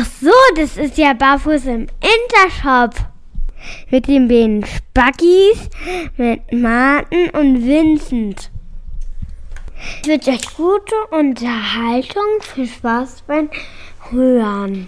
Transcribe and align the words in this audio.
Ach 0.00 0.06
so, 0.20 0.30
das 0.54 0.76
ist 0.76 0.96
ja 0.96 1.12
Barfuß 1.12 1.66
im 1.66 1.86
Intershop. 1.98 2.94
Mit 3.90 4.06
den 4.06 4.28
beiden 4.28 4.64
Spackis, 4.64 5.68
mit 6.16 6.52
Martin 6.52 7.30
und 7.30 7.66
Vincent. 7.66 8.50
Ich 10.02 10.08
wünsche 10.08 10.30
euch 10.30 10.56
gute 10.56 10.94
Unterhaltung, 11.10 12.22
viel 12.42 12.68
Spaß 12.68 13.24
beim 13.26 13.48
Hören. 14.10 14.86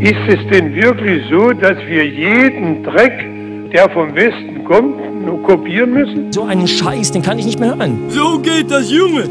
Ist 0.00 0.14
es 0.28 0.48
denn 0.52 0.72
wirklich 0.72 1.24
so, 1.28 1.50
dass 1.50 1.78
wir 1.78 2.06
jeden 2.06 2.84
Dreck, 2.84 3.72
der 3.72 3.90
vom 3.90 4.14
Westen 4.14 4.64
kommt, 4.64 5.24
nur 5.24 5.42
kopieren 5.42 5.94
müssen? 5.94 6.32
So 6.32 6.44
einen 6.44 6.68
Scheiß, 6.68 7.10
den 7.10 7.22
kann 7.22 7.40
ich 7.40 7.46
nicht 7.46 7.58
mehr 7.58 7.70
hören. 7.70 8.08
So 8.08 8.38
geht 8.38 8.70
das, 8.70 8.88
Junge. 8.88 9.24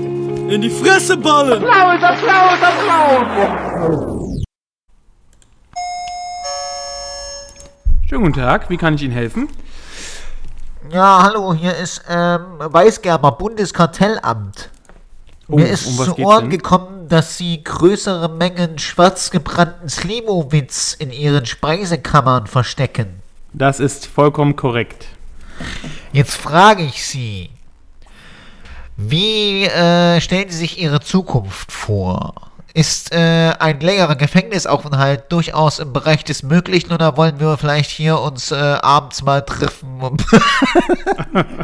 In 0.50 0.62
die 0.62 0.70
Fresse 0.70 1.16
ballen. 1.16 1.64
Applaus, 1.64 2.04
Applaus, 2.04 2.60
Applaus! 2.62 4.23
Schönen 8.14 8.26
guten 8.26 8.42
Tag, 8.42 8.70
wie 8.70 8.78
kann 8.78 8.94
ich 8.94 9.02
Ihnen 9.02 9.12
helfen? 9.12 9.50
Ja, 10.92 11.24
hallo, 11.24 11.52
hier 11.56 11.76
ist 11.76 12.04
ähm, 12.08 12.42
Weißgerber 12.60 13.32
Bundeskartellamt. 13.32 14.70
Oh, 15.48 15.56
Mir 15.56 15.68
ist 15.68 15.88
um 15.88 15.98
was 15.98 16.06
zu 16.06 16.20
Ohren 16.20 16.42
denn? 16.42 16.50
gekommen, 16.52 17.10
dass 17.10 17.38
Sie 17.38 17.64
größere 17.64 18.30
Mengen 18.30 18.78
schwarz 18.78 19.32
gebrannten 19.32 19.90
Slimowitz 19.90 20.94
in 20.94 21.12
Ihren 21.12 21.48
Speisekammern 21.48 22.46
verstecken. 22.46 23.16
Das 23.52 23.80
ist 23.80 24.06
vollkommen 24.06 24.56
korrekt. 24.56 25.08
Jetzt 26.12 26.36
frage 26.36 26.84
ich 26.84 27.04
Sie, 27.08 27.50
wie 28.96 29.64
äh, 29.64 30.22
stellen 30.22 30.52
Sie 30.52 30.58
sich 30.58 30.80
Ihre 30.80 31.00
Zukunft 31.00 31.72
vor? 31.72 32.36
Ist 32.76 33.14
äh, 33.14 33.54
ein 33.60 33.80
längerer 33.82 34.16
Gefängnisaufenthalt 34.16 35.32
durchaus 35.32 35.78
im 35.78 35.94
Bereich 35.94 36.24
des 36.24 36.42
Möglichen 36.42 36.92
oder 36.92 37.18
wollen 37.18 37.40
wir 37.40 37.56
vielleicht 37.58 37.92
hier 37.92 38.20
uns 38.20 38.52
äh, 38.52 38.56
abends 38.56 39.22
mal 39.22 39.42
treffen, 39.42 40.02
um, 40.02 40.18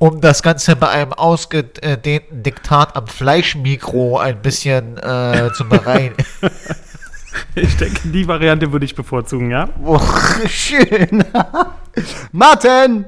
um 0.00 0.20
das 0.20 0.42
Ganze 0.42 0.74
bei 0.74 0.88
einem 0.88 1.12
ausgedehnten 1.12 2.42
Diktat 2.42 2.96
am 2.96 3.06
Fleischmikro 3.06 4.18
ein 4.18 4.42
bisschen 4.42 4.98
äh, 4.98 5.50
zu 5.54 5.68
bereinigen? 5.68 6.16
Ich 7.54 7.76
denke, 7.78 8.08
die 8.08 8.28
Variante 8.28 8.72
würde 8.72 8.84
ich 8.84 8.94
bevorzugen, 8.94 9.50
ja? 9.50 9.68
oh, 9.84 9.98
schön. 10.48 11.24
Martin! 12.32 13.06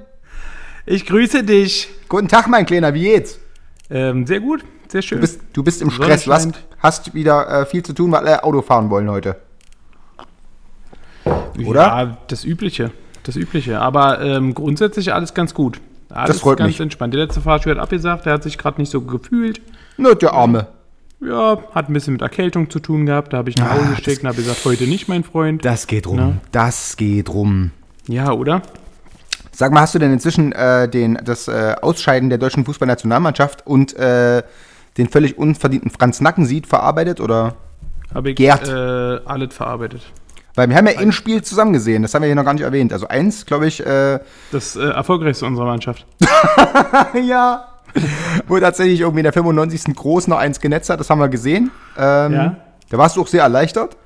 Ich 0.86 1.04
grüße 1.04 1.44
dich. 1.44 1.90
Guten 2.08 2.28
Tag, 2.28 2.48
mein 2.48 2.66
Kleiner, 2.66 2.92
wie 2.94 3.02
geht's? 3.02 3.38
Ähm, 3.90 4.26
sehr 4.26 4.40
gut, 4.40 4.64
sehr 4.94 5.02
schön. 5.02 5.18
Du 5.18 5.22
bist, 5.22 5.40
du 5.52 5.62
bist 5.64 5.82
im 5.82 5.90
Stress, 5.90 6.26
hast, 6.28 6.50
hast 6.78 7.14
wieder 7.14 7.48
äh, 7.62 7.66
viel 7.66 7.82
zu 7.82 7.92
tun, 7.92 8.12
weil 8.12 8.20
alle 8.20 8.44
Auto 8.44 8.62
fahren 8.62 8.90
wollen 8.90 9.10
heute. 9.10 9.36
oder? 11.66 11.80
Ja, 11.82 12.16
das 12.28 12.44
Übliche. 12.44 12.92
Das 13.24 13.34
Übliche. 13.36 13.80
Aber 13.80 14.20
ähm, 14.20 14.54
grundsätzlich 14.54 15.12
alles 15.12 15.34
ganz 15.34 15.52
gut. 15.52 15.80
Alles 16.10 16.40
freut 16.40 16.58
ganz 16.58 16.68
mich. 16.68 16.80
entspannt. 16.80 17.12
Der 17.12 17.22
letzte 17.24 17.40
Fahrschule 17.40 17.74
hat 17.74 17.82
abgesagt, 17.82 18.26
der 18.26 18.34
hat 18.34 18.42
sich 18.44 18.56
gerade 18.56 18.80
nicht 18.80 18.90
so 18.90 19.00
gefühlt. 19.00 19.60
Nö, 19.96 20.14
der 20.14 20.32
Arme. 20.32 20.68
Ja, 21.20 21.58
hat 21.74 21.88
ein 21.88 21.92
bisschen 21.92 22.12
mit 22.12 22.22
Erkältung 22.22 22.70
zu 22.70 22.78
tun 22.78 23.06
gehabt. 23.06 23.32
Da 23.32 23.38
habe 23.38 23.50
ich 23.50 23.56
nach 23.56 23.70
Hause 23.72 23.88
Ah, 23.92 23.96
geschickt 23.96 24.22
und 24.22 24.28
habe 24.28 24.36
gesagt, 24.36 24.64
heute 24.64 24.84
nicht, 24.84 25.08
mein 25.08 25.24
Freund. 25.24 25.64
Das 25.64 25.86
geht 25.88 26.06
rum. 26.06 26.16
Na? 26.16 26.32
Das 26.52 26.96
geht 26.96 27.30
rum. 27.30 27.72
Ja, 28.06 28.30
oder? 28.32 28.62
Sag 29.50 29.72
mal, 29.72 29.80
hast 29.80 29.94
du 29.94 29.98
denn 29.98 30.12
inzwischen 30.12 30.52
äh, 30.52 30.88
den, 30.88 31.18
das 31.24 31.48
äh, 31.48 31.74
Ausscheiden 31.80 32.28
der 32.28 32.38
deutschen 32.38 32.64
Fußballnationalmannschaft 32.64 33.66
und 33.66 33.96
äh, 33.96 34.42
den 34.96 35.08
völlig 35.08 35.38
unverdienten 35.38 35.90
Franz 35.90 36.20
Nackensied 36.20 36.66
verarbeitet? 36.66 37.20
Oder? 37.20 37.54
Habe 38.14 38.30
ich 38.30 38.36
Gerd. 38.36 38.68
äh, 38.68 39.20
alles 39.24 39.54
verarbeitet. 39.54 40.02
Weil 40.56 40.68
wir 40.68 40.76
haben 40.76 40.86
ja 40.86 41.00
im 41.00 41.10
Spiel 41.10 41.42
zusammen 41.42 41.72
gesehen, 41.72 42.02
das 42.02 42.14
haben 42.14 42.22
wir 42.22 42.26
hier 42.26 42.36
noch 42.36 42.44
gar 42.44 42.54
nicht 42.54 42.62
erwähnt. 42.62 42.92
Also 42.92 43.08
eins, 43.08 43.44
glaube 43.44 43.66
ich, 43.66 43.84
äh, 43.84 44.20
Das 44.52 44.76
äh, 44.76 44.82
erfolgreichste 44.84 45.46
unserer 45.46 45.66
Mannschaft. 45.66 46.06
ja, 47.26 47.66
wo 48.46 48.58
tatsächlich 48.60 49.00
irgendwie 49.00 49.20
in 49.20 49.24
der 49.24 49.32
95. 49.32 49.94
Groß 49.96 50.28
noch 50.28 50.38
eins 50.38 50.60
genetzt 50.60 50.90
hat, 50.90 51.00
das 51.00 51.10
haben 51.10 51.18
wir 51.18 51.28
gesehen. 51.28 51.70
Ähm, 51.98 52.32
Ja. 52.32 52.56
Da 52.90 52.98
warst 52.98 53.16
du 53.16 53.22
auch 53.22 53.26
sehr 53.26 53.42
erleichtert. 53.42 53.96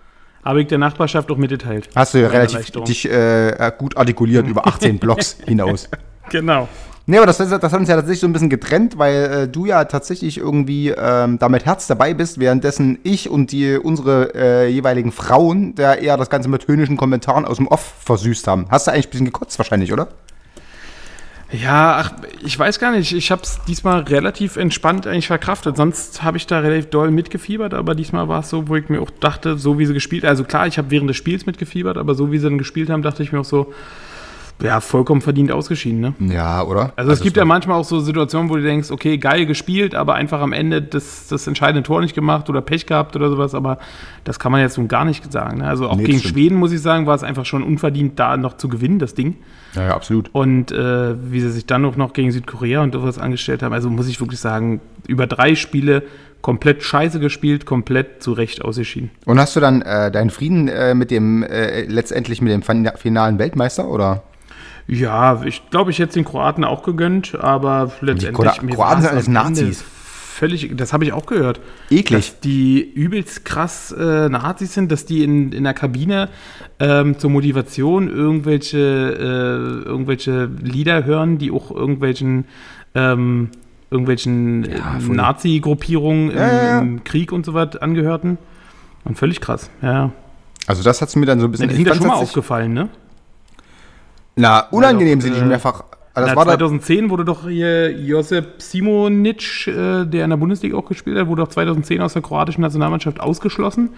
Habe 0.45 0.63
ich 0.63 0.69
der 0.69 0.79
Nachbarschaft 0.79 1.31
auch 1.31 1.37
mitgeteilt. 1.37 1.91
Hast 1.95 2.15
du 2.15 2.19
ja 2.23 2.29
relativ 2.29 2.71
dich 2.85 3.11
äh, 3.11 3.73
gut 3.77 3.97
artikuliert 3.99 4.47
über 4.47 4.67
18 4.67 4.99
Blocks 5.01 5.37
hinaus. 5.45 5.91
Genau. 6.31 6.69
Nee, 7.11 7.17
aber 7.17 7.25
das, 7.25 7.39
das 7.39 7.51
hat 7.51 7.73
uns 7.73 7.89
ja 7.89 7.97
tatsächlich 7.97 8.21
so 8.21 8.27
ein 8.27 8.35
bisschen 8.35 8.51
getrennt, 8.51 8.99
weil 8.99 9.15
äh, 9.15 9.49
du 9.49 9.65
ja 9.65 9.87
tatsächlich 9.87 10.37
irgendwie 10.37 10.91
ähm, 10.91 11.39
da 11.39 11.49
mit 11.49 11.65
Herz 11.65 11.87
dabei 11.87 12.13
bist, 12.13 12.39
währenddessen 12.39 12.99
ich 13.03 13.31
und 13.31 13.51
die 13.51 13.79
unsere 13.79 14.35
äh, 14.35 14.69
jeweiligen 14.69 15.11
Frauen 15.11 15.75
da 15.75 15.95
eher 15.95 16.19
das 16.19 16.29
Ganze 16.29 16.51
mit 16.51 16.69
höhnischen 16.69 16.99
Kommentaren 16.99 17.47
aus 17.47 17.57
dem 17.57 17.67
Off 17.67 17.95
versüßt 18.01 18.47
haben. 18.47 18.67
Hast 18.69 18.87
du 18.87 18.91
eigentlich 18.91 19.07
ein 19.07 19.11
bisschen 19.11 19.25
gekotzt 19.25 19.59
wahrscheinlich, 19.59 19.91
oder? 19.91 20.09
Ja, 21.51 21.97
ach, 21.97 22.13
ich 22.45 22.59
weiß 22.59 22.79
gar 22.79 22.93
nicht. 22.93 23.15
Ich 23.15 23.31
habe 23.31 23.41
es 23.41 23.59
diesmal 23.67 24.01
relativ 24.01 24.57
entspannt 24.57 25.07
eigentlich 25.07 25.29
verkraftet. 25.29 25.79
Sonst 25.79 26.23
habe 26.23 26.37
ich 26.37 26.47
da 26.47 26.59
relativ 26.59 26.91
doll 26.91 27.11
mitgefiebert, 27.11 27.73
aber 27.73 27.95
diesmal 27.95 28.29
war 28.29 28.41
es 28.41 28.51
so, 28.51 28.69
wo 28.69 28.77
ich 28.77 28.91
mir 28.91 29.01
auch 29.01 29.11
dachte, 29.19 29.57
so 29.57 29.79
wie 29.79 29.87
sie 29.87 29.95
gespielt 29.95 30.27
Also 30.27 30.45
klar, 30.45 30.67
ich 30.67 30.77
habe 30.77 30.91
während 30.91 31.09
des 31.09 31.17
Spiels 31.17 31.47
mitgefiebert, 31.47 31.97
aber 31.97 32.15
so 32.15 32.31
wie 32.31 32.39
sie 32.39 32.45
dann 32.45 32.59
gespielt 32.59 32.91
haben, 32.91 33.01
dachte 33.01 33.23
ich 33.23 33.33
mir 33.33 33.41
auch 33.41 33.47
so, 33.47 33.73
ja, 34.61 34.81
vollkommen 34.81 35.21
verdient 35.21 35.53
ausgeschieden, 35.53 36.01
ne? 36.01 36.15
Ja, 36.19 36.63
oder? 36.63 36.93
Also, 36.97 37.13
es 37.13 37.21
gibt 37.21 37.37
ja 37.37 37.45
manchmal 37.45 37.79
auch 37.79 37.85
so 37.85 38.01
Situationen, 38.01 38.51
wo 38.51 38.57
du 38.57 38.63
denkst, 38.63 38.91
okay, 38.91 39.17
geil 39.19 39.47
gespielt, 39.47 39.95
aber 39.95 40.15
einfach 40.15 40.41
am 40.41 40.53
Ende 40.53 40.83
das, 40.83 41.29
das 41.29 41.47
entscheidende 41.47 41.83
Tor 41.85 42.01
nicht 42.01 42.15
gemacht 42.15 42.51
oder 42.51 42.61
Pech 42.61 42.87
gehabt 42.87 43.15
oder 43.15 43.29
sowas, 43.31 43.55
aber 43.55 43.79
das 44.25 44.39
kann 44.39 44.51
man 44.53 44.61
jetzt 44.61 44.77
nun 44.77 44.89
gar 44.89 45.05
nicht 45.05 45.33
sagen. 45.33 45.59
Ne? 45.59 45.69
Also 45.69 45.89
auch 45.89 45.97
Nee, 45.97 46.05
gegen. 46.05 46.19
Schweden, 46.21 46.57
muss 46.57 46.73
ich 46.73 46.81
sagen, 46.83 47.07
war 47.07 47.15
es 47.15 47.23
einfach 47.23 47.47
schon 47.47 47.63
unverdient, 47.63 48.19
da 48.19 48.37
noch 48.37 48.57
zu 48.57 48.69
gewinnen, 48.69 48.99
das 48.99 49.15
Ding. 49.15 49.37
Ja, 49.75 49.85
ja, 49.89 49.95
absolut. 49.95 50.31
Und 50.33 50.73
äh, 50.73 51.15
wie 51.31 51.41
sie 51.41 51.51
sich 51.51 51.67
dann 51.67 51.85
auch 51.85 51.97
noch 51.97 52.13
gegen 52.13 52.33
Südkorea 52.33 52.83
und 52.83 52.93
sowas 52.95 53.19
angestellt 53.19 53.63
haben, 53.63 53.73
also 53.73 53.89
muss 53.91 54.09
ich 54.09 54.19
wirklich 54.21 54.41
sagen, 54.41 54.81
über 55.07 55.27
drei 55.27 55.55
Spiele 55.55 56.03
komplett 56.41 56.83
scheiße 56.83 57.21
gespielt, 57.21 57.67
komplett 57.67 58.23
zu 58.23 58.33
Recht 58.33 58.65
ausgeschieden. 58.65 59.11
Und 59.25 59.39
hast 59.39 59.57
du 59.57 59.61
dann 59.61 59.83
äh, 59.83 60.11
deinen 60.11 60.31
Frieden 60.31 60.69
äh, 60.69 60.95
mit 60.95 61.11
dem, 61.11 61.43
äh, 61.43 61.83
letztendlich 61.83 62.41
mit 62.41 62.53
dem 62.53 62.63
fin- 62.63 62.91
finalen 62.97 63.39
Weltmeister, 63.39 63.89
oder? 63.89 64.23
Ja, 64.89 65.43
ich 65.45 65.69
glaube, 65.71 65.91
ich 65.91 65.99
hätte 65.99 66.09
es 66.09 66.15
den 66.15 66.25
Kroaten 66.25 66.65
auch 66.65 66.83
gegönnt, 66.83 67.35
aber 67.39 67.93
letztendlich. 68.01 68.49
Kroa- 68.49 68.65
mir 68.65 68.75
Kroaten 68.75 69.03
sind 69.03 69.11
alles 69.13 69.29
Nazis. 69.29 69.83
Völlig, 69.83 70.71
das 70.77 70.93
habe 70.93 71.05
ich 71.05 71.13
auch 71.13 71.27
gehört. 71.27 71.61
Eklig. 71.91 72.31
Dass 72.31 72.41
die 72.41 72.81
übelst 72.81 73.45
krass 73.45 73.93
äh, 73.93 74.29
Nazis 74.29 74.73
sind, 74.73 74.91
dass 74.91 75.05
die 75.05 75.25
in, 75.25 75.53
in 75.53 75.65
der 75.65 75.75
Kabine 75.75 76.29
ähm, 76.79 77.19
zur 77.19 77.31
Motivation 77.31 78.09
irgendwelche, 78.09 78.79
äh, 78.79 79.87
irgendwelche 79.89 80.49
Lieder 80.63 81.05
hören, 81.05 81.39
die 81.39 81.51
auch 81.51 81.71
irgendwelchen, 81.73 82.45
ähm, 82.95 83.51
irgendwelchen 83.91 84.65
äh, 84.71 84.79
voll. 85.01 85.17
Nazi-Gruppierungen 85.17 86.31
im, 86.31 86.37
Ja, 86.39 86.47
ja, 86.47 86.63
ja. 86.65 86.79
im 86.81 87.03
Krieg 87.05 87.33
und 87.33 87.45
so 87.45 87.53
was 87.53 87.77
angehörten. 87.77 88.39
Und 89.05 89.19
völlig 89.19 89.41
krass, 89.41 89.71
ja. 89.83 90.13
Also 90.67 90.83
das 90.85 91.03
hat 91.03 91.09
es 91.09 91.17
mir 91.17 91.27
dann 91.27 91.41
so 91.41 91.47
ein 91.47 91.49
ja 91.49 91.51
bisschen... 91.51 91.69
die 91.71 91.75
sind 91.75 91.87
ja 91.89 91.95
schon 91.95 92.07
mal 92.07 92.15
aufgefallen, 92.15 92.73
ne? 92.73 92.89
Na, 94.39 94.61
unangenehm 94.71 95.21
sind 95.21 95.33
die 95.33 95.37
äh, 95.37 95.41
schon 95.41 95.49
mehrfach. 95.49 95.85
Das 96.15 96.35
war 96.35 96.45
da, 96.45 96.53
2010 96.53 97.11
wurde 97.11 97.25
doch 97.25 97.49
hier 97.49 97.93
Josep 97.93 98.61
Simonic, 98.61 99.67
äh, 99.67 100.05
der 100.05 100.25
in 100.25 100.31
der 100.31 100.37
Bundesliga 100.37 100.77
auch 100.77 100.87
gespielt 100.87 101.19
hat, 101.19 101.27
wurde 101.27 101.43
doch 101.43 101.49
2010 101.49 102.01
aus 102.01 102.13
der 102.13 102.23
kroatischen 102.23 102.63
Nationalmannschaft 102.63 103.21
ausgeschlossen, 103.21 103.91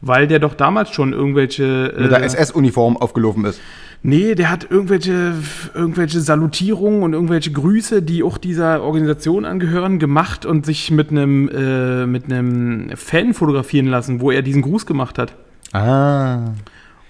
weil 0.00 0.26
der 0.26 0.38
doch 0.38 0.54
damals 0.54 0.90
schon 0.90 1.12
irgendwelche. 1.12 1.94
mit 1.96 2.10
der 2.10 2.22
äh, 2.22 2.26
SS-Uniform 2.26 2.96
aufgelaufen 2.96 3.44
ist. 3.44 3.60
Nee, 4.04 4.34
der 4.34 4.50
hat 4.50 4.68
irgendwelche, 4.68 5.34
irgendwelche 5.74 6.20
Salutierungen 6.20 7.04
und 7.04 7.12
irgendwelche 7.12 7.52
Grüße, 7.52 8.02
die 8.02 8.24
auch 8.24 8.36
dieser 8.36 8.82
Organisation 8.82 9.44
angehören, 9.44 10.00
gemacht 10.00 10.44
und 10.44 10.66
sich 10.66 10.90
mit 10.90 11.10
einem, 11.10 11.48
äh, 11.48 12.06
mit 12.06 12.24
einem 12.24 12.96
Fan 12.96 13.32
fotografieren 13.32 13.86
lassen, 13.86 14.20
wo 14.20 14.32
er 14.32 14.42
diesen 14.42 14.62
Gruß 14.62 14.86
gemacht 14.86 15.18
hat. 15.18 15.34
Ah. 15.72 16.50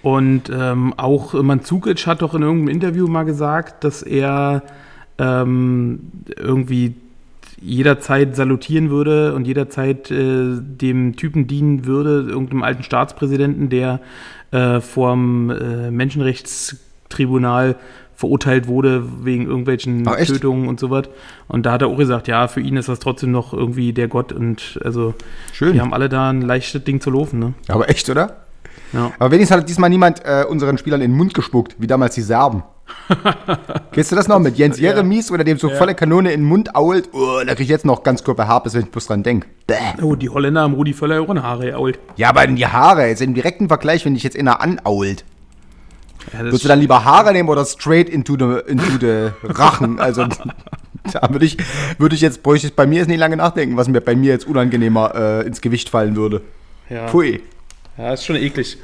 Und 0.03 0.51
ähm, 0.53 0.93
auch 0.97 1.33
Manzukic 1.33 2.05
hat 2.05 2.21
doch 2.21 2.35
in 2.35 2.41
irgendeinem 2.41 2.75
Interview 2.75 3.07
mal 3.07 3.23
gesagt, 3.23 3.85
dass 3.85 4.03
er 4.03 4.61
ähm, 5.17 6.11
irgendwie 6.37 6.95
jederzeit 7.61 8.35
salutieren 8.35 8.89
würde 8.89 9.33
und 9.33 9.47
jederzeit 9.47 10.11
äh, 10.11 10.57
dem 10.59 11.15
Typen 11.15 11.47
dienen 11.47 11.85
würde, 11.85 12.25
irgendeinem 12.29 12.63
alten 12.63 12.83
Staatspräsidenten, 12.83 13.69
der 13.69 14.01
äh, 14.51 14.81
vom 14.81 15.49
äh, 15.49 15.89
Menschenrechtstribunal 15.89 17.77
verurteilt 18.13 18.67
wurde 18.67 19.25
wegen 19.25 19.45
irgendwelchen 19.45 20.05
Ach? 20.05 20.17
Tötungen 20.17 20.67
und 20.67 20.81
so 20.81 20.89
was. 20.89 21.05
Und 21.47 21.65
da 21.65 21.71
hat 21.71 21.81
er 21.81 21.87
auch 21.87 21.97
gesagt, 21.97 22.27
ja, 22.27 22.49
für 22.49 22.59
ihn 22.59 22.75
ist 22.75 22.89
das 22.89 22.99
trotzdem 22.99 23.31
noch 23.31 23.53
irgendwie 23.53 23.93
der 23.93 24.09
Gott 24.09 24.33
und 24.33 24.79
also 24.83 25.13
Schön. 25.53 25.73
die 25.73 25.81
haben 25.81 25.93
alle 25.93 26.09
da 26.09 26.29
ein 26.29 26.41
leichtes 26.41 26.83
Ding 26.83 26.99
zu 26.99 27.09
laufen, 27.09 27.39
ne? 27.39 27.53
Aber 27.69 27.89
echt, 27.89 28.09
oder? 28.09 28.42
Ja. 28.93 29.11
Aber 29.19 29.31
wenigstens 29.31 29.57
hat 29.57 29.67
diesmal 29.67 29.89
niemand 29.89 30.23
äh, 30.23 30.45
unseren 30.47 30.77
Spielern 30.77 31.01
in 31.01 31.11
den 31.11 31.17
Mund 31.17 31.33
gespuckt, 31.33 31.75
wie 31.79 31.87
damals 31.87 32.15
die 32.15 32.21
Serben. 32.21 32.63
Kennst 33.91 34.11
du 34.11 34.15
das 34.15 34.27
noch 34.27 34.39
mit 34.39 34.57
Jens 34.57 34.79
Jeremies 34.79 35.31
oder 35.31 35.43
dem 35.43 35.57
so 35.57 35.69
volle 35.69 35.95
Kanone 35.95 36.31
in 36.31 36.41
den 36.41 36.47
Mund 36.47 36.75
ault? 36.75 37.09
Oh, 37.13 37.39
da 37.45 37.55
krieg 37.55 37.63
ich 37.63 37.69
jetzt 37.69 37.85
noch 37.85 38.03
ganz 38.03 38.23
Körperherpes, 38.23 38.73
wenn 38.73 38.83
ich 38.83 38.91
bloß 38.91 39.07
dran 39.07 39.23
denke. 39.23 39.47
Oh, 40.01 40.15
die 40.15 40.29
Holländer 40.29 40.61
haben 40.61 40.73
Rudi 40.73 40.93
Völler 40.93 41.21
auch 41.21 41.29
eine 41.29 41.43
Haare 41.43 41.71
geault. 41.71 41.99
Ja, 42.17 42.29
aber 42.29 42.43
in 42.43 42.55
die 42.55 42.67
Haare, 42.67 43.07
jetzt 43.07 43.21
im 43.21 43.33
direkten 43.33 43.67
Vergleich, 43.67 44.05
wenn 44.05 44.13
dich 44.13 44.23
jetzt 44.23 44.37
einer 44.37 44.61
anault. 44.61 45.23
Ja, 46.31 46.39
Würdest 46.39 46.63
du 46.63 46.67
dann 46.67 46.79
lieber 46.79 47.03
Haare 47.03 47.33
nehmen 47.33 47.49
oder 47.49 47.65
straight 47.65 48.09
into 48.09 48.37
the, 48.37 48.69
into 48.69 48.97
the 48.99 49.29
Rachen? 49.43 49.99
Also, 49.99 50.25
da 51.11 51.29
würde 51.29 51.45
ich, 51.45 51.57
würde 51.97 52.15
ich 52.15 52.21
jetzt, 52.21 52.43
bräuchte 52.43 52.67
ich 52.67 52.75
bei 52.75 52.85
mir 52.85 52.99
jetzt 52.99 53.07
nicht 53.07 53.19
lange 53.19 53.37
nachdenken, 53.37 53.75
was 53.75 53.87
mir 53.87 54.01
bei 54.01 54.15
mir 54.15 54.31
jetzt 54.31 54.47
unangenehmer 54.47 55.15
äh, 55.15 55.47
ins 55.47 55.61
Gewicht 55.61 55.89
fallen 55.89 56.15
würde. 56.15 56.41
ja. 56.89 57.07
Pui. 57.07 57.41
Ja, 57.97 58.13
ist 58.13 58.25
schon 58.25 58.35
eklig. 58.35 58.77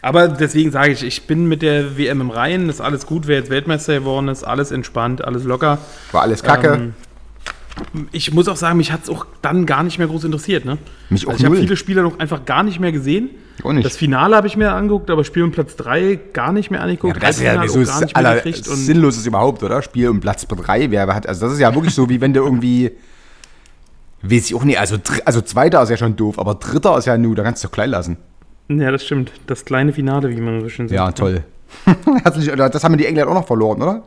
Aber 0.00 0.28
deswegen 0.28 0.70
sage 0.70 0.92
ich, 0.92 1.02
ich 1.02 1.26
bin 1.26 1.46
mit 1.46 1.62
der 1.62 1.96
WM 1.96 2.20
im 2.20 2.30
Rhein, 2.30 2.68
ist 2.68 2.80
alles 2.80 3.06
gut, 3.06 3.26
wer 3.26 3.38
jetzt 3.38 3.50
Weltmeister 3.50 3.94
geworden 3.94 4.28
ist, 4.28 4.44
alles 4.44 4.70
entspannt, 4.70 5.24
alles 5.24 5.44
locker. 5.44 5.78
War 6.12 6.22
alles 6.22 6.42
kacke. 6.42 6.74
Ähm, 6.74 6.94
ich 8.12 8.32
muss 8.32 8.48
auch 8.48 8.56
sagen, 8.56 8.76
mich 8.76 8.92
hat 8.92 9.04
es 9.04 9.10
auch 9.10 9.26
dann 9.40 9.66
gar 9.66 9.82
nicht 9.82 9.98
mehr 9.98 10.06
groß 10.06 10.24
interessiert. 10.24 10.64
Ne? 10.64 10.78
Mich 11.08 11.26
auch 11.26 11.32
also 11.32 11.40
ich 11.40 11.46
habe 11.46 11.56
viele 11.56 11.76
Spiele 11.76 12.02
noch 12.02 12.18
einfach 12.18 12.44
gar 12.44 12.62
nicht 12.62 12.80
mehr 12.80 12.92
gesehen. 12.92 13.30
Auch 13.62 13.72
nicht. 13.72 13.84
Das 13.84 13.96
Finale 13.96 14.36
habe 14.36 14.46
ich 14.46 14.56
mir 14.56 14.72
angeguckt, 14.72 15.10
aber 15.10 15.24
Spiel 15.24 15.42
um 15.42 15.52
Platz 15.52 15.76
3 15.76 16.18
gar 16.32 16.52
nicht 16.52 16.70
mehr 16.70 16.80
angeguckt. 16.82 17.14
Ja, 17.14 17.20
das 17.20 17.36
ist 17.36 17.42
ja 17.42 17.66
so 17.68 17.78
mehr 17.78 18.08
aller, 18.14 18.42
sinnloses 18.44 19.26
überhaupt, 19.26 19.62
oder? 19.62 19.82
Spiel 19.82 20.08
um 20.08 20.20
Platz 20.20 20.46
3, 20.46 20.90
wer 20.90 21.06
hat, 21.14 21.26
also 21.26 21.46
das 21.46 21.54
ist 21.54 21.60
ja 21.60 21.74
wirklich 21.74 21.94
so, 21.94 22.08
wie 22.08 22.20
wenn 22.20 22.34
du 22.34 22.40
irgendwie, 22.40 22.92
weiß 24.22 24.46
ich 24.46 24.54
auch 24.54 24.64
nicht, 24.64 24.78
also, 24.78 24.96
also 25.24 25.40
Zweiter 25.40 25.82
ist 25.82 25.88
ja 25.88 25.96
schon 25.96 26.16
doof, 26.16 26.38
aber 26.38 26.54
Dritter 26.54 26.96
ist 26.98 27.06
ja 27.06 27.16
nur, 27.16 27.34
da 27.34 27.42
kannst 27.42 27.62
du 27.62 27.68
doch 27.68 27.72
klein 27.72 27.90
lassen. 27.90 28.16
Ja, 28.68 28.90
das 28.90 29.04
stimmt. 29.04 29.32
Das 29.46 29.64
kleine 29.64 29.92
Finale, 29.92 30.30
wie 30.30 30.40
man 30.40 30.60
so 30.60 30.68
schön 30.68 30.88
sagt. 30.88 30.96
Ja, 30.96 31.12
toll. 31.12 31.44
Herzlich, 32.22 32.52
oder 32.52 32.68
das 32.68 32.84
haben 32.84 32.96
die 32.96 33.06
Engländer 33.06 33.30
auch 33.30 33.34
noch 33.34 33.46
verloren, 33.46 33.82
oder? 33.82 34.02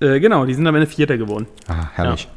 Äh, 0.00 0.20
genau, 0.20 0.44
die 0.44 0.54
sind 0.54 0.66
am 0.66 0.74
Ende 0.74 0.86
Vierter 0.86 1.16
geworden. 1.16 1.46
Ah, 1.68 1.88
herrlich. 1.94 2.28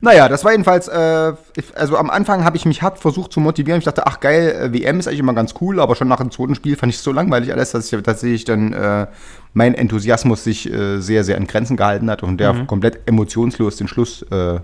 Naja, 0.00 0.28
das 0.28 0.44
war 0.44 0.50
jedenfalls, 0.50 0.88
äh, 0.88 1.32
also 1.76 1.96
am 1.96 2.10
Anfang 2.10 2.44
habe 2.44 2.56
ich 2.56 2.64
mich 2.64 2.82
hart 2.82 2.98
versucht 2.98 3.32
zu 3.32 3.38
motivieren. 3.38 3.78
Ich 3.78 3.84
dachte, 3.84 4.06
ach 4.06 4.18
geil, 4.18 4.48
äh, 4.50 4.72
WM 4.72 4.98
ist 4.98 5.06
eigentlich 5.06 5.20
immer 5.20 5.32
ganz 5.32 5.54
cool, 5.60 5.78
aber 5.78 5.94
schon 5.94 6.08
nach 6.08 6.16
dem 6.16 6.32
zweiten 6.32 6.56
Spiel 6.56 6.76
fand 6.76 6.90
ich 6.90 6.96
es 6.96 7.04
so 7.04 7.12
langweilig 7.12 7.52
alles, 7.52 7.70
dass 7.70 7.92
ich 7.92 8.02
tatsächlich 8.02 8.44
dann 8.44 8.72
äh, 8.72 9.06
mein 9.54 9.74
Enthusiasmus 9.74 10.42
sich 10.42 10.68
äh, 10.72 10.98
sehr, 11.00 11.22
sehr 11.22 11.36
in 11.36 11.46
Grenzen 11.46 11.76
gehalten 11.76 12.10
hat 12.10 12.24
und 12.24 12.38
der 12.38 12.64
komplett 12.66 13.00
emotionslos 13.06 13.76
den 13.76 13.86
Schluss 13.86 14.22
äh, 14.22 14.58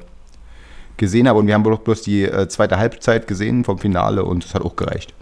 gesehen 0.97 1.29
habe. 1.29 1.39
Und 1.39 1.47
wir 1.47 1.55
haben 1.55 1.63
bloß 1.63 1.85
bloß 1.85 2.03
die 2.03 2.25
äh, 2.25 2.49
zweite 2.49 2.79
Halbzeit 2.79 3.29
gesehen 3.29 3.63
vom 3.63 3.79
Finale 3.79 4.25
und 4.25 4.45
es 4.45 4.55
hat 4.55 4.63
auch 4.63 4.75
gereicht. 4.75 5.15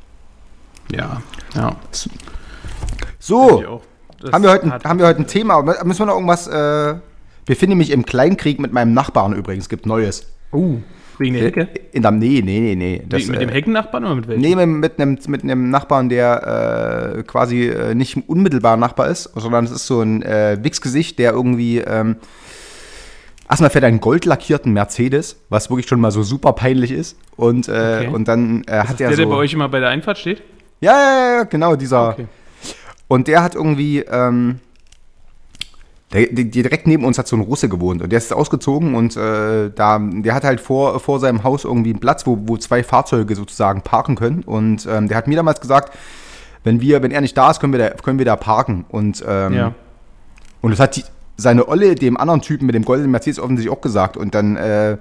Ja, 0.92 1.20
ja. 1.54 1.76
So, 3.18 3.80
haben 4.32 4.42
wir, 4.44 4.50
heute, 4.50 4.70
haben 4.84 4.98
wir 4.98 5.06
heute 5.06 5.20
ein 5.20 5.26
Thema? 5.26 5.62
Müssen 5.62 6.00
wir 6.00 6.06
noch 6.06 6.14
irgendwas, 6.14 6.46
äh, 6.46 6.94
befinde 7.44 7.76
mich 7.76 7.90
im 7.90 8.04
Kleinkrieg 8.04 8.60
mit 8.60 8.72
meinem 8.72 8.94
Nachbarn 8.94 9.32
übrigens, 9.34 9.68
gibt 9.68 9.86
Neues. 9.86 10.26
Uh, 10.52 10.78
wegen 11.18 11.34
der 11.34 11.44
Hecke? 11.44 11.68
In 11.92 12.02
der, 12.02 12.10
nee, 12.12 12.40
nee, 12.44 12.60
nee, 12.60 12.74
nee. 12.76 13.02
Das, 13.08 13.22
Wegen- 13.22 13.32
mit 13.32 13.40
dem 13.40 13.48
äh, 13.48 13.52
Heckennachbarn 13.52 14.04
oder 14.04 14.14
mit 14.14 14.28
welchem? 14.28 14.40
Nee, 14.42 14.54
mit, 14.54 14.68
mit, 14.68 15.00
einem, 15.00 15.18
mit 15.26 15.42
einem 15.42 15.70
Nachbarn, 15.70 16.08
der 16.08 17.16
äh, 17.18 17.22
quasi 17.24 17.66
äh, 17.66 17.94
nicht 17.94 18.16
ein 18.16 18.22
unmittelbarer 18.26 18.76
Nachbar 18.76 19.08
ist, 19.08 19.30
sondern 19.34 19.64
es 19.64 19.70
ist 19.72 19.86
so 19.86 20.00
ein 20.02 20.22
äh, 20.22 20.58
Wichsgesicht, 20.62 21.18
der 21.18 21.32
irgendwie. 21.32 21.78
Ähm, 21.78 22.16
erstmal 23.48 23.70
fährt 23.70 23.84
er 23.84 23.88
einen 23.88 24.00
goldlackierten 24.00 24.72
Mercedes, 24.72 25.36
was 25.48 25.68
wirklich 25.70 25.88
schon 25.88 26.00
mal 26.00 26.10
so 26.10 26.22
super 26.22 26.52
peinlich 26.52 26.92
ist. 26.92 27.16
Und, 27.36 27.68
äh, 27.68 27.72
Okay. 27.72 28.08
und 28.08 28.28
dann 28.28 28.62
äh, 28.64 28.82
Ist 28.82 28.88
hat 28.88 28.94
das 28.94 29.00
er 29.00 29.08
der, 29.08 29.16
so. 29.16 29.22
der 29.22 29.26
bei 29.30 29.36
euch 29.36 29.52
immer 29.52 29.68
bei 29.68 29.80
der 29.80 29.88
Einfahrt 29.90 30.18
steht? 30.18 30.42
Ja, 30.80 30.92
ja, 30.92 31.36
ja, 31.38 31.42
genau, 31.44 31.76
dieser. 31.76 32.10
Okay. 32.10 32.26
Und 33.08 33.28
der 33.28 33.42
hat 33.42 33.54
irgendwie. 33.54 34.00
Ähm, 34.00 34.60
der, 36.12 36.26
der, 36.26 36.44
der 36.44 36.62
direkt 36.62 36.86
neben 36.86 37.04
uns 37.04 37.18
hat 37.18 37.26
so 37.26 37.34
ein 37.34 37.42
Russe 37.42 37.68
gewohnt 37.68 38.00
und 38.00 38.10
der 38.10 38.18
ist 38.18 38.32
ausgezogen 38.32 38.94
und 38.94 39.16
äh, 39.16 39.70
da, 39.74 39.98
der 40.00 40.34
hat 40.34 40.44
halt 40.44 40.60
vor, 40.60 41.00
vor 41.00 41.18
seinem 41.18 41.42
Haus 41.42 41.64
irgendwie 41.64 41.90
einen 41.90 41.98
Platz, 41.98 42.24
wo, 42.28 42.38
wo 42.42 42.56
zwei 42.56 42.84
Fahrzeuge 42.84 43.34
sozusagen 43.34 43.82
parken 43.82 44.14
können. 44.14 44.44
Und 44.44 44.86
ähm, 44.88 45.08
der 45.08 45.16
hat 45.16 45.26
mir 45.26 45.34
damals 45.34 45.60
gesagt, 45.60 45.92
wenn 46.62 46.80
wir, 46.80 47.02
wenn 47.02 47.10
er 47.10 47.20
nicht 47.20 47.36
da 47.36 47.50
ist, 47.50 47.58
können 47.58 47.72
wir 47.72 47.80
da, 47.80 47.90
können 47.90 48.18
wir 48.18 48.24
da 48.24 48.36
parken. 48.36 48.84
Und, 48.88 49.24
ähm, 49.26 49.52
Ja. 49.52 49.74
und 50.60 50.70
das 50.70 50.78
hat 50.78 50.94
die, 50.94 51.02
seine 51.36 51.66
Olle 51.68 51.96
dem 51.96 52.16
anderen 52.16 52.40
Typen 52.40 52.66
mit 52.66 52.76
dem 52.76 52.84
goldenen 52.84 53.10
Mercedes 53.10 53.40
offensichtlich 53.40 53.76
auch 53.76 53.80
gesagt. 53.80 54.16
Und 54.16 54.34
dann 54.36 54.56
äh, 54.56 54.98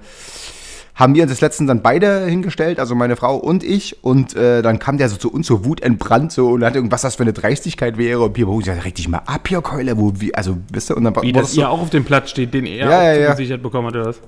haben 0.96 1.14
wir 1.14 1.22
uns 1.22 1.30
das 1.30 1.42
letzten 1.42 1.66
dann 1.66 1.82
beide 1.82 2.24
hingestellt, 2.24 2.80
also 2.80 2.94
meine 2.94 3.16
Frau 3.16 3.36
und 3.36 3.62
ich. 3.62 4.02
Und 4.02 4.34
äh, 4.34 4.62
dann 4.62 4.78
kam 4.78 4.96
der 4.96 5.10
so 5.10 5.16
zu 5.16 5.30
uns 5.30 5.46
so 5.46 5.64
wutentbrannt 5.64 6.32
so 6.32 6.48
und 6.48 6.64
hat 6.64 6.74
irgendwas, 6.74 7.02
das 7.02 7.16
für 7.16 7.22
eine 7.22 7.34
Dreistigkeit 7.34 7.98
wäre. 7.98 8.20
Und 8.20 8.36
wir, 8.36 8.48
ja, 8.64 8.72
reg 8.72 8.94
dich 8.94 9.06
mal 9.06 9.20
ab 9.26 9.46
hier, 9.46 9.60
Keule. 9.60 9.98
Wo, 9.98 10.14
wie, 10.16 10.34
also, 10.34 10.56
wisst 10.72 10.90
ihr, 10.90 10.96
und 10.96 11.04
dann 11.04 11.14
war 11.14 11.22
Wie, 11.22 11.32
dass 11.32 11.42
das 11.42 11.52
so, 11.52 11.60
ihr 11.60 11.70
auch 11.70 11.82
auf 11.82 11.90
dem 11.90 12.04
Platz 12.04 12.30
steht, 12.30 12.54
den 12.54 12.64
er 12.64 12.88
Ja, 12.88 13.12
ja, 13.12 13.30
zugesichert 13.30 13.62
bekommen 13.62 13.88
hat, 13.88 13.94
oder 13.94 14.06
was? 14.06 14.20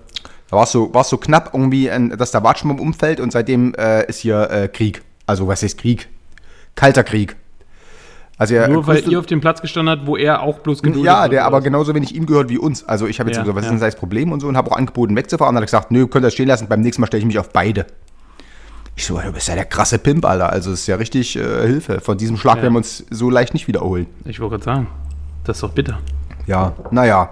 da 0.50 0.56
war 0.56 0.64
es 0.64 0.72
so, 0.72 0.92
war's 0.92 1.08
so 1.08 1.16
knapp 1.16 1.50
irgendwie, 1.54 1.88
äh, 1.88 2.16
dass 2.16 2.32
der 2.32 2.44
Watschmann 2.44 2.78
umfällt 2.78 3.18
und 3.18 3.32
seitdem 3.32 3.74
äh, 3.74 4.06
ist 4.06 4.20
hier 4.20 4.50
äh, 4.50 4.68
Krieg. 4.68 5.02
Also, 5.24 5.48
was 5.48 5.62
heißt 5.62 5.78
Krieg? 5.78 6.08
Kalter 6.74 7.02
Krieg. 7.02 7.34
Also, 8.38 8.54
er 8.54 8.68
Nur 8.68 8.86
weil 8.86 9.00
ihr 9.10 9.18
auf 9.18 9.26
dem 9.26 9.40
Platz 9.40 9.60
gestanden 9.60 9.90
habt, 9.98 10.06
wo 10.06 10.16
er 10.16 10.42
auch 10.42 10.60
bloß 10.60 10.80
geduldet 10.82 11.04
Ja, 11.06 11.26
der 11.26 11.44
aber 11.44 11.56
was? 11.58 11.64
genauso 11.64 11.92
wenig 11.94 12.14
ihm 12.14 12.24
gehört 12.24 12.48
wie 12.48 12.56
uns. 12.58 12.86
Also 12.86 13.06
ich 13.08 13.18
habe 13.18 13.28
jetzt 13.30 13.36
Ja, 13.38 13.42
gesagt, 13.42 13.56
was 13.56 13.64
ja. 13.64 13.72
ist 13.72 13.80
denn 13.80 13.86
das 13.88 13.96
Problem 13.96 14.30
und 14.30 14.38
so 14.40 14.46
und 14.46 14.56
habe 14.56 14.70
auch 14.70 14.76
angeboten 14.76 15.16
wegzufahren. 15.16 15.54
Dann 15.56 15.62
hat 15.62 15.68
er 15.72 15.78
gesagt, 15.78 15.90
nö, 15.90 16.06
könnt 16.06 16.22
ihr 16.24 16.28
das 16.28 16.34
stehen 16.34 16.46
lassen, 16.46 16.68
beim 16.68 16.80
nächsten 16.80 17.00
Mal 17.00 17.08
stelle 17.08 17.20
ich 17.20 17.26
mich 17.26 17.38
auf 17.38 17.50
beide. 17.50 17.86
Ich 18.94 19.06
so, 19.06 19.18
du 19.20 19.32
bist 19.32 19.48
ja 19.48 19.54
der 19.54 19.64
krasse 19.64 19.98
Pimp, 19.98 20.24
Alter. 20.24 20.50
Also 20.52 20.72
es 20.72 20.80
ist 20.80 20.86
ja 20.86 20.96
richtig 20.96 21.36
äh, 21.36 21.66
Hilfe. 21.66 22.00
Von 22.00 22.16
diesem 22.16 22.36
Schlag 22.36 22.56
Ja. 22.58 22.62
werden 22.62 22.74
wir 22.74 22.78
uns 22.78 23.04
so 23.10 23.28
leicht 23.28 23.54
nicht 23.54 23.66
wiederholen. 23.68 24.06
Ich 24.24 24.38
wollte 24.40 24.52
gerade 24.52 24.64
sagen, 24.64 24.86
das 25.44 25.56
ist 25.56 25.62
doch 25.62 25.70
bitter. 25.72 25.98
Ja, 26.46 26.74
naja. 26.92 27.30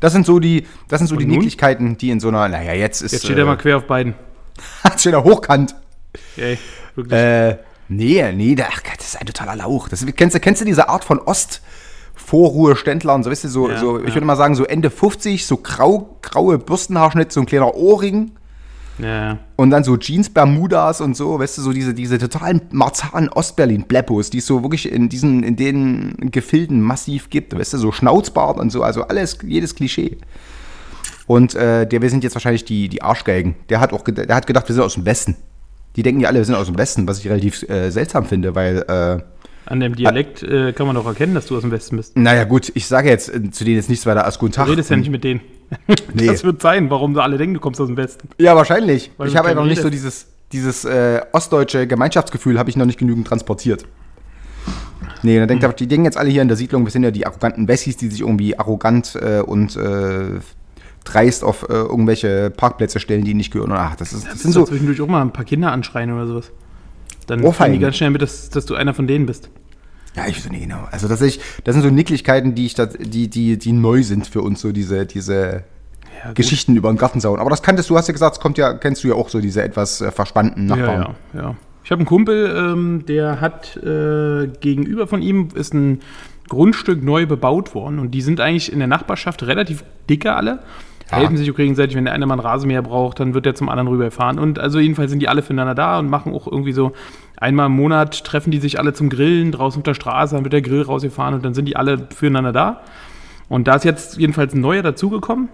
Das 0.00 0.12
sind 0.12 0.26
so 0.26 0.38
die, 0.40 0.66
das 0.88 0.98
sind 0.98 1.06
so 1.08 1.14
Und 1.14 1.20
die 1.20 1.26
nun? 1.26 1.36
Nicklichkeiten, 1.36 1.96
die 1.98 2.10
in 2.10 2.18
so 2.20 2.28
einer, 2.28 2.48
naja, 2.48 2.72
jetzt 2.72 3.00
ist. 3.02 3.12
Jetzt 3.12 3.24
steht 3.24 3.38
er 3.38 3.46
mal 3.46 3.56
quer 3.56 3.76
auf 3.78 3.86
beiden. 3.86 4.14
jetzt 4.84 5.00
steht 5.00 5.12
er 5.14 5.22
hochkant. 5.24 5.74
Ey, 6.36 6.58
wirklich. 6.94 7.18
Äh, 7.18 7.58
nee, 7.88 8.32
nee, 8.32 8.54
der, 8.54 8.68
ach 8.70 8.82
Gott, 8.82 8.98
das 8.98 9.08
ist 9.08 9.20
ein 9.20 9.26
totaler 9.26 9.56
Lauch. 9.56 9.88
Das, 9.88 10.04
kennst, 10.16 10.36
du, 10.36 10.40
kennst 10.40 10.60
du 10.60 10.64
diese 10.64 10.88
Art 10.88 11.04
von 11.04 11.18
Ost? 11.18 11.62
Vorruheständler 12.14 13.14
und 13.14 13.22
so, 13.22 13.30
weißt 13.30 13.44
du, 13.44 13.48
so, 13.48 13.70
Ja, 13.70 13.78
so 13.78 13.98
ich 14.00 14.08
ja. 14.08 14.14
würde 14.14 14.26
mal 14.26 14.36
sagen, 14.36 14.54
so 14.54 14.64
Ende 14.64 14.90
50, 14.90 15.46
so 15.46 15.56
grau, 15.56 16.18
graue 16.20 16.58
Bürstenhaarschnitt, 16.58 17.32
so 17.32 17.40
ein 17.40 17.46
kleiner 17.46 17.74
Ohrring 17.74 18.32
ja, 18.98 19.38
und 19.56 19.70
dann 19.70 19.84
so 19.84 19.96
Jeans, 19.96 20.28
Bermudas 20.28 21.00
und 21.00 21.16
so, 21.16 21.38
weißt 21.38 21.58
du, 21.58 21.62
so 21.62 21.72
diese, 21.72 21.94
diese 21.94 22.18
totalen 22.18 22.62
marzanen 22.70 23.28
Ostberlin-Bleppos, 23.28 24.30
die 24.30 24.38
es 24.38 24.46
so 24.46 24.62
wirklich 24.62 24.90
in 24.90 25.08
diesen, 25.08 25.44
in 25.44 25.56
den 25.56 26.16
Gefilden 26.32 26.80
massiv 26.80 27.30
gibt, 27.30 27.56
weißt 27.56 27.74
du, 27.74 27.78
so 27.78 27.92
Schnauzbart 27.92 28.58
und 28.58 28.70
so, 28.70 28.82
also 28.82 29.02
alles, 29.04 29.38
jedes 29.44 29.74
Klischee. 29.74 30.18
Und 31.26 31.54
äh, 31.54 31.86
der, 31.86 32.02
wir 32.02 32.10
sind 32.10 32.24
jetzt 32.24 32.34
wahrscheinlich 32.34 32.64
die, 32.64 32.88
die 32.88 33.02
Arschgeigen. 33.02 33.54
Der 33.68 33.80
hat 33.80 33.92
auch 33.92 34.02
der 34.02 34.34
hat 34.34 34.46
gedacht, 34.46 34.66
wir 34.68 34.74
sind 34.74 34.82
aus 34.82 34.94
dem 34.94 35.04
Westen. 35.04 35.36
Die 35.98 36.04
denken 36.04 36.20
ja 36.20 36.28
alle, 36.28 36.38
wir 36.38 36.44
sind 36.44 36.54
aus 36.54 36.68
dem 36.68 36.78
Westen, 36.78 37.08
was 37.08 37.18
ich 37.18 37.28
relativ 37.28 37.68
äh, 37.68 37.90
seltsam 37.90 38.24
finde, 38.24 38.54
weil, 38.54 38.84
äh, 38.86 39.20
An 39.66 39.80
dem 39.80 39.96
Dialekt 39.96 40.44
äh, 40.44 40.72
kann 40.72 40.86
man 40.86 40.94
doch 40.94 41.04
erkennen, 41.04 41.34
dass 41.34 41.46
du 41.46 41.56
aus 41.56 41.62
dem 41.62 41.72
Westen 41.72 41.96
bist. 41.96 42.16
naja 42.16 42.44
gut, 42.44 42.70
ich 42.76 42.86
sage 42.86 43.08
jetzt 43.08 43.34
äh, 43.34 43.50
zu 43.50 43.64
denen 43.64 43.78
jetzt 43.78 43.88
nichts 43.88 44.06
weiter 44.06 44.24
als 44.24 44.38
Guten 44.38 44.52
Tag. 44.52 44.66
Du 44.66 44.70
redest 44.70 44.90
ja 44.90 44.96
nicht 44.96 45.10
mit 45.10 45.24
denen. 45.24 45.40
Nee. 46.14 46.26
Das 46.28 46.44
wird 46.44 46.62
sein, 46.62 46.88
warum 46.88 47.18
alle 47.18 47.36
denken, 47.36 47.54
du 47.54 47.60
kommst 47.60 47.80
aus 47.80 47.88
dem 47.88 47.96
Westen. 47.96 48.28
Ja, 48.38 48.54
wahrscheinlich. 48.54 49.10
Weil 49.18 49.26
ich 49.26 49.36
habe 49.36 49.48
einfach 49.48 49.64
nicht 49.64 49.82
so 49.82 49.90
dieses, 49.90 50.28
dieses 50.52 50.84
äh, 50.84 51.20
ostdeutsche 51.32 51.88
Gemeinschaftsgefühl, 51.88 52.60
habe 52.60 52.70
ich 52.70 52.76
noch 52.76 52.86
nicht 52.86 53.00
genügend 53.00 53.26
transportiert. 53.26 53.84
Nee, 55.24 55.36
dann 55.40 55.48
denkt 55.48 55.64
er, 55.64 55.72
die 55.72 55.88
denken 55.88 56.04
jetzt 56.04 56.16
alle 56.16 56.30
hier 56.30 56.42
in 56.42 56.48
der 56.48 56.56
Siedlung, 56.56 56.84
wir 56.84 56.92
sind 56.92 57.02
ja 57.02 57.10
die 57.10 57.26
arroganten 57.26 57.66
Wessis, 57.66 57.96
die 57.96 58.06
sich 58.06 58.20
irgendwie 58.20 58.56
arrogant 58.56 59.16
äh, 59.16 59.40
und 59.40 59.76
äh, 59.76 60.38
dreist 61.04 61.44
auf 61.44 61.62
äh, 61.68 61.72
irgendwelche 61.72 62.50
Parkplätze 62.50 63.00
stellen, 63.00 63.24
die 63.24 63.34
nicht 63.34 63.52
gehören. 63.52 63.72
Ach, 63.72 63.96
das, 63.96 64.12
ist, 64.12 64.26
das 64.26 64.40
sind 64.40 64.52
so 64.52 64.64
zwischendurch 64.64 65.00
auch 65.00 65.08
mal 65.08 65.22
ein 65.22 65.32
paar 65.32 65.44
Kinder 65.44 65.72
anschreien 65.72 66.12
oder 66.12 66.26
sowas. 66.26 66.50
Dann 67.26 67.42
kriegen 67.42 67.72
die 67.72 67.78
ganz 67.78 67.96
schnell 67.96 68.10
mit, 68.10 68.22
dass, 68.22 68.50
dass 68.50 68.66
du 68.66 68.74
einer 68.74 68.94
von 68.94 69.06
denen 69.06 69.26
bist. 69.26 69.50
Ja, 70.16 70.26
ich 70.26 70.36
weiß 70.36 70.50
nicht 70.50 70.62
genau. 70.62 70.88
Also 70.90 71.06
tatsächlich, 71.08 71.44
das 71.64 71.74
sind 71.74 71.82
so 71.82 71.90
Nicklichkeiten, 71.90 72.54
die 72.54 72.66
ich 72.66 72.74
da, 72.74 72.86
die, 72.86 73.28
die, 73.28 73.58
die 73.58 73.72
neu 73.72 74.02
sind 74.02 74.26
für 74.26 74.42
uns, 74.42 74.60
so 74.60 74.72
diese, 74.72 75.06
diese 75.06 75.64
Ja. 76.24 76.32
Geschichten 76.32 76.74
über 76.74 76.90
den 76.90 76.98
Gartenzaun. 76.98 77.38
Aber 77.38 77.50
das 77.50 77.62
kanntest 77.62 77.88
du, 77.90 77.96
hast 77.96 78.08
ja 78.08 78.12
gesagt, 78.12 78.36
es 78.36 78.40
kommt 78.40 78.58
ja, 78.58 78.74
kennst 78.74 79.04
du 79.04 79.08
ja 79.08 79.14
auch 79.14 79.28
so 79.28 79.40
diese 79.40 79.62
etwas 79.62 80.00
äh, 80.00 80.10
verspannten 80.10 80.66
Nachbarn. 80.66 81.00
Ja, 81.00 81.14
ja, 81.34 81.42
ja. 81.42 81.56
Ich 81.84 81.90
habe 81.90 82.00
einen 82.00 82.06
Kumpel, 82.06 82.54
ähm, 82.54 83.04
der 83.06 83.40
hat 83.40 83.76
äh, 83.76 84.48
gegenüber 84.60 85.06
von 85.06 85.22
ihm 85.22 85.48
ist 85.54 85.72
ein 85.72 86.00
Grundstück 86.48 87.02
neu 87.02 87.26
bebaut 87.26 87.74
worden 87.74 87.98
und 87.98 88.10
die 88.10 88.22
sind 88.22 88.40
eigentlich 88.40 88.72
in 88.72 88.78
der 88.78 88.88
Nachbarschaft 88.88 89.42
relativ 89.44 89.84
dicke 90.08 90.34
alle. 90.34 90.60
Ja. 91.10 91.18
Helfen 91.18 91.36
sich 91.36 91.50
auch 91.50 91.56
gegenseitig, 91.56 91.96
wenn 91.96 92.04
der 92.04 92.14
eine 92.14 92.26
mal 92.26 92.34
einen 92.34 92.40
Rasenmäher 92.40 92.82
braucht, 92.82 93.20
dann 93.20 93.32
wird 93.32 93.46
der 93.46 93.54
zum 93.54 93.68
anderen 93.68 93.88
rüberfahren. 93.88 94.38
Und 94.38 94.58
also 94.58 94.78
jedenfalls 94.78 95.10
sind 95.10 95.20
die 95.20 95.28
alle 95.28 95.42
füreinander 95.42 95.74
da 95.74 95.98
und 95.98 96.10
machen 96.10 96.34
auch 96.34 96.46
irgendwie 96.46 96.72
so 96.72 96.92
einmal 97.36 97.66
im 97.66 97.72
Monat 97.72 98.24
treffen 98.24 98.50
die 98.50 98.58
sich 98.58 98.78
alle 98.78 98.92
zum 98.92 99.08
Grillen 99.08 99.52
draußen 99.52 99.80
auf 99.80 99.84
der 99.84 99.94
Straße, 99.94 100.34
dann 100.34 100.44
wird 100.44 100.52
der 100.52 100.62
Grill 100.62 100.82
rausgefahren 100.82 101.34
und 101.34 101.44
dann 101.44 101.54
sind 101.54 101.66
die 101.66 101.76
alle 101.76 102.08
füreinander 102.14 102.52
da. 102.52 102.80
Und 103.48 103.68
da 103.68 103.76
ist 103.76 103.84
jetzt 103.84 104.18
jedenfalls 104.18 104.54
ein 104.54 104.60
neuer 104.60 104.82
dazugekommen 104.82 105.48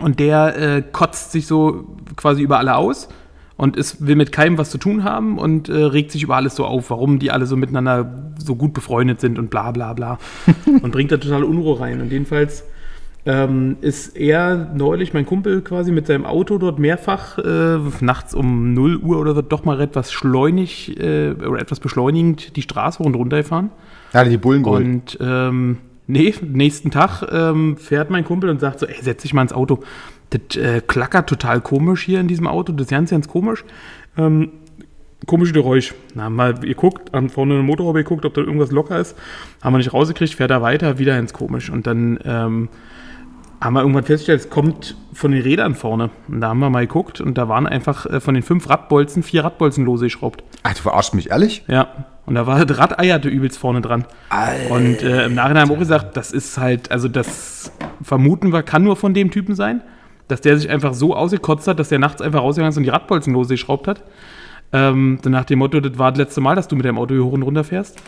und 0.00 0.20
der 0.20 0.58
äh, 0.58 0.82
kotzt 0.82 1.32
sich 1.32 1.46
so 1.46 1.86
quasi 2.16 2.42
über 2.42 2.58
alle 2.58 2.76
aus 2.76 3.08
und 3.56 3.76
ist, 3.76 4.06
will 4.06 4.16
mit 4.16 4.32
keinem 4.32 4.58
was 4.58 4.70
zu 4.70 4.78
tun 4.78 5.04
haben 5.04 5.38
und 5.38 5.68
äh, 5.68 5.72
regt 5.72 6.12
sich 6.12 6.22
über 6.22 6.36
alles 6.36 6.56
so 6.56 6.66
auf, 6.66 6.90
warum 6.90 7.18
die 7.18 7.30
alle 7.30 7.46
so 7.46 7.56
miteinander 7.56 8.32
so 8.38 8.54
gut 8.54 8.74
befreundet 8.74 9.20
sind 9.20 9.38
und 9.38 9.48
bla 9.48 9.70
bla 9.70 9.94
bla. 9.94 10.18
und 10.66 10.90
bringt 10.90 11.10
da 11.10 11.16
total 11.16 11.44
Unruhe 11.44 11.80
rein. 11.80 12.02
Und 12.02 12.12
jedenfalls 12.12 12.64
ähm, 13.26 13.76
ist 13.80 14.16
er 14.16 14.72
neulich, 14.74 15.12
mein 15.12 15.26
Kumpel 15.26 15.60
quasi, 15.60 15.90
mit 15.90 16.06
seinem 16.06 16.24
Auto 16.24 16.58
dort 16.58 16.78
mehrfach 16.78 17.38
äh, 17.38 17.78
nachts 18.00 18.34
um 18.34 18.72
0 18.72 18.98
Uhr 18.98 19.18
oder 19.18 19.34
so 19.34 19.42
doch 19.42 19.64
mal 19.64 19.80
etwas 19.80 20.12
schleunig 20.12 20.98
äh, 21.00 21.32
oder 21.32 21.60
etwas 21.60 21.80
beschleunigend 21.80 22.56
die 22.56 22.62
Straße 22.62 23.00
hoch 23.00 23.06
und 23.06 23.16
runter 23.16 23.38
gefahren. 23.38 23.70
Ja, 24.12 24.24
die 24.24 24.36
Bullen 24.36 24.62
geholt. 24.62 24.84
Und 24.86 25.18
ähm, 25.20 25.78
nee, 26.06 26.34
nächsten 26.40 26.92
Tag 26.92 27.26
ähm, 27.30 27.76
fährt 27.76 28.10
mein 28.10 28.24
Kumpel 28.24 28.48
und 28.48 28.60
sagt 28.60 28.78
so, 28.78 28.86
ey, 28.86 28.96
setz 29.02 29.22
dich 29.22 29.34
mal 29.34 29.42
ins 29.42 29.52
Auto. 29.52 29.80
Das 30.30 30.56
äh, 30.56 30.80
klackert 30.80 31.28
total 31.28 31.60
komisch 31.60 32.02
hier 32.02 32.20
in 32.20 32.28
diesem 32.28 32.46
Auto, 32.46 32.72
das 32.72 32.86
ist 32.86 32.90
ganz, 32.90 33.10
ganz 33.10 33.26
komisch. 33.26 33.64
Ähm, 34.16 34.52
komische 35.26 35.52
Geräusch. 35.52 35.94
Na, 36.14 36.24
haben 36.24 36.36
mal 36.36 36.54
geguckt, 36.54 37.12
haben 37.12 37.28
vorne 37.28 37.54
eine 37.54 37.62
Motorhaube 37.64 38.04
geguckt, 38.04 38.24
ob 38.24 38.34
da 38.34 38.40
irgendwas 38.40 38.70
locker 38.70 39.00
ist. 39.00 39.16
Haben 39.62 39.74
wir 39.74 39.78
nicht 39.78 39.92
rausgekriegt, 39.92 40.34
fährt 40.34 40.52
er 40.52 40.62
weiter, 40.62 40.98
wieder 40.98 41.18
ins 41.18 41.32
Komisch. 41.32 41.70
Und 41.70 41.88
dann 41.88 42.20
ähm, 42.24 42.68
haben 43.60 43.74
wir 43.74 43.80
irgendwann 43.80 44.04
festgestellt, 44.04 44.40
es 44.40 44.50
kommt 44.50 44.96
von 45.12 45.32
den 45.32 45.42
Rädern 45.42 45.74
vorne. 45.74 46.10
Und 46.28 46.40
da 46.40 46.48
haben 46.48 46.58
wir 46.58 46.70
mal 46.70 46.86
geguckt 46.86 47.20
und 47.20 47.38
da 47.38 47.48
waren 47.48 47.66
einfach 47.66 48.06
äh, 48.06 48.20
von 48.20 48.34
den 48.34 48.42
fünf 48.42 48.68
Radbolzen 48.68 49.22
vier 49.22 49.44
Radbolzen 49.44 49.84
losgeschraubt. 49.84 50.44
Ach, 50.62 50.74
du 50.74 50.82
verarschst 50.82 51.14
mich 51.14 51.30
ehrlich? 51.30 51.64
Ja. 51.68 51.88
Und 52.26 52.34
da 52.34 52.46
war 52.46 52.64
das 52.64 52.78
Rad 52.78 52.98
eierte 52.98 53.28
übelst 53.28 53.58
vorne 53.58 53.80
dran. 53.80 54.04
Und 54.68 55.02
äh, 55.02 55.26
im 55.26 55.34
Nachhinein 55.34 55.62
haben 55.62 55.68
wir 55.70 55.76
auch 55.76 55.80
gesagt, 55.80 56.16
das 56.16 56.32
ist 56.32 56.58
halt, 56.58 56.90
also 56.90 57.08
das 57.08 57.72
vermuten 58.02 58.52
wir, 58.52 58.62
kann 58.62 58.82
nur 58.82 58.96
von 58.96 59.14
dem 59.14 59.30
Typen 59.30 59.54
sein, 59.54 59.80
dass 60.28 60.40
der 60.40 60.58
sich 60.58 60.68
einfach 60.68 60.92
so 60.92 61.14
ausgekotzt 61.14 61.68
hat, 61.68 61.78
dass 61.78 61.88
der 61.88 62.00
nachts 62.00 62.20
einfach 62.20 62.40
rausgegangen 62.40 62.70
ist 62.70 62.76
und 62.76 62.82
die 62.82 62.90
Radbolzen 62.90 63.32
losgeschraubt 63.32 63.86
hat. 63.86 64.02
Ähm, 64.72 65.20
nach 65.24 65.44
dem 65.44 65.60
Motto, 65.60 65.78
das 65.80 65.96
war 65.98 66.10
das 66.10 66.18
letzte 66.18 66.40
Mal, 66.40 66.56
dass 66.56 66.66
du 66.66 66.74
mit 66.74 66.84
deinem 66.84 66.98
Auto 66.98 67.14
hier 67.14 67.24
hoch 67.24 67.32
und 67.32 67.42
runter 67.42 67.62
fährst. 67.62 68.02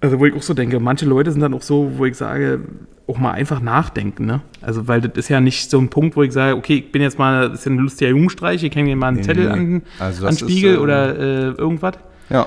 Also, 0.00 0.20
wo 0.20 0.26
ich 0.26 0.34
auch 0.34 0.42
so 0.42 0.52
denke, 0.54 0.80
manche 0.80 1.06
Leute 1.06 1.32
sind 1.32 1.40
dann 1.40 1.54
auch 1.54 1.62
so, 1.62 1.92
wo 1.96 2.04
ich 2.04 2.16
sage, 2.16 2.60
auch 3.06 3.18
mal 3.18 3.32
einfach 3.32 3.60
nachdenken, 3.60 4.26
ne? 4.26 4.40
Also, 4.60 4.86
weil 4.88 5.00
das 5.00 5.12
ist 5.16 5.28
ja 5.30 5.40
nicht 5.40 5.70
so 5.70 5.78
ein 5.78 5.88
Punkt, 5.88 6.16
wo 6.16 6.22
ich 6.22 6.32
sage, 6.32 6.56
okay, 6.56 6.76
ich 6.78 6.92
bin 6.92 7.00
jetzt 7.02 7.18
mal, 7.18 7.48
das 7.50 7.60
ist 7.60 7.64
ja 7.66 7.72
ein 7.72 7.78
lustiger 7.78 8.10
Jungstreich, 8.10 8.62
ich 8.62 8.74
hänge 8.74 8.90
mir 8.90 8.96
mal 8.96 9.08
einen 9.08 9.16
Nee, 9.18 9.22
Zettel 9.22 9.44
nee. 9.44 9.50
an, 9.50 9.82
Also 9.98 10.26
an 10.26 10.32
das 10.32 10.42
ist, 10.42 10.48
Spiegel 10.50 10.74
äh, 10.74 10.78
oder 10.78 11.18
äh, 11.18 11.42
irgendwas. 11.52 11.94
Ja. 12.30 12.46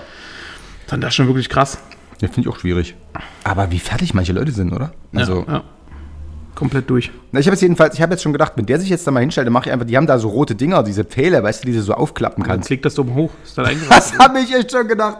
Dann 0.87 1.01
das 1.01 1.15
schon 1.15 1.27
wirklich 1.27 1.49
krass. 1.49 1.79
Ja, 2.21 2.27
finde 2.27 2.41
ich 2.49 2.55
auch 2.55 2.59
schwierig. 2.59 2.95
Aber 3.43 3.71
wie 3.71 3.79
fertig 3.79 4.13
manche 4.13 4.33
Leute 4.33 4.51
sind, 4.51 4.73
oder? 4.73 4.91
Also, 5.13 5.45
ja, 5.47 5.53
ja. 5.53 5.63
Komplett 6.55 6.89
durch. 6.89 7.11
Na, 7.31 7.39
ich 7.39 7.45
habe 7.45 7.53
jetzt 7.53 7.61
jedenfalls, 7.61 7.93
ich 7.93 8.01
habe 8.01 8.13
jetzt 8.13 8.23
schon 8.23 8.33
gedacht, 8.33 8.53
wenn 8.55 8.65
der 8.65 8.79
sich 8.79 8.89
jetzt 8.89 9.05
da 9.05 9.11
mal 9.11 9.19
hinstellt, 9.19 9.45
dann 9.45 9.53
mache 9.53 9.69
ich 9.69 9.71
einfach, 9.73 9.85
die 9.85 9.95
haben 9.95 10.07
da 10.07 10.17
so 10.17 10.29
rote 10.29 10.55
Dinger, 10.55 10.81
diese 10.81 11.03
Pfähle, 11.03 11.43
weißt 11.43 11.63
du, 11.63 11.67
die 11.67 11.73
du 11.75 11.83
so 11.83 11.93
aufklappen 11.93 12.43
Dann 12.43 12.53
kannst. 12.53 12.67
klickt 12.67 12.83
das 12.85 12.97
oben 12.97 13.13
hoch. 13.13 13.29
Ist 13.43 13.57
dann. 13.59 13.67
Das 13.89 14.17
habe 14.17 14.39
ich 14.39 14.51
echt 14.55 14.71
schon 14.71 14.87
gedacht. 14.87 15.17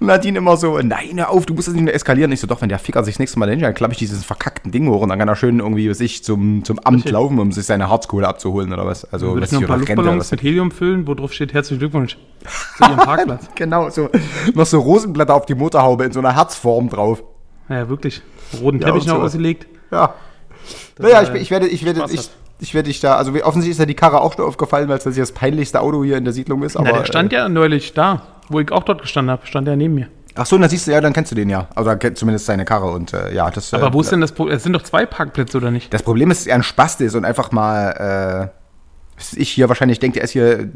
Und 0.00 0.06
Nadine 0.06 0.38
immer 0.38 0.56
so, 0.56 0.78
nein, 0.78 1.12
hör 1.16 1.30
auf, 1.30 1.44
du 1.44 1.52
musst 1.54 1.68
das 1.68 1.74
nicht 1.74 1.84
mehr 1.84 1.94
eskalieren. 1.94 2.30
Ich 2.32 2.40
so, 2.40 2.46
doch, 2.46 2.60
wenn 2.62 2.68
der 2.68 2.78
Ficker 2.78 3.02
sich 3.04 3.14
das 3.14 3.18
nächste 3.18 3.38
Mal 3.38 3.48
hinstellt, 3.48 3.68
dann 3.70 3.74
klappe 3.74 3.92
ich 3.92 3.98
dieses 3.98 4.24
verkackten 4.24 4.70
Ding 4.72 4.88
hoch 4.88 5.00
und 5.02 5.08
dann 5.08 5.18
kann 5.18 5.28
er 5.28 5.36
schön 5.36 5.58
irgendwie 5.58 5.92
sich 5.92 6.22
zum, 6.24 6.64
zum 6.64 6.78
Amt 6.80 6.98
Richtig. 6.98 7.12
laufen, 7.12 7.38
um 7.38 7.52
sich 7.52 7.66
seine 7.66 7.88
Harzkohle 7.90 8.26
abzuholen 8.28 8.72
oder 8.72 8.86
was. 8.86 9.04
Also, 9.12 9.28
Würde 9.28 9.42
was 9.42 9.48
ich 9.52 9.54
noch 9.54 9.62
ein 9.62 9.66
paar 9.68 9.78
Luftballons 9.78 10.20
was. 10.20 10.30
mit 10.30 10.42
Helium 10.42 10.70
füllen, 10.70 11.06
wo 11.06 11.14
drauf 11.14 11.32
steht, 11.32 11.52
herzlichen 11.52 11.80
Glückwunsch 11.80 12.16
zu 12.78 12.84
Ihrem 12.84 12.96
Parkplatz. 12.96 13.48
Genau, 13.54 13.90
so, 13.90 14.08
noch 14.54 14.66
so 14.66 14.78
Rosenblätter 14.80 15.34
auf 15.34 15.46
die 15.46 15.54
Motorhaube 15.54 16.04
in 16.04 16.12
so 16.12 16.20
einer 16.20 16.34
Herzform 16.34 16.88
drauf. 16.88 17.22
Ja, 17.68 17.88
wirklich. 17.88 18.22
Roten 18.60 18.78
Ja, 18.80 18.86
Teppich 18.86 19.02
und 19.02 19.08
noch 19.08 19.16
sowas. 19.16 19.26
ausgelegt. 19.32 19.66
Ja. 19.90 20.14
Naja, 20.98 21.22
ich, 21.22 21.30
ich 21.42 21.50
werde, 21.50 21.66
ich 21.66 21.84
werde, 21.84 22.04
ich, 22.10 22.18
hat. 22.18 22.30
Ich 22.58 22.74
werde 22.74 22.88
dich 22.88 23.00
da, 23.00 23.16
also 23.16 23.32
offensichtlich 23.32 23.72
ist 23.72 23.78
ja 23.78 23.86
die 23.86 23.94
Karre 23.94 24.20
auch 24.20 24.34
schon 24.34 24.44
aufgefallen, 24.44 24.88
weil 24.88 24.98
es 24.98 25.04
das 25.04 25.16
das 25.16 25.32
peinlichste 25.32 25.80
Auto 25.80 26.02
hier 26.04 26.16
in 26.16 26.24
der 26.24 26.32
Siedlung 26.32 26.62
ist. 26.62 26.76
Aber, 26.76 26.90
Na, 26.90 26.98
der 26.98 27.04
stand 27.04 27.32
ja 27.32 27.48
neulich 27.48 27.92
da, 27.94 28.22
wo 28.48 28.60
ich 28.60 28.72
auch 28.72 28.82
dort 28.82 29.02
gestanden 29.02 29.30
habe. 29.30 29.46
Stand 29.46 29.66
der 29.66 29.76
neben 29.76 29.94
mir. 29.94 30.04
Äh, 30.06 30.08
ach 30.36 30.46
so, 30.46 30.56
dann 30.56 30.70
siehst 30.70 30.86
du, 30.86 30.92
ja, 30.92 31.00
dann 31.00 31.12
kennst 31.12 31.30
du 31.30 31.34
den 31.34 31.50
ja. 31.50 31.68
Also 31.74 31.94
kennt 31.96 32.16
zumindest 32.16 32.46
seine 32.46 32.64
Karre 32.64 32.90
und 32.90 33.12
äh, 33.12 33.34
ja, 33.34 33.50
das. 33.50 33.72
Aber 33.74 33.88
äh, 33.88 33.92
wo 33.92 34.00
ist 34.00 34.12
denn 34.12 34.20
das 34.20 34.32
Problem? 34.32 34.56
Es 34.56 34.62
sind 34.62 34.72
doch 34.72 34.82
zwei 34.82 35.04
Parkplätze, 35.06 35.56
oder 35.58 35.70
nicht? 35.70 35.92
Das 35.92 36.02
Problem 36.02 36.30
ist, 36.30 36.42
dass 36.42 36.46
er 36.46 36.56
ein 36.56 36.62
Spast 36.62 37.00
ist 37.00 37.14
und 37.14 37.24
einfach 37.24 37.52
mal, 37.52 38.50
äh, 38.50 39.32
ich 39.36 39.50
hier 39.50 39.68
wahrscheinlich 39.68 39.98
denke, 39.98 40.20
er 40.20 40.24
ist 40.24 40.32
hier 40.32 40.68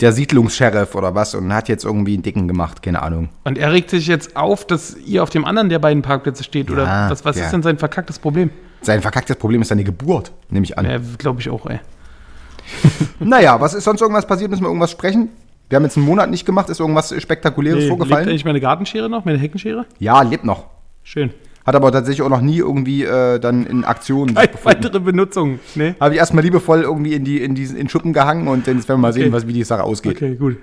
der 0.00 0.12
Siedlungssheriff 0.12 0.94
oder 0.94 1.14
was 1.14 1.34
und 1.34 1.52
hat 1.54 1.68
jetzt 1.68 1.84
irgendwie 1.84 2.14
einen 2.14 2.22
Dicken 2.22 2.48
gemacht, 2.48 2.82
keine 2.82 3.02
Ahnung. 3.02 3.28
Und 3.44 3.56
er 3.56 3.72
regt 3.72 3.90
sich 3.90 4.06
jetzt 4.06 4.36
auf, 4.36 4.66
dass 4.66 4.96
ihr 4.96 5.22
auf 5.22 5.30
dem 5.30 5.44
anderen 5.44 5.68
der 5.68 5.78
beiden 5.78 6.02
Parkplätze 6.02 6.42
steht. 6.42 6.70
oder 6.70 6.84
Ja, 6.84 7.10
was, 7.10 7.24
was 7.24 7.36
ja. 7.36 7.44
ist 7.44 7.52
denn 7.52 7.62
sein 7.62 7.78
verkacktes 7.78 8.18
Problem? 8.18 8.50
Sein 8.82 9.00
verkacktes 9.00 9.36
Problem 9.36 9.62
ist 9.62 9.68
seine 9.68 9.84
Geburt, 9.84 10.32
nehme 10.50 10.64
ich 10.64 10.76
an. 10.76 10.84
Ja, 10.84 10.98
glaube 11.18 11.40
ich 11.40 11.48
auch, 11.50 11.66
ey. 11.66 11.80
Naja, 13.20 13.60
was 13.60 13.74
ist 13.74 13.84
sonst 13.84 14.00
irgendwas 14.00 14.26
passiert? 14.26 14.50
Müssen 14.50 14.62
wir 14.62 14.68
irgendwas 14.68 14.90
sprechen? 14.90 15.28
Wir 15.68 15.76
haben 15.76 15.84
jetzt 15.84 15.96
einen 15.96 16.06
Monat 16.06 16.30
nicht 16.30 16.44
gemacht. 16.44 16.68
Ist 16.68 16.80
irgendwas 16.80 17.14
Spektakuläres 17.20 17.76
Nee, 17.78 17.84
lebt 17.88 17.96
vorgefallen? 17.98 18.28
eigentlich 18.28 18.44
meine 18.44 18.60
Gartenschere 18.60 19.08
noch, 19.08 19.24
meine 19.24 19.38
Heckenschere? 19.38 19.86
Ja, 19.98 20.20
lebt 20.22 20.44
noch. 20.44 20.66
Schön. 21.02 21.30
Hat 21.64 21.76
aber 21.76 21.92
tatsächlich 21.92 22.22
auch 22.22 22.28
noch 22.28 22.40
nie 22.40 22.58
irgendwie 22.58 23.04
äh, 23.04 23.38
dann 23.38 23.64
in 23.66 23.84
Aktion. 23.84 24.34
Keine 24.34 24.50
weitere 24.64 24.98
Benutzung. 25.00 25.60
Nee? 25.76 25.94
Habe 26.00 26.14
ich 26.14 26.18
erstmal 26.18 26.42
liebevoll 26.42 26.82
irgendwie 26.82 27.14
in 27.14 27.24
die 27.24 27.40
in 27.40 27.54
diesen 27.54 27.76
in 27.76 27.88
Schuppen 27.88 28.12
gehangen 28.12 28.48
und 28.48 28.66
dann 28.66 28.76
werden 28.76 28.88
wir 28.88 28.96
mal 28.98 29.12
sehen, 29.12 29.26
Okay. 29.28 29.32
was, 29.32 29.46
wie 29.46 29.52
die 29.52 29.62
Sache 29.64 29.84
ausgeht. 29.84 30.16
Okay, 30.16 30.34
gut. 30.34 30.56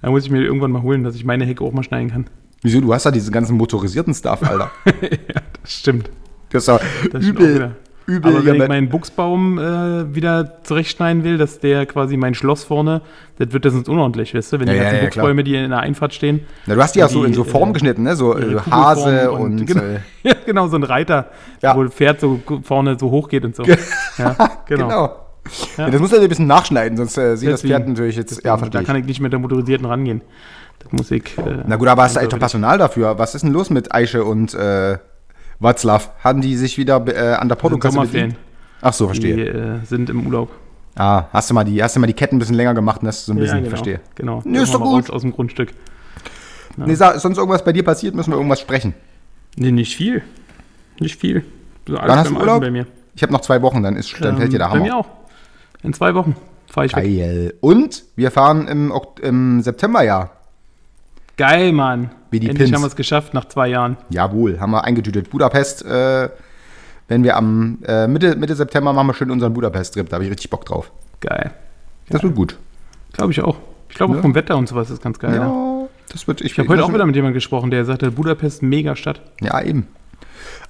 Dann 0.00 0.10
muss 0.10 0.24
ich 0.24 0.30
mir 0.30 0.40
irgendwann 0.42 0.72
mal 0.72 0.82
holen, 0.82 1.04
dass 1.04 1.14
ich 1.14 1.24
meine 1.24 1.44
Hecke 1.44 1.62
auch 1.62 1.72
mal 1.72 1.82
schneiden 1.82 2.10
kann. 2.10 2.26
Wieso? 2.62 2.80
Du 2.80 2.92
hast 2.94 3.04
ja 3.04 3.10
diesen 3.10 3.30
ganzen 3.32 3.56
motorisierten 3.56 4.14
Stuff, 4.14 4.42
Alter. 4.42 4.70
ja, 4.86 5.42
das 5.62 5.72
stimmt. 5.72 6.08
Das 6.50 6.62
ist 6.62 6.68
ja 6.68 6.80
Das 7.12 7.22
übel, 7.24 7.72
übel. 8.06 8.32
Aber 8.34 8.44
wenn 8.46 8.54
ich 8.54 8.60
ja, 8.62 8.68
meinen 8.68 8.88
Buchsbaum 8.88 9.58
äh, 9.58 10.14
wieder 10.14 10.62
zurechtschneiden 10.62 11.24
will, 11.24 11.36
dass 11.36 11.60
der 11.60 11.84
quasi 11.86 12.16
mein 12.16 12.34
Schloss 12.34 12.64
vorne, 12.64 13.02
das 13.38 13.52
wird 13.52 13.64
das 13.66 13.74
sonst 13.74 13.88
unordentlich, 13.88 14.34
weißt 14.34 14.52
du? 14.54 14.60
Wenn 14.60 14.66
die 14.66 14.72
Ja, 14.72 14.78
ja, 14.78 14.82
ganzen 14.84 15.04
ja, 15.04 15.10
klar. 15.10 15.24
Buchsbäume, 15.26 15.44
die 15.44 15.54
in 15.56 15.70
der 15.70 15.80
Einfahrt 15.80 16.14
stehen. 16.14 16.40
Na, 16.66 16.74
du 16.74 16.82
hast 16.82 16.94
die 16.94 17.00
ja 17.00 17.08
so 17.08 17.20
die, 17.22 17.28
in 17.28 17.34
so 17.34 17.44
Form 17.44 17.70
äh, 17.70 17.72
geschnitten, 17.74 18.02
ne? 18.04 18.16
So 18.16 18.36
äh, 18.36 18.56
Hase 18.70 19.30
und, 19.30 19.66
genau, 19.66 19.82
äh, 19.82 19.98
ja, 20.22 20.34
genau, 20.46 20.68
so 20.68 20.76
ein 20.76 20.84
Reiter, 20.84 21.26
Ja. 21.62 21.76
wo 21.76 21.84
das 21.84 21.92
Pferd 21.92 22.20
so 22.20 22.40
vorne 22.62 22.96
so 22.98 23.10
hoch 23.10 23.28
geht 23.28 23.44
und 23.44 23.54
so. 23.54 23.62
ja, 23.64 23.76
genau. 24.66 24.88
genau. 24.88 25.16
Ja. 25.76 25.90
das 25.90 26.00
muss 26.00 26.12
er 26.12 26.20
ein 26.20 26.28
bisschen 26.28 26.46
nachschneiden, 26.46 26.96
sonst 26.96 27.16
äh, 27.18 27.36
sieht 27.36 27.50
das 27.50 27.62
Pferd 27.62 27.88
natürlich 27.88 28.16
jetzt. 28.16 28.44
Ja, 28.44 28.56
da 28.56 28.82
kann 28.82 28.96
ich. 28.96 29.02
ich 29.02 29.08
nicht 29.08 29.20
mit 29.20 29.32
der 29.32 29.38
motorisierten 29.38 29.86
rangehen. 29.86 30.22
Das 30.80 30.92
muss 30.92 31.10
ich. 31.10 31.36
Äh, 31.38 31.64
Na 31.66 31.76
gut, 31.76 31.88
aber 31.88 32.04
hast 32.04 32.16
du 32.16 32.20
eindeutig- 32.20 32.38
Personal 32.38 32.78
dafür? 32.78 33.18
Was 33.18 33.34
ist 33.34 33.42
denn 33.42 33.52
los 33.52 33.68
mit 33.70 33.94
Eiche 33.94 34.24
und 34.24 34.54
äh, 34.54 34.98
Watzlaw? 35.60 36.00
Haben 36.22 36.40
die 36.40 36.56
sich 36.56 36.78
wieder 36.78 37.04
äh, 37.08 37.34
an 37.34 37.48
der 37.48 37.56
Portokasse 37.56 37.98
bedient? 38.00 38.36
Ach 38.80 38.92
so, 38.92 39.06
Die 39.10 39.20
verstehe. 39.20 39.80
äh, 39.82 39.84
sind 39.86 40.08
im 40.10 40.26
Urlaub. 40.26 40.50
Ah, 40.94 41.24
hast 41.32 41.50
du 41.50 41.54
mal 41.54 41.64
die, 41.64 41.82
hast 41.82 41.96
du 41.96 42.00
mal 42.00 42.06
die 42.06 42.12
Ketten 42.12 42.36
ein 42.36 42.38
bisschen 42.38 42.54
länger 42.56 42.74
gemacht 42.74 43.00
und 43.02 43.06
das 43.06 43.24
so 43.26 43.32
ein 43.32 43.38
bisschen, 43.38 43.58
genau. 43.58 43.68
verstehe. 43.70 44.00
Genau. 44.16 44.42
Nee, 44.44 44.58
ist 44.62 44.74
doch 44.74 44.80
gut. 44.80 45.10
Aus 45.10 45.22
dem 45.22 45.32
Grundstück. 45.32 45.72
Nee, 46.76 46.94
sag, 46.94 47.18
sonst 47.20 47.38
irgendwas 47.38 47.64
bei 47.64 47.72
dir 47.72 47.84
passiert, 47.84 48.14
müssen 48.14 48.30
wir 48.30 48.36
irgendwas 48.36 48.60
sprechen. 48.60 48.94
Nee, 49.56 49.72
nicht 49.72 49.96
viel. 49.96 50.22
Nicht 51.00 51.18
viel. 51.20 51.44
So 51.86 51.96
alles 51.96 52.10
Wann 52.10 52.18
hast 52.18 52.30
du 52.30 52.36
Urlaub? 52.36 52.60
bei 52.60 52.70
mir. 52.70 52.86
Ich 53.14 53.22
habe 53.22 53.32
noch 53.32 53.40
zwei 53.40 53.62
Wochen, 53.62 53.82
dann, 53.82 53.96
ist, 53.96 54.14
dann 54.20 54.36
fällt 54.38 54.52
dir 54.52 54.58
der 54.58 54.68
Ähm, 54.68 54.72
Bei 54.74 54.78
mir 54.80 54.92
Hammer. 54.92 55.00
auch. 55.00 55.08
In 55.82 55.92
zwei 55.92 56.14
Wochen 56.14 56.36
fahre 56.70 56.86
ich 56.86 56.94
weg. 56.94 57.04
Geil. 57.04 57.54
Und 57.60 58.04
wir 58.16 58.30
fahren 58.30 58.68
im, 58.68 58.92
im 59.22 59.60
September 59.62 60.02
ja. 60.04 60.30
Geil, 61.38 61.72
Mann. 61.72 62.10
Wie 62.30 62.40
die 62.40 62.48
Endlich 62.48 62.66
Pins. 62.66 62.76
haben 62.76 62.82
wir 62.82 62.88
es 62.88 62.96
geschafft 62.96 63.32
nach 63.32 63.46
zwei 63.46 63.68
Jahren. 63.68 63.96
Jawohl, 64.10 64.60
haben 64.60 64.70
wir 64.72 64.84
eingetütet. 64.84 65.30
Budapest, 65.30 65.84
äh, 65.86 66.28
wenn 67.08 67.24
wir 67.24 67.36
am 67.36 67.78
äh, 67.86 68.06
Mitte, 68.06 68.36
Mitte 68.36 68.54
September 68.54 68.92
machen 68.92 69.06
wir 69.06 69.14
schön 69.14 69.30
unseren 69.30 69.54
Budapest-Trip. 69.54 70.08
Da 70.08 70.16
habe 70.16 70.24
ich 70.24 70.30
richtig 70.30 70.50
Bock 70.50 70.66
drauf. 70.66 70.90
Geil. 71.20 71.52
Das 72.10 72.22
wird 72.22 72.34
gut. 72.34 72.58
Glaube 73.12 73.32
ich 73.32 73.40
auch. 73.40 73.56
Ich 73.88 73.94
glaube 73.94 74.12
Ja. 74.14 74.18
auch 74.18 74.22
vom 74.22 74.34
Wetter 74.34 74.56
und 74.56 74.68
sowas 74.68 74.90
ist 74.90 75.00
ganz 75.02 75.18
geil. 75.18 75.34
Ja. 75.36 75.46
Ja, 75.46 75.88
das 76.12 76.26
wird. 76.28 76.40
Ich, 76.42 76.52
Ich 76.52 76.58
habe 76.58 76.68
heute 76.68 76.84
auch 76.84 76.92
wieder 76.92 77.06
mit 77.06 77.14
jemandem 77.16 77.34
gesprochen, 77.34 77.70
der 77.70 77.84
sagte, 77.86 78.10
Budapest 78.10 78.62
mega 78.62 78.94
Stadt. 78.96 79.22
Ja, 79.40 79.62
eben. 79.62 79.86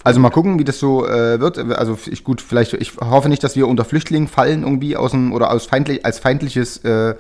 Also 0.05 0.21
mal 0.21 0.31
gucken, 0.31 0.59
wie 0.59 0.65
das 0.65 0.79
so 0.79 1.07
äh, 1.07 1.41
wird. 1.41 1.59
Also 1.59 1.99
ich 2.07 2.23
gut, 2.25 2.41
vielleicht, 2.41 2.75
ich 2.75 2.97
hoffe 2.99 3.29
nicht, 3.29 3.43
dass 3.43 3.57
wir 3.57 3.67
unter 3.67 3.85
Flüchtlingen 3.85 4.29
fallen 4.29 4.63
irgendwie 4.63 4.97
aus 4.97 5.11
dem 5.11 5.33
oder 5.33 5.51
aus 5.51 5.67
feindlich, 5.67 6.05
als 6.05 6.19
feindliches 6.19 6.79
äh, 6.85 7.15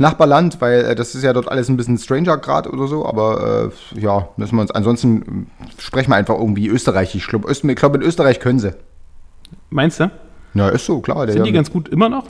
Nachbarland, 0.00 0.60
weil 0.60 0.84
äh, 0.84 0.94
das 0.94 1.14
ist 1.14 1.22
ja 1.22 1.32
dort 1.32 1.48
alles 1.48 1.68
ein 1.68 1.76
bisschen 1.76 1.98
stranger 1.98 2.36
gerade 2.38 2.70
oder 2.70 2.86
so, 2.86 3.06
aber 3.06 3.70
äh, 3.94 4.00
ja, 4.00 4.28
müssen 4.36 4.56
wir 4.56 4.62
uns 4.62 4.70
ansonsten 4.70 5.46
äh, 5.60 5.80
sprechen 5.80 6.10
wir 6.10 6.16
einfach 6.16 6.38
irgendwie 6.38 6.68
österreichisch. 6.68 7.22
Ich 7.24 7.28
glaube, 7.28 7.50
ich 7.50 7.76
glaub, 7.76 7.94
in 7.94 8.02
Österreich 8.02 8.40
können 8.40 8.58
sie. 8.58 8.74
Meinst 9.70 10.00
du? 10.00 10.10
Ja, 10.54 10.68
ist 10.68 10.86
so, 10.86 11.00
klar. 11.00 11.30
Sind 11.30 11.44
die 11.44 11.52
ganz 11.52 11.70
gut 11.70 11.88
immer 11.88 12.08
noch? 12.08 12.24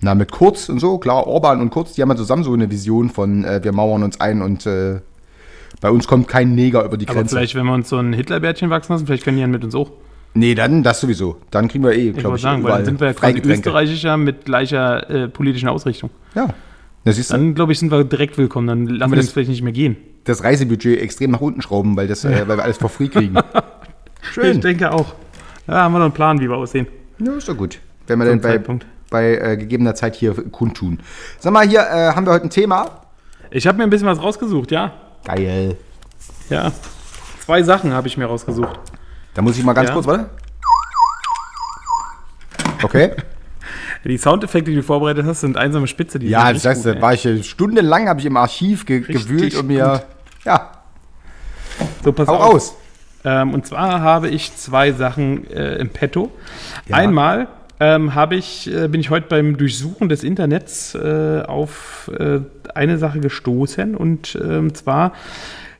na, 0.00 0.14
mit 0.14 0.32
Kurz 0.32 0.68
und 0.68 0.78
so, 0.80 0.98
klar, 0.98 1.26
Orban 1.26 1.60
und 1.60 1.70
Kurz, 1.70 1.92
die 1.92 2.02
haben 2.02 2.08
ja 2.10 2.16
zusammen 2.16 2.42
so 2.42 2.52
eine 2.52 2.70
Vision 2.70 3.10
von 3.10 3.44
äh, 3.44 3.62
wir 3.62 3.72
mauern 3.72 4.02
uns 4.02 4.20
ein 4.20 4.42
und 4.42 4.66
äh, 4.66 5.00
bei 5.80 5.90
uns 5.90 6.06
kommt 6.06 6.28
kein 6.28 6.54
Neger 6.54 6.84
über 6.84 6.96
die 6.96 7.06
Aber 7.06 7.16
Grenze. 7.16 7.36
vielleicht, 7.36 7.54
wenn 7.54 7.66
wir 7.66 7.74
uns 7.74 7.88
so 7.88 7.98
ein 7.98 8.12
Hitlerbärtchen 8.12 8.70
wachsen 8.70 8.92
lassen, 8.92 9.06
vielleicht 9.06 9.24
können 9.24 9.36
die 9.36 9.42
ja 9.42 9.46
mit 9.46 9.62
uns 9.64 9.74
auch. 9.74 9.90
Nee, 10.32 10.54
dann 10.54 10.82
das 10.82 11.00
sowieso. 11.00 11.36
Dann 11.50 11.68
kriegen 11.68 11.84
wir 11.84 11.92
eh, 11.92 12.10
Ich 12.10 12.12
glaube 12.14 12.28
wollte 12.28 12.36
ich, 12.36 12.42
sagen, 12.42 12.62
weil 12.62 12.72
dann 12.72 12.84
sind 12.84 13.00
wir 13.00 13.08
ja 13.08 13.12
quasi. 13.14 13.40
Österreichischer 13.40 14.16
mit 14.16 14.44
gleicher 14.44 15.10
äh, 15.10 15.28
politischen 15.28 15.68
Ausrichtung. 15.68 16.10
Ja. 16.34 16.48
Das 17.04 17.16
ist 17.18 17.32
Dann, 17.32 17.54
glaube 17.54 17.72
ich, 17.72 17.78
sind 17.78 17.90
wir 17.90 18.04
direkt 18.04 18.36
willkommen. 18.38 18.66
Dann 18.66 18.86
lassen 18.86 19.10
wir 19.12 19.16
das- 19.16 19.26
uns 19.26 19.32
vielleicht 19.32 19.50
nicht 19.50 19.62
mehr 19.62 19.72
gehen. 19.72 19.96
das 20.24 20.44
Reisebudget 20.44 21.00
extrem 21.00 21.30
nach 21.30 21.40
unten 21.40 21.62
schrauben, 21.62 21.96
weil, 21.96 22.06
das, 22.06 22.24
äh, 22.24 22.46
weil 22.46 22.58
wir 22.58 22.62
alles 22.64 22.76
for 22.76 22.88
free 22.90 23.08
kriegen. 23.08 23.36
Ich 24.42 24.60
denke 24.60 24.92
auch. 24.92 25.14
Ja, 25.66 25.76
haben 25.82 25.92
wir 25.94 25.98
noch 25.98 26.04
einen 26.04 26.14
Plan, 26.14 26.38
wie 26.40 26.48
wir 26.48 26.56
aussehen. 26.56 26.86
ja, 27.18 27.32
ist 27.32 27.48
doch 27.48 27.56
gut. 27.56 27.78
Wenn 28.06 28.18
wir 28.18 28.26
dann 28.26 28.40
bei, 28.42 28.50
Zeitpunkt. 28.50 28.86
bei 29.08 29.34
äh, 29.38 29.56
gegebener 29.56 29.94
Zeit 29.94 30.14
hier 30.14 30.34
kundtun. 30.34 31.00
Sag 31.38 31.52
mal, 31.54 31.66
hier 31.66 31.80
äh, 31.80 32.12
haben 32.14 32.26
wir 32.26 32.32
heute 32.34 32.44
ein 32.44 32.50
Thema. 32.50 33.00
Ich 33.50 33.66
habe 33.66 33.78
mir 33.78 33.84
ein 33.84 33.90
bisschen 33.90 34.06
was 34.06 34.20
rausgesucht, 34.22 34.70
ja. 34.72 34.92
Geil. 35.24 35.76
Ja. 36.50 36.70
Zwei 37.44 37.62
Sachen 37.62 37.94
habe 37.94 38.08
ich 38.08 38.18
mir 38.18 38.26
rausgesucht. 38.26 38.78
Da 39.32 39.40
muss 39.40 39.56
ich 39.56 39.64
mal 39.64 39.72
ganz 39.72 39.88
Ja. 39.88 39.94
kurz, 39.94 40.06
warte. 40.06 40.28
Okay. 42.82 43.12
Die 44.04 44.16
Soundeffekte, 44.18 44.70
die 44.70 44.76
du 44.78 44.82
vorbereitet 44.82 45.26
hast, 45.26 45.40
sind 45.42 45.56
einsame 45.56 45.86
Spitze. 45.86 46.18
Die 46.18 46.28
Ja, 46.28 46.52
das 46.52 46.64
heißt, 46.64 46.86
da 46.86 47.00
war 47.00 47.12
ich 47.14 47.26
äh, 47.26 47.42
stundenlang, 47.42 48.08
habe 48.08 48.20
ich 48.20 48.26
im 48.26 48.36
Archiv 48.36 48.86
ge 48.86 48.98
Richtig 48.98 49.26
gewühlt 49.26 49.54
und 49.56 49.66
mir. 49.66 49.92
gut. 49.92 50.02
Ja, 50.44 50.70
So, 52.02 52.12
pass 52.12 52.28
hau 52.28 52.36
auf. 52.36 52.54
raus. 52.54 52.74
Ähm, 53.24 53.52
und 53.52 53.66
zwar 53.66 54.00
habe 54.00 54.28
ich 54.28 54.56
zwei 54.56 54.92
Sachen 54.92 55.46
äh, 55.50 55.76
im 55.76 55.90
Petto. 55.90 56.30
Ja. 56.88 56.96
Einmal 56.96 57.48
ähm, 57.78 58.12
ich, 58.30 58.72
äh, 58.72 58.88
bin 58.88 59.00
ich 59.00 59.10
heute 59.10 59.26
beim 59.28 59.56
Durchsuchen 59.56 60.08
des 60.08 60.22
Internets 60.24 60.94
äh, 60.94 61.42
auf 61.46 62.10
äh, 62.18 62.40
eine 62.74 62.98
Sache 62.98 63.20
gestoßen. 63.20 63.96
Und 63.96 64.38
ähm, 64.42 64.74
zwar 64.74 65.12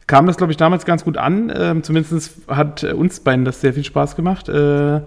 kam 0.06 0.26
das, 0.26 0.36
glaube 0.36 0.52
ich, 0.52 0.56
damals 0.56 0.84
ganz 0.84 1.04
gut 1.04 1.16
an. 1.16 1.52
Ähm, 1.54 1.82
zumindest 1.82 2.32
hat 2.48 2.82
äh, 2.82 2.92
uns 2.92 3.20
beiden 3.20 3.44
das 3.44 3.60
sehr 3.60 3.72
viel 3.74 3.84
Spaß 3.84 4.16
gemacht. 4.16 4.48
Äh, 4.48 5.00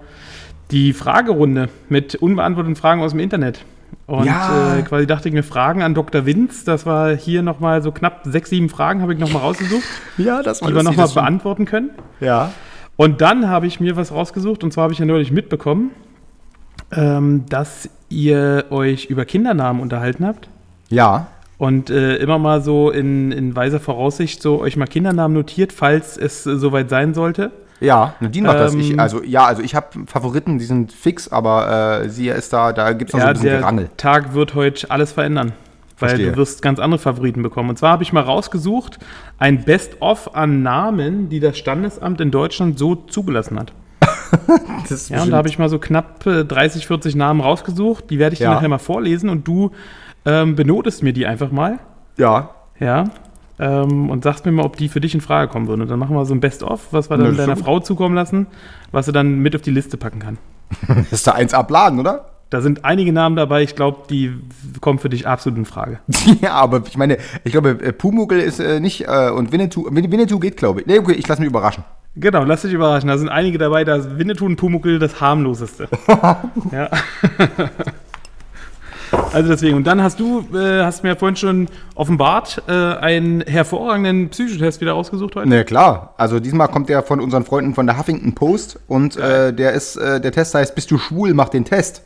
die 0.73 0.91
Fragerunde 0.91 1.69
mit 1.87 2.15
unbeantworteten 2.15 2.75
Fragen 2.75 3.01
aus 3.01 3.11
dem 3.11 3.19
Internet. 3.21 3.63
Und 4.07 4.25
Ja. 4.25 4.75
äh, 4.77 4.81
quasi 4.81 5.07
dachte 5.07 5.29
ich 5.29 5.33
mir 5.33 5.43
Fragen 5.43 5.81
an 5.81 5.93
Dr. 5.93 6.25
Winz. 6.25 6.65
Das 6.65 6.85
war 6.85 7.15
hier 7.15 7.41
nochmal 7.41 7.81
so 7.81 7.91
knapp 7.93 8.21
sechs, 8.25 8.49
sieben 8.49 8.67
Fragen, 8.67 9.01
habe 9.01 9.13
ich 9.13 9.19
nochmal 9.19 9.43
rausgesucht, 9.43 9.83
Ja, 10.17 10.41
das 10.43 10.59
die 10.59 10.73
wir 10.75 10.83
nochmal 10.83 11.07
beantworten 11.07 11.63
können. 11.65 11.91
Ja. 12.19 12.51
Und 12.97 13.21
dann 13.21 13.47
habe 13.47 13.65
ich 13.67 13.79
mir 13.79 13.95
was 13.95 14.11
rausgesucht, 14.11 14.63
und 14.63 14.73
zwar 14.73 14.83
habe 14.83 14.93
ich 14.93 14.99
ja 14.99 15.05
neulich 15.05 15.31
mitbekommen, 15.31 15.91
ähm, 16.91 17.45
dass 17.49 17.89
ihr 18.09 18.65
euch 18.69 19.05
über 19.05 19.25
Kindernamen 19.25 19.81
unterhalten 19.81 20.25
habt 20.25 20.47
Ja. 20.89 21.27
und 21.57 21.89
äh, 21.89 22.15
immer 22.17 22.37
mal 22.39 22.61
so 22.61 22.91
in, 22.91 23.31
in 23.31 23.55
weiser 23.55 23.79
Voraussicht 23.79 24.41
so 24.41 24.59
euch 24.61 24.75
mal 24.77 24.85
Kindernamen 24.85 25.35
notiert, 25.35 25.71
falls 25.71 26.17
es 26.17 26.45
äh, 26.45 26.57
soweit 26.57 26.89
sein 26.89 27.13
sollte. 27.13 27.51
Ja, 27.83 28.13
Nadine 28.19 28.47
macht 28.47 28.59
das. 28.59 28.73
Ich, 28.75 28.91
Ähm, 28.91 28.99
also, 28.99 29.21
ja, 29.23 29.45
also 29.45 29.61
ich 29.61 29.75
habe 29.75 29.87
Favoriten, 30.07 30.57
die 30.57 30.65
sind 30.65 30.91
fix, 30.93 31.27
aber 31.27 32.01
äh, 32.03 32.09
sie 32.09 32.29
ist 32.29 32.53
da, 32.53 32.71
da 32.73 32.93
gibt 32.93 33.09
es 33.09 33.13
noch 33.13 33.19
so 33.19 33.23
Ja, 33.25 33.27
ein 33.29 33.33
bisschen 33.33 33.49
der 33.49 33.59
Gerangel. 33.59 33.89
Tag 33.97 34.33
wird 34.33 34.55
heute 34.55 34.89
alles 34.89 35.11
verändern. 35.11 35.51
Weil 35.99 36.09
Verstehe. 36.09 36.31
du 36.31 36.37
wirst 36.37 36.61
ganz 36.61 36.79
andere 36.79 36.99
Favoriten 36.99 37.43
bekommen. 37.43 37.69
Und 37.69 37.77
zwar 37.77 37.91
habe 37.91 38.03
ich 38.03 38.11
mal 38.13 38.21
rausgesucht, 38.23 38.99
ein 39.37 39.63
Best-of 39.63 40.35
an 40.35 40.63
Namen, 40.63 41.29
die 41.29 41.39
das 41.39 41.57
Standesamt 41.57 42.19
in 42.19 42.31
Deutschland 42.31 42.79
so 42.79 42.95
zugelassen 42.95 43.59
hat. 43.59 43.73
Ja, 45.09 45.21
und 45.21 45.31
da 45.31 45.37
habe 45.37 45.47
ich 45.47 45.59
mal 45.59 45.69
so 45.69 45.77
knapp 45.79 46.25
äh, 46.25 46.43
30, 46.43 46.87
40 46.87 47.15
Namen 47.15 47.39
rausgesucht. 47.39 48.09
Die 48.09 48.17
werde 48.19 48.33
ich 48.33 48.39
dir 48.39 48.45
Ja. 48.45 48.55
nachher 48.55 48.67
mal 48.67 48.79
vorlesen 48.79 49.29
und 49.29 49.47
du 49.47 49.71
ähm, 50.25 50.55
benotest 50.55 51.03
mir 51.03 51.13
die 51.13 51.25
einfach 51.27 51.51
mal. 51.51 51.79
ja. 52.17 52.49
Ja. 52.79 53.05
Ähm, 53.59 54.09
und 54.09 54.23
sagst 54.23 54.45
mir 54.45 54.51
mal, 54.51 54.63
ob 54.65 54.77
die 54.77 54.89
für 54.89 54.99
dich 54.99 55.13
in 55.13 55.21
Frage 55.21 55.51
kommen 55.51 55.67
würden. 55.67 55.81
Und 55.81 55.89
dann 55.91 55.99
machen 55.99 56.15
wir 56.15 56.25
so 56.25 56.33
ein 56.33 56.39
Best-of, 56.39 56.87
was 56.91 57.09
wir 57.09 57.17
dann 57.17 57.31
ist 57.31 57.37
deiner. 57.39 57.55
Frau 57.55 57.79
zukommen 57.79 58.15
lassen, 58.15 58.47
was 58.91 59.05
sie 59.05 59.11
dann 59.11 59.39
mit 59.39 59.55
auf 59.55 59.61
die 59.61 59.71
Liste 59.71 59.97
packen 59.97 60.19
kann. 60.19 60.37
Das 60.87 61.11
ist 61.11 61.27
der 61.27 61.37
1A-Plan, 61.37 61.99
oder? 61.99 62.29
Da 62.49 62.61
sind 62.61 62.85
einige 62.85 63.11
Namen 63.13 63.35
dabei, 63.35 63.63
ich 63.63 63.75
glaube, 63.75 64.01
die 64.11 64.31
kommen 64.79 64.99
für 64.99 65.09
dich 65.09 65.27
absolut 65.27 65.57
in 65.57 65.65
Frage. 65.65 65.99
ja, 66.41 66.51
aber 66.53 66.83
ich 66.87 66.97
meine, 66.97 67.17
ich 67.43 67.51
glaube, 67.51 67.69
äh, 67.81 67.91
Pumuckl 67.93 68.39
ist 68.39 68.59
äh, 68.59 68.79
nicht 68.79 69.07
äh, 69.07 69.29
und 69.31 69.51
Winnetou, 69.51 69.87
Win- 69.89 70.11
Winnetou 70.11 70.37
geht, 70.39 70.57
glaube 70.57 70.81
ich. 70.81 70.85
Nee, 70.87 70.99
okay, 70.99 71.13
ich 71.13 71.27
lasse 71.27 71.41
mich 71.41 71.49
überraschen. 71.49 71.83
Genau, 72.15 72.43
lass 72.43 72.61
dich 72.61 72.73
überraschen. 72.73 73.07
Da 73.07 73.17
sind 73.17 73.29
einige 73.29 73.57
dabei, 73.57 73.83
da 73.85 73.95
ist 73.95 74.19
Winnetou 74.19 74.45
und 74.45 74.55
Pumuckl 74.57 74.99
das 74.99 75.19
harmloseste. 75.19 75.87
ja. 76.71 76.89
Also 79.33 79.49
deswegen, 79.49 79.75
und 79.77 79.85
dann 79.85 80.01
hast 80.01 80.19
du, 80.19 80.45
äh, 80.53 80.83
hast 80.83 81.03
mir 81.03 81.15
vorhin 81.15 81.35
schon 81.35 81.67
offenbart, 81.95 82.61
äh, 82.67 82.71
einen 82.71 83.41
hervorragenden 83.41 84.29
Psychotest 84.29 84.79
wieder 84.81 84.95
ausgesucht 84.95 85.35
heute. 85.35 85.49
Ne, 85.49 85.65
klar. 85.65 86.13
Also 86.17 86.39
diesmal 86.39 86.67
kommt 86.67 86.89
der 86.89 87.03
von 87.03 87.19
unseren 87.19 87.43
Freunden 87.43 87.73
von 87.73 87.87
der 87.87 87.97
Huffington 87.97 88.33
Post 88.33 88.79
und 88.87 89.17
äh, 89.17 89.53
der 89.53 89.73
ist, 89.73 89.95
äh, 89.95 90.21
der 90.21 90.31
Test 90.31 90.53
heißt, 90.53 90.75
bist 90.75 90.91
du 90.91 90.97
schwul, 90.97 91.33
mach 91.33 91.49
den 91.49 91.65
Test. 91.65 92.03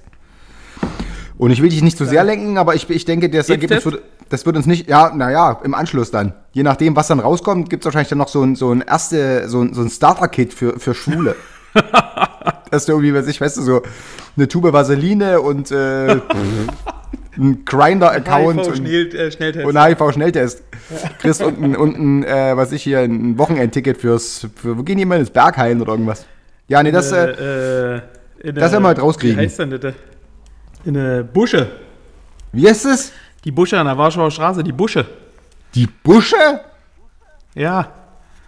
Und 1.37 1.51
ich 1.51 1.61
will 1.61 1.69
dich 1.69 1.83
nicht 1.83 1.97
zu 1.97 2.05
sehr 2.05 2.23
lenken, 2.23 2.57
aber 2.57 2.75
ich, 2.75 2.89
ich 2.89 3.05
denke, 3.05 3.29
das 3.29 3.49
Ergebnis 3.49 3.85
wird, 3.85 4.01
das 4.29 4.45
wird 4.45 4.55
uns 4.55 4.65
nicht, 4.65 4.89
ja, 4.89 5.13
naja, 5.13 5.59
im 5.63 5.73
Anschluss 5.75 6.09
dann. 6.11 6.33
Je 6.51 6.63
nachdem, 6.63 6.95
was 6.95 7.07
dann 7.07 7.19
rauskommt, 7.19 7.69
gibt 7.69 7.83
es 7.83 7.85
wahrscheinlich 7.85 8.09
dann 8.09 8.17
noch 8.17 8.27
so 8.27 8.41
ein, 8.41 8.55
so 8.55 8.71
ein 8.71 8.81
erste, 8.81 9.47
so 9.47 9.61
ein, 9.61 9.73
so 9.73 9.81
ein 9.81 9.89
Starter-Kit 9.89 10.53
für, 10.53 10.79
für 10.79 10.95
Schwule. 10.95 11.35
das 12.71 12.83
ist 12.83 12.89
irgendwie, 12.89 13.13
weiß 13.13 13.27
ich, 13.27 13.39
weißt 13.39 13.57
du, 13.57 13.61
so 13.61 13.81
eine 14.35 14.47
Tube 14.47 14.73
Vaseline 14.73 15.41
und 15.41 15.71
äh, 15.71 16.19
ein 17.37 17.65
Grinder-Account 17.65 18.67
und, 18.67 18.77
Schnell, 18.77 19.15
äh, 19.15 19.63
und 19.63 19.77
einen 19.77 19.95
HIV-Schnelltest. 19.95 20.63
Kriegst 21.19 21.41
und 21.41 21.61
ein, 21.61 21.75
und 21.75 21.97
ein 21.97 22.23
äh, 22.23 22.57
was 22.57 22.71
ich 22.71 22.83
hier, 22.83 22.99
ein 22.99 23.37
Wochenendticket 23.37 23.97
fürs, 23.97 24.47
für, 24.55 24.77
wo 24.77 24.83
gehen 24.83 24.97
die 24.97 25.05
mal 25.05 25.19
ins 25.19 25.29
Berghain 25.29 25.81
oder 25.81 25.91
irgendwas? 25.91 26.25
Ja, 26.67 26.81
nee, 26.83 26.91
das, 26.91 27.11
äh, 27.11 27.29
äh, 27.29 27.95
äh, 28.43 28.53
das 28.53 28.71
werden 28.71 28.83
wir 28.83 28.87
halt 28.89 29.01
rauskriegen. 29.01 29.37
Wie 29.37 29.41
heißt 29.43 29.59
denn 29.59 29.71
das? 29.71 29.93
In 30.85 30.97
eine 30.97 31.23
Busche. 31.23 31.67
wie 32.51 32.67
heißt 32.67 32.85
es? 32.85 33.11
Die 33.43 33.51
Busche 33.51 33.79
an 33.79 33.85
der 33.85 33.97
Warschauer 33.97 34.31
Straße, 34.31 34.63
die 34.63 34.71
Busche. 34.71 35.05
Die 35.75 35.87
Busche? 35.87 36.35
Ja, 37.55 37.91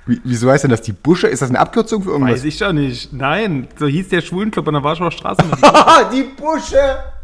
Wie, 0.05 0.19
wieso 0.23 0.49
heißt 0.49 0.63
denn 0.63 0.71
das 0.71 0.81
die 0.81 0.91
Busche? 0.91 1.27
Ist 1.27 1.41
das 1.41 1.49
eine 1.49 1.59
Abkürzung 1.59 2.03
für 2.03 2.11
irgendwas? 2.11 2.35
weiß 2.35 2.43
ich 2.45 2.57
doch 2.57 2.73
nicht. 2.73 3.13
Nein, 3.13 3.67
so 3.77 3.87
hieß 3.87 4.09
der 4.09 4.21
Schwulenclub 4.21 4.67
an 4.67 4.75
der 4.75 4.83
Warschauer 4.83 5.11
Straße. 5.11 5.43
Ah, 5.61 6.09
die 6.13 6.23
Busche! 6.23 7.18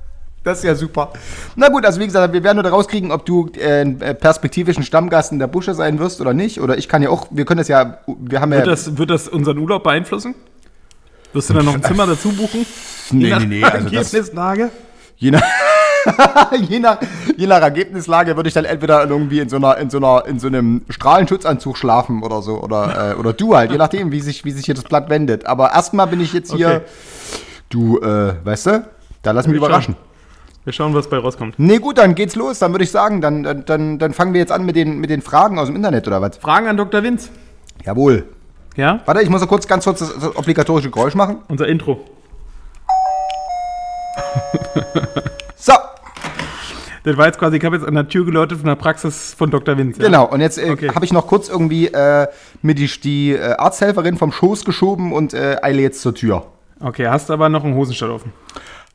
Das 0.45 0.59
ist 0.59 0.63
ja 0.63 0.75
super. 0.75 1.11
Na 1.55 1.69
gut, 1.69 1.87
also 1.87 1.99
wie 1.99 2.05
gesagt, 2.05 2.31
wir 2.31 2.43
werden 2.43 2.61
nur 2.61 2.71
rauskriegen, 2.71 3.11
ob 3.11 3.25
du 3.25 3.49
äh, 3.57 3.81
äh, 3.81 4.13
perspektivischen 4.13 4.83
Stammgast 4.83 5.31
in 5.31 5.39
der 5.39 5.47
Busche 5.47 5.73
sein 5.73 5.97
wirst 5.97 6.21
oder 6.21 6.35
nicht. 6.35 6.61
Oder 6.61 6.77
ich 6.77 6.87
kann 6.87 7.01
ja 7.01 7.09
auch, 7.09 7.25
wir 7.31 7.45
können 7.45 7.57
das 7.57 7.67
ja, 7.67 7.97
wir 8.05 8.41
haben 8.41 8.51
ja. 8.51 8.59
Wird 8.59 8.67
das, 8.67 8.95
wird 8.95 9.09
das 9.09 9.27
unseren 9.27 9.57
Urlaub 9.57 9.83
beeinflussen? 9.83 10.35
Wirst 11.33 11.49
du 11.49 11.55
dann 11.55 11.65
noch 11.65 11.73
ein 11.73 11.83
Zimmer 11.83 12.05
dazu 12.05 12.29
buchen? 12.29 12.63
nee, 13.09 13.33
nee, 13.39 13.45
nee, 13.45 13.63
also 13.63 13.87
Ergebnislage? 13.87 14.69
je, 15.17 15.31
nach, 15.31 15.41
je, 16.69 16.79
nach, 16.79 16.99
je 17.35 17.47
nach 17.47 17.61
Ergebnislage 17.61 18.35
würde 18.35 18.47
ich 18.47 18.53
dann 18.53 18.65
entweder 18.65 19.09
irgendwie 19.09 19.39
in 19.39 19.49
so 19.49 19.55
einer, 19.55 19.77
in 19.77 19.89
so 19.89 19.97
einer, 19.97 20.27
in 20.27 20.37
so 20.37 20.45
einem 20.45 20.83
Strahlenschutzanzug 20.89 21.75
schlafen 21.75 22.21
oder 22.21 22.43
so. 22.43 22.61
Oder, 22.61 23.13
äh, 23.13 23.15
oder 23.15 23.33
du 23.33 23.55
halt, 23.55 23.71
je 23.71 23.79
nachdem, 23.79 24.11
wie 24.11 24.21
sich, 24.21 24.45
wie 24.45 24.51
sich 24.51 24.65
hier 24.65 24.75
das 24.75 24.83
Blatt 24.83 25.09
wendet. 25.09 25.47
Aber 25.47 25.73
erstmal 25.73 26.05
bin 26.05 26.21
ich 26.21 26.33
jetzt 26.33 26.53
hier. 26.53 26.67
Okay. 26.67 26.81
Du, 27.69 27.99
äh, 27.99 28.35
weißt 28.43 28.67
du? 28.67 28.87
Da 29.23 29.31
lass 29.31 29.47
mich 29.47 29.57
überraschen. 29.57 29.95
Wir 30.65 30.73
schauen, 30.73 30.95
was 30.95 31.07
bei 31.09 31.17
rauskommt. 31.19 31.55
Nee, 31.57 31.77
gut, 31.77 31.99
dann 31.99 32.15
geht's 32.15 32.35
los. 32.35 32.57
Dann 32.59 32.73
würde 32.73 32.83
ich 32.83 32.91
sagen, 32.91 33.21
dann, 33.21 33.63
dann, 33.65 33.99
dann, 33.99 34.13
fangen 34.13 34.33
wir 34.33 34.41
jetzt 34.41 34.51
an 34.51 34.65
mit 34.65 34.75
den, 34.75 34.97
mit 34.99 35.11
den 35.11 35.21
Fragen 35.21 35.59
aus 35.59 35.67
dem 35.67 35.75
Internet 35.75 36.07
oder 36.07 36.21
was? 36.21 36.37
Fragen 36.37 36.67
an 36.67 36.75
Dr. 36.75 37.03
Winz. 37.03 37.29
Jawohl. 37.85 38.25
Ja? 38.75 38.99
Warte, 39.05 39.21
ich 39.21 39.29
muss 39.29 39.41
noch 39.41 39.47
kurz, 39.47 39.67
ganz 39.67 39.83
kurz 39.85 39.99
das, 39.99 40.13
das 40.15 40.35
obligatorische 40.35 40.89
Geräusch 40.89 41.13
machen. 41.13 41.37
Unser 41.47 41.67
Intro. 41.67 42.03
So, 45.55 45.73
Das 47.03 47.15
war 47.17 47.27
jetzt 47.27 47.37
quasi, 47.37 47.57
ich 47.57 47.63
habe 47.63 47.75
jetzt 47.75 47.87
an 47.87 47.93
der 47.93 48.07
Tür 48.07 48.25
geläutet 48.25 48.57
von 48.57 48.67
der 48.67 48.75
Praxis 48.75 49.35
von 49.37 49.51
Dr. 49.51 49.77
Winz. 49.77 49.99
Ja? 49.99 50.05
genau. 50.05 50.25
Und 50.25 50.41
jetzt 50.41 50.57
äh, 50.57 50.71
Okay. 50.71 50.89
habe 50.95 51.05
ich 51.05 51.13
noch 51.13 51.27
kurz 51.27 51.47
irgendwie 51.47 51.87
äh, 51.87 52.27
mir 52.63 52.73
die, 52.73 52.87
die 52.87 53.33
äh, 53.33 53.53
Arzthelferin 53.53 54.17
vom 54.17 54.31
Schoß 54.31 54.65
geschoben 54.65 55.13
und 55.13 55.35
äh, 55.35 55.57
eile 55.61 55.83
jetzt 55.83 56.01
zur 56.01 56.15
Tür. 56.15 56.47
Okay, 56.79 57.07
hast 57.07 57.29
aber 57.29 57.49
noch 57.49 57.63
einen 57.63 57.75
Hosenstall 57.75 58.09
offen. 58.09 58.33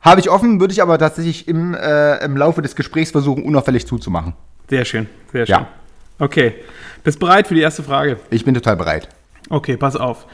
Habe 0.01 0.21
ich 0.21 0.31
offen, 0.31 0.61
würde 0.61 0.73
ich 0.73 0.83
aber 0.83 0.99
tatsächlich 0.99 1.47
im, 1.47 1.75
äh, 1.75 2.25
im 2.25 2.37
Laufe 2.37 2.63
des 2.63 2.75
Gesprächs 2.75 3.11
versuchen, 3.11 3.43
unauffällig 3.43 3.87
zuzumachen. 3.87 4.35
Sehr 4.69 4.85
schön, 4.85 5.09
sehr 5.33 5.47
schön. 5.47 5.57
Ja. 5.57 5.69
Okay, 6.19 6.55
bist 7.03 7.19
bereit 7.19 7.47
für 7.47 7.55
die 7.55 7.61
erste 7.61 7.83
Frage? 7.83 8.19
Ich 8.31 8.45
bin 8.45 8.55
total 8.55 8.77
bereit. 8.77 9.09
Okay, 9.49 9.77
pass 9.77 9.97
auf. 9.97 10.27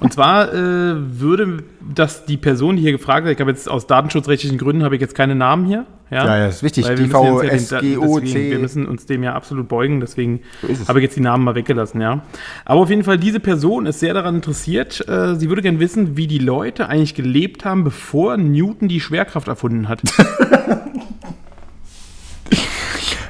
Und 0.00 0.12
zwar 0.12 0.52
äh, 0.52 0.56
würde 0.56 1.64
das 1.80 2.26
die 2.26 2.36
Person, 2.36 2.76
die 2.76 2.82
hier 2.82 2.92
gefragt 2.92 3.26
hat, 3.26 3.32
ich 3.32 3.40
habe 3.40 3.50
jetzt 3.50 3.68
aus 3.68 3.86
datenschutzrechtlichen 3.86 4.58
Gründen 4.58 4.84
habe 4.84 4.94
ich 4.94 5.00
jetzt 5.00 5.14
keine 5.14 5.34
Namen 5.34 5.64
hier. 5.64 5.86
Ja, 6.10 6.24
Ja, 6.26 6.38
ja, 6.38 6.46
ist 6.46 6.62
wichtig. 6.62 6.86
Weil 6.86 6.96
wir 6.98 7.06
den- 7.06 7.10
DVSGOC. 7.12 8.20
deswegen, 8.22 8.50
Wir 8.50 8.58
müssen 8.58 8.86
uns 8.86 9.04
dem 9.06 9.22
ja 9.22 9.34
absolut 9.34 9.68
beugen, 9.68 10.00
deswegen 10.00 10.40
habe 10.88 11.00
ich 11.00 11.04
jetzt 11.04 11.16
die 11.16 11.20
Namen 11.20 11.44
mal 11.44 11.54
weggelassen, 11.54 12.00
ja. 12.00 12.22
Aber 12.64 12.80
auf 12.80 12.88
jeden 12.90 13.04
Fall, 13.04 13.18
diese 13.18 13.40
Person 13.40 13.84
ist 13.86 14.00
sehr 14.00 14.14
daran 14.14 14.36
interessiert. 14.36 15.06
Äh, 15.08 15.34
sie 15.36 15.48
würde 15.48 15.62
gerne 15.62 15.80
wissen, 15.80 16.16
wie 16.16 16.26
die 16.26 16.38
Leute 16.38 16.88
eigentlich 16.88 17.14
gelebt 17.14 17.64
haben, 17.64 17.84
bevor 17.84 18.36
Newton 18.36 18.88
die 18.88 19.00
Schwerkraft 19.00 19.48
erfunden 19.48 19.88
hat. 19.88 20.00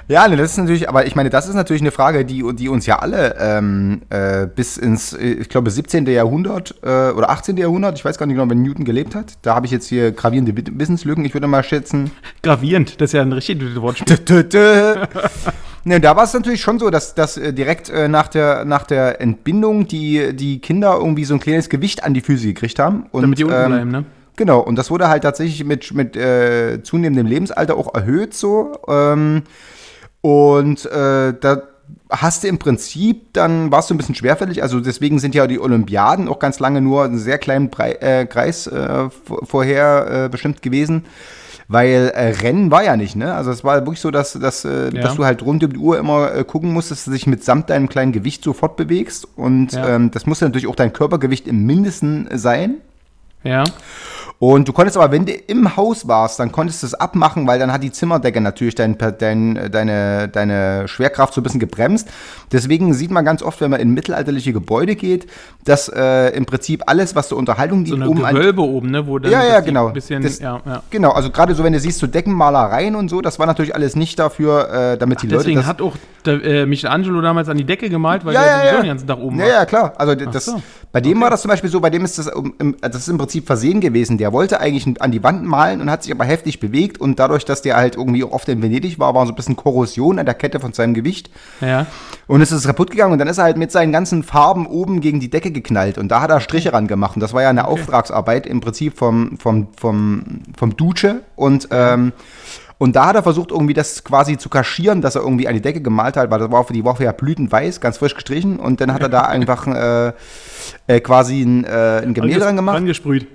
Ja, 0.08 0.26
ne, 0.26 0.36
das 0.36 0.52
ist 0.52 0.56
natürlich, 0.56 0.88
aber 0.88 1.06
ich 1.06 1.14
meine, 1.14 1.28
das 1.28 1.48
ist 1.48 1.54
natürlich 1.54 1.82
eine 1.82 1.90
Frage, 1.90 2.24
die, 2.24 2.42
die 2.54 2.68
uns 2.70 2.86
ja 2.86 2.98
alle 2.98 3.36
ähm, 3.38 4.00
äh, 4.08 4.46
bis 4.46 4.78
ins, 4.78 5.12
äh, 5.12 5.32
ich 5.32 5.50
glaube, 5.50 5.70
17. 5.70 6.06
Jahrhundert 6.06 6.76
äh, 6.82 7.10
oder 7.10 7.28
18. 7.28 7.58
Jahrhundert, 7.58 7.98
ich 7.98 8.04
weiß 8.06 8.16
gar 8.16 8.24
nicht 8.24 8.36
genau, 8.36 8.48
wenn 8.48 8.62
Newton 8.62 8.86
gelebt 8.86 9.14
hat. 9.14 9.34
Da 9.42 9.54
habe 9.54 9.66
ich 9.66 9.72
jetzt 9.72 9.86
hier 9.86 10.12
gravierende 10.12 10.56
Wi- 10.56 10.72
Wissenslücken. 10.78 11.26
Ich 11.26 11.34
würde 11.34 11.46
mal 11.46 11.62
schätzen. 11.62 12.10
Gravierend, 12.42 13.00
das 13.00 13.10
ist 13.10 13.14
ja 13.14 13.22
ein 13.22 13.32
richtig 13.32 13.60
gutes 13.60 13.80
Wortspiel. 13.82 14.16
Ne, 15.84 16.00
da 16.00 16.16
war 16.16 16.24
es 16.24 16.34
natürlich 16.34 16.60
schon 16.60 16.78
so, 16.78 16.90
dass, 16.90 17.14
dass 17.14 17.36
äh, 17.36 17.52
direkt 17.52 17.88
äh, 17.88 18.08
nach, 18.08 18.28
der, 18.28 18.64
nach 18.64 18.84
der 18.84 19.20
Entbindung 19.20 19.86
die, 19.88 20.34
die 20.34 20.58
Kinder 20.60 20.96
irgendwie 20.98 21.24
so 21.24 21.34
ein 21.34 21.40
kleines 21.40 21.68
Gewicht 21.68 22.04
an 22.04 22.14
die 22.14 22.20
Füße 22.20 22.46
gekriegt 22.46 22.78
haben. 22.78 23.06
Und, 23.10 23.22
Damit 23.22 23.38
die 23.38 23.44
unten 23.44 23.56
ähm, 23.56 23.66
bleiben, 23.70 23.90
ne? 23.90 24.04
Genau, 24.36 24.60
und 24.60 24.76
das 24.76 24.90
wurde 24.90 25.08
halt 25.08 25.22
tatsächlich 25.22 25.64
mit, 25.64 25.92
mit 25.94 26.16
äh, 26.16 26.82
zunehmendem 26.82 27.26
Lebensalter 27.26 27.76
auch 27.76 27.94
erhöht 27.94 28.34
so. 28.34 28.72
Ähm, 28.88 29.42
und 30.20 30.84
äh, 30.86 31.34
da 31.40 31.62
hast 32.10 32.42
du 32.44 32.48
im 32.48 32.58
Prinzip, 32.58 33.32
dann 33.34 33.70
warst 33.70 33.90
du 33.90 33.94
ein 33.94 33.98
bisschen 33.98 34.14
schwerfällig. 34.14 34.62
Also 34.62 34.80
deswegen 34.80 35.18
sind 35.18 35.34
ja 35.34 35.46
die 35.46 35.60
Olympiaden 35.60 36.28
auch 36.28 36.38
ganz 36.38 36.58
lange 36.58 36.80
nur 36.80 37.04
einen 37.04 37.18
sehr 37.18 37.38
kleinen 37.38 37.68
Brei 37.70 37.92
äh, 37.92 38.26
Kreis 38.26 38.66
äh, 38.66 39.10
vor- 39.10 39.44
vorher 39.46 40.24
äh, 40.24 40.28
bestimmt 40.28 40.62
gewesen. 40.62 41.04
Weil 41.70 42.12
äh, 42.14 42.28
Rennen 42.40 42.70
war 42.70 42.82
ja 42.82 42.96
nicht, 42.96 43.14
ne? 43.14 43.34
Also 43.34 43.50
es 43.50 43.62
war 43.62 43.74
wirklich 43.84 44.00
so, 44.00 44.10
dass, 44.10 44.32
dass, 44.32 44.64
äh, 44.64 44.84
Ja. 44.94 45.02
dass 45.02 45.16
du 45.16 45.26
halt 45.26 45.42
rund 45.42 45.62
um 45.62 45.70
die 45.70 45.76
Uhr 45.78 45.98
immer 45.98 46.42
gucken 46.44 46.72
musst, 46.72 46.90
dass 46.90 47.04
du 47.04 47.10
dich 47.10 47.26
mitsamt 47.26 47.68
deinem 47.68 47.90
kleinen 47.90 48.12
Gewicht 48.12 48.42
so 48.42 48.54
fortbewegst. 48.54 49.28
Und 49.36 49.72
Ja. 49.72 49.86
ähm, 49.96 50.10
das 50.10 50.24
musste 50.24 50.46
natürlich 50.46 50.66
auch 50.66 50.76
dein 50.76 50.94
Körpergewicht 50.94 51.46
im 51.46 51.66
Mindesten 51.66 52.26
sein. 52.32 52.76
Ja. 53.44 53.64
Und 54.40 54.68
du 54.68 54.72
konntest 54.72 54.96
aber, 54.96 55.10
wenn 55.10 55.26
du 55.26 55.32
im 55.32 55.76
Haus 55.76 56.06
warst, 56.06 56.38
dann 56.38 56.52
konntest 56.52 56.84
du 56.84 56.86
es 56.86 56.94
abmachen, 56.94 57.48
weil 57.48 57.58
dann 57.58 57.72
hat 57.72 57.82
die 57.82 57.90
Zimmerdecke 57.90 58.40
natürlich 58.40 58.76
dein, 58.76 58.96
dein, 58.96 59.68
deine, 59.72 60.28
deine 60.28 60.86
Schwerkraft 60.86 61.34
so 61.34 61.40
ein 61.40 61.44
bisschen 61.44 61.58
gebremst. 61.58 62.08
Deswegen 62.52 62.94
sieht 62.94 63.10
man 63.10 63.24
ganz 63.24 63.42
oft, 63.42 63.60
wenn 63.60 63.70
man 63.70 63.80
in 63.80 63.92
mittelalterliche 63.92 64.52
Gebäude 64.52 64.94
geht, 64.94 65.26
dass 65.64 65.88
äh, 65.88 66.28
im 66.36 66.46
Prinzip 66.46 66.84
alles, 66.86 67.16
was 67.16 67.28
zur 67.28 67.38
Unterhaltung 67.38 67.84
So 67.84 67.96
dient, 67.96 68.02
eine 68.02 68.10
oben 68.10 68.24
an, 68.24 68.58
oben, 68.58 68.90
ne? 68.92 69.08
Wo 69.08 69.18
dann 69.18 69.32
Ja, 69.32 69.44
ja, 69.44 69.58
genau. 69.58 69.88
Ein 69.88 69.94
bisschen, 69.94 70.22
Das- 70.22 70.38
ja, 70.38 70.60
ja. 70.64 70.82
Genau, 70.90 71.10
also 71.10 71.30
gerade 71.30 71.54
so, 71.56 71.64
wenn 71.64 71.72
du 71.72 71.80
siehst, 71.80 71.98
so 71.98 72.06
Deckenmalereien 72.06 72.94
und 72.94 73.08
so, 73.08 73.20
das 73.20 73.40
war 73.40 73.46
natürlich 73.46 73.74
alles 73.74 73.96
nicht 73.96 74.20
dafür, 74.20 74.92
äh, 74.92 74.98
damit 74.98 75.20
die 75.20 75.26
Leute 75.26 75.38
Deswegen 75.38 75.66
hat 75.66 75.82
auch 75.82 75.96
der, 76.24 76.44
äh, 76.44 76.66
Michelangelo 76.66 77.20
damals 77.20 77.48
an 77.48 77.56
die 77.56 77.64
Decke 77.64 77.88
gemalt, 77.88 78.24
weil 78.24 78.34
ja, 78.34 78.42
der 78.42 78.50
ja, 78.50 78.58
sowieso 78.58 78.74
ja. 78.74 78.82
den 78.82 78.88
ganzen 78.88 79.06
Tag 79.08 79.18
oben 79.18 79.38
ja, 79.38 79.44
war. 79.44 79.52
ja, 79.52 79.64
klar. 79.64 79.92
Also 79.96 80.14
das, 80.14 80.44
so. 80.44 80.62
bei 80.92 81.00
dem 81.00 81.20
war 81.20 81.30
das 81.30 81.42
zum 81.42 81.48
Beispiel 81.48 81.70
so, 81.70 81.80
bei 81.80 81.90
dem 81.90 82.04
ist 82.04 82.18
das, 82.18 82.28
um, 82.28 82.54
im, 82.58 82.76
das 82.80 82.96
ist 82.96 83.08
im 83.08 83.18
Prinzip 83.18 83.46
versehen 83.46 83.80
gewesen. 83.80 84.18
Der 84.18 84.27
wollte 84.32 84.60
eigentlich 84.60 85.00
an 85.00 85.10
die 85.10 85.22
Wand 85.22 85.44
malen 85.44 85.80
und 85.80 85.90
hat 85.90 86.02
sich 86.02 86.12
aber 86.12 86.24
heftig 86.24 86.60
bewegt 86.60 87.00
und 87.00 87.18
dadurch, 87.18 87.44
dass 87.44 87.62
der 87.62 87.76
halt 87.76 87.96
irgendwie 87.96 88.24
oft 88.24 88.48
in 88.48 88.62
Venedig 88.62 88.98
war, 88.98 89.14
war 89.14 89.26
so 89.26 89.32
ein 89.32 89.36
bisschen 89.36 89.56
Korrosion 89.56 90.18
an 90.18 90.26
der 90.26 90.34
Kette 90.34 90.60
von 90.60 90.72
seinem 90.72 90.94
Gewicht. 90.94 91.30
Ja. 91.60 91.86
Und 92.26 92.40
es 92.40 92.52
ist 92.52 92.66
kaputt 92.66 92.90
gegangen 92.90 93.12
und 93.12 93.18
dann 93.18 93.28
ist 93.28 93.38
er 93.38 93.44
halt 93.44 93.56
mit 93.56 93.72
seinen 93.72 93.92
ganzen 93.92 94.22
Farben 94.22 94.66
oben 94.66 95.00
gegen 95.00 95.20
die 95.20 95.30
Decke 95.30 95.50
geknallt 95.50 95.98
und 95.98 96.08
da 96.08 96.20
hat 96.20 96.30
er 96.30 96.40
Striche 96.40 96.72
ran 96.72 96.86
gemacht 96.86 97.16
und 97.16 97.20
das 97.20 97.32
war 97.32 97.42
ja 97.42 97.50
eine 97.50 97.66
Auftragsarbeit 97.66 98.46
im 98.46 98.60
Prinzip 98.60 98.96
vom, 98.96 99.38
vom, 99.38 99.68
vom, 99.76 100.22
vom 100.56 100.76
Duce 100.76 101.16
und 101.36 101.68
ähm, 101.70 102.12
und 102.78 102.94
da 102.94 103.06
hat 103.06 103.16
er 103.16 103.24
versucht, 103.24 103.50
irgendwie 103.50 103.74
das 103.74 104.04
quasi 104.04 104.38
zu 104.38 104.48
kaschieren, 104.48 105.02
dass 105.02 105.16
er 105.16 105.22
irgendwie 105.22 105.48
an 105.48 105.54
die 105.54 105.60
Decke 105.60 105.82
gemalt 105.82 106.16
hat, 106.16 106.30
weil 106.30 106.38
das 106.38 106.50
war 106.52 106.62
für 106.62 106.72
die 106.72 106.84
Woche 106.84 107.04
ja 107.04 107.12
blütenweiß, 107.12 107.80
ganz 107.80 107.98
frisch 107.98 108.14
gestrichen. 108.14 108.60
Und 108.60 108.80
dann 108.80 108.94
hat 108.94 109.02
er 109.02 109.08
da 109.08 109.22
einfach 109.22 109.66
äh, 109.66 110.12
äh, 110.86 111.00
quasi 111.00 111.42
ein, 111.42 111.64
äh, 111.64 112.02
ein 112.04 112.14
Gemälde 112.14 112.38
dran 112.38 112.54
gemacht. 112.54 112.76
Angesprüht. 112.76 113.26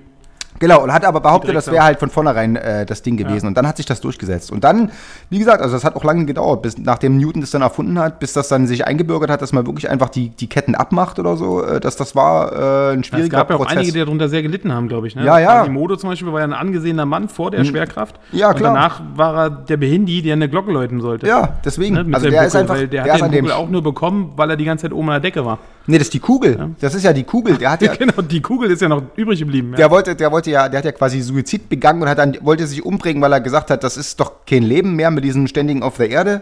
Genau, 0.60 0.82
und 0.84 0.94
hat 0.94 1.04
aber 1.06 1.20
behauptet, 1.20 1.56
das 1.56 1.70
wäre 1.72 1.84
halt 1.84 2.00
von 2.00 2.10
vornherein 2.10 2.56
äh, 2.56 2.86
das 2.86 3.02
Ding 3.02 3.18
gewesen. 3.18 3.48
Und 3.48 3.58
dann 3.58 3.68
hat 3.68 3.78
sich 3.78 3.86
das 3.86 4.02
durchgesetzt. 4.02 4.52
Und 4.52 4.64
dann, 4.64 4.92
wie 5.30 5.40
gesagt, 5.40 5.62
also 5.62 5.74
das 5.74 5.84
hat 5.84 5.96
auch 5.96 6.04
lange 6.04 6.26
gedauert, 6.26 6.62
bis 6.62 6.78
nachdem 6.78 7.18
Newton 7.18 7.42
das 7.42 7.52
dann 7.52 7.62
erfunden 7.62 8.00
hat, 8.00 8.20
bis 8.20 8.34
das 8.34 8.48
dann 8.48 8.68
sich 8.68 8.86
eingebürgert 8.88 9.30
hat, 9.30 9.42
dass 9.42 9.52
man 9.52 9.66
wirklich 9.66 9.90
einfach 9.90 10.10
die, 10.10 10.30
die 10.30 10.48
Ketten 10.48 10.76
abmacht 10.76 11.20
oder 11.20 11.36
so. 11.36 11.64
Äh, 11.64 11.80
dass 11.80 11.96
das 11.96 12.16
war 12.16 12.52
äh, 12.54 12.94
ein 12.94 13.00
Ja, 13.00 13.04
schwieriger 13.04 13.24
es 13.26 13.30
gab 13.30 13.50
ja 13.50 13.56
auch 13.56 13.60
Prozess. 13.60 13.78
einige, 13.78 13.92
die 13.94 14.00
darunter 14.00 14.30
sehr 14.30 14.42
gelitten 14.42 14.72
haben, 14.74 14.88
glaube 14.88 15.08
ich. 15.08 15.16
Ne? 15.16 15.26
Ja, 15.26 15.40
ja. 15.40 15.60
Quasimodo 15.60 15.96
zum 15.96 16.10
Beispiel 16.10 16.32
war 16.32 16.40
ja 16.40 16.46
ein 16.46 16.54
angesehener 16.54 17.06
Mann 17.06 17.30
vor 17.30 17.52
der 17.52 17.66
Schwerkraft. 17.66 18.20
Ja, 18.32 18.54
klar. 18.54 18.72
Und 18.72 18.76
danach 18.76 19.02
war 19.16 19.36
er 19.36 19.50
der 19.50 19.78
Behindi, 19.78 20.22
der 20.22 20.34
eine 20.34 20.50
Glocke 20.50 20.72
läuten 20.72 21.02
sollte. 21.02 21.28
ja, 21.28 21.58
deswegen. 21.66 21.96
Ne? 21.96 22.06
Also 22.14 22.30
der 22.30 22.32
Buckel, 22.32 22.48
ist 22.48 22.56
einfach, 22.56 22.76
weil 22.76 22.88
der, 22.88 23.04
der 23.04 23.14
hat 23.14 23.22
den. 23.34 23.44
Buckel 23.44 23.52
auch 23.52 23.70
nur 23.70 23.84
bekommen, 23.84 24.34
weil 24.36 24.50
er 24.50 24.56
die 24.56 24.66
ganze 24.66 24.84
Zeit 24.84 24.94
oben 24.94 25.10
an 25.10 25.22
der 25.22 25.32
Decke 25.32 25.46
war. 25.46 25.60
Nee, 25.86 25.98
das 25.98 26.08
ist 26.08 26.14
die 26.14 26.20
Kugel. 26.20 26.76
Das 26.80 26.96
ist 26.96 27.04
ja 27.04 27.12
die 27.12 27.24
Kugel. 27.24 27.58
Der 27.58 27.72
hat 27.72 27.82
ja, 27.82 27.94
genau, 27.96 28.22
die 28.22 28.42
Kugel 28.42 28.72
ist 28.72 28.82
ja 28.82 28.88
noch 28.88 29.04
übrig 29.18 29.40
geblieben. 29.40 29.72
Ja. 29.72 29.78
Der 29.78 29.92
wollte, 29.92 30.16
der 30.16 30.32
wollte 30.32 30.50
ja, 30.50 30.70
der 30.70 30.78
hat 30.78 30.86
ja 30.86 30.94
quasi 30.94 31.20
Suizid 31.20 31.68
begangen 31.68 32.02
und 32.02 32.08
hat 32.08 32.20
dann, 32.20 32.38
wollte 32.42 32.66
sich 32.68 32.86
umbringen, 32.86 33.22
weil 33.22 33.34
er 33.34 33.42
gesagt 33.42 33.70
hat, 33.70 33.84
das 33.84 33.98
ist 33.98 34.20
doch 34.20 34.46
kein 34.46 34.64
Leben 34.64 34.96
mehr 34.96 35.12
mit 35.12 35.26
diesem 35.26 35.48
ständigen 35.48 35.84
auf 35.84 35.98
der 35.98 36.10
Erde 36.10 36.42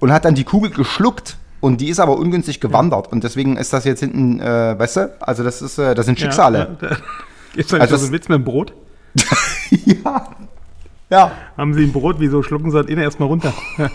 und 0.00 0.12
hat 0.12 0.26
dann 0.26 0.34
die 0.34 0.44
Kugel 0.44 0.70
geschluckt 0.70 1.38
und 1.60 1.80
die 1.80 1.88
ist 1.88 1.98
aber 1.98 2.18
ungünstig 2.18 2.60
gewandert 2.60 3.10
und 3.10 3.24
deswegen 3.24 3.56
ist 3.56 3.72
das 3.72 3.84
jetzt 3.84 4.00
hinten, 4.00 4.38
äh, 4.38 4.78
weißt 4.78 4.96
du, 4.96 5.16
also 5.20 5.42
das 5.42 5.62
ist, 5.62 5.78
äh, 5.78 5.94
das 5.94 6.04
sind 6.04 6.20
Schicksale. 6.20 6.76
Ja, 6.82 6.88
ja. 6.90 6.96
Gibt's 7.54 7.70
da 7.70 7.78
Also 7.78 7.94
also 7.94 7.96
so 7.96 8.04
einen 8.04 8.12
Witz 8.12 8.28
mit 8.28 8.36
dem 8.36 8.44
Brot? 8.44 8.74
Ja. 9.86 10.28
ja. 11.10 11.32
Haben 11.56 11.74
Sie 11.74 11.84
ein 11.84 11.92
Brot, 11.92 12.16
wieso 12.18 12.42
schlucken 12.42 12.70
Sie 12.70 12.76
das 12.76 12.86
innen 12.86 13.02
erstmal 13.02 13.28
runter? 13.28 13.52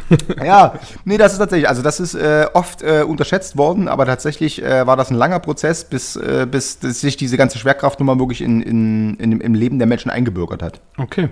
Ja, 0.44 0.74
nee, 1.04 1.18
das 1.18 1.32
ist 1.32 1.38
tatsächlich, 1.38 1.68
also 1.68 1.82
das 1.82 2.00
ist 2.00 2.14
äh, 2.14 2.46
oft 2.52 2.82
äh, 2.82 3.02
unterschätzt 3.02 3.56
worden, 3.56 3.88
aber 3.88 4.06
tatsächlich 4.06 4.62
äh, 4.62 4.86
war 4.86 4.96
das 4.96 5.10
ein 5.10 5.16
langer 5.16 5.38
Prozess, 5.40 5.84
bis, 5.84 6.16
äh, 6.16 6.46
bis 6.50 6.80
sich 6.80 7.16
diese 7.16 7.36
ganze 7.36 7.58
Schwerkraftnummer 7.58 8.18
wirklich 8.18 8.42
in, 8.42 8.62
in, 8.62 9.14
in, 9.16 9.40
im 9.40 9.54
Leben 9.54 9.78
der 9.78 9.86
Menschen 9.86 10.10
eingebürgert 10.10 10.62
hat. 10.62 10.80
Okay. 10.98 11.28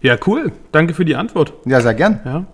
Ja, 0.00 0.16
cool. 0.26 0.52
Danke 0.72 0.94
für 0.94 1.04
die 1.04 1.14
Antwort. 1.14 1.54
Ja, 1.64 1.80
sehr 1.80 1.94
gern. 1.94 2.20
Ja. 2.24 2.44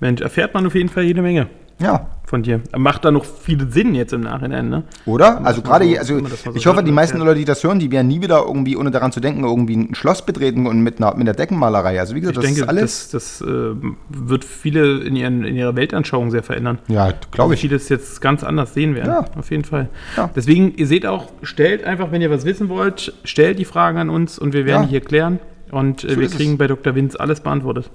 Mensch, 0.00 0.20
erfährt 0.20 0.54
man 0.54 0.66
auf 0.66 0.74
jeden 0.74 0.88
Fall 0.88 1.04
jede 1.04 1.22
Menge 1.22 1.48
Ja. 1.80 2.06
von 2.26 2.42
dir. 2.44 2.60
Macht 2.76 3.04
da 3.04 3.10
noch 3.10 3.24
viel 3.24 3.68
Sinn 3.72 3.94
jetzt 3.94 4.12
im 4.12 4.20
Nachhinein, 4.20 4.68
ne? 4.68 4.84
Oder? 5.06 5.44
Also 5.44 5.62
gerade, 5.62 5.84
so- 5.90 5.98
also 5.98 6.18
so 6.26 6.54
ich 6.54 6.66
hoffe, 6.66 6.84
die 6.84 6.92
meisten. 6.92 7.18
Leute, 7.18 7.34
die 7.40 7.44
das 7.44 7.64
hören, 7.64 7.78
die 7.80 7.90
werden 7.90 8.06
nie 8.06 8.20
wieder 8.22 8.44
irgendwie, 8.46 8.76
ohne 8.76 8.90
daran 8.92 9.10
zu 9.10 9.18
denken, 9.20 9.42
irgendwie 9.42 9.76
ein 9.76 9.94
Schloss 9.96 10.24
betreten 10.24 10.66
und 10.66 10.80
mit 10.82 10.98
einer, 10.98 11.10
mit 11.14 11.22
einer 11.22 11.32
Deckenmalerei. 11.32 11.98
Also 11.98 12.14
wie 12.14 12.20
gesagt, 12.20 12.36
Ich 12.38 12.42
das 12.44 12.46
denke, 12.54 12.60
ist 12.62 12.68
alles. 12.68 13.08
das, 13.10 13.38
das 13.38 13.48
äh, 13.48 13.74
wird 14.10 14.44
viele 14.44 14.98
in, 15.00 15.16
ihren, 15.16 15.42
in 15.44 15.56
ihrer 15.56 15.74
Weltanschauung 15.74 16.30
sehr 16.30 16.42
verändern. 16.44 16.78
ja, 16.86 17.12
glaube 17.32 17.54
ich. 17.54 17.62
Die 17.62 17.68
das 17.68 17.88
jetzt 17.88 18.20
ganz 18.20 18.44
anders 18.44 18.74
sehen 18.74 18.94
werden. 18.94 19.08
Ja. 19.10 19.24
Auf 19.38 19.50
jeden 19.50 19.64
Fall. 19.64 19.88
Ja. 20.16 20.30
Deswegen, 20.36 20.74
ihr 20.76 20.86
seht 20.86 21.06
auch, 21.06 21.26
stellt 21.42 21.82
einfach, 21.84 22.12
wenn 22.12 22.20
ihr 22.22 22.30
was 22.30 22.44
wissen 22.44 22.68
wollt, 22.68 23.12
stellt 23.24 23.58
die 23.58 23.64
Fragen 23.64 23.98
an 23.98 24.10
uns 24.10 24.38
und 24.38 24.52
wir 24.52 24.66
werden 24.66 24.82
Ja. 24.82 24.86
die 24.86 24.90
hier 24.90 25.00
klären. 25.00 25.40
Und 25.72 26.04
äh, 26.04 26.10
So 26.10 26.16
wir 26.16 26.26
ist 26.26 26.32
es. 26.32 26.36
kriegen 26.36 26.58
bei 26.58 26.66
Dr. 26.68 26.94
Winz 26.94 27.16
alles 27.16 27.40
beantwortet. 27.40 27.90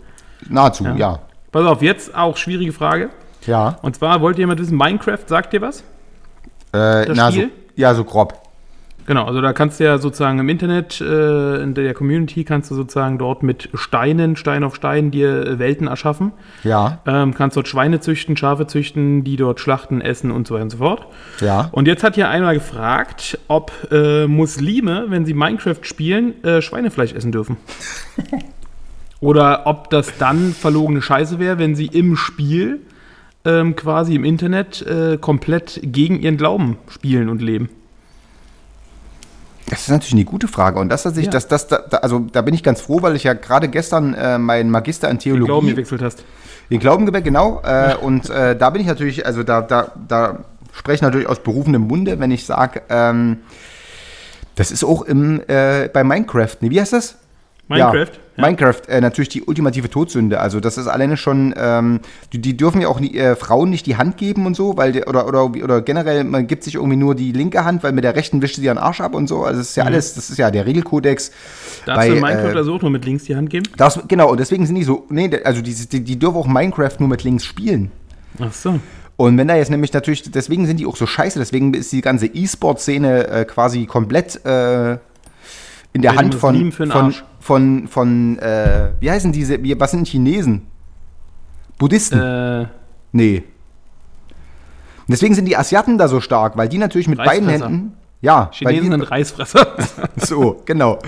Nahezu, 0.50 0.86
ja. 0.98 1.20
Pass 1.52 1.66
auf, 1.66 1.82
jetzt 1.82 2.14
auch 2.16 2.36
schwierige 2.36 2.74
Frage. 2.74 3.10
Ja. 3.46 3.78
Und 3.82 3.96
zwar, 3.96 4.22
wollt 4.22 4.38
ihr 4.38 4.42
jemand 4.44 4.60
wissen, 4.60 4.78
Minecraft, 4.78 5.20
sagt 5.28 5.54
ihr 5.54 5.62
was? 5.62 5.82
Äh, 6.72 7.06
Das 7.06 7.18
na, 7.18 7.26
so, 7.32 7.34
Spiel? 7.34 7.52
ja, 7.76 7.94
so 7.94 8.04
grob. 8.04 8.42
Genau, 9.08 9.26
also 9.26 9.40
da 9.40 9.54
kannst 9.54 9.80
du 9.80 9.84
ja 9.84 10.00
sozusagen 10.00 10.40
im 10.40 10.50
Internet, 10.50 11.00
äh, 11.00 11.62
in 11.62 11.76
der 11.76 11.94
Community, 11.94 12.44
kannst 12.44 12.72
du 12.72 12.76
sozusagen 12.76 13.20
dort 13.20 13.44
mit 13.44 13.70
Steinen, 13.76 14.36
Stein 14.36 14.64
auf 14.64 14.76
Stein, 14.76 15.12
dir 15.12 15.46
äh, 15.46 15.60
Welten 15.60 15.86
erschaffen. 15.86 16.32
Ja, 16.64 17.02
Ähm, 17.06 17.36
kannst 17.36 17.56
dort 17.56 17.68
Schweine 17.68 18.00
züchten, 18.00 18.36
Schafe 18.36 18.66
züchten, 18.66 19.24
die 19.24 19.36
dort 19.36 19.60
schlachten, 19.60 20.02
essen 20.02 20.32
und 20.32 20.48
so 20.48 20.56
weiter 20.56 20.64
und 20.64 20.70
so 20.72 20.78
fort. 20.80 21.06
ja. 21.40 21.70
Und 21.72 21.88
jetzt 21.88 22.04
hat 22.04 22.16
hier 22.16 22.30
einer 22.30 22.52
gefragt, 22.56 23.38
ob 23.48 23.72
äh, 23.92 24.26
Muslime, 24.26 25.06
wenn 25.10 25.24
sie 25.24 25.36
Minecraft 25.36 25.84
spielen, 25.84 26.44
äh, 26.44 26.64
Schweinefleisch 26.64 27.14
essen 27.14 27.32
dürfen. 27.32 27.58
Oder 29.20 29.66
ob 29.66 29.92
das 29.92 30.18
dann 30.18 30.52
verlogene 30.54 31.02
Scheiße 31.04 31.38
wäre, 31.40 31.60
wenn 31.60 31.76
sie 31.76 31.86
im 31.88 32.16
Spiel 32.16 32.82
ähm, 33.46 33.76
quasi 33.76 34.16
im 34.16 34.24
Internet 34.26 34.82
äh, 34.82 35.18
komplett 35.18 35.80
gegen 35.84 36.20
ihren 36.20 36.38
Glauben 36.38 36.78
spielen 36.90 37.30
und 37.30 37.42
leben. 37.42 37.70
Das 39.70 39.82
ist 39.82 39.90
natürlich 39.90 40.14
eine 40.14 40.26
gute 40.26 40.48
Frage. 40.48 40.80
Und 40.80 40.90
das 40.90 41.04
tatsächlich, 41.04 41.34
Ja. 41.34 41.40
das, 41.40 41.48
das, 41.48 41.68
da, 41.68 41.78
also 42.02 42.20
da 42.20 42.42
bin 42.42 42.54
ich 42.54 42.62
ganz 42.62 42.82
froh, 42.82 43.02
weil 43.02 43.16
ich 43.16 43.24
ja 43.24 43.34
gerade 43.34 43.68
gestern 43.68 44.14
äh, 44.14 44.38
meinen 44.38 44.70
Magister 44.70 45.10
in 45.10 45.18
Theologie. 45.18 45.46
Glauben 45.48 45.68
gewechselt 45.68 46.02
hast. 46.02 46.24
Den 46.70 46.80
Glauben 46.80 47.06
geweckt, 47.06 47.26
genau. 47.26 47.62
Äh, 47.64 47.96
und 47.96 48.30
äh, 48.30 48.56
da 48.56 48.70
bin 48.70 48.82
ich 48.82 48.88
natürlich, 48.88 49.26
also 49.26 49.44
da, 49.44 49.62
da, 49.62 49.92
da 50.08 50.40
spreche 50.72 50.96
ich 50.96 51.02
natürlich 51.02 51.28
aus 51.28 51.40
berufenem 51.40 51.84
Munde, 51.84 52.20
wenn 52.20 52.32
ich 52.32 52.46
sage, 52.46 52.82
ähm, 52.90 53.38
das 54.56 54.72
ist 54.72 54.84
auch 54.84 55.02
im, 55.04 55.42
äh, 55.48 55.90
bei 55.92 56.04
Minecraft. 56.04 56.58
Nee, 56.62 56.70
wie 56.70 56.80
heißt 56.80 56.94
das? 56.94 57.18
Minecraft? 57.68 57.96
Ja. 58.14 58.25
Minecraft, 58.38 58.82
äh, 58.88 59.02
natürlich 59.02 59.30
die 59.30 59.44
ultimative 59.44 59.90
Todsünde. 59.90 60.40
Also 60.40 60.60
das 60.60 60.78
ist 60.78 60.88
alleine 60.88 61.18
schon, 61.18 61.54
ähm, 61.58 62.00
die, 62.34 62.40
die 62.40 62.58
dürfen 62.58 62.82
ja 62.82 62.88
auch 62.88 63.00
nie, 63.00 63.16
äh, 63.16 63.36
Frauen 63.36 63.70
nicht 63.70 63.86
die 63.86 63.96
Hand 63.96 64.18
geben 64.18 64.46
und 64.46 64.56
so, 64.56 64.78
weil 64.78 64.92
die, 64.92 65.04
oder, 65.04 65.28
oder, 65.28 65.46
oder 65.46 65.82
generell, 65.82 66.24
man 66.24 66.48
gibt 66.48 66.64
sich 66.64 66.76
irgendwie 66.76 66.98
nur 66.98 67.16
die 67.16 67.32
linke 67.32 67.64
Hand, 67.64 67.84
weil 67.84 67.94
mit 67.94 68.04
der 68.04 68.16
rechten 68.16 68.42
wischt 68.42 68.56
sie 68.56 68.66
ihren 68.66 68.78
Arsch 68.78 69.02
ab 69.02 69.16
und 69.16 69.28
so. 69.28 69.44
Also 69.44 69.60
das 69.60 69.70
ist 69.70 69.76
ja 69.78 69.84
alles, 69.86 70.14
das 70.16 70.30
ist 70.30 70.38
ja 70.38 70.52
der 70.52 70.66
Regelkodex. 70.66 71.32
Darfst 71.86 72.02
bei, 72.02 72.10
du 72.10 72.16
in 72.16 72.22
Minecraft 72.22 72.54
äh, 72.54 72.58
also 72.58 72.76
auch 72.76 72.82
nur 72.82 72.92
mit 72.92 73.06
links 73.06 73.24
die 73.24 73.36
Hand 73.36 73.50
geben? 73.50 73.66
das, 73.78 74.00
genau, 74.08 74.32
und 74.32 74.40
deswegen 74.40 74.66
sind 74.66 74.76
die 74.76 74.84
so, 74.84 75.06
nee, 75.10 75.30
also 75.44 75.62
die, 75.62 75.74
die, 75.74 76.04
die 76.04 76.20
dürfen 76.20 76.38
auch 76.38 76.48
Minecraft 76.48 76.96
nur 77.00 77.10
mit 77.10 77.24
links 77.24 77.46
spielen. 77.46 77.92
Ach 78.40 78.54
so. 78.54 78.80
Und 79.18 79.38
wenn 79.38 79.48
da 79.48 79.56
jetzt 79.56 79.72
nämlich 79.72 79.94
natürlich, 79.94 80.30
deswegen 80.30 80.66
sind 80.66 80.80
die 80.80 80.86
auch 80.86 80.98
so 80.98 81.06
scheiße, 81.06 81.40
deswegen 81.40 81.74
ist 81.74 81.92
die 81.92 82.02
ganze 82.02 82.28
E-Sport-Szene 82.28 83.28
äh, 83.28 83.46
quasi 83.46 83.86
komplett 83.86 84.46
äh, 84.46 84.98
in 85.96 86.02
der 86.02 86.16
Hand 86.16 86.36
von, 86.36 86.72
von, 86.72 87.14
von, 87.40 87.88
von, 87.88 88.40
äh, 88.40 88.92
wie 89.00 89.10
heißen 89.10 89.32
diese, 89.32 89.58
was 89.80 89.92
sind 89.92 90.08
Chinesen? 90.08 90.68
Buddhisten? 91.78 92.20
Äh, 92.20 92.66
Nee. 93.16 93.44
Deswegen 95.08 95.36
sind 95.36 95.46
die 95.46 95.56
Asiaten 95.56 95.98
da 95.98 96.10
so 96.10 96.20
stark, 96.20 96.58
weil 96.58 96.68
die 96.68 96.78
natürlich 96.78 97.08
mit 97.08 97.18
beiden. 97.18 97.48
Händen. 97.48 97.94
Ja, 98.22 98.50
Chinesen 98.52 98.92
sind 98.92 99.02
Reisfresser. 99.02 99.76
so, 100.16 100.62
genau. 100.66 101.00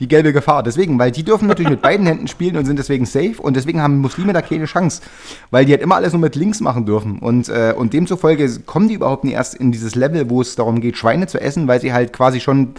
Die 0.00 0.08
gelbe 0.08 0.32
Gefahr. 0.32 0.62
Deswegen, 0.62 0.98
weil 0.98 1.12
die 1.12 1.22
dürfen 1.22 1.46
natürlich 1.46 1.70
mit 1.70 1.82
beiden 1.82 2.06
Händen 2.06 2.26
spielen 2.26 2.56
und 2.56 2.64
sind 2.64 2.78
deswegen 2.78 3.06
safe 3.06 3.34
und 3.40 3.54
deswegen 3.54 3.80
haben 3.80 3.98
Muslime 3.98 4.32
da 4.32 4.42
keine 4.42 4.64
Chance, 4.64 5.02
weil 5.50 5.66
die 5.66 5.72
halt 5.72 5.82
immer 5.82 5.96
alles 5.96 6.12
nur 6.12 6.20
mit 6.20 6.36
links 6.36 6.60
machen 6.60 6.84
dürfen. 6.86 7.18
Und, 7.18 7.48
äh, 7.48 7.74
und 7.76 7.92
demzufolge 7.92 8.60
kommen 8.66 8.88
die 8.88 8.94
überhaupt 8.94 9.24
nicht 9.24 9.34
erst 9.34 9.54
in 9.54 9.72
dieses 9.72 9.94
Level, 9.94 10.28
wo 10.30 10.40
es 10.40 10.56
darum 10.56 10.80
geht, 10.80 10.96
Schweine 10.96 11.26
zu 11.26 11.40
essen, 11.40 11.68
weil 11.68 11.80
sie 11.80 11.92
halt 11.92 12.12
quasi 12.12 12.40
schon, 12.40 12.74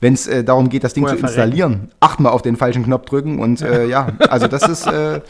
wenn 0.00 0.14
es 0.14 0.26
äh, 0.26 0.44
darum 0.44 0.68
geht, 0.68 0.84
das 0.84 0.94
Ding 0.94 1.02
Vorher 1.04 1.18
zu 1.18 1.26
installieren, 1.26 1.90
achtmal 1.98 2.32
auf 2.32 2.42
den 2.42 2.56
falschen 2.56 2.84
Knopf 2.84 3.06
drücken 3.06 3.40
und 3.40 3.62
äh, 3.62 3.86
ja, 3.86 4.12
also 4.28 4.46
das 4.46 4.68
ist, 4.68 4.86
äh, 4.86 5.20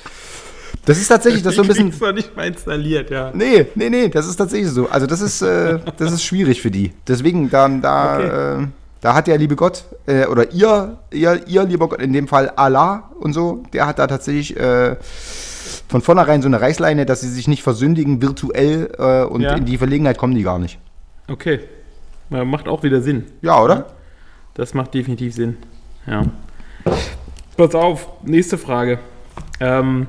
das 0.84 0.98
ist 0.98 1.08
tatsächlich 1.08 1.42
das 1.42 1.52
ist 1.52 1.56
so 1.56 1.62
ein 1.62 1.68
bisschen. 1.68 1.92
Noch 2.00 2.12
nicht 2.12 2.34
mal 2.36 2.46
installiert, 2.46 3.10
ja. 3.10 3.30
Nee, 3.34 3.66
nee, 3.74 3.90
nee, 3.90 4.08
das 4.08 4.26
ist 4.26 4.36
tatsächlich 4.36 4.70
so. 4.70 4.88
Also 4.88 5.06
das 5.06 5.20
ist, 5.20 5.42
äh, 5.42 5.78
das 5.98 6.12
ist 6.12 6.24
schwierig 6.24 6.60
für 6.62 6.70
die. 6.70 6.92
Deswegen, 7.06 7.50
da, 7.50 7.68
da, 7.68 8.16
Okay. 8.16 8.62
äh, 8.62 8.66
da 9.02 9.14
hat 9.14 9.26
der 9.26 9.38
liebe 9.38 9.56
Gott, 9.56 9.84
äh, 10.06 10.26
oder 10.26 10.50
ihr, 10.52 10.98
ihr, 11.12 11.46
ihr 11.46 11.64
lieber 11.64 11.88
Gott, 11.88 12.00
in 12.02 12.12
dem 12.12 12.28
Fall 12.28 12.50
Allah 12.56 13.10
und 13.18 13.32
so, 13.32 13.62
der 13.72 13.86
hat 13.86 13.98
da 13.98 14.06
tatsächlich 14.06 14.56
äh, 14.58 14.96
von 15.88 16.02
vornherein 16.02 16.42
so 16.42 16.48
eine 16.48 16.60
Reißleine, 16.60 17.06
dass 17.06 17.20
sie 17.20 17.28
sich 17.30 17.48
nicht 17.48 17.62
versündigen 17.62 18.22
virtuell 18.22 18.90
äh, 18.98 19.22
und 19.24 19.40
Ja. 19.42 19.54
in 19.54 19.64
die 19.66 19.78
Verlegenheit 19.78 20.18
kommen 20.18 20.34
die 20.34 20.42
gar 20.42 20.58
nicht. 20.58 20.78
Okay. 21.28 21.60
Ja, 22.30 22.44
macht 22.44 22.68
auch 22.68 22.82
wieder 22.82 23.00
Sinn. 23.02 23.24
Ja, 23.42 23.60
oder? 23.62 23.86
Das 24.54 24.72
macht 24.74 24.94
definitiv 24.94 25.34
Sinn. 25.34 25.56
Ja. 26.06 26.24
Pass 27.56 27.74
auf, 27.74 28.08
nächste 28.24 28.56
Frage. 28.58 28.98
Ähm, 29.60 30.06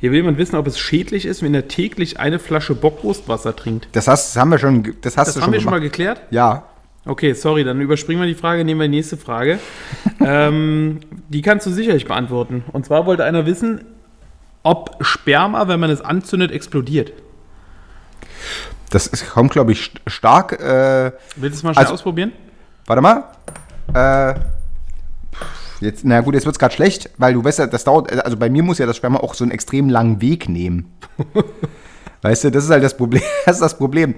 hier 0.00 0.10
will 0.12 0.18
jemand 0.18 0.38
wissen, 0.38 0.56
ob 0.56 0.66
es 0.66 0.78
schädlich 0.78 1.24
ist, 1.26 1.42
wenn 1.42 1.54
er 1.54 1.68
täglich 1.68 2.20
eine 2.20 2.38
Flasche 2.38 2.74
Bockwurstwasser 2.74 3.54
trinkt. 3.56 3.88
Das, 3.92 4.06
hast, 4.08 4.34
das 4.34 4.40
haben 4.40 4.50
wir 4.50 4.58
schon, 4.58 4.94
das 5.00 5.16
hast 5.16 5.28
Das 5.28 5.34
du 5.34 5.40
haben 5.40 5.46
schon 5.46 5.52
wir 5.54 5.60
schon 5.60 5.70
mal 5.72 5.80
geklärt? 5.80 6.22
Ja. 6.30 6.64
Okay, 7.04 7.32
sorry, 7.32 7.64
dann 7.64 7.80
überspringen 7.80 8.20
wir 8.20 8.26
die 8.28 8.34
Frage, 8.34 8.64
nehmen 8.64 8.80
wir 8.80 8.88
die 8.88 8.96
nächste 8.96 9.16
Frage. 9.16 9.58
ähm, 10.20 11.00
die 11.28 11.42
kannst 11.42 11.66
du 11.66 11.70
sicherlich 11.70 12.06
beantworten. 12.06 12.64
Und 12.72 12.84
zwar 12.86 13.06
wollte 13.06 13.24
einer 13.24 13.46
wissen, 13.46 13.84
ob 14.62 14.96
Sperma, 15.00 15.68
wenn 15.68 15.80
man 15.80 15.90
es 15.90 16.00
anzündet, 16.00 16.52
explodiert. 16.52 17.12
Das 18.90 19.06
ist, 19.06 19.30
kommt, 19.30 19.52
glaube 19.52 19.72
ich, 19.72 19.80
st- 19.80 19.98
stark. 20.10 20.52
Äh, 20.60 21.12
Willst 21.36 21.56
du 21.56 21.58
es 21.58 21.62
mal 21.62 21.72
schnell 21.74 21.84
Also- 21.84 21.94
ausprobieren? 21.94 22.32
Warte 22.86 23.02
mal. 23.02 23.24
Äh, 23.94 24.34
jetzt, 25.80 26.04
na 26.04 26.20
gut, 26.20 26.34
jetzt 26.34 26.44
wird 26.46 26.54
es 26.54 26.58
gerade 26.58 26.74
schlecht, 26.74 27.10
weil 27.18 27.34
du 27.34 27.44
weißt 27.44 27.58
ja, 27.58 27.66
das 27.66 27.84
dauert, 27.84 28.12
also 28.24 28.36
bei 28.36 28.50
mir 28.50 28.62
muss 28.62 28.78
ja 28.78 28.86
das 28.86 28.96
Sperma 28.96 29.18
auch 29.20 29.34
so 29.34 29.44
einen 29.44 29.50
extrem 29.52 29.88
langen 29.88 30.20
Weg 30.20 30.48
nehmen. 30.48 30.92
weißt 32.22 32.44
du, 32.44 32.50
das 32.50 32.64
ist 32.64 32.70
halt 32.70 32.82
das 32.82 32.96
Problem. 32.96 33.22
Das 33.46 33.56
ist 33.56 33.62
das 33.62 33.78
Problem. 33.78 34.14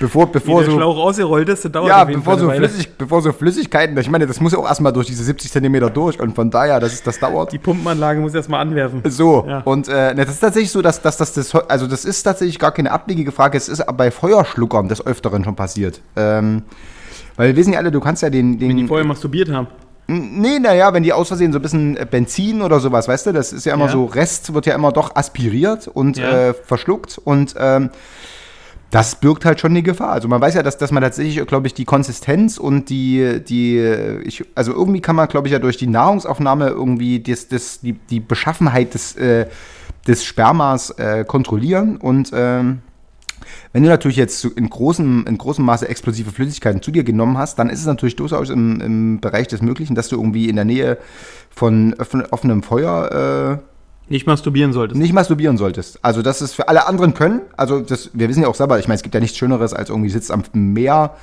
Bevor, 0.00 0.26
Wie 0.28 0.32
bevor 0.32 0.62
der 0.62 0.70
so. 0.70 0.76
Schlauch 0.76 0.96
ausgerollt 0.96 1.48
ist, 1.48 1.64
das 1.64 1.70
dauert 1.72 1.88
Ja, 1.88 2.02
bevor 2.04 2.38
so. 2.38 2.50
Flüssig, 2.50 2.96
bevor 2.98 3.22
so 3.22 3.32
Flüssigkeiten, 3.32 3.96
ich 3.98 4.10
meine, 4.10 4.26
das 4.26 4.40
muss 4.40 4.52
ja 4.52 4.58
auch 4.58 4.66
erstmal 4.66 4.92
durch 4.92 5.06
diese 5.06 5.22
70 5.22 5.52
Zentimeter 5.52 5.88
durch 5.90 6.18
und 6.18 6.34
von 6.34 6.50
daher, 6.50 6.80
das, 6.80 6.92
ist, 6.94 7.06
das 7.06 7.18
dauert. 7.20 7.52
Die 7.52 7.58
Pumpenanlage 7.58 8.20
muss 8.20 8.34
erst 8.34 8.48
mal 8.48 8.60
anwerfen. 8.60 9.02
So, 9.08 9.44
Ja. 9.46 9.60
und 9.60 9.86
äh, 9.88 10.14
das 10.14 10.30
ist 10.30 10.40
tatsächlich 10.40 10.70
so, 10.72 10.82
dass, 10.82 11.00
dass, 11.02 11.16
dass 11.16 11.32
das, 11.34 11.54
also 11.54 11.86
das 11.86 12.04
ist 12.04 12.22
tatsächlich 12.22 12.58
gar 12.58 12.72
keine 12.72 12.90
abwegige 12.90 13.30
Frage, 13.32 13.56
es 13.56 13.68
ist 13.68 13.80
aber 13.80 13.98
bei 13.98 14.10
Feuerschluckern 14.10 14.88
des 14.88 15.06
Öfteren 15.06 15.44
schon 15.44 15.54
passiert. 15.54 16.00
Ähm, 16.16 16.62
weil 17.36 17.48
wir 17.48 17.56
wissen 17.56 17.72
ja 17.74 17.78
alle, 17.78 17.90
du 17.90 18.00
kannst 18.00 18.22
ja 18.22 18.30
den, 18.30 18.58
den 18.58 18.70
Wenn 18.70 18.76
die 18.78 18.86
vorher 18.86 19.06
masturbiert 19.06 19.50
haben. 19.50 19.68
Nee, 20.12 20.58
naja, 20.58 20.92
wenn 20.92 21.02
die 21.02 21.12
aus 21.12 21.28
Versehen 21.28 21.52
so 21.52 21.58
ein 21.58 21.62
bisschen 21.62 21.96
äh, 21.96 22.06
Benzin 22.10 22.62
oder 22.62 22.80
sowas, 22.80 23.08
weißt 23.08 23.26
du, 23.26 23.32
das 23.32 23.52
ist 23.52 23.64
ja 23.66 23.74
immer 23.74 23.86
Ja. 23.86 23.92
so, 23.92 24.04
Rest 24.04 24.52
wird 24.54 24.66
ja 24.66 24.74
immer 24.74 24.92
doch 24.92 25.16
aspiriert 25.16 25.88
und 25.88 26.18
Ja. 26.18 26.48
äh, 26.50 26.54
verschluckt 26.54 27.18
und 27.24 27.54
ähm, 27.58 27.90
das 28.90 29.14
birgt 29.16 29.46
halt 29.46 29.58
schon 29.58 29.70
eine 29.70 29.82
Gefahr. 29.82 30.10
Also 30.10 30.28
man 30.28 30.40
weiß 30.42 30.54
ja, 30.54 30.62
dass, 30.62 30.76
dass 30.76 30.90
man 30.92 31.02
tatsächlich, 31.02 31.46
glaube 31.46 31.66
ich, 31.66 31.72
die 31.72 31.86
Konsistenz 31.86 32.58
und 32.58 32.90
die, 32.90 33.40
die, 33.42 33.78
äh, 33.78 34.20
ich, 34.20 34.44
also 34.54 34.72
irgendwie 34.72 35.00
kann 35.00 35.16
man, 35.16 35.28
glaube 35.28 35.48
ich, 35.48 35.52
ja 35.52 35.58
durch 35.58 35.78
die 35.78 35.86
Nahrungsaufnahme 35.86 36.68
irgendwie 36.68 37.18
das, 37.20 37.48
das, 37.48 37.80
die, 37.80 37.94
die 37.94 38.20
Beschaffenheit 38.20 38.92
des, 38.92 39.16
äh, 39.16 39.46
des 40.06 40.24
Spermas 40.24 40.90
äh, 40.90 41.24
kontrollieren 41.26 41.96
und 41.96 42.32
ähm, 42.34 42.80
wenn 43.72 43.82
du 43.82 43.88
natürlich 43.88 44.16
jetzt 44.18 44.44
in 44.44 44.68
großem, 44.68 45.24
in 45.26 45.38
großem 45.38 45.64
Maße 45.64 45.88
explosive 45.88 46.30
Flüssigkeiten 46.30 46.82
zu 46.82 46.90
dir 46.90 47.04
genommen 47.04 47.38
hast, 47.38 47.58
dann 47.58 47.70
ist 47.70 47.80
es 47.80 47.86
natürlich 47.86 48.16
durchaus 48.16 48.50
im, 48.50 48.80
im 48.80 49.20
Bereich 49.20 49.48
des 49.48 49.62
Möglichen, 49.62 49.94
dass 49.94 50.08
du 50.08 50.16
irgendwie 50.16 50.48
in 50.48 50.56
der 50.56 50.64
Nähe 50.64 50.98
von 51.54 51.94
offen- 51.98 52.26
offenem 52.30 52.62
Feuer 52.62 53.60
Nicht 54.08 54.26
masturbieren 54.26 54.72
äh, 54.72 54.74
solltest. 54.74 55.00
nicht 55.00 55.12
masturbieren 55.14 55.56
solltest. 55.56 55.98
Also 56.02 56.20
das 56.22 56.42
ist 56.42 56.52
für 56.52 56.68
alle 56.68 56.86
anderen 56.86 57.14
können. 57.14 57.40
Also 57.56 57.80
das, 57.80 58.10
wir 58.12 58.28
wissen 58.28 58.42
ja 58.42 58.48
auch 58.48 58.54
selber, 58.54 58.78
ich 58.78 58.88
meine, 58.88 58.96
es 58.96 59.02
gibt 59.02 59.14
ja 59.14 59.20
nichts 59.20 59.38
Schöneres, 59.38 59.72
als 59.72 59.88
irgendwie 59.88 60.10
sitzt 60.10 60.30
am 60.30 60.42
Meer, 60.52 61.14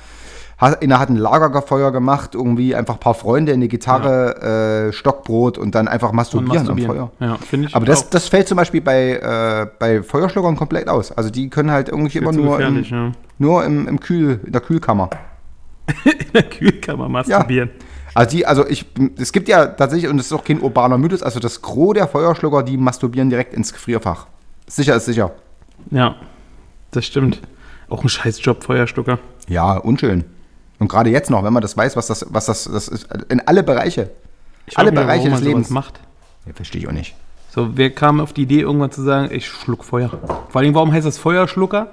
hat, 0.60 0.82
einer 0.82 1.00
hat 1.00 1.08
ein 1.08 1.16
Lagerfeuer 1.16 1.90
gemacht, 1.90 2.34
irgendwie 2.34 2.74
einfach 2.74 2.94
ein 2.94 3.00
paar 3.00 3.14
Freunde, 3.14 3.52
eine 3.52 3.66
Gitarre, 3.66 4.88
äh, 4.88 4.92
Stockbrot 4.92 5.56
und 5.56 5.74
dann 5.74 5.88
einfach 5.88 6.12
masturbieren, 6.12 6.58
masturbieren. 6.58 6.90
am 6.90 6.96
Feuer. 7.18 7.28
Ja, 7.28 7.36
finde 7.36 7.68
ich 7.68 7.74
Aber 7.74 7.86
das, 7.86 8.04
auch. 8.04 8.10
das 8.10 8.28
fällt 8.28 8.46
zum 8.46 8.56
Beispiel 8.56 8.82
bei, 8.82 9.12
äh, 9.14 9.66
bei 9.78 10.02
Feuerschluckern 10.02 10.56
komplett 10.56 10.88
aus. 10.88 11.12
Also 11.12 11.30
die 11.30 11.48
können 11.48 11.70
halt 11.70 11.88
irgendwie 11.88 12.18
immer 12.18 12.32
nur, 12.32 12.60
im, 12.60 12.82
ja. 12.84 13.12
nur 13.38 13.64
im, 13.64 13.88
im 13.88 14.00
Kühl, 14.00 14.40
in 14.44 14.52
der 14.52 14.60
Kühlkammer. 14.60 15.08
In 16.04 16.32
der 16.34 16.44
Kühlkammer 16.44 17.08
masturbieren. 17.08 17.70
Also 18.14 18.36
die, 18.36 18.46
also 18.46 18.64
ich, 18.66 18.86
es 19.18 19.32
gibt 19.32 19.48
ja 19.48 19.66
tatsächlich, 19.66 20.08
und 20.08 20.18
das 20.18 20.26
ist 20.26 20.32
auch 20.32 20.44
kein 20.44 20.60
urbaner 20.60 20.98
Mythos, 20.98 21.22
also 21.22 21.40
das 21.40 21.62
Gros 21.62 21.94
der 21.94 22.06
Feuerschlucker, 22.06 22.62
die 22.62 22.76
masturbieren 22.76 23.28
direkt 23.28 23.54
ins 23.54 23.72
Gefrierfach. 23.72 24.26
Sicher 24.68 24.94
ist 24.94 25.06
sicher. 25.06 25.32
Ja. 25.90 26.14
das 26.92 27.06
stimmt. 27.06 27.40
Auch 27.88 28.04
ein 28.04 28.08
Scheißjob, 28.08 28.62
Feuerstucker. 28.62 29.18
Ja, 29.48 29.76
unschön. 29.78 30.24
Und 30.80 30.88
gerade 30.88 31.10
jetzt 31.10 31.30
noch, 31.30 31.44
wenn 31.44 31.52
man 31.52 31.62
das 31.62 31.76
weiß, 31.76 31.94
was 31.96 32.08
das, 32.08 32.26
was 32.30 32.46
das, 32.46 32.64
das 32.64 32.88
ist, 32.88 33.06
in 33.28 33.40
alle 33.46 33.62
Bereiche. 33.62 34.10
Ich 34.66 34.76
alle 34.78 34.90
mich, 34.90 35.00
Bereiche 35.00 35.30
des 35.30 35.40
Lebens. 35.40 35.70
macht. 35.70 36.00
Ja, 36.46 36.52
verstehe 36.54 36.80
ich 36.80 36.88
auch 36.88 36.92
nicht. 36.92 37.14
So, 37.50 37.76
wer 37.76 37.90
kam 37.90 38.20
auf 38.20 38.32
die 38.32 38.42
Idee, 38.42 38.60
irgendwann 38.60 38.90
zu 38.90 39.02
sagen, 39.02 39.28
ich 39.32 39.46
schluck 39.46 39.84
Feuer? 39.84 40.10
Vor 40.48 40.60
allem, 40.60 40.74
warum 40.74 40.92
heißt 40.92 41.06
das 41.06 41.18
Feuerschlucker? 41.18 41.88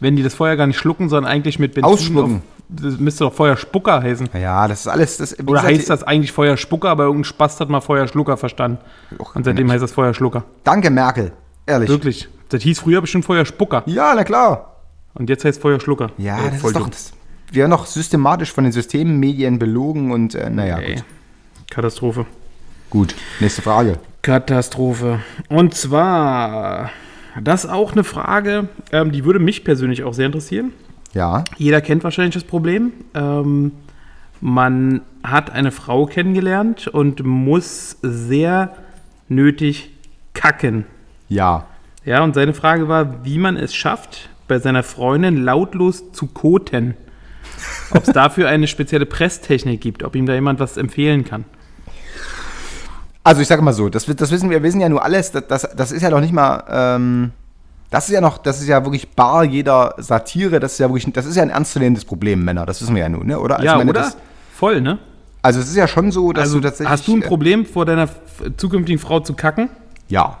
Wenn 0.00 0.16
die 0.16 0.22
das 0.22 0.34
Feuer 0.34 0.56
gar 0.56 0.66
nicht 0.66 0.78
schlucken, 0.78 1.08
sondern 1.08 1.30
eigentlich 1.32 1.58
mit 1.58 1.74
Benzin. 1.74 1.92
Ausspucken. 1.92 2.36
Auf, 2.36 2.42
das 2.68 2.98
müsste 2.98 3.24
doch 3.24 3.32
Feuerspucker 3.32 4.02
heißen. 4.02 4.28
Ja, 4.34 4.66
das 4.66 4.80
ist 4.80 4.88
alles. 4.88 5.18
Das, 5.18 5.38
Oder 5.38 5.44
gesagt, 5.44 5.66
heißt 5.66 5.90
das 5.90 6.02
eigentlich 6.02 6.32
Feuerspucker, 6.32 6.88
aber 6.88 7.04
irgendein 7.04 7.24
Spast 7.24 7.60
hat 7.60 7.68
mal 7.68 7.80
Feuerschlucker 7.80 8.36
verstanden. 8.36 8.78
Och, 9.20 9.36
Und 9.36 9.44
seitdem 9.44 9.70
heißt 9.70 9.82
das 9.82 9.92
Feuerschlucker. 9.92 10.44
Danke, 10.64 10.90
Merkel. 10.90 11.32
Ehrlich. 11.66 11.88
Wirklich. 11.88 12.28
Das 12.48 12.62
hieß 12.62 12.80
früher 12.80 13.00
bestimmt 13.00 13.24
Feuerspucker. 13.26 13.82
Ja, 13.86 14.14
na 14.16 14.24
klar. 14.24 14.76
Und 15.14 15.28
jetzt 15.30 15.44
heißt 15.44 15.60
Feuerschlucker. 15.60 16.08
Ja, 16.18 16.38
Äh, 16.38 16.50
das 16.50 16.60
voll 16.60 16.70
ist 16.70 16.76
doch. 16.80 16.88
Das, 16.88 17.12
werden 17.50 17.70
noch 17.70 17.86
systematisch 17.86 18.52
von 18.52 18.64
den 18.64 18.72
Systemmedien 18.72 19.58
belogen 19.58 20.10
und 20.10 20.34
äh, 20.34 20.50
naja, 20.50 20.78
Ey. 20.78 20.94
gut. 20.94 21.04
Katastrophe. 21.70 22.26
Gut, 22.90 23.14
nächste 23.40 23.62
Frage. 23.62 23.98
Katastrophe. 24.22 25.20
Und 25.48 25.74
zwar, 25.74 26.90
das 27.42 27.64
ist 27.64 27.70
auch 27.70 27.92
eine 27.92 28.04
Frage, 28.04 28.68
ähm, 28.92 29.12
die 29.12 29.24
würde 29.24 29.40
mich 29.40 29.64
persönlich 29.64 30.04
auch 30.04 30.14
sehr 30.14 30.26
interessieren. 30.26 30.72
Ja. 31.12 31.44
Jeder 31.56 31.80
kennt 31.80 32.04
wahrscheinlich 32.04 32.34
das 32.34 32.44
Problem. 32.44 32.92
Ähm, 33.14 33.72
man 34.40 35.02
hat 35.22 35.50
eine 35.50 35.70
Frau 35.70 36.06
kennengelernt 36.06 36.88
und 36.88 37.24
muss 37.24 37.96
sehr 38.02 38.74
nötig 39.28 39.90
kacken. 40.34 40.84
Ja. 41.28 41.66
Ja, 42.04 42.22
und 42.22 42.34
seine 42.34 42.52
Frage 42.52 42.88
war, 42.88 43.24
wie 43.24 43.38
man 43.38 43.56
es 43.56 43.74
schafft, 43.74 44.28
bei 44.46 44.58
seiner 44.58 44.82
Freundin 44.82 45.42
lautlos 45.42 46.12
zu 46.12 46.26
koten. 46.26 46.94
Ob 47.90 48.06
es 48.06 48.12
dafür 48.12 48.48
eine 48.48 48.66
spezielle 48.66 49.06
Presstechnik 49.06 49.80
gibt, 49.80 50.02
ob 50.02 50.16
ihm 50.16 50.26
da 50.26 50.34
jemand 50.34 50.60
was 50.60 50.76
empfehlen 50.76 51.24
kann. 51.24 51.44
Also 53.22 53.40
ich 53.40 53.48
sage 53.48 53.62
mal 53.62 53.72
so, 53.72 53.88
das, 53.88 54.04
das 54.04 54.30
wissen 54.30 54.50
wir, 54.50 54.58
wir 54.58 54.62
wissen 54.62 54.80
ja 54.80 54.88
nur 54.88 55.02
alles, 55.02 55.32
das, 55.32 55.46
das, 55.48 55.68
das 55.74 55.92
ist 55.92 56.02
ja 56.02 56.10
noch 56.10 56.20
nicht 56.20 56.32
mal, 56.32 56.62
ähm, 56.68 57.30
das 57.90 58.08
ist 58.08 58.12
ja 58.12 58.20
noch, 58.20 58.36
das 58.36 58.60
ist 58.60 58.68
ja 58.68 58.84
wirklich 58.84 59.08
bar 59.10 59.44
jeder 59.44 59.94
Satire, 59.96 60.60
das 60.60 60.72
ist 60.72 60.78
ja 60.78 60.88
wirklich, 60.90 61.10
das 61.12 61.24
ist 61.24 61.36
ja 61.36 61.42
ein 61.42 61.50
ernstzunehmendes 61.50 62.04
Problem, 62.04 62.44
Männer, 62.44 62.66
das 62.66 62.82
wissen 62.82 62.94
wir 62.94 63.02
ja 63.02 63.08
nun, 63.08 63.26
ne? 63.26 63.38
oder? 63.38 63.56
Also 63.56 63.66
ja, 63.66 63.76
meine, 63.78 63.90
oder? 63.90 64.00
Das, 64.02 64.16
Voll, 64.54 64.82
ne? 64.82 64.98
also 65.40 65.60
es 65.60 65.68
ist 65.68 65.76
ja 65.76 65.88
schon 65.88 66.12
so, 66.12 66.32
dass 66.32 66.44
Also, 66.44 66.56
du 66.56 66.64
tatsächlich... 66.64 66.90
hast 66.90 67.08
du 67.08 67.16
ein 67.16 67.22
äh, 67.22 67.26
Problem, 67.26 67.64
vor 67.64 67.86
deiner 67.86 68.08
zukünftigen 68.56 68.98
Frau 68.98 69.20
zu 69.20 69.34
kacken? 69.34 69.70
Ja. 70.08 70.38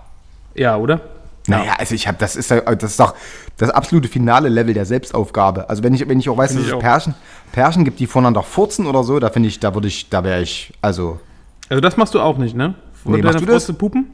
Ja, 0.54 0.76
oder? 0.76 1.00
Naja, 1.46 1.74
also 1.78 1.94
ich 1.94 2.06
habe, 2.06 2.16
das 2.18 2.36
ist 2.36 2.50
ja, 2.50 2.60
das 2.60 2.92
ist 2.92 3.00
doch 3.00 3.14
das 3.56 3.70
absolute 3.70 4.08
finale 4.08 4.48
Level 4.48 4.74
der 4.74 4.84
Selbstaufgabe. 4.84 5.68
Also 5.70 5.82
wenn 5.82 5.94
ich, 5.94 6.08
wenn 6.08 6.18
ich 6.18 6.28
auch 6.28 6.36
weiß, 6.36 6.50
Find 6.50 6.60
dass 6.60 6.66
ich 6.66 6.72
es 6.72 6.76
auch. 6.76 6.80
Pärchen, 6.80 7.14
Pärchen 7.52 7.84
gibt, 7.84 8.00
die 8.00 8.06
voneinander 8.06 8.42
furzen 8.42 8.86
oder 8.86 9.04
so, 9.04 9.18
da 9.20 9.30
finde 9.30 9.48
ich, 9.48 9.60
da 9.60 9.74
würde 9.74 9.88
ich, 9.88 10.08
da 10.10 10.24
wäre 10.24 10.42
ich, 10.42 10.72
also 10.82 11.20
Also 11.68 11.80
das 11.80 11.96
machst 11.96 12.14
du 12.14 12.20
auch 12.20 12.36
nicht, 12.38 12.56
ne? 12.56 12.74
Vor 13.02 13.12
Nee, 13.12 13.18
deiner 13.22 13.32
machst 13.34 13.46
du 13.48 13.52
das? 13.52 13.72
pupen? 13.78 14.10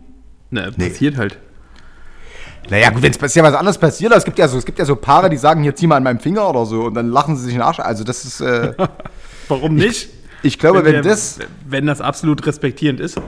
Ne, 0.51 0.71
Nee. 0.77 0.89
passiert 0.91 1.17
halt. 1.17 1.39
Naja, 2.69 2.91
gut, 2.91 3.03
wenn 3.03 3.11
es 3.11 3.19
passiert 3.19 3.45
was 3.45 3.55
anderes 3.55 3.79
passiert, 3.79 4.13
es 4.13 4.25
gibt 4.25 4.39
ja 4.39 4.47
so, 4.47 4.59
es 4.59 4.65
gibt 4.67 4.79
ja 4.79 4.85
so 4.85 4.95
Paare, 4.95 5.31
die 5.31 5.37
sagen, 5.37 5.63
hier 5.63 5.75
zieh 5.75 5.87
mal 5.87 5.97
an 5.97 6.03
meinem 6.05 6.21
Finger 6.21 6.49
oder 6.49 6.67
so 6.67 6.83
und 6.85 6.95
dann 6.95 7.09
lachen 7.09 7.37
sie 7.37 7.45
sich 7.45 7.55
in 7.55 7.59
den 7.61 7.67
Arsch. 7.67 7.81
Also 7.81 8.05
das 8.05 8.25
ist, 8.25 8.41
äh, 8.41 8.75
Warum 9.49 9.75
nicht? 9.75 10.11
ich 10.43 10.59
glaube, 10.59 10.85
wenn, 10.85 10.93
der- 10.93 11.03
das, 11.03 11.39
wenn 11.67 11.87
das 11.87 12.01
absolut 12.01 12.47
respektierend 12.47 13.01
ist. 13.01 13.19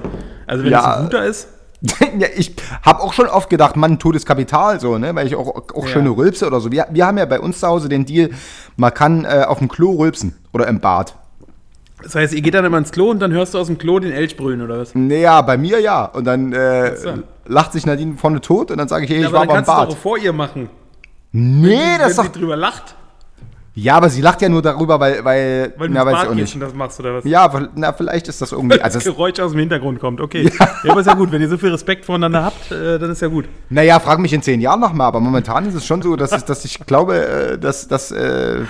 Also 0.47 0.65
wenn 0.65 0.71
Ja. 0.73 0.83
das 0.83 0.97
ein 0.99 1.05
guter 1.05 1.25
ist. 1.25 1.49
ja, 2.19 2.29
ich 2.37 2.55
habe 2.83 3.01
auch 3.03 3.13
schon 3.13 3.27
oft 3.27 3.51
gedacht, 3.51 3.77
Mann, 3.77 3.99
totes 3.99 4.25
Kapital, 4.25 4.79
so, 4.81 4.99
ne? 4.99 5.15
Weil 5.15 5.27
ich 5.27 5.35
auch, 5.35 5.49
auch 5.49 5.83
Ja. 5.83 5.87
schöne 5.89 6.11
rülpse 6.11 6.47
oder 6.47 6.61
so. 6.61 6.71
Wir, 6.71 6.87
wir 6.91 7.07
haben 7.07 7.19
ja 7.19 7.25
bei 7.25 7.41
uns 7.41 7.59
zu 7.61 7.67
Hause 7.67 7.89
den 7.89 8.07
Deal, 8.07 8.31
man 8.77 8.95
kann 8.95 9.25
äh, 9.25 9.45
auf 9.49 9.59
dem 9.59 9.69
Klo 9.69 9.93
rülpsen 9.93 10.35
oder 10.53 10.69
im 10.69 10.79
Bad. 10.81 11.15
Das 12.03 12.15
heißt, 12.15 12.35
ihr 12.35 12.41
geht 12.41 12.55
dann 12.55 12.65
immer 12.65 12.79
ins 12.79 12.91
Klo 12.93 13.11
und 13.11 13.21
dann 13.21 13.33
hörst 13.33 13.55
du 13.55 13.59
aus 13.59 13.67
dem 13.69 13.79
Klo 13.79 13.99
den 14.01 14.13
Elch 14.13 14.37
brüllen, 14.37 14.61
oder 14.63 14.79
was? 14.79 14.95
Naja, 14.95 15.41
bei 15.43 15.57
mir 15.57 15.81
ja. 15.81 16.05
Und 16.05 16.25
dann 16.25 16.53
äh, 16.53 16.93
lacht 17.47 17.73
sich 17.73 17.87
Nadine 17.87 18.17
vorne 18.17 18.41
tot 18.41 18.71
und 18.73 18.79
dann 18.79 18.89
sage 18.89 19.05
ich, 19.05 19.11
hey, 19.11 19.21
Ja, 19.21 19.27
ich 19.29 19.33
war 19.33 19.41
dann 19.47 19.51
aber 19.51 19.59
im 19.59 19.65
kannst 19.65 19.71
du 19.71 19.87
Bad. 19.87 19.91
doch 19.93 19.97
vor 20.03 20.19
ihr 20.19 20.33
machen. 20.33 20.69
Nee, 21.33 21.79
das 21.99 22.09
wenn 22.09 22.15
sagt. 22.15 22.35
sie 22.35 22.41
drüber 22.41 22.57
lacht, 22.57 22.95
Ja, 23.75 23.95
aber 23.97 24.11
sie 24.11 24.21
lacht 24.21 24.43
ja 24.43 24.51
nur 24.51 24.61
darüber, 24.61 25.01
weil. 25.01 25.25
weil, 25.25 25.73
weil 25.79 25.89
du 25.89 25.95
na, 25.95 26.05
weiß 26.05 26.25
ich 26.25 26.29
auch 26.29 26.35
nicht. 26.35 26.61
das 26.61 26.75
machst, 26.75 27.01
oder 27.01 27.15
was? 27.15 27.25
Ja, 27.25 27.51
weil- 27.55 27.71
na, 27.75 27.93
vielleicht 27.95 28.29
ist 28.29 28.43
das 28.43 28.53
irgendwie. 28.53 28.79
Also 28.83 28.99
das 28.99 29.05
das, 29.05 29.15
Geräusch 29.15 29.41
aus 29.41 29.53
dem 29.53 29.61
Hintergrund 29.61 29.99
kommt, 29.99 30.21
okay. 30.21 30.51
Ja. 30.59 30.91
aber 30.91 31.01
ist 31.01 31.07
ja 31.07 31.15
gut, 31.15 31.33
wenn 31.33 31.41
ihr 31.41 31.49
so 31.49 31.57
viel 31.57 31.71
Respekt 31.71 32.05
voneinander 32.05 32.45
habt, 32.45 32.71
äh, 32.71 32.99
dann 32.99 33.11
ist 33.11 33.23
ja 33.23 33.29
gut. 33.29 33.47
naja, 33.71 33.99
frag 33.99 34.19
mich 34.19 34.33
in 34.35 34.43
zehn 34.43 34.61
Jahren 34.61 34.81
nochmal, 34.81 35.07
aber 35.07 35.21
momentan 35.21 35.67
ist 35.67 35.75
es 35.75 35.87
schon 35.87 36.03
so, 36.03 36.17
dass, 36.17 36.33
ich- 36.33 36.43
dass 36.47 36.65
ich 36.67 36.81
glaube, 36.87 37.17
äh, 37.27 37.59
dass 37.59 37.89
das. 37.89 38.11
Äh, 38.11 38.61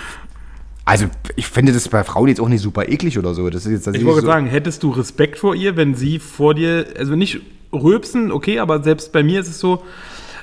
also, 0.85 1.07
ich 1.37 1.47
finde 1.49 1.73
das 1.73 1.88
bei 1.88 2.03
Frauen 2.05 2.29
jetzt 2.29 2.41
auch 2.41 2.49
nicht 2.49 2.61
super 2.62 2.88
eklig 2.88 3.19
oder 3.19 3.35
so. 3.35 3.49
Das 3.51 3.67
ist 3.67 3.71
jetzt 3.73 3.81
Ich 3.81 3.85
tatsächlich 3.87 4.07
wollte 4.09 4.21
so, 4.23 4.27
sagen, 4.29 4.47
hättest 4.47 4.83
du 4.85 4.91
Respekt 4.91 5.38
vor 5.38 5.55
ihr, 5.57 5.77
wenn 5.77 5.95
sie 5.97 6.19
vor 6.21 6.55
dir, 6.55 6.87
also 6.99 7.15
nicht 7.17 7.41
rülpsen, 7.73 8.31
okay, 8.31 8.59
aber 8.61 8.83
selbst 8.85 9.12
bei 9.12 9.23
mir 9.25 9.41
ist 9.41 9.49
es 9.49 9.59
so, 9.59 9.83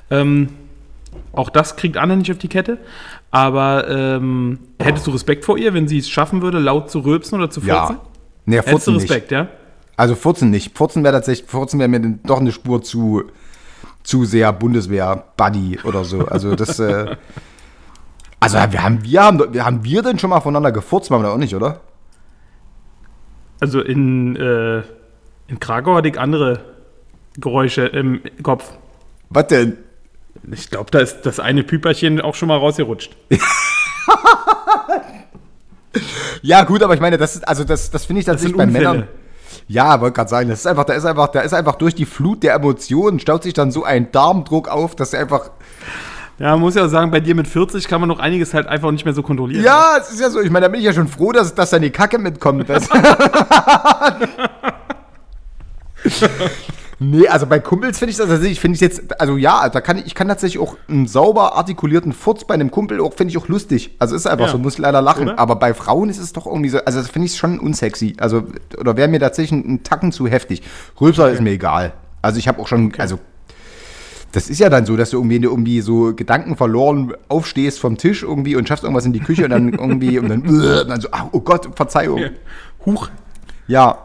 ähm, 0.10 0.50
auch 1.34 1.50
das 1.50 1.76
kriegt 1.76 1.98
Anne 1.98 2.18
nicht 2.18 2.32
auf 2.32 2.38
die 2.38 2.48
Kette, 2.48 2.78
aber 3.32 3.88
ähm, 3.88 4.60
hättest 4.80 5.06
du 5.08 5.12
Respekt 5.12 5.46
vor 5.46 5.58
ihr, 5.58 5.74
wenn 5.74 5.88
sie 5.88 6.00
es 6.00 6.10
schaffen 6.10 6.42
würde, 6.42 6.60
laut 6.60 6.90
zu 6.90 7.00
rülpsen 7.00 7.38
oder 7.38 7.50
zu 7.50 7.62
furzen? 7.62 7.96
Ja. 7.96 8.02
Nee, 8.46 8.56
Hättest 8.58 8.68
du 8.68 8.72
Furzen 8.72 8.94
nicht. 8.96 9.04
Respekt, 9.04 9.32
ja? 9.32 9.48
Also 9.96 10.16
Furzen 10.16 10.50
nicht. 10.50 10.78
Furzen 10.78 11.04
wäre 11.04 11.14
tatsächlich, 11.14 11.48
Furzen 11.48 11.80
wäre 11.80 11.90
mir 11.90 12.00
doch 12.24 12.40
eine 12.40 12.52
Spur 12.52 12.82
zu, 12.82 13.24
zu 14.02 14.26
sehr 14.26 14.52
Bundeswehr-Buddy 14.54 15.80
oder 15.84 16.04
so. 16.04 16.26
Also 16.26 16.56
das, 16.56 16.80
äh, 16.80 17.16
also 18.40 18.58
wir 18.58 18.84
haben, 18.84 19.04
wir 19.04 19.22
haben, 19.22 19.54
wir 19.54 19.66
haben 19.66 19.84
wir 19.84 20.02
denn 20.02 20.18
schon 20.18 20.32
mal 20.32 20.42
voneinander 20.42 20.72
gefurzt, 20.72 21.12
machen 21.12 21.22
wir 21.22 21.28
doch 21.28 21.36
auch 21.36 21.40
nicht, 21.40 21.56
oder? 21.56 21.82
Also 23.60 23.82
in, 23.82 24.36
äh, 24.38 24.80
in 25.48 25.60
Krakau 25.60 25.96
hatte 25.96 26.08
ich 26.08 26.20
andere 26.20 26.62
Geräusche 27.38 27.86
im 27.86 28.22
Kopf. 28.42 28.72
Was 29.30 29.48
denn? 29.48 29.78
Ich 30.52 30.70
glaube, 30.70 30.92
da 30.92 31.00
ist 31.00 31.22
das 31.24 31.40
eine 31.40 31.64
Püperchen 31.64 32.22
auch 32.22 32.36
schon 32.36 32.48
mal 32.48 32.58
rausgerutscht. 32.58 33.16
Ja, 36.42 36.64
gut, 36.64 36.84
aber 36.84 36.94
ich 36.94 37.00
meine, 37.00 37.18
das 37.18 37.36
ist, 37.36 37.48
also 37.48 37.64
das, 37.64 37.90
das 37.92 38.06
finde 38.06 38.20
ich 38.22 38.26
tatsächlich 38.26 38.58
bei. 38.58 38.66
Männern. 38.66 39.08
Ja, 39.68 40.02
wollte 40.02 40.16
gerade 40.16 40.30
sagen, 40.30 40.50
das 40.50 40.60
ist 40.60 40.68
einfach, 40.68 40.86
da 40.86 40.94
ist 40.94 41.06
einfach, 41.06 41.28
da 41.28 41.42
ist 41.42 41.54
einfach 41.54 41.76
durch 41.76 41.94
die 41.96 42.06
Flut 42.06 42.44
der 42.44 42.54
Emotionen 42.54 43.20
staut 43.20 43.44
sich 43.44 43.54
dann 43.54 43.72
so 43.72 43.84
ein 43.84 44.12
Darmdruck 44.12 44.68
auf, 44.68 44.96
dass 44.96 45.14
er 45.14 45.22
einfach. 45.22 45.52
Ja, 46.38 46.52
man 46.52 46.62
muss 46.62 46.76
ja 46.76 46.86
auch 46.86 46.90
sagen, 46.90 47.12
bei 47.12 47.20
dir 47.20 47.36
mit 47.36 47.48
40 47.48 47.88
kann 47.88 48.00
man 48.00 48.08
noch 48.08 48.20
einiges 48.20 48.54
halt 48.54 48.68
einfach 48.68 48.92
nicht 48.92 49.04
mehr 49.04 49.14
so 49.14 49.22
kontrollieren. 49.22 49.64
Ja, 49.64 49.98
es 50.00 50.10
ist 50.10 50.22
ja 50.22 50.30
so, 50.30 50.40
ich 50.40 50.50
meine, 50.50 50.68
da 50.68 50.70
bin 50.70 50.80
ich 50.80 50.86
ja 50.86 50.94
schon 50.94 51.10
froh, 51.10 51.34
dass, 51.34 51.54
dass 51.54 51.72
dann 51.72 51.82
die 51.82 51.90
Kacke 51.90 52.18
mitkommt. 52.18 52.66
Nee, 57.02 57.30
also 57.30 57.46
bei 57.48 57.60
Kumpels 57.60 57.98
finde 57.98 58.12
ich 58.12 58.18
das 58.18 58.28
tatsächlich, 58.28 58.60
finde 58.60 58.76
ich 58.76 58.82
jetzt, 58.82 59.22
also 59.22 59.38
ja, 59.38 59.70
da 59.70 59.80
kann 59.80 59.98
ich, 60.00 60.08
ich 60.08 60.16
kann 60.16 60.28
tatsächlich 60.28 60.62
auch 60.62 60.76
einen 60.90 61.08
sauber 61.08 61.56
artikulierten 61.56 62.12
Furz 62.12 62.44
bei 62.44 62.54
einem 62.54 62.72
Kumpel 62.72 63.00
auch, 63.00 63.14
finde 63.14 63.32
ich 63.32 63.38
auch 63.38 63.48
lustig. 63.48 63.96
Also 64.00 64.16
ist 64.18 64.28
einfach 64.28 64.48
Ja. 64.48 64.52
so, 64.52 64.58
muss 64.58 64.78
leider 64.78 65.02
lachen. 65.02 65.30
Oder? 65.30 65.40
Aber 65.40 65.56
bei 65.56 65.74
Frauen 65.74 66.10
ist 66.10 66.20
es 66.20 66.34
doch 66.34 66.46
irgendwie 66.46 66.70
so, 66.70 66.80
also 66.80 67.00
das 67.00 67.10
finde 67.10 67.28
ich 67.28 67.38
schon 67.38 67.58
unsexy. 67.58 68.16
Also, 68.20 68.44
oder 68.78 68.98
wäre 68.98 69.08
mir 69.08 69.20
tatsächlich 69.22 69.64
ein, 69.66 69.84
Tacken 69.84 70.12
zu 70.12 70.28
heftig. 70.28 70.62
Rülpser 71.00 71.32
ist 71.32 71.42
mir 71.42 71.52
egal. 71.52 71.94
Also 72.22 72.38
ich 72.38 72.50
habe 72.50 72.62
auch 72.62 72.68
schon, 72.68 72.92
also 72.98 73.18
das 74.34 74.50
ist 74.50 74.60
ja 74.60 74.70
dann 74.70 74.86
so, 74.86 74.98
dass 74.98 75.12
du 75.12 75.18
irgendwie, 75.18 75.38
irgendwie 75.38 75.80
so 75.80 76.14
Gedanken 76.14 76.58
verloren 76.58 77.14
aufstehst 77.30 77.80
vom 77.80 77.98
Tisch 77.98 78.24
irgendwie 78.24 78.58
und 78.58 78.68
schaffst 78.68 78.84
irgendwas 78.84 79.06
in 79.06 79.14
die 79.14 79.22
Küche 79.22 79.46
und 79.46 79.52
dann 79.52 79.70
irgendwie 79.74 80.20
und 80.20 80.28
dann, 80.28 80.42
und 80.42 80.90
dann 80.90 81.00
so, 81.00 81.08
oh 81.32 81.40
Gott, 81.40 81.70
Verzeihung. 81.76 82.22
Huch. 82.86 83.10
Ja. 83.68 84.00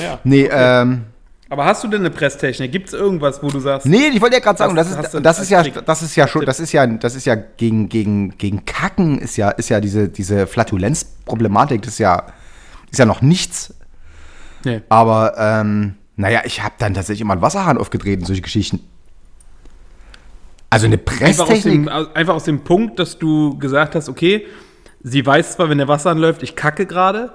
Ja. 0.00 0.18
Nee, 0.24 0.48
ähm, 0.50 1.02
Aber 1.50 1.64
hast 1.64 1.82
du 1.82 1.88
denn 1.88 2.00
eine 2.00 2.10
Presstechnik? 2.10 2.70
Gibt 2.70 2.86
es 2.88 2.94
irgendwas, 2.94 3.42
wo 3.42 3.48
du 3.48 3.58
sagst, 3.58 3.84
nee, 3.84 4.06
ich 4.14 4.20
wollte 4.20 4.36
ja 4.36 4.40
gerade 4.40 4.56
sagen, 4.56 4.78
Hast- 4.78 4.94
das 4.96 5.14
ist, 5.14 5.24
das 5.26 5.40
ist 5.40 5.50
ja, 5.50 5.62
das 5.64 6.00
ist 6.02 6.14
ja 6.14 6.28
schon, 6.28 6.46
das 6.46 6.60
ist 6.60 6.72
ja, 6.72 6.86
das 6.86 7.16
ist 7.16 7.24
ja 7.26 7.34
gegen, 7.34 7.88
gegen, 7.88 8.38
gegen 8.38 8.64
Kacken 8.64 9.18
ist 9.18 9.36
ja, 9.36 9.50
ist 9.50 9.68
ja 9.68 9.80
diese, 9.80 10.08
diese 10.08 10.46
Flatulenzproblematik, 10.46 11.82
das 11.82 11.94
ist 11.94 11.98
ja, 11.98 12.22
ist 12.92 12.98
ja 13.00 13.04
noch 13.04 13.20
nichts. 13.20 13.74
Nee. 14.64 14.82
Aber, 14.88 15.34
ähm, 15.38 15.96
naja, 16.14 16.42
ich 16.44 16.62
habe 16.62 16.74
dann 16.78 16.94
tatsächlich 16.94 17.22
immer 17.22 17.32
einen 17.32 17.42
Wasserhahn 17.42 17.78
aufgedreht 17.78 18.20
und 18.20 18.26
solche 18.26 18.42
Geschichten. 18.42 18.80
Also 20.70 20.86
eine 20.86 20.98
einfach 20.98 21.48
aus, 21.50 21.62
dem, 21.62 21.86
Presstechnik. 21.86 22.16
einfach 22.16 22.34
aus 22.34 22.44
dem 22.44 22.60
Punkt, 22.62 23.00
dass 23.00 23.18
du 23.18 23.58
gesagt 23.58 23.96
hast, 23.96 24.08
okay, 24.08 24.46
sie 25.02 25.26
weiß 25.26 25.54
zwar, 25.56 25.68
wenn 25.68 25.78
der 25.78 25.88
Wasser 25.88 26.10
anläuft, 26.10 26.44
ich 26.44 26.54
kacke 26.54 26.86
gerade, 26.86 27.32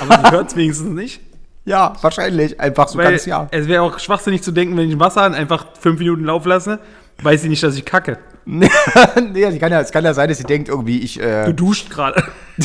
aber 0.00 0.22
sie 0.24 0.30
hört 0.34 0.48
es 0.50 0.56
wenigstens 0.56 0.88
nicht. 0.94 1.20
Ja, 1.68 1.92
wahrscheinlich. 2.00 2.58
Einfach 2.58 2.88
so 2.88 2.96
Weil 2.96 3.10
ganz 3.10 3.26
ja. 3.26 3.46
es 3.50 3.68
wäre 3.68 3.82
auch 3.82 3.98
schwachsinnig 3.98 4.42
zu 4.42 4.52
denken, 4.52 4.74
wenn 4.78 4.88
ich 4.90 4.98
Wasserhahn 4.98 5.34
einfach 5.34 5.66
fünf 5.78 5.98
Minuten 5.98 6.24
laufen 6.24 6.48
lasse, 6.48 6.78
weiß 7.22 7.42
sie 7.42 7.50
nicht, 7.50 7.62
dass 7.62 7.76
ich 7.76 7.84
kacke. 7.84 8.16
nee, 8.46 8.70
es 9.42 9.58
kann, 9.58 9.70
ja, 9.70 9.82
es 9.82 9.92
kann 9.92 10.02
ja 10.02 10.14
sein, 10.14 10.30
dass 10.30 10.38
sie 10.38 10.44
denkt, 10.44 10.70
irgendwie, 10.70 11.00
ich. 11.00 11.18
Du 11.18 11.20
Äh, 11.20 11.52
duscht 11.52 11.90
gerade. 11.90 12.24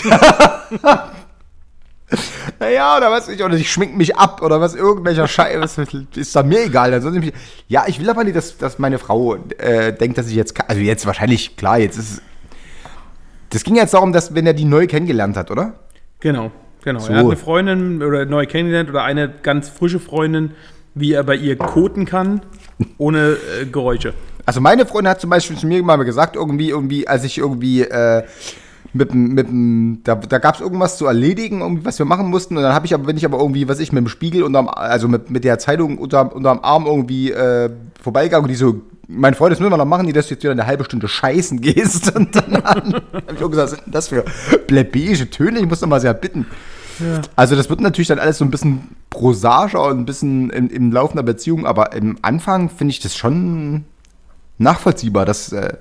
naja, 2.60 2.96
oder 2.96 3.12
was 3.12 3.28
ich, 3.28 3.44
oder 3.44 3.56
ich 3.56 3.70
schmink 3.70 3.98
mich 3.98 4.16
ab 4.16 4.42
oder 4.42 4.62
was, 4.62 4.74
irgendwelcher 4.74 5.28
Scheiß. 5.28 5.78
ist 6.16 6.34
dann 6.34 6.48
mir 6.48 6.64
egal. 6.64 6.92
Dann 6.92 7.02
soll 7.02 7.12
sie 7.12 7.20
mich, 7.20 7.34
ja, 7.68 7.84
ich 7.88 8.00
will 8.00 8.10
aber 8.10 8.24
nicht, 8.24 8.38
dass, 8.38 8.58
dass 8.58 8.80
meine 8.80 9.00
Frau 9.00 9.36
äh, 9.58 9.92
denkt, 9.92 10.18
dass 10.18 10.30
ich 10.30 10.36
jetzt. 10.36 10.58
Also 10.70 10.80
jetzt 10.80 11.06
wahrscheinlich, 11.06 11.58
klar, 11.58 11.78
jetzt 11.78 11.98
ist 11.98 12.10
es. 12.10 12.22
Das 13.50 13.66
ging 13.66 13.76
jetzt 13.76 13.94
darum, 13.94 14.14
dass, 14.14 14.34
wenn 14.34 14.48
er 14.48 14.54
die 14.54 14.64
neu 14.64 14.88
kennengelernt 14.88 15.36
hat, 15.36 15.52
oder? 15.52 15.74
Genau, 16.22 16.52
genau. 16.84 17.00
So. 17.00 17.12
Er 17.14 17.20
hat 17.20 17.26
eine 17.26 17.36
Freundin 17.38 18.04
oder 18.04 18.26
neu 18.26 18.46
kennengelernt 18.46 18.90
oder 18.90 19.04
eine 19.04 19.30
ganz 19.44 19.70
frische 19.70 20.00
Freundin, 20.00 20.52
wie 20.96 21.14
er 21.14 21.24
bei 21.24 21.36
ihr 21.36 21.56
koten 21.58 22.06
kann, 22.06 22.42
ohne 22.98 23.38
äh, 23.62 23.66
Geräusche. 23.66 24.14
Also 24.46 24.62
meine 24.62 24.86
Freundin 24.86 25.10
hat 25.12 25.22
zum 25.22 25.30
Beispiel 25.30 25.58
zu 25.58 25.66
mir 25.68 25.82
mal 25.84 25.96
gesagt, 26.04 26.36
irgendwie, 26.36 26.70
irgendwie, 26.70 27.08
als 27.08 27.24
ich 27.24 27.38
irgendwie 27.38 27.82
äh, 27.82 28.24
mit, 28.96 29.12
dem- 29.12 29.34
mit, 29.34 30.08
da, 30.08 30.16
da 30.16 30.38
gab 30.38 30.56
es 30.56 30.62
irgendwas 30.62 30.98
zu 30.98 31.06
erledigen, 31.08 31.62
irgendwie, 31.62 31.86
was 31.86 31.98
wir 31.98 32.06
machen 32.06 32.28
mussten. 32.30 32.58
Und 32.58 32.64
dann 32.64 32.74
habe 32.74 32.86
ich 32.86 32.94
aber, 32.94 33.06
bin 33.06 33.18
ich 33.18 33.26
aber 33.26 33.40
irgendwie, 33.40 33.68
was 33.68 33.80
ich 33.80 33.92
mit 33.92 34.04
dem 34.04 34.08
Spiegel 34.10 34.44
unterm, 34.44 34.68
also 34.68 35.08
mit, 35.08 35.32
mit 35.32 35.44
der 35.46 35.58
Zeitung 35.60 35.98
unter, 35.98 36.36
unterm 36.36 36.60
Arm 36.62 36.86
irgendwie 36.86 37.32
äh, 37.32 37.70
vorbeigegangen 38.02 38.44
und 38.44 38.50
die 38.50 38.56
so, 38.56 38.82
mein 39.08 39.34
Freund, 39.34 39.52
das 39.52 39.60
müssen 39.60 39.72
wir 39.72 39.78
noch 39.78 39.86
machen, 39.86 40.06
die 40.08 40.14
dass 40.14 40.28
du 40.28 40.34
jetzt 40.36 40.44
wieder 40.44 40.52
eine 40.52 40.66
halbe 40.68 40.84
Stunde 40.84 41.08
scheißen 41.08 41.60
gehst. 41.62 42.16
Und 42.16 42.36
dann 42.36 42.64
habe 42.64 43.02
ich 43.36 43.44
auch 43.44 43.50
gesagt, 43.50 43.56
was 43.56 43.72
sind 43.72 43.86
denn 43.86 43.94
das 43.94 44.10
für 44.10 44.24
plebejische 44.68 45.30
Töne? 45.30 45.60
Ich 45.60 45.66
muss 45.68 45.82
noch 45.82 45.90
mal 45.90 46.00
sehr 46.02 46.14
bitten. 46.14 46.46
Also 47.36 47.56
das 47.56 47.70
wird 47.70 47.82
natürlich 47.82 48.08
dann 48.08 48.20
alles 48.20 48.38
so 48.38 48.46
ein 48.46 48.52
bisschen 48.52 48.96
prosaischer 49.10 49.84
und 49.84 50.00
ein 50.00 50.06
bisschen 50.06 50.50
im, 50.50 50.70
im 50.70 50.92
Laufe 50.92 51.14
einer 51.14 51.24
Beziehung, 51.24 51.66
aber 51.66 51.94
im 51.94 52.18
Anfang 52.22 52.70
finde 52.70 52.92
ich 52.92 53.00
das 53.00 53.16
schon 53.16 53.86
nachvollziehbar, 54.58 55.26
dass, 55.26 55.52
äh, 55.52 55.74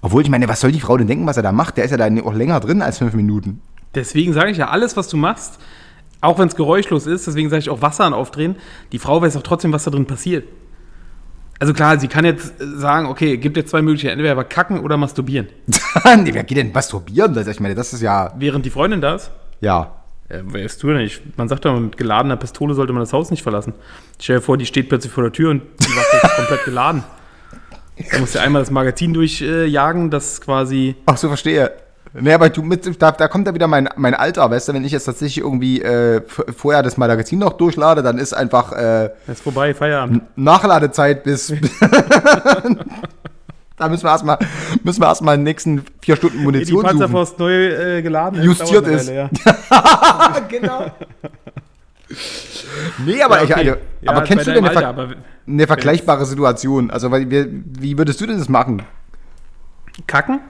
obwohl 0.00 0.22
ich 0.22 0.28
meine, 0.28 0.48
was 0.48 0.60
soll 0.60 0.72
die 0.72 0.80
Frau 0.80 0.96
denn 0.96 1.06
denken, 1.06 1.26
was 1.26 1.36
er 1.36 1.42
da 1.42 1.52
macht? 1.52 1.76
Der 1.76 1.84
ist 1.84 1.90
ja 1.90 1.96
da 1.96 2.08
auch 2.22 2.34
länger 2.34 2.60
drin 2.60 2.82
als 2.82 2.98
fünf 2.98 3.14
Minuten. 3.14 3.60
Deswegen 3.94 4.32
sage 4.32 4.50
ich 4.50 4.58
ja, 4.58 4.68
alles, 4.68 4.96
was 4.96 5.08
du 5.08 5.16
machst, 5.16 5.58
auch 6.20 6.38
wenn 6.38 6.48
es 6.48 6.56
geräuschlos 6.56 7.06
ist, 7.06 7.26
deswegen 7.26 7.50
sage 7.50 7.60
ich 7.60 7.70
auch 7.70 7.82
Wasser 7.82 8.04
an 8.04 8.14
aufdrehen, 8.14 8.56
die 8.92 8.98
Frau 8.98 9.22
weiß 9.22 9.36
auch 9.36 9.42
trotzdem, 9.42 9.72
was 9.72 9.84
da 9.84 9.90
drin 9.90 10.06
passiert. 10.06 10.44
Also 11.60 11.72
klar, 11.72 11.98
sie 12.00 12.08
kann 12.08 12.24
jetzt 12.24 12.60
äh, 12.60 12.66
sagen, 12.76 13.06
okay, 13.06 13.36
gibt 13.36 13.56
jetzt 13.56 13.70
zwei 13.70 13.82
Möglichkeiten, 13.82 14.14
entweder 14.14 14.32
aber 14.32 14.44
kacken 14.44 14.80
oder 14.80 14.96
masturbieren. 14.96 15.48
nee, 15.66 16.34
wer 16.34 16.42
geht 16.42 16.58
denn 16.58 16.72
masturbieren? 16.72 17.32
Das, 17.32 17.46
ich 17.46 17.60
meine, 17.60 17.74
das 17.74 17.92
ist 17.92 18.00
ja, 18.00 18.32
Während 18.36 18.66
die 18.66 18.70
Freundin 18.70 19.00
da 19.00 19.14
ist, 19.14 19.30
ja. 19.64 19.92
äh, 20.28 20.40
wer 20.44 20.64
ist 20.64 20.82
du 20.82 20.88
denn 20.88 20.98
nicht? 20.98 21.36
Man 21.36 21.48
sagt 21.48 21.64
doch, 21.64 21.78
mit 21.78 21.96
geladener 21.96 22.36
Pistole 22.36 22.74
sollte 22.74 22.92
man 22.92 23.00
das 23.00 23.12
Haus 23.12 23.30
nicht 23.30 23.42
verlassen. 23.42 23.74
Stell 24.20 24.36
dir 24.36 24.42
vor, 24.42 24.56
die 24.56 24.66
steht 24.66 24.88
plötzlich 24.88 25.12
vor 25.12 25.24
der 25.24 25.32
Tür 25.32 25.50
und 25.50 25.62
die 25.80 25.96
Waffe 25.96 26.26
ist 26.26 26.36
komplett 26.36 26.64
geladen. 26.64 27.04
Du 28.12 28.18
musst 28.20 28.34
ja 28.34 28.42
einmal 28.42 28.62
das 28.62 28.70
Magazin 28.70 29.14
durchjagen, 29.14 30.10
das 30.10 30.40
quasi. 30.40 30.96
Ach 31.06 31.16
so, 31.16 31.28
verstehe. 31.28 31.70
Nee, 32.16 32.32
aber 32.32 32.48
du 32.48 32.62
mit, 32.62 33.02
da, 33.02 33.10
da 33.10 33.26
kommt 33.26 33.46
ja 33.48 33.54
wieder 33.54 33.66
mein, 33.66 33.88
mein 33.96 34.14
Alter, 34.14 34.48
weißt 34.48 34.68
du, 34.68 34.72
wenn 34.74 34.84
ich 34.84 34.92
jetzt 34.92 35.04
tatsächlich 35.04 35.44
irgendwie 35.44 35.82
äh, 35.82 36.22
vorher 36.56 36.82
das 36.84 36.96
Magazin 36.96 37.40
noch 37.40 37.54
durchlade, 37.54 38.04
dann 38.04 38.18
ist 38.18 38.32
einfach 38.32 38.72
äh, 38.72 39.10
ist 39.26 39.42
vorbei, 39.42 39.74
Feierabend. 39.74 40.22
Nachladezeit 40.36 41.24
bis. 41.24 41.52
da 43.76 43.88
müssen 43.88 44.04
wir 44.04 44.10
erstmal 44.10 44.38
müssen 44.82 45.00
wir 45.00 45.06
erstmal 45.06 45.36
die 45.36 45.42
nächsten 45.42 45.84
vier 46.00 46.16
Stunden 46.16 46.38
Die 46.38 46.44
Munition 46.44 46.80
suchen. 46.80 46.98
Panzerfaust 46.98 47.38
neu 47.38 47.52
äh, 47.96 48.02
geladen 48.02 48.42
Justiert 48.42 48.86
ist. 48.86 49.08
Weile, 49.08 49.30
ja. 49.70 50.40
genau. 50.48 50.90
Nee, 53.04 53.22
aber, 53.22 53.38
Ja, 53.38 53.44
ich, 53.44 53.50
okay. 53.50 53.68
also, 53.70 53.80
Ja, 54.02 54.10
aber 54.12 54.22
kennst 54.22 54.46
du 54.46 54.52
denn 54.52 54.64
eine, 54.64 54.76
Alter, 54.76 54.94
ver 54.94 55.16
eine 55.46 55.66
vergleichbare 55.66 56.26
Situation? 56.26 56.90
Also, 56.90 57.10
weil 57.10 57.30
wir, 57.30 57.46
wie 57.50 57.98
würdest 57.98 58.20
du 58.20 58.26
denn 58.26 58.38
das 58.38 58.48
machen? 58.48 58.82
Kacken? 60.06 60.40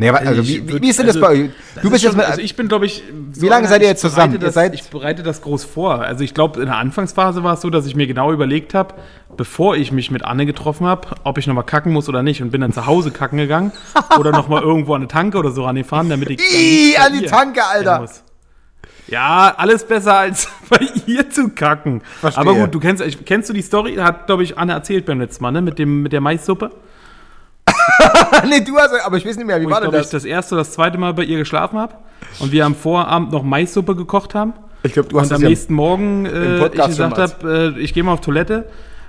Nee, 0.00 0.08
aber, 0.08 0.18
also, 0.20 0.40
Ich 0.40 0.48
wie, 0.48 0.66
wie, 0.68 0.72
würd- 0.72 0.82
wie 0.82 0.88
ist 0.88 0.98
denn 0.98 1.06
das 1.06 1.16
also, 1.16 1.26
bei 1.26 1.32
euch? 1.32 1.50
Das 1.74 1.82
Du 1.82 1.88
ist 1.88 1.92
bist 1.92 2.02
jetzt 2.04 2.12
schon, 2.12 2.16
mit. 2.18 2.26
also 2.26 2.40
ich 2.40 2.56
bin, 2.56 2.68
glaube 2.68 2.86
ich. 2.86 3.02
Wie 3.34 3.48
lange 3.48 3.68
seid 3.68 3.82
ihr 3.82 3.88
jetzt 3.88 4.00
zusammen? 4.00 4.32
bereite 4.32 4.42
Ihr 4.42 4.46
Das, 4.46 4.54
seid- 4.54 4.74
ich 4.74 4.84
bereite 4.84 5.22
das 5.22 5.42
groß 5.42 5.64
vor. 5.64 6.00
Also 6.00 6.24
ich 6.24 6.32
glaube, 6.34 6.58
in 6.60 6.66
der 6.66 6.76
Anfangsphase 6.78 7.44
war 7.44 7.54
es 7.54 7.60
so, 7.60 7.68
dass 7.70 7.84
ich 7.86 7.94
mir 7.94 8.06
genau 8.06 8.32
überlegt 8.32 8.72
habe, 8.72 8.94
bevor 9.36 9.76
ich 9.76 9.92
mich 9.92 10.10
mit 10.10 10.24
Anne 10.24 10.46
getroffen 10.46 10.86
habe, 10.86 11.08
ob 11.24 11.36
ich 11.38 11.46
nochmal 11.46 11.64
kacken 11.64 11.92
muss 11.92 12.08
oder 12.08 12.22
nicht. 12.22 12.42
Und 12.42 12.50
bin 12.50 12.62
dann 12.62 12.72
zu 12.72 12.86
Hause 12.86 13.10
kacken 13.10 13.36
gegangen 13.38 13.72
oder 14.18 14.32
nochmal 14.32 14.62
irgendwo 14.62 14.94
an 14.94 15.02
eine 15.02 15.08
Tanke 15.08 15.36
oder 15.38 15.50
so 15.50 15.64
rangefahren, 15.64 16.08
damit 16.08 16.30
ich. 16.30 16.38
dann 16.38 16.46
Ih, 16.46 16.86
nicht 16.86 16.96
bei 16.98 17.04
an 17.04 17.12
die 17.18 17.24
Tanke, 17.26 17.60
Alter. 17.64 18.08
Ja, 19.08 19.54
alles 19.56 19.84
besser 19.86 20.16
als 20.16 20.48
bei 20.70 20.78
ihr 21.06 21.28
zu 21.30 21.48
kacken. 21.50 22.00
Verstehe. 22.20 22.40
Aber 22.40 22.54
gut, 22.54 22.74
du 22.74 22.80
kennst, 22.80 23.04
kennst 23.26 23.48
du 23.48 23.52
die 23.52 23.62
Story? 23.62 23.96
Hat, 23.96 24.26
glaube 24.26 24.44
ich, 24.44 24.56
Anne 24.56 24.72
erzählt 24.72 25.04
beim 25.06 25.20
letzten 25.20 25.42
Mal, 25.42 25.50
ne? 25.50 25.60
Mit, 25.62 25.78
dem, 25.78 26.02
mit 26.02 26.12
der 26.12 26.20
Maissuppe. 26.20 26.70
nee, 28.48 28.60
du 28.60 28.76
hast. 28.78 28.92
Aber 29.04 29.16
ich 29.16 29.26
weiß 29.26 29.36
nicht 29.36 29.46
mehr, 29.46 29.60
wie 29.60 29.64
Wo 29.64 29.68
ich, 29.68 29.74
war 29.74 29.80
denn 29.80 29.90
glaube 29.90 30.04
ich, 30.04 30.10
das? 30.10 30.22
das 30.22 30.24
erste 30.24 30.54
oder 30.54 30.62
das 30.62 30.72
zweite 30.72 30.98
Mal 30.98 31.14
bei 31.14 31.24
ihr 31.24 31.38
geschlafen 31.38 31.78
habe. 31.78 31.94
Und 32.38 32.52
wir 32.52 32.64
am 32.64 32.74
Vorabend 32.74 33.32
noch 33.32 33.42
Maissuppe 33.42 33.96
gekocht 33.96 34.34
haben. 34.34 34.54
Ich 34.82 34.92
glaube, 34.92 35.08
du 35.08 35.18
Und 35.18 35.32
am 35.32 35.42
nächsten 35.42 35.74
Morgen 35.74 36.26
äh, 36.26 36.66
ich 36.66 36.72
gesagt 36.72 37.18
habe, 37.18 37.74
äh, 37.76 37.80
ich 37.80 37.92
gehe 37.92 38.02
mal 38.02 38.12
auf 38.12 38.20
Toilette, 38.20 38.68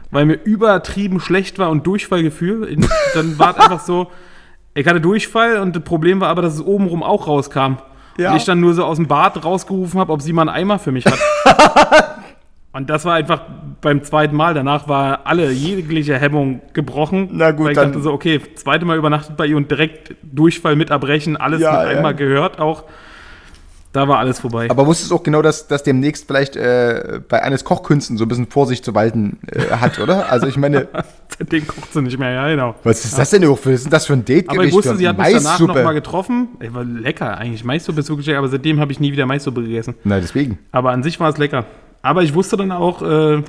weil 0.09 0.25
mir 0.25 0.39
übertrieben 0.43 1.19
schlecht 1.19 1.59
war 1.59 1.69
und 1.69 1.87
Durchfallgefühl. 1.87 2.77
Dann 3.13 3.39
war 3.39 3.51
es 3.51 3.57
einfach 3.57 3.79
so, 3.79 4.11
ich 4.73 4.87
hatte 4.87 5.01
Durchfall 5.01 5.57
und 5.57 5.75
das 5.75 5.83
Problem 5.83 6.19
war 6.19 6.29
aber, 6.29 6.41
dass 6.41 6.55
es 6.55 6.61
obenrum 6.61 7.03
auch 7.03 7.27
rauskam. 7.27 7.77
Ja. 8.17 8.31
Und 8.31 8.37
ich 8.37 8.43
dann 8.43 8.59
nur 8.59 8.73
so 8.73 8.83
aus 8.83 8.97
dem 8.97 9.07
Bad 9.07 9.43
rausgerufen 9.43 9.99
habe, 9.99 10.11
ob 10.11 10.21
sie 10.21 10.33
mal 10.33 10.41
einen 10.41 10.49
Eimer 10.49 10.79
für 10.79 10.91
mich 10.91 11.05
hat. 11.05 11.17
und 12.73 12.89
das 12.89 13.05
war 13.05 13.15
einfach 13.15 13.41
beim 13.81 14.03
zweiten 14.03 14.35
Mal. 14.35 14.53
Danach 14.53 14.87
war 14.87 15.21
alle 15.25 15.51
jegliche 15.51 16.17
Hemmung 16.17 16.61
gebrochen. 16.73 17.29
Na 17.31 17.51
gut, 17.51 17.65
weil 17.65 17.71
ich 17.73 17.77
dann- 17.77 17.91
dachte 17.91 18.03
so, 18.03 18.11
okay, 18.13 18.39
zweite 18.55 18.85
Mal 18.85 18.97
übernachtet 18.97 19.35
bei 19.37 19.45
ihr 19.45 19.57
und 19.57 19.69
direkt 19.69 20.15
Durchfall 20.23 20.75
mit 20.75 20.89
erbrechen, 20.89 21.35
alles 21.37 21.61
Ja, 21.61 21.71
mit 21.71 21.91
ja. 21.91 21.97
einmal 21.97 22.15
gehört 22.15 22.59
auch. 22.59 22.85
Da 23.93 24.07
war 24.07 24.19
alles 24.19 24.39
vorbei. 24.39 24.67
Aber 24.69 24.87
wusstest 24.87 25.11
du 25.11 25.15
auch 25.15 25.23
genau, 25.23 25.41
dass, 25.41 25.67
dass 25.67 25.83
demnächst 25.83 26.25
vielleicht 26.25 26.55
äh, 26.55 27.19
bei 27.27 27.43
eines 27.43 27.65
Kochkünsten 27.65 28.17
so 28.17 28.23
ein 28.23 28.29
bisschen 28.29 28.47
Vorsicht 28.49 28.85
zu 28.85 28.95
walten 28.95 29.39
äh, 29.51 29.75
hat, 29.75 29.99
oder? 29.99 30.31
Also 30.31 30.47
ich 30.47 30.55
meine, 30.55 30.87
Seitdem 31.37 31.67
kocht 31.67 31.91
sie 31.91 32.01
nicht 32.01 32.17
mehr, 32.17 32.31
ja, 32.31 32.47
genau. 32.47 32.75
was 32.83 33.03
ist 33.03 33.17
das 33.17 33.31
denn 33.31 33.43
überhaupt 33.43 33.63
für, 33.63 33.71
was 33.73 33.79
ist 33.79 33.83
denn 33.85 33.91
das 33.91 34.05
für 34.05 34.13
ein 34.13 34.23
Date 34.23 34.49
Aber 34.49 34.63
ich 34.63 34.71
wusste, 34.73 34.95
sie 34.95 35.09
hat 35.09 35.17
mich 35.17 35.33
danach 35.33 35.59
noch 35.59 35.75
mal 35.75 35.91
getroffen. 35.91 36.49
Ey, 36.59 36.73
war 36.73 36.85
lecker 36.85 37.37
eigentlich. 37.37 37.65
Maissuppe 37.65 37.99
ist 37.99 38.07
wirklich 38.07 38.27
lecker, 38.27 38.39
aber 38.39 38.47
seitdem 38.47 38.79
habe 38.79 38.93
ich 38.93 39.01
nie 39.01 39.11
wieder 39.11 39.25
Maissuppe 39.25 39.61
gegessen. 39.61 39.95
Na, 40.05 40.21
deswegen. 40.21 40.59
Aber 40.71 40.91
an 40.91 41.03
sich 41.03 41.19
war 41.19 41.27
es 41.29 41.37
lecker. 41.37 41.65
Aber 42.01 42.23
ich 42.23 42.33
wusste 42.33 42.57
dann 42.57 42.71
auch, 42.71 43.01
äh, 43.01 43.43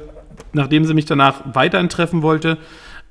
nachdem 0.52 0.84
sie 0.84 0.94
mich 0.94 1.06
danach 1.06 1.42
weiterhin 1.54 1.88
treffen 1.88 2.22
wollte, 2.22 2.58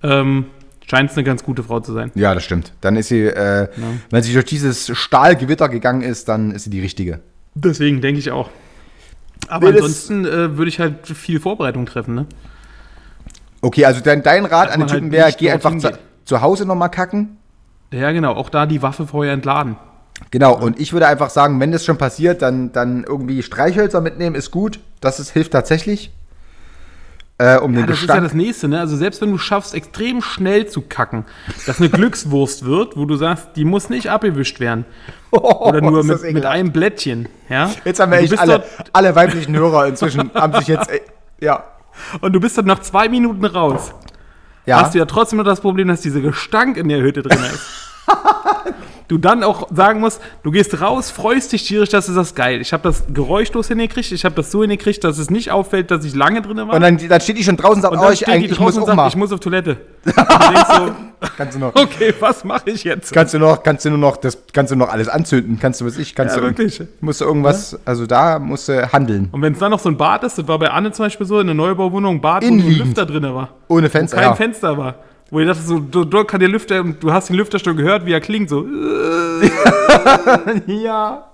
ähm, 0.04 0.46
scheint 0.88 1.12
es 1.12 1.18
eine 1.18 1.24
ganz 1.24 1.44
gute 1.44 1.64
Frau 1.64 1.80
zu 1.80 1.94
sein. 1.94 2.12
Ja, 2.16 2.34
das 2.34 2.44
stimmt. 2.44 2.74
Dann 2.82 2.96
ist 2.96 3.08
sie, 3.08 3.26
äh, 3.26 3.68
wenn 4.10 4.24
sie 4.24 4.34
durch 4.34 4.46
dieses 4.46 4.96
Stahlgewitter 4.96 5.70
gegangen 5.70 6.02
ist, 6.02 6.28
dann 6.28 6.52
ist 6.52 6.66
sie 6.66 6.70
die 6.70 6.82
richtige. 6.82 7.20
Deswegen 7.56 8.02
denke 8.02 8.20
ich 8.20 8.32
auch. 8.32 8.50
Aber 9.48 9.72
Nee, 9.72 9.78
ansonsten 9.78 10.26
äh, 10.26 10.58
würde 10.58 10.70
ich 10.70 10.80
halt 10.80 11.08
viel 11.08 11.40
Vorbereitung 11.40 11.86
treffen, 11.86 12.16
ne? 12.16 12.26
Okay, 13.62 13.86
also 13.86 14.02
dein, 14.02 14.24
dein 14.24 14.46
Rat 14.46 14.68
Dass 14.68 14.74
an 14.74 14.80
den 14.82 14.90
halt 14.90 15.00
Typen 15.00 15.12
wäre, 15.12 15.28
nicht 15.28 15.38
geh 15.38 15.52
einfach 15.52 15.78
zu, 15.78 15.92
zu 16.26 16.42
Hause 16.42 16.66
nochmal 16.66 16.90
kacken. 16.90 17.38
Ja, 17.92 18.12
genau. 18.12 18.34
Auch 18.34 18.50
da 18.50 18.66
die 18.66 18.82
Waffe 18.82 19.06
vorher 19.06 19.34
entladen. 19.34 19.76
Genau, 20.30 20.56
und 20.58 20.80
ich 20.80 20.94
würde 20.94 21.08
einfach 21.08 21.30
sagen, 21.30 21.60
wenn 21.60 21.72
das 21.72 21.84
schon 21.84 21.98
passiert, 21.98 22.42
dann, 22.42 22.72
dann 22.72 23.04
irgendwie 23.04 23.42
Streichhölzer 23.44 24.00
mitnehmen, 24.02 24.36
ist 24.36 24.52
gut. 24.52 24.80
Das 25.02 25.20
ist, 25.20 25.32
hilft 25.32 25.52
tatsächlich. 25.52 26.12
Äh, 27.38 27.58
um 27.58 27.74
Ja, 27.74 27.80
den 27.82 27.88
das 27.88 27.96
ist 27.98 28.02
ja 28.04 28.08
Gestank. 28.14 28.24
das 28.24 28.34
Nächste, 28.34 28.68
ne? 28.68 28.80
Also 28.80 28.96
selbst 28.96 29.20
wenn 29.22 29.32
du 29.32 29.40
schaffst, 29.40 29.74
extrem 29.74 30.22
schnell 30.22 30.68
zu 30.68 30.82
kacken, 30.82 31.26
dass 31.66 31.80
eine 31.80 31.90
Glückswurst 31.90 32.66
wird, 32.66 32.96
wo 32.96 33.06
du 33.06 33.16
sagst, 33.16 33.50
die 33.56 33.66
muss 33.66 33.90
nicht 33.90 34.12
abgewischt 34.12 34.60
werden. 34.60 34.86
Oder 35.32 35.82
nur 35.82 36.06
das 36.06 36.22
mit, 36.22 36.34
mit 36.34 36.46
einem 36.46 36.72
Blättchen, 36.72 37.28
ja? 37.50 37.72
Jetzt 37.84 38.00
haben 38.00 38.12
wir 38.12 38.20
echt 38.20 38.38
alle, 38.38 38.64
alle 38.94 39.16
weiblichen 39.16 39.56
Hörer 39.56 39.88
inzwischen, 39.88 40.32
haben 40.36 40.54
sich 40.60 40.68
jetzt, 40.68 40.90
äh, 40.92 41.02
ja. 41.40 41.64
Und 42.22 42.34
du 42.34 42.40
bist 42.40 42.58
dann 42.58 42.66
nach 42.66 42.80
zwei 42.80 43.10
Minuten 43.10 43.44
raus. 43.44 43.92
Ja, 44.68 44.82
Hast 44.82 44.94
du 44.94 45.00
ja 45.00 45.06
trotzdem 45.06 45.38
noch 45.38 45.46
das 45.46 45.62
Problem, 45.62 45.88
dass 45.88 46.02
dieser 46.02 46.22
Gestank 46.22 46.78
in 46.78 46.88
der 46.88 47.02
Hütte 47.02 47.24
drin 47.24 47.40
ist. 47.52 47.68
du 49.12 49.18
dann 49.18 49.44
auch 49.44 49.68
sagen 49.76 50.00
musst, 50.00 50.22
du 50.42 50.52
gehst 50.52 50.80
raus, 50.80 51.12
freust 51.12 51.52
dich 51.52 51.68
tierisch, 51.68 51.90
dass 51.90 52.06
du 52.06 52.14
das 52.14 52.34
geil. 52.34 52.62
Ich 52.62 52.72
habe 52.72 52.84
das 52.84 53.04
geräuschlos 53.14 53.68
hingekriegt, 53.68 54.10
ich 54.10 54.24
habe 54.24 54.36
das 54.36 54.52
so 54.52 54.62
hingekriegt, 54.62 55.04
dass 55.04 55.18
es 55.18 55.30
nicht 55.30 55.52
auffällt, 55.52 55.92
dass 55.92 56.06
ich 56.06 56.16
lange 56.16 56.42
drin 56.42 56.56
war. 56.58 56.74
und 56.74 56.82
dann, 56.82 56.98
dann 56.98 57.20
steht 57.20 57.38
die 57.38 57.44
schon 57.44 57.58
draußen 57.58 57.76
und 57.76 57.82
sagt, 57.82 57.94
Und 57.94 58.00
oh, 58.00 58.10
ich, 58.10 58.26
eigentlich, 58.30 58.54
ich 58.54 58.60
muss 58.60 58.78
auch 58.78 58.86
sagt, 58.86 58.96
mal. 58.96 59.08
ich 59.10 59.16
muss 59.18 59.32
auf 59.34 59.42
Toilette. 59.42 59.78
So, 61.22 61.28
kannst 61.38 61.56
du 61.56 61.60
noch, 61.60 61.76
okay, 61.76 62.14
was 62.20 62.44
mache 62.44 62.72
ich 62.72 62.84
jetzt? 62.84 63.12
kannst 63.14 63.34
du 63.34 63.40
noch, 63.40 63.62
kannst 63.62 63.86
du 63.86 63.90
nur 63.90 64.00
noch, 64.00 64.18
das, 64.18 64.38
kannst 64.54 64.72
du 64.72 64.76
noch 64.76 64.90
alles 64.90 65.08
anzünden, 65.08 65.60
kannst 65.60 65.82
du, 65.82 65.86
was 65.86 65.98
ich, 65.98 66.16
kannst 66.16 66.36
Ja, 66.36 66.42
du, 66.42 66.48
wirklich. 66.48 66.82
musst 67.02 67.22
du 67.22 67.26
irgendwas, 67.26 67.78
also 67.86 68.08
da 68.08 68.40
musst 68.40 68.70
du 68.70 68.92
handeln. 68.92 69.28
Und 69.32 69.42
wenn 69.42 69.54
es 69.54 69.60
dann 69.60 69.70
noch 69.72 69.80
so 69.80 69.90
ein 69.90 69.98
Bad 69.98 70.24
ist, 70.24 70.38
das 70.38 70.48
war 70.48 70.58
bei 70.58 70.72
Anne 70.72 70.92
zum 70.94 71.06
Beispiel 71.06 71.28
so, 71.28 71.40
in 71.40 71.48
der 71.48 71.54
Neubauwohnung, 71.56 72.16
ein 72.16 72.22
Bad, 72.22 72.44
wo 72.44 72.48
ein. 72.48 72.60
Lüfter 72.60 73.06
drin 73.06 73.24
war. 73.24 73.50
Ohne 73.68 73.88
Wo 73.88 73.90
Fenster, 73.90 74.16
kein 74.18 74.26
ja. 74.26 74.36
Fenster 74.36 74.78
war. 74.78 74.96
Wo 75.32 75.40
ich 75.40 75.48
dachte 75.48 75.62
so, 75.64 75.80
du, 75.80 76.04
dort 76.04 76.28
kann 76.28 76.42
der 76.42 76.50
Lüfter, 76.50 76.82
und 76.82 77.02
du 77.02 77.12
hast 77.12 77.30
den 77.30 77.38
Lüfter 77.38 77.58
schon 77.58 77.76
gehört, 77.78 78.06
wie 78.06 78.12
er 78.12 78.20
klingt, 78.22 78.50
so. 78.50 78.68
ja. 80.68 81.26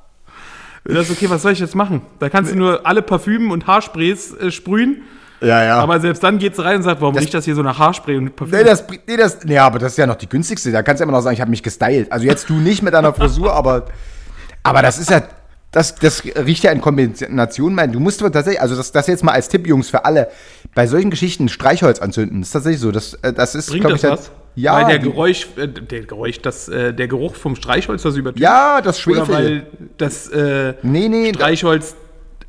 Und 0.87 0.95
das 0.95 1.09
ist 1.09 1.17
okay, 1.17 1.29
was 1.29 1.41
soll 1.41 1.51
ich 1.53 1.59
jetzt 1.59 1.75
machen? 1.75 2.01
Da 2.19 2.29
kannst 2.29 2.51
du 2.51 2.55
nur 2.57 2.85
alle 2.85 3.01
Parfümen 3.01 3.51
und 3.51 3.67
Haarsprays 3.67 4.33
äh, 4.35 4.51
sprühen, 4.51 5.01
Ja, 5.41 5.63
ja. 5.63 5.79
aber 5.79 5.99
selbst 5.99 6.23
dann 6.23 6.37
geht's 6.37 6.59
rein 6.63 6.77
und 6.77 6.83
sagt, 6.83 7.01
warum 7.01 7.15
Das- 7.15 7.23
riecht 7.23 7.33
das 7.33 7.45
hier 7.45 7.55
so 7.55 7.63
nach 7.63 7.77
Haarspray 7.77 8.17
und 8.17 8.35
Parfüm? 8.35 8.57
Nee, 8.57 8.63
das, 8.63 8.83
nee, 9.07 9.17
das, 9.17 9.43
nee, 9.43 9.57
aber 9.57 9.79
das 9.79 9.93
ist 9.93 9.97
ja 9.97 10.07
noch 10.07 10.15
die 10.15 10.29
günstigste. 10.29 10.71
Da 10.71 10.83
kannst 10.83 11.01
du 11.01 11.03
immer 11.03 11.11
noch 11.13 11.21
sagen, 11.21 11.33
ich 11.33 11.41
habe 11.41 11.51
mich 11.51 11.63
gestylt. 11.63 12.11
Also 12.11 12.25
jetzt 12.25 12.49
du 12.49 12.53
nicht 12.53 12.81
mit 12.83 12.93
deiner 12.93 13.13
Frisur, 13.13 13.53
aber, 13.53 13.85
aber 14.63 14.81
das 14.81 14.97
ist 14.99 15.09
ja, 15.09 15.21
das, 15.77 15.93
das 15.93 16.23
riecht 16.25 16.63
ja 16.63 16.71
in 16.71 16.81
Kombination. 16.81 17.75
Mein, 17.75 17.91
du 17.91 17.99
musst 17.99 18.19
aber 18.21 18.31
tatsächlich, 18.31 18.59
also 18.61 18.75
das, 18.75 18.91
das 18.91 19.05
jetzt 19.05 19.23
mal 19.23 19.33
als 19.33 19.47
Tipp, 19.47 19.67
Jungs, 19.67 19.91
für 19.91 20.05
alle, 20.05 20.29
bei 20.73 20.87
solchen 20.87 21.11
Geschichten 21.11 21.49
Streichholz 21.49 21.99
anzünden. 21.99 22.41
Das 22.41 22.49
ist 22.49 22.53
tatsächlich 22.53 22.81
so. 22.81 22.91
Das, 22.91 23.13
äh, 23.21 23.31
das 23.31 23.53
ist, 23.53 23.69
Bringt 23.69 23.85
das 23.85 24.03
ich, 24.03 24.09
was? 24.09 24.31
Ja, 24.55 24.73
Weil 24.73 24.87
der 24.87 24.97
Geräusch, 24.97 25.47
äh, 25.55 25.67
der 25.67 26.01
Geräusch, 26.01 26.41
das, 26.41 26.67
äh, 26.67 26.95
der 26.95 27.07
Geruch 27.07 27.35
vom 27.35 27.55
Streichholz 27.55 28.01
das 28.01 28.15
übertönt. 28.15 28.41
ja, 28.41 28.81
das 28.81 29.05
Oder 29.05 29.17
Schwefel. 29.17 29.35
weil 29.35 29.67
das 29.97 30.29
äh, 30.29 30.73
Nee, 30.81 31.09
nee, 31.09 31.31
Streichholz 31.35 31.95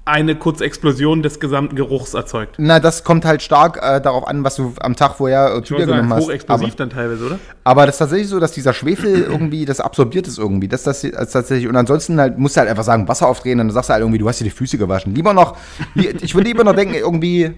eine 0.09 0.35
kurze 0.35 0.65
Explosion 0.65 1.23
des 1.23 1.39
gesamten 1.39 1.77
Geruchs 1.77 2.15
erzeugt. 2.15 2.57
na, 2.59 2.81
das 2.81 3.05
kommt 3.05 3.25
halt 3.25 3.43
stark 3.43 3.79
äh, 3.83 4.01
darauf 4.01 4.27
an, 4.27 4.43
was 4.43 4.57
du 4.57 4.73
am 4.81 4.97
Tag 4.97 5.15
vorher 5.17 5.55
äh, 5.55 5.63
zu 5.63 5.75
dir 5.77 5.87
genommen 5.87 6.13
hast. 6.13 6.25
hochexplosiv 6.25 6.69
Aber, 6.69 6.77
dann 6.77 6.91
teilweise, 6.91 7.27
oder? 7.27 7.39
aber 7.65 7.87
das 7.87 7.97
ist 7.97 7.99
tatsächlich 7.99 8.29
so, 8.29 8.41
dass 8.41 8.53
dieser 8.53 8.73
Schwefel 8.73 9.23
irgendwie, 9.31 9.65
das 9.65 9.81
absorbiert 9.81 10.27
ist 10.27 10.39
irgendwie. 10.39 10.69
Das, 10.69 10.83
das, 10.83 11.03
das 11.03 11.31
tatsächlich. 11.31 11.69
Und 11.69 11.77
ansonsten 11.77 12.21
halt, 12.21 12.39
musst 12.39 12.57
du 12.57 12.61
halt 12.61 12.71
einfach 12.71 12.85
sagen, 12.85 13.07
Wasser 13.07 13.29
aufdrehen, 13.29 13.59
dann 13.59 13.71
sagst 13.71 13.91
du 13.91 13.93
halt 13.93 14.03
irgendwie, 14.03 14.19
du 14.19 14.29
hast 14.29 14.41
dir 14.41 14.45
die 14.45 14.51
Füße 14.51 14.79
gewaschen. 14.79 15.15
Lieber 15.15 15.35
noch, 15.35 15.57
ich 15.95 16.35
würde 16.35 16.49
lieber 16.49 16.65
noch 16.65 16.75
denken, 16.75 16.95
irgendwie. 16.95 17.55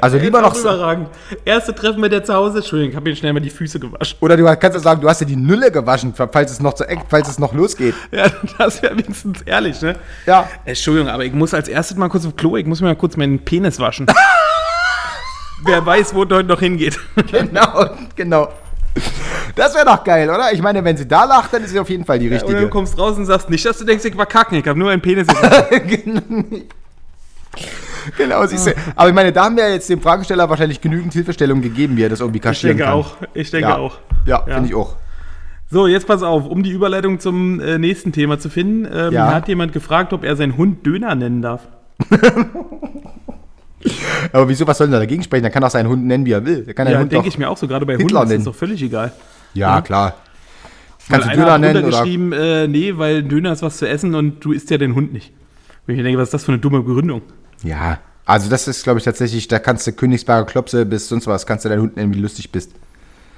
Also 0.00 0.18
lieber 0.18 0.40
noch. 0.40 0.56
Überragend. 0.56 1.08
Erste 1.44 1.74
Treffen 1.74 2.00
mit 2.00 2.12
der 2.12 2.24
zu 2.24 2.34
Hause. 2.34 2.58
Entschuldigung, 2.58 2.90
ich 2.90 2.96
habe 2.96 3.10
ihn 3.10 3.16
schnell 3.16 3.32
mal 3.32 3.40
die 3.40 3.50
Füße 3.50 3.80
gewaschen. 3.80 4.16
Oder 4.20 4.36
du 4.36 4.44
kannst 4.44 4.74
ja 4.74 4.78
sagen, 4.80 5.00
du 5.00 5.08
hast 5.08 5.20
dir 5.20 5.26
die 5.26 5.36
Nülle 5.36 5.70
gewaschen, 5.70 6.14
falls 6.14 6.52
es 6.52 6.60
noch 6.60 6.74
zu 6.74 6.84
eng, 6.88 7.02
falls 7.08 7.28
es 7.28 7.38
noch 7.38 7.52
losgeht. 7.52 7.94
Ja, 8.12 8.26
das 8.58 8.82
wäre 8.82 8.96
wenigstens 8.96 9.42
ehrlich, 9.42 9.80
ne? 9.82 9.96
Ja. 10.26 10.48
Entschuldigung, 10.64 11.08
aber 11.10 11.24
ich 11.24 11.32
muss 11.32 11.54
als 11.54 11.68
erstes 11.68 11.96
mal 11.96 12.08
kurz 12.08 12.26
auf 12.26 12.36
Klo, 12.36 12.56
ich 12.56 12.66
muss 12.66 12.80
mir 12.80 12.88
mal 12.88 12.96
kurz 12.96 13.16
meinen 13.16 13.38
Penis 13.40 13.78
waschen. 13.78 14.06
Wer 15.64 15.84
weiß, 15.84 16.14
wo 16.14 16.22
es 16.24 16.30
heute 16.30 16.48
noch 16.48 16.60
hingeht. 16.60 16.98
Genau, 17.30 17.86
genau. 18.16 18.48
Das 19.54 19.74
wäre 19.74 19.84
doch 19.84 20.02
geil, 20.02 20.28
oder? 20.28 20.52
Ich 20.52 20.62
meine, 20.62 20.82
wenn 20.82 20.96
sie 20.96 21.06
da 21.06 21.24
lacht, 21.24 21.52
dann 21.52 21.62
ist 21.62 21.70
sie 21.70 21.78
auf 21.78 21.88
jeden 21.90 22.04
Fall 22.04 22.18
die 22.18 22.28
Oder 22.28 22.38
du 22.38 22.46
richtige. 22.46 22.68
kommst 22.68 22.98
raus 22.98 23.16
und 23.16 23.26
sagst 23.26 23.48
nicht, 23.50 23.64
dass 23.64 23.78
du 23.78 23.84
denkst, 23.84 24.04
ich 24.04 24.16
war 24.16 24.26
kacken, 24.26 24.58
ich 24.58 24.66
habe 24.66 24.78
nur 24.78 24.88
meinen 24.88 25.02
Penis 25.02 25.26
gewaschen. 25.26 26.68
genau, 28.18 28.44
siehst 28.46 28.66
du. 28.66 28.72
Aber 28.96 29.08
ich 29.08 29.14
meine, 29.14 29.32
da 29.32 29.44
haben 29.44 29.56
wir 29.56 29.70
jetzt 29.70 29.88
dem 29.88 30.00
Fragesteller 30.00 30.48
wahrscheinlich 30.48 30.80
genügend 30.80 31.12
Hilfestellung 31.12 31.60
gegeben, 31.62 31.96
wie 31.96 32.02
er 32.04 32.08
das 32.08 32.20
irgendwie 32.20 32.38
Ich 32.38 32.42
kaschieren 32.42 32.76
denke 32.76 32.90
kann. 32.90 32.98
auch. 33.00 33.16
Ich 33.34 33.50
denke 33.50 33.68
Ja, 33.68 33.76
auch. 33.78 33.98
ja, 34.26 34.42
Ja. 34.46 34.54
finde 34.54 34.68
ich 34.68 34.74
auch. 34.74 34.96
So, 35.72 35.86
jetzt 35.86 36.06
pass 36.08 36.22
auf, 36.22 36.46
um 36.46 36.62
die 36.64 36.70
Überleitung 36.70 37.20
zum 37.20 37.60
äh, 37.60 37.78
nächsten 37.78 38.10
Thema 38.12 38.38
zu 38.40 38.48
finden. 38.50 38.88
Ähm, 38.92 39.12
Ja. 39.12 39.32
Hat 39.32 39.46
jemand 39.48 39.72
gefragt, 39.72 40.12
ob 40.12 40.24
er 40.24 40.34
seinen 40.36 40.56
Hund 40.56 40.84
Döner 40.84 41.14
nennen 41.14 41.42
darf. 41.42 41.68
Aber 44.32 44.48
wieso, 44.48 44.66
was 44.66 44.76
soll 44.78 44.88
denn 44.88 44.92
da 44.92 44.98
dagegen 44.98 45.22
sprechen? 45.22 45.42
Der 45.42 45.50
kann 45.50 45.64
auch 45.64 45.70
seinen 45.70 45.88
Hund 45.88 46.04
nennen, 46.04 46.26
wie 46.26 46.32
er 46.32 46.44
will. 46.44 46.64
Der 46.64 46.74
kann 46.74 46.86
Ja, 46.88 47.02
denke 47.04 47.28
ich 47.28 47.38
mir 47.38 47.48
auch 47.48 47.56
so. 47.56 47.66
Gerade 47.66 47.86
bei 47.86 47.94
Hitler 47.96 48.04
Hunden 48.20 48.22
ist 48.24 48.28
nennen. 48.28 48.44
das 48.44 48.52
doch 48.52 48.58
völlig 48.58 48.82
egal. 48.82 49.12
Ja, 49.54 49.76
Ja. 49.76 49.80
klar. 49.80 50.14
Weil 51.08 51.20
Kannst 51.20 51.26
du 51.28 51.32
einer 51.32 51.44
Döner 51.44 51.58
nennen 51.58 51.84
oder... 51.86 51.98
geschrieben, 52.02 52.32
äh, 52.32 52.68
nee, 52.68 52.96
weil 52.98 53.22
Döner 53.22 53.52
ist 53.52 53.62
was 53.62 53.78
zu 53.78 53.88
essen 53.88 54.14
und 54.14 54.44
du 54.44 54.52
isst 54.52 54.70
ja 54.70 54.76
den 54.78 54.94
Hund 54.94 55.12
nicht. 55.12 55.32
Und 55.86 55.94
ich 55.94 55.96
mir 55.96 56.02
denke, 56.04 56.18
was 56.18 56.28
ist 56.28 56.34
das 56.34 56.44
für 56.44 56.52
eine 56.52 56.60
dumme 56.60 56.82
Begründung? 56.82 57.22
Ja, 57.62 57.98
also 58.24 58.48
das 58.48 58.68
ist, 58.68 58.84
glaube 58.84 58.98
ich, 58.98 59.04
tatsächlich, 59.04 59.48
da 59.48 59.58
kannst 59.58 59.86
du 59.86 59.92
Königsberger 59.92 60.46
Klopse 60.46 60.86
bis 60.86 61.08
sonst 61.08 61.26
was, 61.26 61.46
kannst 61.46 61.64
du 61.64 61.68
deinen 61.68 61.82
Hund 61.82 61.96
nennen, 61.96 62.12
wie 62.12 62.16
du 62.16 62.22
lustig 62.22 62.52
bist. 62.52 62.72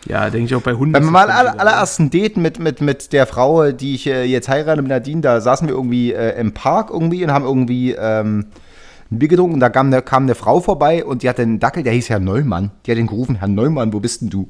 Ja, 0.07 0.31
denke 0.31 0.47
ich 0.47 0.55
auch 0.55 0.63
bei 0.63 0.75
Hunden. 0.75 0.93
Beim 0.93 1.05
mal 1.07 1.31
aller, 1.31 1.59
allerersten 1.61 2.11
Date 2.11 2.37
mit, 2.37 2.59
mit, 2.59 2.81
mit 2.81 3.13
der 3.13 3.27
Frau, 3.27 3.71
die 3.71 3.95
ich 3.95 4.07
äh, 4.07 4.25
jetzt 4.25 4.49
heirate, 4.49 4.83
mit 4.83 4.91
Nadine, 4.91 5.21
da 5.21 5.41
saßen 5.41 5.69
wir 5.69 5.75
irgendwie 5.75 6.13
äh, 6.13 6.39
im 6.41 6.53
Park 6.53 6.91
irgendwie 6.91 7.25
und 7.25 7.31
haben 7.31 7.45
irgendwie 7.45 7.93
ähm, 7.93 8.47
ein 9.11 9.19
Bier 9.19 9.29
getrunken 9.29 9.55
und 9.55 9.61
da 9.61 9.69
kam 9.69 9.87
eine, 9.87 10.03
kam 10.03 10.25
eine 10.25 10.35
Frau 10.35 10.61
vorbei 10.61 11.05
und 11.05 11.23
die 11.23 11.29
hatte 11.29 11.43
einen 11.43 11.61
Dackel, 11.61 11.85
der 11.85 11.93
hieß 11.93 12.11
Herr 12.11 12.19
Neumann. 12.19 12.73
Die 12.85 12.91
hat 12.91 12.99
ihn 12.99 13.07
gerufen, 13.07 13.37
Herr 13.37 13.49
Neumann, 13.49 13.93
wo 13.93 14.01
bist 14.01 14.23
denn 14.23 14.31
du? 14.31 14.49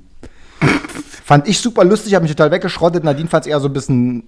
Fand 1.24 1.46
ich 1.48 1.60
super 1.60 1.84
lustig, 1.84 2.14
habe 2.14 2.22
mich 2.22 2.32
total 2.32 2.50
weggeschrottet. 2.50 3.04
Nadine 3.04 3.28
fand 3.28 3.46
es 3.46 3.50
eher 3.50 3.60
so 3.60 3.68
ein 3.68 3.72
bisschen, 3.72 4.24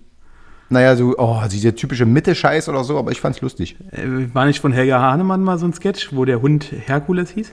naja, 0.71 0.97
so, 0.97 1.15
oh, 1.19 1.43
diese 1.51 1.75
typische 1.75 2.07
Mitte-Scheiß 2.07 2.69
oder 2.69 2.85
so, 2.85 2.99
aber 2.99 3.13
ich 3.13 3.21
fand's 3.21 3.41
lustig. 3.41 3.77
Äh, 3.91 4.35
War 4.35 4.47
nicht 4.47 4.61
von 4.61 4.73
Helga 4.73 5.01
Hahnemann 5.01 5.43
mal 5.43 5.59
so 5.59 5.67
ein 5.67 5.73
Sketch, 5.73 6.11
wo 6.13 6.25
der 6.25 6.43
Hund 6.43 6.73
Herkules 6.87 7.31
hieß? 7.31 7.53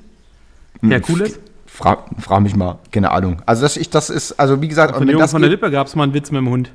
Herkules? 0.81 1.39
Frag, 1.65 1.99
frag 2.19 2.41
mich 2.41 2.55
mal, 2.55 2.79
keine 2.91 3.11
Ahnung. 3.11 3.41
Also 3.45 3.61
das, 3.61 3.77
ich, 3.77 3.89
das 3.89 4.09
ist, 4.09 4.33
also 4.33 4.61
wie 4.61 4.67
gesagt, 4.67 4.95
Von 4.95 5.07
Jungen 5.07 5.27
von 5.27 5.41
der 5.41 5.49
Lippe 5.49 5.71
gab 5.71 5.87
es 5.87 5.95
mal 5.95 6.03
einen 6.03 6.13
Witz 6.13 6.31
mit 6.31 6.39
dem 6.39 6.49
Hund. 6.49 6.73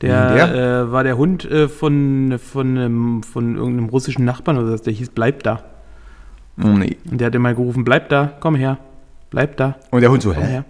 Der, 0.00 0.34
Der? 0.34 0.54
Äh, 0.54 0.92
war 0.92 1.04
der 1.04 1.18
Hund 1.18 1.44
äh, 1.44 1.68
von, 1.68 2.38
von, 2.38 2.76
ähm, 2.76 3.22
von 3.22 3.56
irgendeinem 3.56 3.88
russischen 3.88 4.24
Nachbarn 4.24 4.58
oder 4.58 4.78
so, 4.78 4.84
der 4.84 4.92
hieß 4.92 5.10
Bleib 5.10 5.42
da. 5.42 5.64
Oh, 6.62 6.68
nee. 6.68 6.96
Und 7.10 7.20
der 7.20 7.26
hat 7.26 7.34
immer 7.34 7.54
gerufen, 7.54 7.84
bleib 7.84 8.08
da, 8.08 8.32
komm 8.40 8.54
her, 8.54 8.78
bleib 9.30 9.56
da, 9.56 9.76
Und 9.90 10.00
der 10.02 10.10
Hund 10.10 10.22
so, 10.22 10.34
hä? 10.34 10.62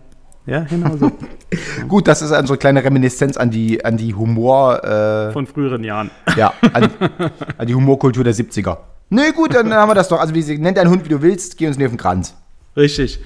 Ja, 0.47 0.61
genau 0.61 0.97
so. 0.97 1.13
Gut, 1.89 2.09
das 2.09 2.23
ist 2.23 2.33
unsere 2.33 2.59
kleine 2.59 2.83
Reminiszenz 2.83 3.37
an 3.37 3.51
die, 3.51 3.85
an 3.85 3.97
die 3.97 4.15
Humor, 4.15 4.83
äh, 4.85 5.33
Von 5.33 5.47
früheren 5.47 5.85
Jahren. 5.85 6.11
ja, 6.37 6.53
an, 6.73 6.91
an 7.59 7.67
die 7.67 7.75
Humorkultur 7.75 8.25
der 8.25 8.35
70er. 8.35 8.79
Nee, 9.11 9.33
gut, 9.33 9.55
dann 9.55 9.73
haben 9.73 9.91
wir 9.91 9.95
das 9.95 10.09
doch. 10.09 10.21
Also, 10.21 10.35
wie 10.35 10.43
sie, 10.43 10.57
nennt 10.59 10.79
deinen 10.79 10.91
Hund, 10.91 11.05
wie 11.05 11.09
du 11.09 11.21
willst, 11.21 11.59
geh 11.59 11.67
uns 11.67 11.77
nicht 11.77 11.87
auf 11.87 11.93
den 11.93 11.99
Kranz. 11.99 12.37
Richtig. 12.77 13.21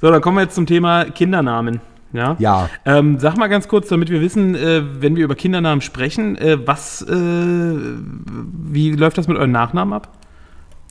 So, 0.00 0.10
dann 0.10 0.20
kommen 0.20 0.36
wir 0.36 0.42
jetzt 0.42 0.54
zum 0.54 0.66
Thema 0.66 1.04
Kindernamen. 1.04 1.80
Ja. 2.12 2.36
Ja. 2.38 2.70
Ähm, 2.84 3.18
sag 3.18 3.36
mal 3.36 3.48
ganz 3.48 3.66
kurz, 3.66 3.88
damit 3.88 4.08
wir 4.08 4.20
wissen, 4.20 4.54
äh, 4.54 4.82
wenn 5.02 5.16
wir 5.16 5.24
über 5.24 5.34
Kindernamen 5.34 5.80
sprechen, 5.80 6.36
äh, 6.38 6.64
was, 6.64 7.02
äh, 7.02 7.14
wie 7.14 8.92
läuft 8.92 9.18
das 9.18 9.26
mit 9.26 9.36
euren 9.36 9.50
Nachnamen 9.50 9.92
ab? 9.92 10.08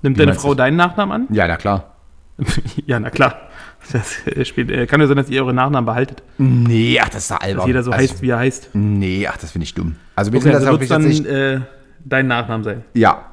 Nimmt 0.01 0.17
Wie 0.17 0.25
deine 0.25 0.33
Frau 0.37 0.49
du? 0.49 0.55
deinen 0.55 0.75
Nachnamen 0.75 1.27
an? 1.27 1.35
Ja, 1.35 1.47
na 1.47 1.55
klar. 1.55 1.93
ja, 2.85 2.99
na 2.99 3.09
klar. 3.09 3.37
Das 3.91 4.47
spielt, 4.47 4.71
äh, 4.71 4.87
kann 4.87 5.01
ja 5.01 5.07
sein, 5.07 5.17
dass 5.17 5.29
ihr 5.29 5.41
eure 5.43 5.53
Nachnamen 5.53 5.85
behaltet. 5.85 6.23
Nee, 6.37 6.99
ach, 7.01 7.09
das 7.09 7.23
ist 7.23 7.31
da 7.31 7.35
albern. 7.37 7.57
Dass 7.57 7.67
jeder 7.67 7.83
so 7.83 7.91
also, 7.91 8.01
heißt, 8.01 8.21
wie 8.21 8.29
er 8.29 8.37
heißt. 8.39 8.69
Nee, 8.73 9.27
ach, 9.29 9.37
das 9.37 9.51
finde 9.51 9.63
ich 9.63 9.73
dumm. 9.73 9.95
Also, 10.15 10.31
wir 10.31 10.37
Okay, 10.39 10.45
sind 10.49 10.55
also 10.55 10.71
das 10.71 10.79
wird 10.79 10.91
dann 10.91 11.01
tatsächlich. 11.03 11.31
äh, 11.31 11.59
dein 12.05 12.27
Nachnamen 12.27 12.63
sein. 12.63 12.83
Ja, 12.93 13.25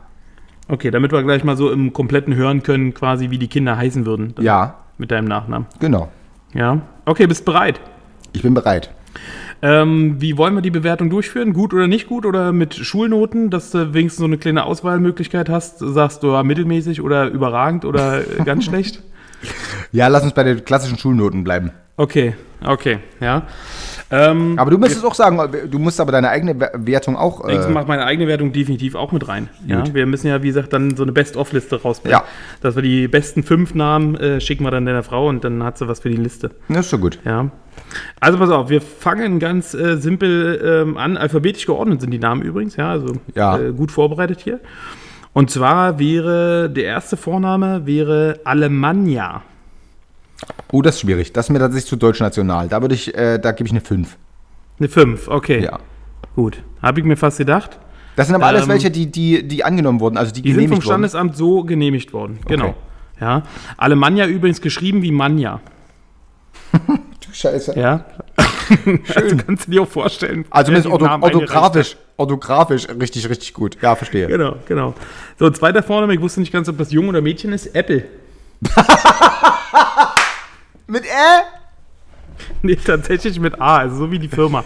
Okay, 0.68 0.92
damit 0.92 1.10
wir 1.10 1.20
gleich 1.24 1.42
mal 1.42 1.56
so 1.56 1.70
im 1.72 1.92
Kompletten 1.92 2.34
hören 2.36 2.62
können, 2.62 2.94
quasi 2.94 3.30
wie 3.30 3.38
die 3.38 3.48
Kinder 3.48 3.76
heißen 3.76 4.06
würden. 4.06 4.34
ja, 4.40 4.76
Mit 4.98 5.10
deinem 5.10 5.24
Nachnamen. 5.26 5.66
genau. 5.80 6.08
Ja. 6.54 6.80
Okay, 7.06 7.26
bist 7.26 7.44
bereit. 7.44 7.80
Ich 8.32 8.42
bin 8.42 8.54
bereit. 8.54 8.90
Ähm, 9.62 10.20
wie 10.20 10.36
wollen 10.38 10.54
wir 10.54 10.62
die 10.62 10.70
Bewertung 10.70 11.10
durchführen? 11.10 11.52
Gut 11.54 11.74
oder 11.74 11.86
nicht 11.88 12.06
gut? 12.06 12.24
Oder 12.24 12.52
mit 12.52 12.74
Schulnoten, 12.74 13.50
dass 13.50 13.72
du 13.72 13.92
wenigstens 13.94 14.20
so 14.20 14.24
eine 14.26 14.38
kleine 14.38 14.64
Auswahlmöglichkeit 14.64 15.48
hast? 15.48 15.80
Sagst 15.80 16.22
du 16.22 16.28
ja, 16.28 16.42
mittelmäßig 16.44 17.02
oder 17.02 17.26
überragend 17.28 17.84
oder 17.84 18.20
äh, 18.20 18.44
ganz 18.44 18.64
schlecht? 18.66 19.02
Ja, 19.92 20.08
lass 20.08 20.22
uns 20.22 20.32
bei 20.34 20.42
den 20.44 20.64
klassischen 20.64 20.98
Schulnoten 20.98 21.44
bleiben. 21.44 21.70
Okay, 21.96 22.34
okay, 22.64 22.98
ja. 23.20 23.42
Ähm, 24.12 24.54
Aber 24.58 24.70
du 24.72 24.78
müsstest 24.78 25.04
auch 25.04 25.14
sagen, 25.14 25.38
du 25.70 25.78
musst 25.78 26.00
aber 26.00 26.10
deine 26.10 26.30
eigene 26.30 26.58
Wertung 26.58 27.14
auch. 27.16 27.46
ich 27.48 27.58
Äh, 27.58 27.68
mache 27.68 27.86
meine 27.86 28.04
eigene 28.04 28.26
Wertung 28.26 28.52
definitiv 28.52 28.94
auch 28.96 29.12
mit 29.12 29.28
rein. 29.28 29.48
Ja, 29.66 29.82
Gut. 29.82 29.94
wir 29.94 30.04
müssen 30.06 30.26
ja, 30.26 30.42
wie 30.42 30.48
gesagt, 30.48 30.72
dann 30.72 30.96
so 30.96 31.04
eine 31.04 31.12
Best-of-Liste 31.12 31.80
rausbringen. 31.82 32.18
Ja. 32.18 32.24
Dass 32.60 32.74
wir 32.74 32.82
die 32.82 33.06
besten 33.06 33.44
fünf 33.44 33.74
Namen 33.74 34.16
äh, 34.16 34.40
schicken 34.40 34.64
wir 34.64 34.70
dann 34.72 34.84
deiner 34.84 35.04
Frau 35.04 35.28
und 35.28 35.44
dann 35.44 35.62
hat 35.62 35.78
sie 35.78 35.86
was 35.86 36.00
für 36.00 36.08
die 36.10 36.16
Liste. 36.16 36.50
das 36.68 36.86
ist 36.86 36.90
so 36.90 36.98
gut. 36.98 37.20
Ja. 37.24 37.50
Also 38.18 38.38
pass 38.38 38.50
auf, 38.50 38.68
wir 38.68 38.80
fangen 38.80 39.38
ganz 39.38 39.74
äh, 39.74 39.96
simpel 39.96 40.82
ähm, 40.88 40.96
an. 40.96 41.16
Alphabetisch 41.16 41.66
geordnet 41.66 42.00
sind 42.00 42.10
die 42.10 42.18
Namen 42.18 42.42
übrigens, 42.42 42.76
ja, 42.76 42.90
also 42.90 43.12
Ja. 43.34 43.58
Äh, 43.58 43.72
gut 43.72 43.92
vorbereitet 43.92 44.40
hier. 44.40 44.58
Und 45.32 45.50
zwar 45.50 45.98
wäre 45.98 46.68
der 46.70 46.84
erste 46.84 47.16
Vorname 47.16 47.86
wäre 47.86 48.40
Alemannia. 48.44 49.42
Oh, 50.72 50.82
das 50.82 50.96
ist 50.96 51.00
schwierig. 51.02 51.32
Das 51.32 51.46
ist 51.46 51.50
mir 51.50 51.58
tatsächlich 51.58 51.88
zu 51.88 51.96
deutsch-national. 51.96 52.68
Da 52.68 52.80
würde 52.80 52.94
ich, 52.94 53.14
äh, 53.14 53.38
da 53.38 53.52
gebe 53.52 53.66
ich 53.66 53.72
eine 53.72 53.80
5. 53.80 54.16
Eine 54.78 54.88
5, 54.88 55.28
okay. 55.28 55.62
Ja. 55.62 55.78
Gut. 56.34 56.62
Habe 56.82 57.00
ich 57.00 57.06
mir 57.06 57.16
fast 57.16 57.38
gedacht. 57.38 57.78
Das 58.16 58.26
sind 58.26 58.36
aber 58.36 58.46
alles 58.46 58.64
Ähm, 58.64 58.70
welche, 58.70 58.90
die, 58.90 59.10
die, 59.10 59.46
die 59.46 59.64
angenommen 59.64 60.00
wurden, 60.00 60.16
also 60.16 60.32
die, 60.32 60.42
Die 60.42 60.48
sind 60.52 60.56
vom 60.56 60.64
genehmigt 60.64 60.86
wurden. 60.86 60.92
Standesamt 60.92 61.36
so 61.36 61.62
genehmigt 61.64 62.12
worden. 62.12 62.38
Genau. 62.46 62.66
Okay. 62.66 62.74
Ja. 63.20 63.42
Alemannia 63.76 64.26
übrigens 64.26 64.60
geschrieben 64.60 65.02
wie 65.02 65.12
Manja. 65.12 65.60
Scheiße. 67.32 67.78
Ja. 67.78 68.04
Also 69.14 69.36
kannst 69.36 69.66
du 69.66 69.70
dir 69.72 69.82
auch 69.82 69.88
vorstellen. 69.88 70.44
Also 70.50 70.72
zumindest 70.72 70.92
ortho 70.92 71.06
orthografisch, 71.06 71.96
orthografisch 72.16 72.88
richtig, 72.88 73.28
richtig 73.28 73.52
gut. 73.54 73.76
Ja, 73.82 73.96
verstehe. 73.96 74.26
Genau, 74.26 74.56
genau. 74.66 74.94
So, 75.38 75.50
zweiter 75.50 75.82
Vorname, 75.82 76.14
ich 76.14 76.20
wusste 76.20 76.40
nicht 76.40 76.52
ganz, 76.52 76.68
ob 76.68 76.78
das 76.78 76.92
Junge 76.92 77.08
oder 77.08 77.20
Mädchen 77.20 77.52
ist. 77.52 77.74
Apple. 77.74 78.04
Mit 80.86 81.04
Ä? 81.04 81.42
Nee, 82.62 82.76
tatsächlich 82.76 83.38
mit 83.38 83.60
A, 83.60 83.78
also 83.78 83.96
so 83.96 84.10
wie 84.10 84.18
die 84.18 84.28
Firma. 84.28 84.64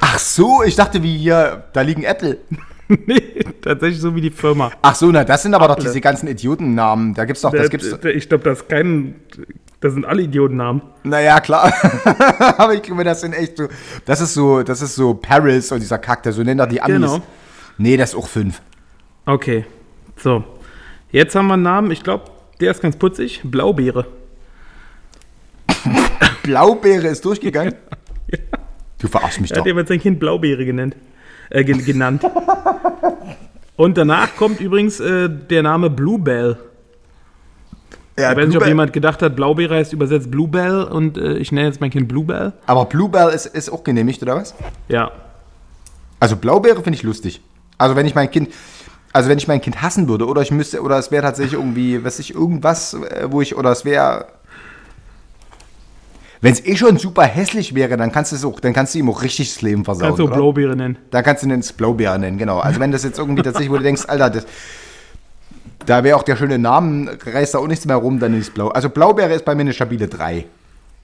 Ach 0.00 0.18
so, 0.18 0.62
ich 0.62 0.76
dachte 0.76 1.02
wie 1.02 1.16
hier, 1.16 1.64
da 1.72 1.80
liegen 1.80 2.04
Apple. 2.04 2.38
nee, 2.88 3.44
tatsächlich 3.62 4.00
so 4.00 4.14
wie 4.14 4.20
die 4.20 4.30
Firma. 4.30 4.70
Ach 4.82 4.94
so, 4.94 5.10
na, 5.10 5.24
das 5.24 5.42
sind 5.42 5.54
aber 5.54 5.68
doch 5.68 5.74
Apple. 5.74 5.86
diese 5.86 6.00
ganzen 6.00 6.28
Idiotennamen. 6.28 7.14
Da 7.14 7.24
gibt's 7.24 7.42
doch, 7.42 7.52
das 7.52 7.70
gibt's. 7.70 7.92
Ich 8.04 8.28
glaube, 8.28 8.44
das 8.44 8.60
ist 8.60 8.68
kein. 8.68 9.16
Das 9.80 9.92
sind 9.92 10.04
alle 10.06 10.22
Idiotennamen. 10.22 10.80
Naja, 11.04 11.38
klar. 11.40 11.72
aber 12.58 12.74
ich 12.74 12.82
glaube, 12.82 13.04
das 13.04 13.20
sind 13.20 13.34
echt 13.34 13.58
so. 13.58 13.68
Das 14.04 14.20
ist 14.20 14.34
so, 14.34 14.62
das 14.62 14.80
ist 14.80 14.94
so 14.94 15.14
Paris 15.14 15.70
und 15.70 15.80
dieser 15.80 15.98
Kack, 15.98 16.22
der 16.22 16.32
so 16.32 16.42
nennt 16.42 16.60
er 16.60 16.66
die 16.66 16.80
Amis. 16.80 16.96
Genau. 17.12 17.22
Nee, 17.78 17.96
das 17.96 18.10
ist 18.10 18.16
auch 18.16 18.26
fünf. 18.28 18.62
Okay. 19.26 19.66
So. 20.16 20.44
Jetzt 21.10 21.34
haben 21.34 21.46
wir 21.48 21.54
einen 21.54 21.62
Namen, 21.62 21.90
ich 21.90 22.02
glaube, 22.02 22.24
der 22.60 22.70
ist 22.70 22.80
ganz 22.80 22.96
putzig. 22.96 23.42
Blaubeere. 23.44 24.06
Blaubeere 26.42 27.08
ist 27.08 27.24
durchgegangen. 27.24 27.74
Du 28.98 29.08
verarschst 29.08 29.42
mich 29.42 29.50
Er 29.50 29.56
doch. 29.56 29.60
hat 29.60 29.66
jemand 29.66 29.88
sein 29.88 30.00
Kind 30.00 30.18
Blaubeere 30.18 30.64
genannt. 30.64 30.96
Äh, 31.50 31.64
gen 31.64 31.84
genannt. 31.84 32.24
Und 33.76 33.98
danach 33.98 34.34
kommt 34.36 34.58
übrigens 34.58 35.00
äh, 35.00 35.28
der 35.28 35.62
Name 35.62 35.90
Bluebell. 35.90 36.56
Ja, 38.18 38.32
ich 38.32 38.38
weiß 38.38 38.48
nicht, 38.48 38.56
ob 38.56 38.66
jemand 38.66 38.92
gedacht 38.92 39.20
hat, 39.20 39.36
Blaubeere 39.36 39.74
heißt 39.74 39.92
übersetzt 39.92 40.30
Bluebell 40.30 40.84
und 40.84 41.18
äh, 41.18 41.34
ich 41.34 41.52
nenne 41.52 41.66
jetzt 41.66 41.80
mein 41.80 41.90
Kind 41.90 42.08
Bluebell. 42.08 42.54
aber 42.66 42.86
Bluebell 42.86 43.28
ist, 43.28 43.46
ist 43.46 43.70
auch 43.70 43.84
genehmigt, 43.84 44.22
oder 44.22 44.36
was? 44.36 44.54
Ja. 44.88 45.10
Also 46.18 46.36
Blaubeere 46.36 46.82
finde 46.82 46.96
ich 46.96 47.02
lustig. 47.02 47.42
Also 47.76 47.94
wenn 47.94 48.06
ich 48.06 48.14
mein 48.14 48.30
Kind, 48.30 48.48
also 49.12 49.28
wenn 49.28 49.36
ich 49.36 49.48
mein 49.48 49.60
Kind 49.60 49.82
hassen 49.82 50.08
würde, 50.08 50.26
oder 50.26 50.40
ich 50.40 50.50
müsste, 50.50 50.80
oder 50.82 50.98
es 50.98 51.10
wäre 51.10 51.22
tatsächlich 51.22 51.54
irgendwie, 51.54 52.02
weiß 52.02 52.18
ich, 52.20 52.34
irgendwas, 52.34 52.94
äh, 52.94 53.26
wo 53.30 53.42
ich, 53.42 53.56
oder 53.56 53.70
es 53.70 53.84
wäre. 53.84 54.26
Wenn 56.40 56.52
es 56.52 56.64
eh 56.64 56.76
schon 56.76 56.98
super 56.98 57.24
hässlich 57.24 57.74
wäre, 57.74 57.96
dann 57.96 58.12
kannst 58.12 58.32
du 58.32 58.36
es 58.36 58.44
auch, 58.44 58.60
dann 58.60 58.72
kannst 58.72 58.94
du 58.94 58.98
ihm 58.98 59.10
auch 59.10 59.22
richtig 59.22 59.52
das 59.52 59.62
Leben 59.62 59.84
versauen. 59.84 60.08
Kannst 60.08 60.20
du? 60.20 60.28
Blaubeere 60.28 60.76
nennen. 60.76 60.98
Da 61.10 61.22
kannst 61.22 61.42
du 61.42 61.48
ihn 61.48 61.50
ins 61.50 61.72
Blaubeere 61.72 62.18
nennen, 62.18 62.38
genau. 62.38 62.58
Also 62.58 62.78
wenn 62.78 62.92
das 62.92 63.04
jetzt 63.04 63.18
irgendwie 63.18 63.42
tatsächlich, 63.42 63.70
wo 63.70 63.76
du 63.76 63.82
denkst, 63.82 64.02
Alter, 64.06 64.30
das, 64.30 64.46
da 65.86 66.04
wäre 66.04 66.16
auch 66.16 66.22
der 66.22 66.36
schöne 66.36 66.58
Name, 66.58 67.16
reißt 67.24 67.54
da 67.54 67.58
auch 67.58 67.66
nichts 67.66 67.86
mehr 67.86 67.96
rum, 67.96 68.18
dann 68.18 68.38
ist 68.38 68.54
Blau. 68.54 68.68
Also 68.68 68.90
Blaubeere 68.90 69.34
ist 69.34 69.44
bei 69.44 69.54
mir 69.54 69.62
eine 69.62 69.72
stabile 69.72 70.08
3. 70.08 70.44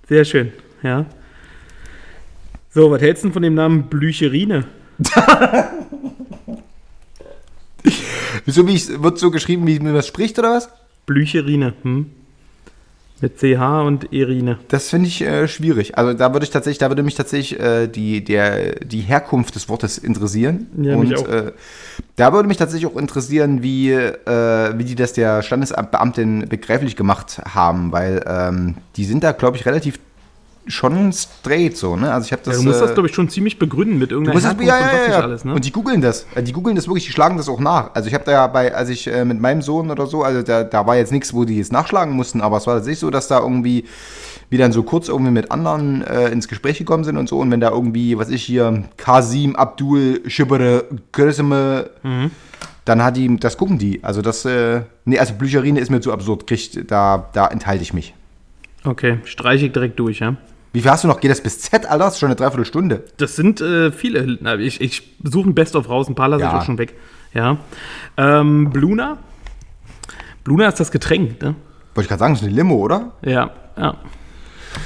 Sehr 0.09 0.25
schön, 0.25 0.53
ja. 0.83 1.07
So, 2.71 2.91
was 2.91 3.01
hältst 3.01 3.23
du 3.23 3.29
denn 3.29 3.33
von 3.33 3.43
dem 3.43 3.55
Namen 3.55 3.85
Blücherine? 3.85 4.65
So 8.47 8.67
wie 8.67 8.75
ich, 8.75 9.03
wird 9.03 9.19
so 9.19 9.31
geschrieben, 9.31 9.67
wie 9.67 9.79
man 9.79 9.95
das 9.95 10.07
spricht, 10.07 10.39
oder 10.39 10.51
was? 10.51 10.69
Blücherine, 11.07 11.75
hm? 11.83 12.11
Mit 13.23 13.39
CH 13.39 13.87
und 13.87 14.13
Erine. 14.13 14.59
Das 14.69 14.91
finde 14.91 15.07
ich 15.07 15.23
äh, 15.23 15.47
schwierig. 15.47 15.97
Also 15.97 16.13
da 16.13 16.33
würde 16.33 16.45
ich 16.45 16.51
tatsächlich, 16.51 16.79
da 16.79 16.91
würde 16.91 17.05
mich 17.05 17.15
tatsächlich 17.15 17.59
äh, 17.59 17.87
die, 17.87 18.25
der, 18.25 18.81
die 18.81 19.01
Herkunft 19.01 19.55
des 19.55 19.69
Wortes 19.69 19.97
interessieren. 19.97 20.67
Ja, 20.77 20.97
und. 20.97 21.13
Äh, 21.13 21.53
da 22.17 22.33
würde 22.33 22.49
mich 22.49 22.57
tatsächlich 22.57 22.91
auch 22.91 22.99
interessieren, 22.99 23.63
wie, 23.63 23.93
äh, 23.93 24.79
wie 24.79 24.85
die 24.85 24.95
das 24.95 25.13
der 25.13 25.43
Standesbeamtin 25.43 26.49
begreiflich 26.49 26.97
gemacht 26.97 27.41
haben, 27.49 27.93
weil 27.93 28.23
ähm, 28.27 28.75
die 28.97 29.05
sind 29.05 29.25
da, 29.25 29.33
glaube 29.33 29.57
ich, 29.57 29.67
relativ 29.67 29.99
schon 30.67 31.13
straight 31.13 31.77
so, 31.77 31.97
ne? 31.97 32.13
Also 32.13 32.27
ich 32.27 32.33
habe 32.33 32.43
das. 32.45 32.55
Ja, 32.57 32.63
du 32.63 32.69
musst 32.69 32.81
das, 32.81 32.91
äh, 32.91 32.95
glaube 32.95 33.09
ich, 33.09 33.15
schon 33.15 33.29
ziemlich 33.29 33.59
begründen 33.59 33.99
mit 33.99 34.13
irgendeiner 34.13 34.41
das, 34.41 34.45
ja, 34.45 34.51
und 34.59 34.65
ja, 34.65 35.11
ja, 35.11 35.21
alles, 35.21 35.45
ne? 35.45 35.55
Und 35.55 35.65
die 35.65 35.73
googeln 35.73 36.01
das. 36.01 36.27
Äh, 36.35 36.43
Die 36.43 36.53
googeln 36.53 36.77
das 36.77 36.87
wirklich, 36.87 37.05
die 37.07 37.13
schlagen 37.13 37.37
das 37.37 37.49
auch 37.49 37.59
nach. 37.61 37.91
Also 37.95 38.09
ich 38.09 38.15
habe 38.15 38.25
da 38.25 38.33
ja 38.33 38.47
bei, 38.47 38.75
als 38.75 38.89
ich 38.89 39.07
äh, 39.09 39.25
mit 39.25 39.41
meinem 39.41 39.63
Sohn 39.63 39.91
oder 39.91 40.07
so, 40.07 40.23
also 40.23 40.43
da, 40.43 40.63
da 40.65 40.87
war 40.87 40.97
jetzt 40.97 41.11
nichts, 41.13 41.35
wo 41.35 41.45
die 41.45 41.59
es 41.59 41.73
nachschlagen 41.73 42.15
mussten, 42.15 42.41
aber 42.41 42.59
es 42.59 42.67
war 42.67 42.75
tatsächlich 42.77 43.01
so, 43.01 43.11
dass 43.11 43.27
da 43.29 43.41
irgendwie, 43.41 43.85
wie 44.51 44.57
dann 44.57 44.71
so 44.73 44.83
kurz 44.85 45.09
irgendwie 45.09 45.33
mit 45.33 45.51
anderen 45.51 46.03
äh, 46.03 46.29
ins 46.29 46.47
Gespräch 46.47 46.79
gekommen 46.79 47.05
sind 47.05 47.17
und 47.17 47.29
so. 47.29 47.39
Und 47.41 47.51
wenn 47.51 47.61
da 47.61 47.71
irgendwie, 47.71 48.17
was 48.19 48.29
ich 48.31 48.43
hier, 48.45 48.85
Kasim 48.97 49.57
Abdul 49.57 50.21
Shibere 50.29 50.85
Grisme, 51.11 51.91
Mhm. 52.03 52.31
dann 52.85 53.03
hat 53.03 53.17
die, 53.17 53.37
das 53.37 53.57
gucken 53.57 53.79
die. 53.79 54.03
Also 54.05 54.23
das, 54.23 54.45
äh, 54.45 54.83
nee, 55.05 55.19
also 55.19 55.35
Blücherine 55.35 55.81
ist 55.81 55.91
mir 55.91 56.01
zu 56.01 56.13
absurd, 56.13 56.47
kriegt, 56.47 56.91
da, 56.91 57.29
da 57.33 57.47
enthalte 57.49 57.83
ich 57.83 57.93
mich. 57.93 58.15
Okay, 58.85 59.19
streiche 59.25 59.67
ich 59.67 59.73
direkt 59.73 59.99
durch, 60.01 60.19
ja. 60.21 60.35
Wie 60.73 60.81
viel 60.81 60.91
hast 60.91 61.05
du 61.05 61.09
noch? 61.09 61.21
Geht 61.21 61.31
das 61.31 61.41
bis 61.43 61.61
Z, 61.61 61.85
Alter? 61.87 62.05
Das 62.05 62.15
ist 62.15 62.21
schon 62.21 62.29
eine 62.29 62.37
Dreiviertelstunde. 62.37 63.05
Das 63.19 63.37
sind 63.37 63.61
äh, 63.61 63.93
viele. 63.93 64.39
Na, 64.41 64.55
Ich, 64.57 64.81
ich 64.81 65.03
suche 65.23 65.51
ein 65.51 65.55
Best-of 65.55 65.89
raus, 65.89 66.09
ein 66.09 66.15
paar 66.15 66.29
lasse 66.29 66.45
ich 66.45 66.51
Ja. 66.51 66.59
auch 66.59 66.65
schon 66.65 66.79
weg. 66.79 66.95
Ja. 67.35 67.59
Ähm, 68.17 68.71
Bluna. 68.71 69.19
Bluna 70.45 70.69
ist 70.69 70.81
das 70.81 70.91
Getränk, 70.91 71.41
ne? 71.43 71.55
Wollte 71.95 72.03
ich 72.05 72.09
gerade 72.09 72.21
sagen, 72.21 72.35
das 72.35 72.43
ist 72.43 72.49
eine 72.49 72.57
Limo, 72.57 72.77
oder? 72.77 73.13
Ja, 73.25 73.51
ja. 73.77 73.95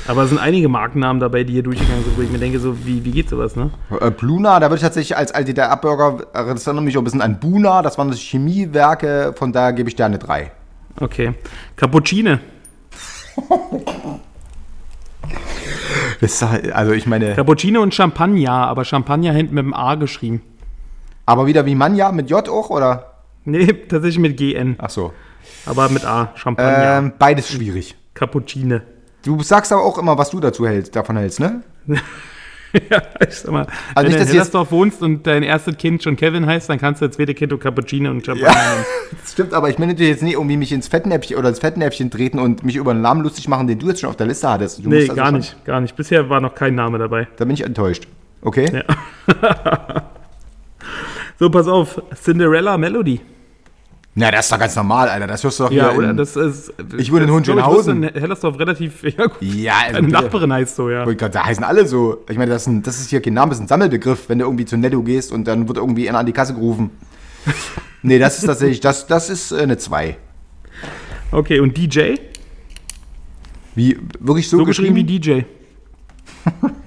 Aber 0.08 0.24
es 0.24 0.30
sind 0.30 0.38
einige 0.40 0.68
Markennamen 0.68 1.20
dabei, 1.20 1.44
die 1.44 1.52
hier 1.52 1.62
durchgegangen 1.62 2.02
sind, 2.04 2.16
wo 2.18 2.22
ich 2.22 2.30
mir 2.30 2.38
denke, 2.40 2.58
so, 2.58 2.84
wie, 2.84 3.04
wie 3.04 3.12
geht 3.12 3.28
sowas, 3.28 3.54
ne? 3.54 3.70
Äh, 4.00 4.10
Bluna, 4.10 4.58
da 4.58 4.66
würde 4.66 4.76
ich 4.76 4.82
tatsächlich 4.82 5.16
als 5.16 5.30
LDR-Bürger, 5.30 6.26
das 6.32 6.66
erinnert 6.66 6.84
mich 6.84 6.96
auch 6.96 7.02
ein 7.02 7.04
bisschen 7.04 7.22
an 7.22 7.38
Buna, 7.38 7.82
das 7.82 7.96
waren 7.96 8.08
das 8.08 8.18
Chemiewerke, 8.18 9.32
von 9.38 9.52
daher 9.52 9.72
gebe 9.72 9.88
ich 9.88 9.94
dir 9.94 10.04
eine 10.06 10.18
3. 10.18 10.50
Okay. 11.00 11.34
Cappuccine. 11.76 12.40
Das 16.20 16.42
also 16.42 16.92
ich 16.92 17.06
meine, 17.06 17.34
Cappuccino 17.34 17.82
und 17.82 17.94
Champagner, 17.94 18.52
aber 18.68 18.84
Champagner 18.84 19.32
hinten 19.32 19.54
mit 19.54 19.64
dem 19.64 19.74
A 19.74 19.94
geschrieben. 19.96 20.42
aber 21.26 21.46
wieder 21.46 21.66
wie 21.66 21.74
Manja 21.74 22.12
mit 22.12 22.30
J 22.30 22.48
auch, 22.48 22.70
oder? 22.70 23.12
Nee, 23.44 23.66
tatsächlich 23.66 24.18
mit 24.18 24.36
GN, 24.36 24.76
Ach 24.78 24.90
so. 24.90 25.12
aber 25.66 25.88
mit 25.88 26.04
A. 26.04 26.32
Champagner. 26.34 26.98
Ähm, 26.98 27.12
beides 27.18 27.50
schwierig. 27.52 27.96
Cappuccine. 28.14 28.82
Du 29.24 29.42
sagst 29.42 29.72
aber 29.72 29.82
auch 29.84 29.98
immer, 29.98 30.18
was 30.18 30.30
du 30.30 30.40
dazu 30.40 30.66
hältst, 30.66 30.96
davon 30.96 31.16
hältst, 31.16 31.40
ne? 31.40 31.62
ja, 32.90 33.02
ich 33.26 33.34
sag 33.34 33.52
mal, 33.52 33.66
Also 33.94 33.94
wenn 33.94 34.06
nicht, 34.06 34.18
du 34.18 34.22
in 34.22 34.28
Hellersdorf 34.28 34.70
wohnst 34.70 35.02
und 35.02 35.26
dein 35.26 35.42
erstes 35.42 35.76
Kind 35.76 36.02
schon 36.02 36.16
Kevin 36.16 36.46
heißt, 36.46 36.68
dann 36.68 36.78
kannst 36.78 37.00
du 37.02 37.06
das 37.06 37.16
zweite 37.16 37.34
Kind 37.34 37.52
auch 37.52 37.58
Cappuccino 37.58 38.10
und 38.10 38.24
Champagner 38.24 38.52
nennen. 38.52 38.84
Das 39.22 39.32
stimmt, 39.32 39.54
aber 39.54 39.68
ich 39.70 39.78
meine 39.78 39.92
natürlich 39.92 40.10
jetzt 40.10 40.22
nicht 40.22 40.34
irgendwie 40.34 40.56
mich 40.56 40.72
ins 40.72 40.88
Fettnäpfchen 40.88 41.36
oder 41.36 41.48
ins 41.48 41.60
Fettnäpfchen 41.60 42.10
treten 42.10 42.38
und 42.38 42.64
mich 42.64 42.76
über 42.76 42.90
einen 42.90 43.02
Namen 43.02 43.22
lustig 43.22 43.48
machen, 43.48 43.66
den 43.66 43.78
du 43.78 43.88
jetzt 43.88 44.00
schon 44.00 44.10
auf 44.10 44.16
der 44.16 44.26
Liste 44.26 44.48
hattest. 44.48 44.84
Du 44.84 44.88
Nee, 44.88 45.02
also 45.02 45.14
gar 45.14 45.30
nicht, 45.30 45.64
gar 45.64 45.80
nicht. 45.80 45.94
Bisher 45.96 46.28
war 46.28 46.40
noch 46.40 46.54
kein 46.54 46.74
Name 46.74 46.98
dabei. 46.98 47.28
Da 47.36 47.44
bin 47.44 47.54
ich 47.54 47.62
enttäuscht. 47.62 48.08
Okay? 48.42 48.70
Ja. 48.72 50.04
So, 51.38 51.50
pass 51.50 51.68
auf, 51.68 52.00
Cinderella 52.14 52.78
Melody. 52.78 53.20
Na, 54.18 54.30
das 54.30 54.46
ist 54.46 54.52
doch 54.52 54.58
ganz 54.58 54.74
normal, 54.74 55.10
Alter. 55.10 55.26
Das 55.26 55.44
hörst 55.44 55.60
du 55.60 55.64
doch 55.64 55.70
Ja, 55.70 55.90
hier 55.90 55.98
oder? 55.98 56.10
in, 56.10 56.16
Das 56.16 56.36
ist. 56.36 56.72
Ich 56.96 57.12
wohne 57.12 57.24
in 57.24 57.30
Hohenschönhausen. 57.30 58.02
In 58.02 58.14
Hellersdorf 58.14 58.58
relativ. 58.58 59.02
Ja, 59.16 59.26
gut. 59.26 59.42
Ja, 59.42 59.74
also 59.88 60.00
bitte. 60.00 60.12
Nachbarin 60.12 60.52
heißt 60.54 60.74
so, 60.74 60.88
ja. 60.88 61.06
Oh 61.06 61.12
Gott, 61.14 61.34
da 61.34 61.44
heißen 61.44 61.62
alle 61.62 61.86
so. 61.86 62.24
Ich 62.30 62.38
meine, 62.38 62.50
das 62.50 62.62
ist, 62.62 62.68
ein, 62.68 62.82
das 62.82 62.98
ist 62.98 63.10
hier 63.10 63.20
kein 63.20 63.34
Name, 63.34 63.50
das 63.50 63.58
ist 63.58 63.64
ein 63.64 63.68
Sammelbegriff, 63.68 64.30
wenn 64.30 64.38
du 64.38 64.46
irgendwie 64.46 64.64
zu 64.64 64.78
Netto 64.78 65.02
gehst 65.02 65.32
und 65.32 65.44
dann 65.46 65.68
wird 65.68 65.76
irgendwie 65.76 66.08
einer 66.08 66.18
an 66.20 66.26
die 66.26 66.32
Kasse 66.32 66.54
gerufen. 66.54 66.90
nee, 68.02 68.18
das 68.18 68.38
ist 68.38 68.46
tatsächlich, 68.46 68.80
das, 68.80 69.06
das 69.06 69.28
ist 69.28 69.52
äh, 69.52 69.58
eine 69.60 69.76
2. 69.76 70.16
Okay, 71.30 71.60
und 71.60 71.76
DJ? 71.76 72.14
Wie, 73.74 73.98
wirklich 74.18 74.48
so, 74.48 74.56
So 74.56 74.64
geschrieben 74.64 74.96
wie 74.96 75.04
geschrieben? 75.04 75.44
DJ. 76.48 76.70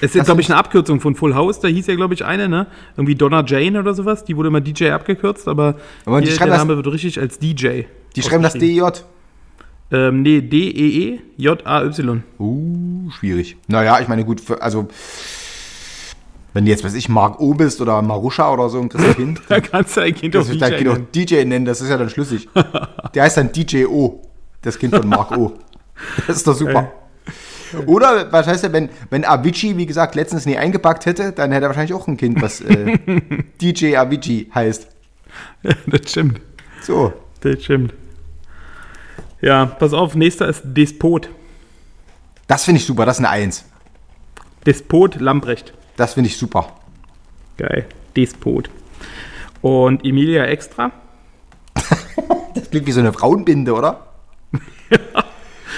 Es 0.00 0.14
ist, 0.14 0.24
glaube 0.24 0.40
ich, 0.40 0.50
eine 0.50 0.58
Abkürzung 0.58 1.00
von 1.00 1.14
Full 1.14 1.34
House. 1.34 1.60
Da 1.60 1.68
hieß 1.68 1.86
ja, 1.86 1.94
glaube 1.94 2.14
ich, 2.14 2.24
eine, 2.24 2.48
ne? 2.48 2.66
Irgendwie 2.96 3.14
Donna 3.14 3.44
Jane 3.46 3.78
oder 3.78 3.94
sowas. 3.94 4.24
Die 4.24 4.36
wurde 4.36 4.48
immer 4.48 4.60
DJ 4.60 4.90
abgekürzt, 4.90 5.46
aber 5.48 5.76
Aber 6.04 6.20
die 6.20 6.28
hier, 6.28 6.38
der 6.38 6.46
das- 6.48 6.58
Name 6.58 6.76
wird 6.76 6.86
richtig 6.88 7.20
als 7.20 7.38
DJ. 7.38 7.82
Die 8.16 8.22
schreiben 8.22 8.42
das. 8.42 8.54
DJ. 8.54 8.82
Ähm, 9.92 10.22
nee, 10.22 10.40
D-E-E-J-A-Y. 10.40 12.22
Uh, 12.38 13.10
schwierig. 13.10 13.56
Naja, 13.68 14.00
ich 14.00 14.08
meine, 14.08 14.24
gut, 14.24 14.40
für, 14.40 14.60
also, 14.62 14.88
wenn 16.54 16.64
du 16.64 16.70
jetzt, 16.70 16.82
weiß 16.84 16.94
ich, 16.94 17.08
Mark 17.08 17.40
O 17.40 17.54
bist 17.54 17.80
oder 17.80 18.00
Maruscha 18.02 18.52
oder 18.52 18.68
so, 18.68 18.80
ein 18.80 18.88
kriegst 18.88 19.06
ein 19.06 19.14
Kind. 19.16 19.42
Da 19.48 19.60
kannst 19.60 19.96
du 19.96 20.00
ein 20.00 20.14
Kind 20.14 20.34
Das 20.34 20.46
ist 20.48 20.54
DJ 20.54 20.60
dein 20.60 20.76
Kind 20.76 20.88
nennen. 20.92 21.06
DJ 21.14 21.44
nennen, 21.44 21.64
das 21.64 21.80
ist 21.80 21.88
ja 21.90 21.98
dann 21.98 22.08
schlüssig. 22.10 22.48
Der 23.14 23.22
heißt 23.22 23.36
dann 23.36 23.52
DJ 23.52 23.84
O, 23.84 24.22
das 24.62 24.78
Kind 24.78 24.94
von 24.94 25.06
Mark 25.08 25.36
O. 25.36 25.52
Das 26.26 26.36
ist 26.36 26.46
doch 26.46 26.54
super. 26.54 26.90
Oder, 27.86 28.32
was 28.32 28.46
heißt 28.46 28.64
ja, 28.64 28.72
wenn, 28.72 28.88
wenn 29.10 29.24
Avicii, 29.24 29.76
wie 29.76 29.86
gesagt, 29.86 30.14
letztens 30.14 30.46
nie 30.46 30.56
eingepackt 30.56 31.06
hätte, 31.06 31.32
dann 31.32 31.52
hätte 31.52 31.66
er 31.66 31.68
wahrscheinlich 31.68 31.94
auch 31.94 32.06
ein 32.06 32.16
Kind, 32.16 32.40
was 32.40 32.60
äh, 32.60 32.98
DJ 33.60 33.96
Avicii 33.96 34.50
heißt. 34.54 34.88
Das 35.62 36.10
stimmt. 36.10 36.40
So. 36.82 37.12
Das 37.40 37.62
stimmt. 37.62 37.94
Ja, 39.40 39.66
pass 39.66 39.92
auf, 39.92 40.14
nächster 40.14 40.48
ist 40.48 40.62
Despot. 40.64 41.28
Das 42.46 42.64
finde 42.64 42.80
ich 42.80 42.86
super, 42.86 43.04
das 43.04 43.16
ist 43.18 43.24
eine 43.24 43.30
Eins. 43.30 43.64
Despot 44.66 45.20
Lambrecht. 45.20 45.74
Das 45.96 46.14
finde 46.14 46.28
ich 46.28 46.36
super. 46.36 46.72
Geil. 47.56 47.86
Despot. 48.16 48.70
Und 49.60 50.04
Emilia 50.04 50.44
Extra. 50.44 50.92
Das 52.54 52.68
klingt 52.68 52.86
wie 52.86 52.92
so 52.92 53.00
eine 53.00 53.14
Frauenbinde, 53.14 53.72
oder? 53.72 54.11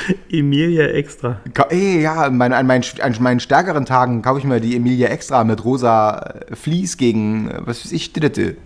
Emilia 0.30 0.86
Extra. 0.86 1.40
Ey, 1.70 2.02
ja, 2.02 2.24
an 2.24 2.36
meinen, 2.36 2.52
an, 2.52 2.66
meinen, 3.20 3.40
stärkeren 3.40 3.84
Tagen 3.84 4.22
kaufe 4.22 4.38
ich 4.38 4.44
mir 4.44 4.60
die 4.60 4.76
Emilia 4.76 5.08
Extra 5.08 5.44
mit 5.44 5.64
rosa 5.64 6.18
äh, 6.18 6.56
Vlies 6.56 6.96
gegen, 6.96 7.50
äh, 7.50 7.60
was 7.64 7.84
weiß 7.84 7.92
ich, 7.92 8.12
Ditte. 8.12 8.56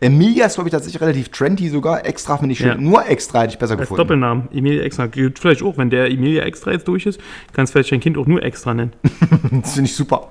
Emilia 0.00 0.46
ist, 0.46 0.54
glaube 0.54 0.68
ich, 0.68 0.72
tatsächlich 0.72 1.00
relativ 1.00 1.30
trendy 1.30 1.68
sogar. 1.68 2.06
Extra 2.06 2.36
finde 2.36 2.52
ich 2.52 2.58
schön. 2.58 2.68
Ja. 2.68 2.76
Nur 2.76 3.06
extra 3.08 3.42
hätte 3.42 3.54
ich 3.54 3.58
besser 3.58 3.72
Als 3.72 3.82
gefunden. 3.82 3.98
Doppelnamen. 3.98 4.48
Emilia 4.52 4.82
Extra. 4.82 5.06
Gilt 5.06 5.38
vielleicht 5.38 5.62
auch, 5.62 5.76
wenn 5.78 5.90
der 5.90 6.10
Emilia 6.10 6.44
Extra 6.44 6.70
jetzt 6.72 6.86
durch 6.86 7.06
ist, 7.06 7.20
kannst 7.52 7.72
du 7.72 7.78
vielleicht 7.78 7.92
dein 7.92 8.00
Kind 8.00 8.16
auch 8.18 8.26
nur 8.26 8.42
Extra 8.42 8.74
nennen. 8.74 8.92
Das 9.62 9.74
finde 9.74 9.88
ich 9.88 9.96
super. 9.96 10.30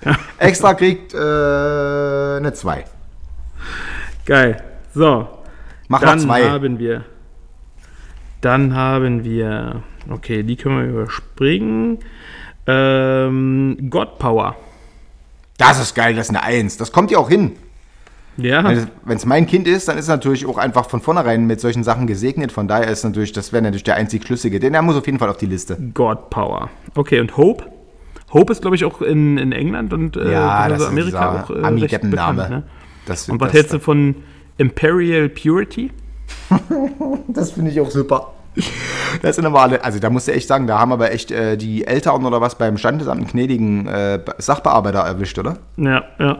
Extra 0.38 0.74
kriegt 0.74 1.14
äh, 1.14 1.18
eine 1.18 2.52
2. 2.52 2.84
Geil. 4.24 4.62
So. 4.94 5.28
Mach 5.88 6.00
mal 6.00 6.06
Dann 6.06 6.20
2. 6.20 6.50
haben 6.50 6.78
wir. 6.78 7.04
Dann 8.40 8.74
haben 8.74 9.24
wir. 9.24 9.82
Okay, 10.08 10.42
die 10.42 10.56
können 10.56 10.78
wir 10.78 10.88
überspringen. 10.88 11.98
Ähm, 12.66 13.88
God 13.90 14.18
Power. 14.18 14.56
Das 15.58 15.80
ist 15.80 15.94
geil, 15.94 16.14
das 16.14 16.26
ist 16.26 16.30
eine 16.30 16.42
1. 16.42 16.76
Das 16.76 16.92
kommt 16.92 17.10
ja 17.10 17.18
auch 17.18 17.28
hin. 17.28 17.52
Ja. 18.36 18.70
Wenn 19.04 19.16
es 19.16 19.24
mein 19.24 19.46
Kind 19.46 19.66
ist, 19.66 19.88
dann 19.88 19.96
ist 19.96 20.08
natürlich 20.08 20.44
auch 20.46 20.58
einfach 20.58 20.90
von 20.90 21.00
vornherein 21.00 21.46
mit 21.46 21.60
solchen 21.60 21.84
Sachen 21.84 22.06
gesegnet. 22.06 22.52
Von 22.52 22.68
daher 22.68 22.88
ist 22.88 23.02
natürlich, 23.02 23.32
das 23.32 23.52
wäre 23.52 23.62
natürlich 23.62 23.84
der 23.84 23.96
einzig 23.96 24.24
Schlüssige. 24.24 24.60
Den 24.60 24.74
der 24.74 24.82
muss 24.82 24.96
auf 24.96 25.06
jeden 25.06 25.18
Fall 25.18 25.30
auf 25.30 25.38
die 25.38 25.46
Liste. 25.46 25.78
God 25.94 26.28
Power. 26.28 26.68
Okay, 26.94 27.20
und 27.20 27.36
Hope? 27.36 27.64
Hope 28.32 28.52
ist, 28.52 28.60
glaube 28.60 28.76
ich, 28.76 28.84
auch 28.84 29.00
in, 29.00 29.38
in 29.38 29.52
England 29.52 29.92
und 29.92 30.16
äh, 30.16 30.32
Ja, 30.32 30.50
also 30.58 30.86
Amerika 30.86 31.44
auch 31.44 31.50
äh, 31.50 31.66
recht 31.66 32.00
bekannt. 32.02 32.50
Ne? 32.50 32.62
Das, 33.06 33.28
Und 33.28 33.40
was 33.40 33.48
das, 33.48 33.54
hältst 33.54 33.72
du 33.72 33.78
von 33.78 34.16
Imperial 34.58 35.28
Purity? 35.28 35.90
Das 37.28 37.52
finde 37.52 37.70
ich 37.70 37.80
auch 37.80 37.90
super. 37.90 38.32
Das 39.22 39.36
sind 39.36 39.44
aber 39.44 39.60
alle, 39.62 39.84
also 39.84 39.98
da 39.98 40.08
musst 40.08 40.28
du 40.28 40.32
echt 40.32 40.48
sagen, 40.48 40.66
da 40.66 40.78
haben 40.78 40.90
aber 40.92 41.12
echt 41.12 41.30
äh, 41.30 41.56
die 41.56 41.86
Eltern 41.86 42.24
oder 42.24 42.40
was 42.40 42.56
beim 42.56 42.78
Standesamt 42.78 43.20
einen 43.20 43.26
gnädigen 43.30 43.86
äh, 43.86 44.20
Sachbearbeiter 44.38 45.00
erwischt, 45.00 45.38
oder? 45.38 45.58
Ja, 45.76 46.04
ja. 46.18 46.38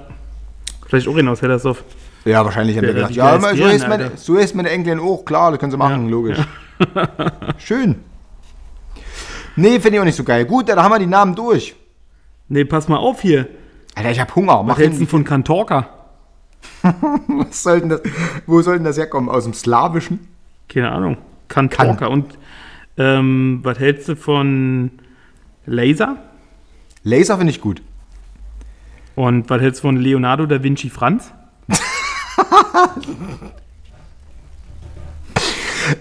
Vielleicht 0.86 1.08
auch 1.08 1.16
ihn 1.16 1.28
aus 1.28 1.42
Hellersdorf. 1.42 1.84
Ja, 2.24 2.44
wahrscheinlich 2.44 2.76
haben 2.76 2.84
Ja, 2.84 2.90
die 2.90 2.94
gedacht, 2.96 3.10
ja, 3.12 3.38
so 3.54 3.66
ist, 3.66 3.86
meine, 3.88 4.10
so 4.16 4.36
ist 4.36 4.54
meine 4.54 4.70
Enkelin 4.70 4.98
auch, 4.98 5.24
klar, 5.24 5.50
das 5.50 5.60
können 5.60 5.70
sie 5.72 5.76
machen, 5.76 6.04
Ja. 6.06 6.10
logisch. 6.10 6.38
Schön. 7.58 7.96
Nee, 9.56 9.78
finde 9.80 9.96
ich 9.96 10.00
auch 10.00 10.04
nicht 10.04 10.16
so 10.16 10.24
geil. 10.24 10.44
Gut, 10.44 10.68
dann 10.68 10.82
haben 10.82 10.92
wir 10.92 10.98
die 10.98 11.06
Namen 11.06 11.34
durch. 11.34 11.74
Nee, 12.48 12.64
pass 12.64 12.88
mal 12.88 12.98
auf 12.98 13.20
hier. 13.20 13.46
Alter, 13.94 14.10
ich 14.10 14.20
hab 14.20 14.34
Hunger. 14.34 14.62
Mach 14.62 14.74
Was 14.76 14.78
hältst 14.82 15.00
du 15.00 15.06
von 15.06 15.24
Kantorka? 15.24 15.88
was 16.82 17.62
soll 17.62 17.80
denn 17.80 17.88
das, 17.90 18.02
wo 18.46 18.62
soll 18.62 18.76
denn 18.76 18.84
das 18.84 18.96
herkommen? 18.96 19.28
Aus 19.28 19.44
dem 19.44 19.54
Slawischen? 19.54 20.28
Keine 20.68 20.90
Ahnung. 20.90 21.18
Kantorka. 21.48 22.06
Und 22.06 22.38
ähm, 22.96 23.60
was 23.62 23.78
hältst 23.78 24.08
du 24.08 24.16
von 24.16 24.90
Laser? 25.66 26.16
Laser 27.02 27.36
finde 27.36 27.50
ich 27.50 27.60
gut. 27.60 27.82
Und 29.14 29.48
was 29.48 29.60
hältst 29.60 29.80
du 29.80 29.88
von 29.88 29.96
Leonardo 29.96 30.46
da 30.46 30.62
Vinci 30.62 30.90
Franz? 30.90 31.32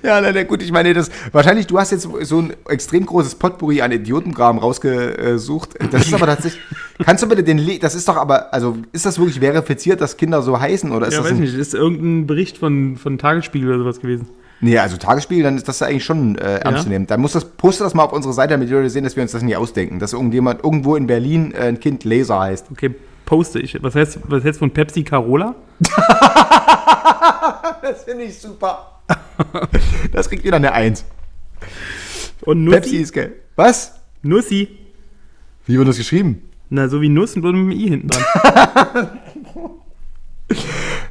Ja, 0.04 0.20
na, 0.22 0.32
na 0.32 0.44
gut, 0.44 0.64
ich 0.64 0.72
meine, 0.72 0.94
das 0.94 1.12
wahrscheinlich, 1.32 1.68
du 1.68 1.78
hast 1.78 1.92
jetzt 1.92 2.08
so 2.22 2.40
ein 2.40 2.54
extrem 2.68 3.06
großes 3.06 3.36
Potpourri 3.36 3.82
an 3.82 3.92
Idiotenkram 3.92 4.58
rausgesucht. 4.58 5.76
Das 5.92 6.08
ist 6.08 6.14
aber 6.14 6.26
tatsächlich. 6.26 6.62
Kannst 7.04 7.24
du 7.24 7.28
bitte 7.28 7.44
den 7.44 7.58
Le 7.58 7.78
Das 7.80 7.94
ist 7.94 8.08
doch 8.08 8.16
aber, 8.16 8.54
also 8.54 8.78
ist 8.94 9.06
das 9.06 9.18
wirklich 9.20 9.40
verifiziert, 9.40 10.00
dass 10.02 10.18
Kinder 10.18 10.42
so 10.42 10.60
heißen 10.60 10.92
oder 10.92 11.08
ist 11.08 11.14
Ja, 11.14 11.20
das 11.20 11.32
weiß 11.32 11.38
ein, 11.38 11.42
nicht. 11.42 11.54
Ist 11.54 11.74
irgendein 11.74 12.28
Bericht 12.28 12.58
von, 12.58 12.96
von 12.98 13.18
Tagesspiegel 13.18 13.70
oder 13.70 13.80
sowas 13.80 14.00
gewesen. 14.00 14.30
Nee, 14.62 14.78
also 14.78 14.96
Tagesspiel, 14.96 15.44
dann 15.44 15.58
ist 15.58 15.68
das 15.68 15.82
ja 15.82 15.88
eigentlich 15.88 16.06
schon 16.06 16.38
äh, 16.38 16.60
ernst 16.60 16.84
zu 16.84 16.90
nehmen. 16.90 17.08
Dann 17.08 17.20
muss 17.20 17.34
das, 17.34 17.44
poste 17.44 17.84
das 17.84 17.94
mal 17.94 18.04
auf 18.04 18.14
unsere 18.14 18.34
Seite, 18.34 18.52
damit 18.54 18.70
die 18.70 18.74
Leute 18.74 18.90
sehen, 18.90 19.04
dass 19.04 19.16
wir 19.18 19.24
uns 19.24 19.34
das 19.34 19.42
nicht 19.42 19.58
ausdenken. 19.58 20.00
Dass 20.00 20.14
irgendjemand 20.14 20.64
irgendwo 20.64 20.96
in 20.96 21.08
Berlin 21.08 21.54
äh, 21.54 21.68
ein 21.68 21.80
Kind 21.80 22.06
Laser 22.06 22.40
heißt. 22.40 22.68
Okay, 22.72 22.96
poste 23.26 23.60
ich. 23.60 23.78
Was 23.84 23.96
heißt, 23.96 24.20
was 24.24 24.44
du 24.44 24.54
von 24.54 24.72
Pepsi 24.72 25.04
Carola? 25.04 25.56
Das 27.82 28.04
finde 28.04 28.24
ich 28.24 28.40
super. 28.40 29.00
das 30.12 30.28
kriegt 30.28 30.44
wieder 30.44 30.56
eine 30.56 30.72
Eins. 30.72 31.06
Und 32.42 32.64
Nussi? 32.64 32.76
Pepsi 32.76 32.96
ist 32.98 33.14
geil. 33.14 33.34
Was? 33.56 33.94
Nussi. 34.24 34.70
Wie 35.68 35.78
wird 35.78 35.88
das 35.88 35.98
geschrieben? 35.98 36.42
Na, 36.70 36.88
so 36.90 37.02
wie 37.02 37.10
Nuss 37.10 37.36
und 37.36 37.42
bloß 37.42 37.54
mit 37.54 37.62
dem 37.64 37.72
I 37.72 37.90
hinten 37.90 38.08
dran. 38.08 39.10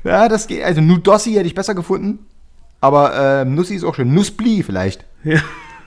Ja, 0.05 0.29
das 0.29 0.47
geht. 0.47 0.63
Also 0.63 0.81
Nudossi 0.81 1.33
hätte 1.33 1.47
ich 1.47 1.55
besser 1.55 1.75
gefunden. 1.75 2.27
Aber 2.81 3.43
ähm, 3.43 3.55
Nussi 3.55 3.75
ist 3.75 3.85
auch 3.85 3.95
schön. 3.95 4.13
Nussbli 4.13 4.63
vielleicht. 4.63 5.05
Ja. 5.25 5.41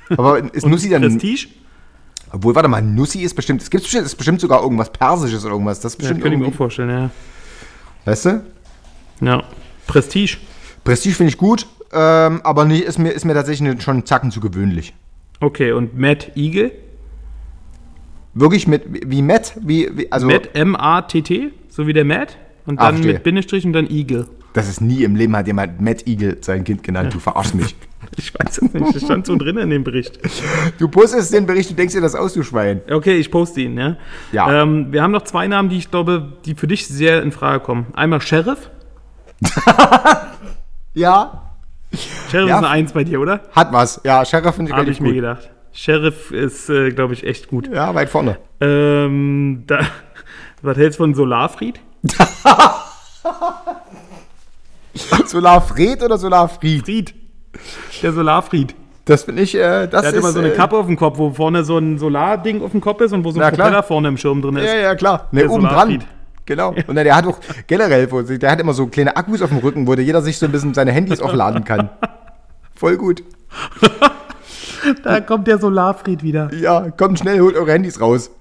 Aber 0.09 0.53
ist 0.53 0.65
Nussi 0.65 0.89
dann. 0.89 1.03
Prestige? 1.03 1.47
Obwohl, 2.32 2.55
warte 2.55 2.68
mal, 2.68 2.82
Nussi 2.82 3.20
ist 3.20 3.36
bestimmt. 3.36 3.61
Es 3.61 3.70
gibt 3.70 3.84
bestimmt, 3.84 4.05
ist 4.05 4.15
bestimmt 4.15 4.41
sogar 4.41 4.63
irgendwas 4.63 4.91
Persisches 4.91 5.45
oder 5.45 5.53
irgendwas. 5.53 5.80
Das 5.80 5.93
ist 5.93 6.01
Ja, 6.01 6.09
bestimmt 6.09 6.24
könnte 6.24 6.36
ich 6.38 6.41
mir 6.41 6.47
auch 6.47 6.57
vorstellen, 6.57 6.89
ja. 6.89 7.09
Weißt 8.05 8.26
du? 8.26 8.43
Ja. 9.22 9.43
Prestige. 9.86 10.38
Prestige 10.84 11.15
finde 11.15 11.30
ich 11.30 11.38
gut, 11.38 11.68
ähm, 11.93 12.41
aber 12.43 12.65
nie, 12.65 12.80
ist, 12.80 12.97
mir, 12.97 13.11
ist 13.11 13.26
mir 13.26 13.34
tatsächlich 13.34 13.82
schon 13.82 13.97
einen 13.97 14.05
Zacken 14.05 14.32
zu 14.32 14.39
gewöhnlich. 14.39 14.93
Okay, 15.39 15.72
und 15.72 15.97
Matt 15.97 16.32
Eagle? 16.36 16.72
Wirklich 18.39 18.67
mit, 18.67 18.83
wie 18.88 19.21
Matt? 19.21 19.53
Wie, 19.61 19.89
wie 19.95 20.11
also, 20.11 20.27
Matt 20.27 20.49
M-A-T-T, 20.55 21.51
so 21.69 21.88
wie 21.88 21.93
der 21.93 22.05
Matt. 22.05 22.38
Und 22.65 22.79
Ah, 22.79 22.85
dann 22.88 22.95
verstehe. 22.95 23.13
mit 23.13 23.23
Bindestrich 23.23 23.65
und 23.65 23.73
dann 23.73 23.89
Eagle. 23.89 24.27
das 24.53 24.67
ist 24.67 24.81
nie 24.81 25.03
im 25.03 25.15
Leben 25.15 25.35
hat 25.35 25.47
jemand 25.47 25.79
Matt 25.81 26.05
Eagle 26.07 26.38
sein 26.41 26.63
Kind 26.65 26.83
genannt. 26.83 27.13
Du 27.13 27.19
verarschst 27.19 27.55
mich. 27.55 27.75
Ich 28.15 28.31
weiß 28.33 28.59
es 28.61 28.73
nicht, 28.73 28.95
das 28.95 29.03
stand 29.03 29.25
so 29.25 29.35
drin 29.35 29.57
in 29.57 29.69
dem 29.69 29.83
Bericht. 29.83 30.19
Du 30.79 30.88
postest 30.88 31.33
den 31.33 31.45
Bericht, 31.45 31.71
du 31.71 31.73
denkst 31.73 31.93
dir 31.93 31.99
das 32.01 32.15
aus, 32.15 32.33
du 32.33 32.41
Schwein. 32.43 32.79
Okay, 32.89 33.17
ich 33.17 33.29
poste 33.31 33.59
ihn, 33.61 33.77
ja. 33.77 33.97
Ja. 34.31 34.61
Ähm, 34.61 34.93
wir 34.93 35.01
haben 35.03 35.11
noch 35.11 35.23
zwei 35.23 35.47
Namen, 35.47 35.67
die 35.69 35.77
ich 35.77 35.91
glaube, 35.91 36.33
die 36.45 36.55
für 36.55 36.67
dich 36.67 36.88
sehr 36.88 37.21
in 37.21 37.31
Frage 37.31 37.59
kommen. 37.59 37.88
Einmal 37.93 38.21
Sheriff. 38.21 38.69
Ja, 40.93 41.43
Sheriff 42.29 42.49
Ja. 42.49 42.57
ist 42.57 42.63
eine 42.63 42.69
Eins 42.69 42.91
bei 42.93 43.03
dir, 43.03 43.19
oder? 43.19 43.41
hat 43.51 43.71
was. 43.73 44.01
Ja, 44.03 44.23
Sheriff 44.25 44.55
finde 44.55 44.71
ich 44.71 44.77
Habe 44.77 44.89
ich 44.89 44.99
mir 44.99 45.07
gut. 45.09 45.15
gedacht. 45.15 45.49
Sheriff 45.78 46.32
ist, 46.32 46.71
äh, 46.71 46.89
glaube 46.89 47.13
ich, 47.13 47.23
echt 47.23 47.49
gut. 47.49 47.69
Ja, 47.71 47.93
weit 47.93 48.09
vorne. 48.09 48.39
Ähm, 48.59 49.63
da, 49.67 49.82
was 50.63 50.75
hältst 50.75 50.97
du 50.97 51.03
von 51.03 51.13
Solarfried? 51.13 51.80
Solarfred 55.28 56.01
oder 56.01 56.17
Solarfried? 56.17 56.84
Fried. 56.84 57.13
Der 58.01 58.11
Solarfried. 58.11 58.73
Das 59.05 59.25
finde 59.25 59.43
ich, 59.43 59.53
äh, 59.53 59.86
das 59.86 59.89
Der 59.89 59.99
hat 59.99 60.05
ist... 60.05 60.15
immer 60.15 60.32
so 60.32 60.39
eine 60.39 60.51
äh, 60.51 60.55
Kappe 60.55 60.78
auf 60.78 60.88
dem 60.88 60.97
Kopf, 60.97 61.19
wo 61.19 61.30
vorne 61.30 61.63
so 61.63 61.78
ein 61.78 61.99
Solarding 61.99 62.63
auf 62.63 62.71
dem 62.71 62.82
Kopf 62.82 62.99
ist 63.01 63.13
und 63.13 63.23
wo 63.23 63.30
so 63.30 63.39
ein 63.39 63.53
klar. 63.53 63.67
Propeller 63.67 63.84
vorne 63.84 64.07
im 64.07 64.17
Schirm 64.17 64.41
drin 64.41 64.55
ist. 64.55 64.65
Ja, 64.65 64.75
ja, 64.78 64.95
klar. 64.95 65.28
Ne, 65.32 65.47
oben 65.47 65.61
dran. 65.61 65.73
Solarfried. 65.73 66.07
Genau. 66.47 66.73
Und 66.88 66.95
der 66.95 67.15
hat 67.15 67.28
auch 67.28 67.38
generell, 67.67 68.07
der 68.07 68.51
hat 68.51 68.59
immer 68.59 68.73
so 68.73 68.88
kleine 68.88 69.15
Akkus 69.15 69.43
auf 69.43 69.49
dem 69.49 69.59
Rücken, 69.59 69.86
wo 69.86 69.93
der 69.93 70.03
jeder 70.03 70.23
sich 70.23 70.39
so 70.39 70.47
ein 70.47 70.51
bisschen 70.51 70.73
seine 70.73 70.91
Handys 70.91 71.21
aufladen 71.21 71.63
kann. 71.63 71.91
Voll 72.75 72.97
gut. 72.97 73.23
Da 75.03 75.19
kommt 75.21 75.47
der 75.47 75.59
Solarfried 75.59 76.23
wieder. 76.23 76.53
Ja, 76.53 76.89
kommt 76.91 77.19
schnell, 77.19 77.39
holt 77.39 77.55
eure 77.55 77.71
Handys 77.71 77.99
raus. 77.99 78.31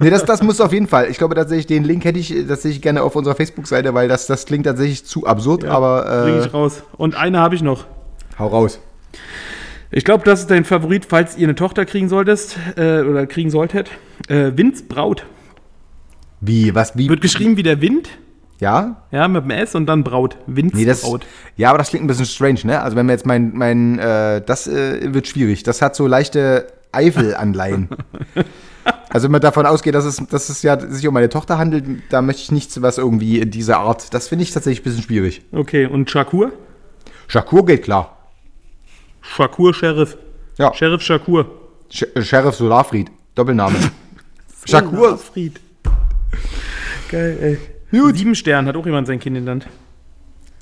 Nee, 0.00 0.10
das, 0.10 0.24
das 0.24 0.42
muss 0.42 0.60
auf 0.60 0.72
jeden 0.72 0.88
Fall. 0.88 1.08
Ich 1.08 1.18
glaube 1.18 1.34
tatsächlich, 1.34 1.66
den 1.66 1.84
Link 1.84 2.04
hätte 2.04 2.18
ich 2.18 2.34
tatsächlich 2.48 2.82
gerne 2.82 3.02
auf 3.02 3.14
unserer 3.14 3.36
Facebook-Seite, 3.36 3.94
weil 3.94 4.08
das, 4.08 4.26
das 4.26 4.44
klingt 4.44 4.66
tatsächlich 4.66 5.04
zu 5.04 5.26
absurd, 5.26 5.60
Bring 5.60 5.70
aber 5.70 6.26
äh, 6.26 6.40
ich 6.40 6.52
raus. 6.52 6.82
Und 6.96 7.14
eine 7.14 7.38
habe 7.38 7.54
ich 7.54 7.62
noch. 7.62 7.84
hau 8.38 8.48
raus. 8.48 8.80
Ich 9.90 10.04
glaube, 10.04 10.24
das 10.24 10.40
ist 10.40 10.50
dein 10.50 10.64
Favorit, 10.64 11.06
falls 11.08 11.36
ihr 11.36 11.46
eine 11.46 11.54
Tochter 11.54 11.84
kriegen 11.84 12.08
solltest 12.08 12.58
äh, 12.76 13.02
oder 13.02 13.26
kriegen 13.26 13.50
solltet. 13.50 13.90
Äh, 14.26 14.50
Winds 14.56 14.82
Braut. 14.82 15.24
Wie, 16.40 16.74
was, 16.74 16.98
wie? 16.98 17.08
Wird 17.08 17.20
geschrieben 17.20 17.56
wie 17.56 17.62
der 17.62 17.80
Wind, 17.80 18.08
Ja? 18.60 19.02
ja, 19.10 19.28
mit 19.28 19.44
dem 19.44 19.50
S 19.50 19.74
und 19.74 19.86
dann 19.86 20.04
Braut. 20.04 20.36
Winds 20.46 20.74
Nee, 20.74 20.84
das, 20.84 21.04
ja, 21.56 21.70
aber 21.70 21.78
das 21.78 21.88
klingt 21.90 22.04
ein 22.04 22.06
bisschen 22.06 22.26
strange, 22.26 22.60
ne? 22.64 22.80
Also 22.80 22.96
wenn 22.96 23.06
wir 23.06 23.12
jetzt 23.12 23.26
mein, 23.26 23.52
mein, 23.54 23.98
äh, 23.98 24.40
das 24.44 24.66
äh, 24.66 25.12
wird 25.12 25.26
schwierig. 25.26 25.64
Das 25.64 25.82
hat 25.82 25.96
so 25.96 26.06
leichte 26.06 26.72
Eifel-Anleihen. 26.92 27.88
also 29.10 29.24
wenn 29.24 29.32
man 29.32 29.40
davon 29.40 29.66
ausgeht, 29.66 29.94
dass 29.94 30.04
es, 30.04 30.16
dass 30.28 30.48
es 30.48 30.62
ja 30.62 30.78
sich 30.78 31.06
um 31.06 31.14
meine 31.14 31.28
Tochter 31.28 31.58
handelt, 31.58 31.84
da 32.10 32.22
möchte 32.22 32.42
ich 32.42 32.52
nichts, 32.52 32.80
was 32.80 32.98
irgendwie 32.98 33.40
in 33.40 33.50
dieser 33.50 33.78
Art, 33.78 34.14
das 34.14 34.28
finde 34.28 34.44
ich 34.44 34.52
tatsächlich 34.52 34.80
ein 34.80 34.84
bisschen 34.84 35.02
schwierig. 35.02 35.42
Okay, 35.52 35.86
und 35.86 36.10
Shakur? 36.10 36.52
Shakur 37.26 37.66
geht 37.66 37.82
klar. 37.82 38.16
Shakur 39.20 39.74
Sheriff. 39.74 40.16
Ja. 40.58 40.72
Sheriff 40.74 41.02
Shakur. 41.02 41.46
Sh 41.90 42.04
äh, 42.14 42.22
Sheriff 42.22 42.54
Solarfried, 42.54 43.10
Doppelname. 43.34 43.76
Shakur, 44.64 45.16
Solarfried. 45.16 45.60
Geil, 47.10 47.38
ey. 47.40 47.73
Gut. 47.90 48.16
Sieben 48.16 48.34
Stern 48.34 48.66
hat 48.66 48.76
auch 48.76 48.86
jemand 48.86 49.06
sein 49.06 49.18
Kind 49.20 49.36
genannt. 49.36 49.66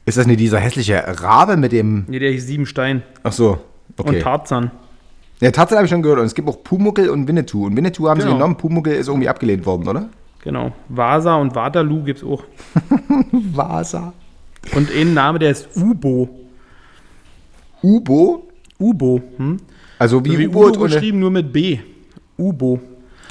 ist 0.05 0.19
das 0.19 0.27
nicht 0.27 0.41
dieser 0.41 0.59
hässliche 0.59 1.03
Rabe 1.23 1.57
mit 1.57 1.73
dem, 1.73 2.05
Nee, 2.09 2.19
der 2.19 2.31
hieß 2.33 2.47
Sieben 2.47 2.67
Stein. 2.67 3.03
ach 3.23 3.33
so, 3.33 3.59
Und 3.97 4.09
okay. 4.09 4.21
Tarzan. 4.21 4.71
Ja, 5.41 5.51
Tarzan 5.51 5.79
habe 5.79 5.87
ich 5.87 5.91
schon 5.91 6.03
gehört 6.03 6.21
und 6.21 6.27
es 6.27 6.35
gibt 6.35 6.49
auch 6.49 6.63
Pumuckel 6.63 7.09
und 7.11 7.27
Winnetou. 7.27 7.67
Und 7.67 7.77
Winnetou 7.77 8.09
haben 8.09 8.21
sie 8.21 8.27
Genau. 8.27 8.37
genommen, 8.39 8.57
Pumuckel 8.57 8.95
ist 8.95 9.09
irgendwie 9.09 9.29
abgelehnt 9.29 9.67
worden, 9.67 9.89
oder? 9.89 10.09
Genau. 10.45 10.73
Vasa 10.89 11.37
und 11.37 11.55
Waterloo 11.55 12.03
gibt's 12.05 12.23
auch. 12.25 12.45
Vasa. 13.33 14.13
Und 14.77 14.91
ein 14.95 15.15
Name, 15.15 15.39
der 15.41 15.51
ist 15.51 15.69
Ubo. 15.77 16.29
Ubo, 17.83 18.49
Ubo. 18.79 19.21
Hm? 19.37 19.57
also 19.99 20.25
wie, 20.25 20.39
Wie 20.39 20.47
U-Boot 20.49 20.77
Ubo 20.77 20.85
ohne- 20.85 20.95
geschrieben, 20.95 21.19
nur 21.19 21.31
mit 21.31 21.53
B. 21.53 21.79
Ubo. 22.37 22.81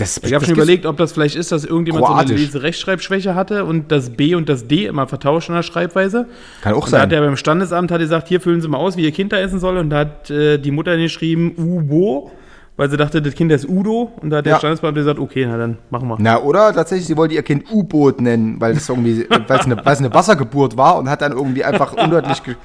Das, 0.02 0.20
Ich 0.24 0.34
habe 0.34 0.44
schon 0.46 0.56
überlegt, 0.56 0.86
ob 0.86 0.98
das 0.98 1.12
vielleicht 1.14 1.36
ist, 1.36 1.52
dass 1.52 1.64
irgendjemand 1.66 2.06
so 2.06 2.12
eine 2.12 2.26
Kroatisch. 2.26 2.40
Lese-Rechtschreibschwäche 2.42 3.36
hatte 3.36 3.66
und 3.66 3.92
das 3.92 4.10
B 4.10 4.36
und 4.36 4.50
das 4.50 4.68
D 4.68 4.86
immer 4.86 5.08
vertauscht 5.08 5.50
in 5.50 5.56
der 5.56 5.64
Schreibweise. 5.64 6.28
Kann 6.62 6.74
auch 6.74 6.78
Und 6.86 6.88
da 6.88 6.98
sein. 6.98 7.02
hat 7.02 7.12
er 7.14 7.22
beim 7.22 7.38
Standesamt 7.38 7.92
hat 7.92 8.00
gesagt, 8.00 8.28
hier 8.28 8.42
füllen 8.42 8.62
Sie 8.62 8.68
mal 8.68 8.78
aus, 8.78 8.98
wie 8.98 9.04
Ihr 9.04 9.12
Kind 9.12 9.32
da 9.32 9.38
essen 9.38 9.60
soll. 9.60 9.78
Und 9.78 9.90
da 9.90 10.00
hat 10.00 10.30
äh, 10.30 10.58
die 10.58 10.72
Mutter 10.72 10.98
geschrieben, 10.98 11.54
Ubo, 11.58 12.32
weil 12.78 12.90
sie 12.90 12.98
dachte, 12.98 13.22
das 13.22 13.36
Kind 13.36 13.52
ist 13.52 13.68
Udo. 13.68 14.12
Und 14.22 14.30
da 14.32 14.38
hat 14.38 14.46
der 14.46 14.54
Ja. 14.54 14.58
Standesbeamte 14.60 15.02
gesagt, 15.02 15.20
okay, 15.20 15.46
na 15.48 15.58
dann 15.58 15.78
machen 15.90 16.08
wir. 16.08 16.18
Na, 16.20 16.40
oder 16.42 16.74
tatsächlich, 16.74 17.06
sie 17.08 17.18
wollte 17.18 17.36
ihr 17.36 17.44
Kind 17.44 17.66
U-Boot 17.72 18.22
nennen, 18.22 18.60
weil 18.60 18.76
es 18.76 18.90
irgendwie, 18.90 19.28
weil 19.48 19.60
es 19.60 19.66
eine, 19.66 19.86
eine 19.86 20.14
Wassergeburt 20.14 20.78
war 20.78 20.98
und 20.98 21.10
hat 21.10 21.22
dann 21.22 21.32
irgendwie 21.34 21.64
einfach 21.64 21.94
undeutlich, 21.94 22.42
ge, 22.44 22.56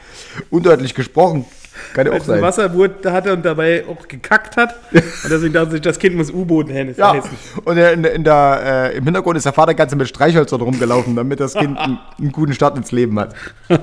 undeutlich 0.51 0.95
gesprochen. 0.95 1.45
Kann 1.95 2.07
ja 2.07 2.13
auch 2.13 2.25
sein. 2.25 2.43
Wasserboot 2.43 3.05
hatte 3.07 3.33
und 3.33 3.45
dabei 3.45 3.85
auch 3.89 4.07
gekackt 4.09 4.57
hat. 4.57 4.75
Und 4.93 5.31
deswegen 5.31 5.53
dachte 5.53 5.73
sich, 5.73 5.81
das 5.81 5.99
Kind 5.99 6.17
muss 6.17 6.31
U-Boot 6.31 6.69
nennen. 6.69 6.91
Ist 6.91 6.99
Ja, 6.99 7.23
und 7.65 7.77
in, 7.77 8.05
in 8.05 8.25
der, 8.25 8.91
äh, 8.93 8.97
im 8.97 9.05
Hintergrund 9.05 9.37
ist 9.37 9.45
der 9.45 9.53
Vater 9.53 9.75
ganz 9.75 9.95
mit 9.95 10.09
Streichhölzern 10.09 10.61
rumgelaufen, 10.61 11.17
damit 11.17 11.41
das 11.41 11.55
Kind 11.55 11.79
einen, 11.79 11.99
einen 12.19 12.33
guten 12.33 12.53
Start 12.53 12.77
ins 12.77 12.93
Leben 12.93 13.19
hat. 13.19 13.35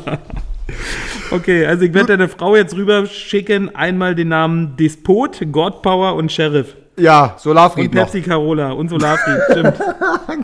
Okay, 1.29 1.65
also 1.65 1.83
ich 1.83 1.93
werde 1.93 2.17
deine 2.17 2.29
Frau 2.29 2.55
jetzt 2.55 2.75
rüber 2.75 3.05
schicken. 3.05 3.75
Einmal 3.75 4.15
den 4.15 4.29
Namen 4.29 4.77
Despot, 4.77 5.41
Godpower 5.51 6.15
und 6.15 6.31
Sheriff. 6.31 6.75
Ja, 6.95 7.35
Solarfried 7.37 7.87
Und 7.89 7.95
noch. 7.95 8.03
Pepsi 8.03 8.21
Carola 8.21 8.71
und 8.71 8.89
Solarfried, 8.89 9.41
stimmt. 9.51 9.79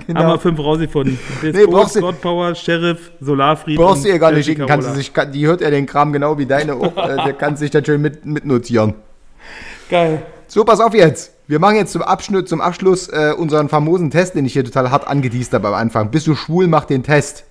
Genau. 0.07 0.19
Haben 0.19 0.27
wir 0.29 0.39
fünf 0.39 0.59
rausgefunden. 0.59 1.19
Nee, 1.43 1.51
Despot, 1.51 1.71
brauchst 1.73 1.95
du- 1.95 2.01
Godpower, 2.01 2.55
Sheriff, 2.55 3.11
Solarfried 3.19 3.77
Brauchst 3.77 4.03
du 4.03 4.09
ihr 4.09 4.17
gar 4.19 4.31
nicht 4.31 4.45
schicken, 4.45 4.65
kannst 4.65 4.89
du 4.89 4.93
sich, 4.93 5.13
kann, 5.13 5.31
die 5.31 5.45
hört 5.45 5.61
ja 5.61 5.69
den 5.69 5.85
Kram 5.85 6.11
genau 6.11 6.37
wie 6.37 6.45
deine 6.47 6.73
auch, 6.73 6.97
äh, 6.97 7.23
der 7.23 7.33
kann 7.33 7.55
sich 7.55 7.69
dann 7.69 7.85
schön 7.85 8.01
mit, 8.01 8.25
mitnotieren. 8.25 8.95
Geil. 9.89 10.23
So, 10.47 10.63
pass 10.63 10.79
auf 10.79 10.95
jetzt. 10.95 11.33
Wir 11.47 11.59
machen 11.59 11.75
jetzt 11.75 11.91
zum 11.93 12.01
Abschnitt, 12.01 12.49
zum 12.49 12.61
Abschluss 12.61 13.07
äh, 13.09 13.33
unseren 13.37 13.69
famosen 13.69 14.09
Test, 14.09 14.35
den 14.35 14.45
ich 14.45 14.53
hier 14.53 14.65
total 14.65 14.89
hart 14.89 15.07
angeteased 15.07 15.53
habe 15.53 15.67
am 15.67 15.73
Anfang. 15.75 16.09
Bist 16.09 16.25
du 16.27 16.35
schwul, 16.35 16.67
mach 16.67 16.85
den 16.85 17.03
Test. 17.03 17.43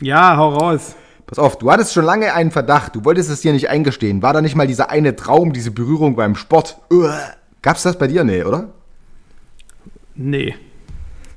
Ja, 0.00 0.36
hau 0.36 0.50
raus. 0.50 0.94
Pass 1.26 1.40
auf, 1.40 1.58
du 1.58 1.70
hattest 1.72 1.92
schon 1.92 2.04
lange 2.04 2.32
einen 2.34 2.52
Verdacht, 2.52 2.94
du 2.94 3.04
wolltest 3.04 3.30
es 3.30 3.40
dir 3.40 3.52
nicht 3.52 3.68
eingestehen. 3.68 4.22
War 4.22 4.32
da 4.32 4.40
nicht 4.40 4.54
mal 4.54 4.68
dieser 4.68 4.90
eine 4.90 5.16
Traum, 5.16 5.52
diese 5.52 5.72
Berührung 5.72 6.14
beim 6.14 6.36
Sport? 6.36 6.76
Uah. 6.92 7.18
Gab's 7.66 7.82
das 7.82 7.98
bei 7.98 8.06
dir? 8.06 8.22
Nee, 8.22 8.44
oder? 8.44 8.68
Nee. 10.14 10.54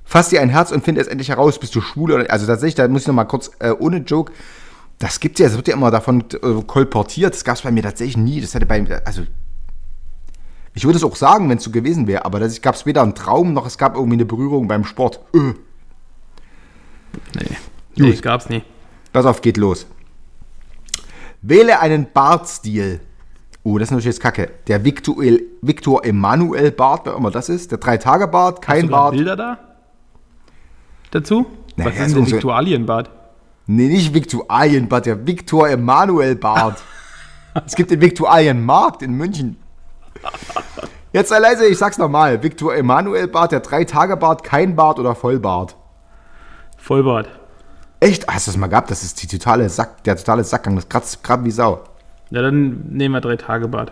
Fass 0.05 0.29
dir 0.29 0.41
ein 0.41 0.49
Herz 0.49 0.71
und 0.71 0.85
finde 0.85 1.01
es 1.01 1.07
endlich 1.07 1.29
heraus, 1.29 1.59
bist 1.59 1.73
du 1.73 1.81
schwul 1.81 2.11
oder 2.11 2.29
Also 2.29 2.45
tatsächlich, 2.45 2.75
da 2.75 2.87
muss 2.87 3.01
ich 3.01 3.07
noch 3.07 3.15
mal 3.15 3.23
kurz, 3.23 3.49
äh, 3.57 3.71
ohne 3.71 3.97
Joke, 3.97 4.31
das 4.99 5.19
gibt's 5.19 5.39
ja, 5.39 5.47
das 5.47 5.55
wird 5.55 5.67
ja 5.69 5.73
immer 5.73 5.89
davon 5.89 6.23
äh, 6.43 6.61
kolportiert. 6.67 7.33
Das 7.33 7.43
gab's 7.43 7.63
bei 7.63 7.71
mir 7.71 7.81
tatsächlich 7.81 8.15
nie. 8.15 8.41
Das 8.41 8.53
hätte 8.53 8.67
bei 8.67 8.79
mir, 8.79 9.01
also 9.07 9.23
ich 10.75 10.85
würde 10.85 10.97
es 10.97 11.03
auch 11.03 11.15
sagen, 11.15 11.49
wenn 11.49 11.57
es 11.57 11.63
so 11.63 11.71
gewesen 11.71 12.05
wäre, 12.05 12.25
aber 12.25 12.39
es 12.41 12.61
gab 12.61 12.85
weder 12.85 13.01
einen 13.01 13.15
Traum 13.15 13.53
noch 13.53 13.65
es 13.65 13.79
gab 13.79 13.95
irgendwie 13.95 14.17
eine 14.17 14.25
Berührung 14.25 14.67
beim 14.67 14.83
Sport. 14.83 15.21
Äh. 15.33 15.55
Nee. 17.39 17.57
Nee, 17.95 18.13
gab's 18.17 18.49
nie. 18.49 18.61
Pass 19.13 19.25
auf, 19.25 19.41
geht 19.41 19.57
los. 19.57 19.87
Wähle 21.41 21.79
einen 21.79 22.05
Bartstil. 22.13 23.01
Oh, 23.63 23.77
das 23.77 23.87
ist 23.87 23.91
natürlich 23.91 24.05
jetzt 24.05 24.21
kacke. 24.21 24.49
Der 24.67 24.83
Victor, 24.85 25.15
Victor 25.61 26.05
Emanuel 26.05 26.71
Bart, 26.71 27.05
wer 27.05 27.15
immer 27.15 27.29
das 27.31 27.49
ist. 27.49 27.71
Der 27.71 27.77
Drei-Tage-Bart, 27.77 28.57
Hast 28.57 28.61
kein 28.65 28.81
du 28.83 28.87
grad 28.87 28.99
Bart. 29.01 29.11
Bilder 29.13 29.35
da? 29.35 29.57
Dazu? 31.11 31.45
Naja, 31.75 31.89
Was 31.91 31.99
ist 31.99 32.15
denn 32.15 32.23
auch 32.23 32.27
so- 32.27 32.33
Viktualienbad? 32.35 33.09
Nee, 33.67 33.87
nicht 33.87 34.13
Viktualienbad, 34.13 35.05
der 35.05 35.27
Victor 35.27 35.69
Emanuel 35.69 36.35
Bart. 36.35 36.81
es 37.65 37.75
gibt 37.75 37.91
den 37.91 38.01
Viktualienmarkt 38.01 39.01
in 39.03 39.13
München. 39.13 39.57
Jetzt 41.13 41.29
sei 41.29 41.39
leise, 41.39 41.65
ich 41.67 41.77
sag's 41.77 41.97
nochmal. 41.97 42.41
Victor 42.41 42.73
Emanuel 42.75 43.27
Bart, 43.27 43.51
der 43.51 43.59
Drei-Tage-Bart, 43.59 44.43
kein 44.43 44.75
Bart 44.75 44.99
oder 44.99 45.15
Vollbart. 45.15 45.75
Vollbart. 46.77 47.29
Echt? 47.99 48.27
Hast 48.27 48.47
du 48.47 48.51
das 48.51 48.57
mal 48.57 48.67
gehabt? 48.67 48.89
Das 48.89 49.03
ist 49.03 49.21
die 49.21 49.27
totale 49.27 49.67
Sack, 49.69 50.03
der 50.05 50.15
totale 50.15 50.43
Sackgang. 50.43 50.75
Das 50.75 50.87
kratzt 50.87 51.21
gerade 51.23 51.43
wie 51.43 51.51
Sau. 51.51 51.83
Ja, 52.31 52.41
dann 52.41 52.83
nehmen 52.89 53.13
wir 53.15 53.21
drei 53.21 53.35
Tage 53.37 53.67
Bad. 53.67 53.91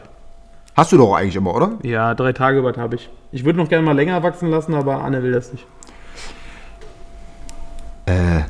Hast 0.75 0.91
du 0.91 0.97
doch 0.97 1.15
eigentlich 1.15 1.35
immer, 1.35 1.55
oder? 1.55 1.71
Ja, 1.81 2.13
drei 2.13 2.33
Tage 2.33 2.61
Bad 2.61 2.77
habe 2.77 2.95
ich. 2.95 3.09
Ich 3.31 3.43
würde 3.45 3.57
noch 3.57 3.67
gerne 3.67 3.83
mal 3.85 3.95
länger 3.95 4.21
wachsen 4.21 4.49
lassen, 4.49 4.73
aber 4.75 5.03
Anne 5.03 5.23
will 5.23 5.31
das 5.31 5.51
nicht. 5.51 5.65
Äh. 8.05 8.41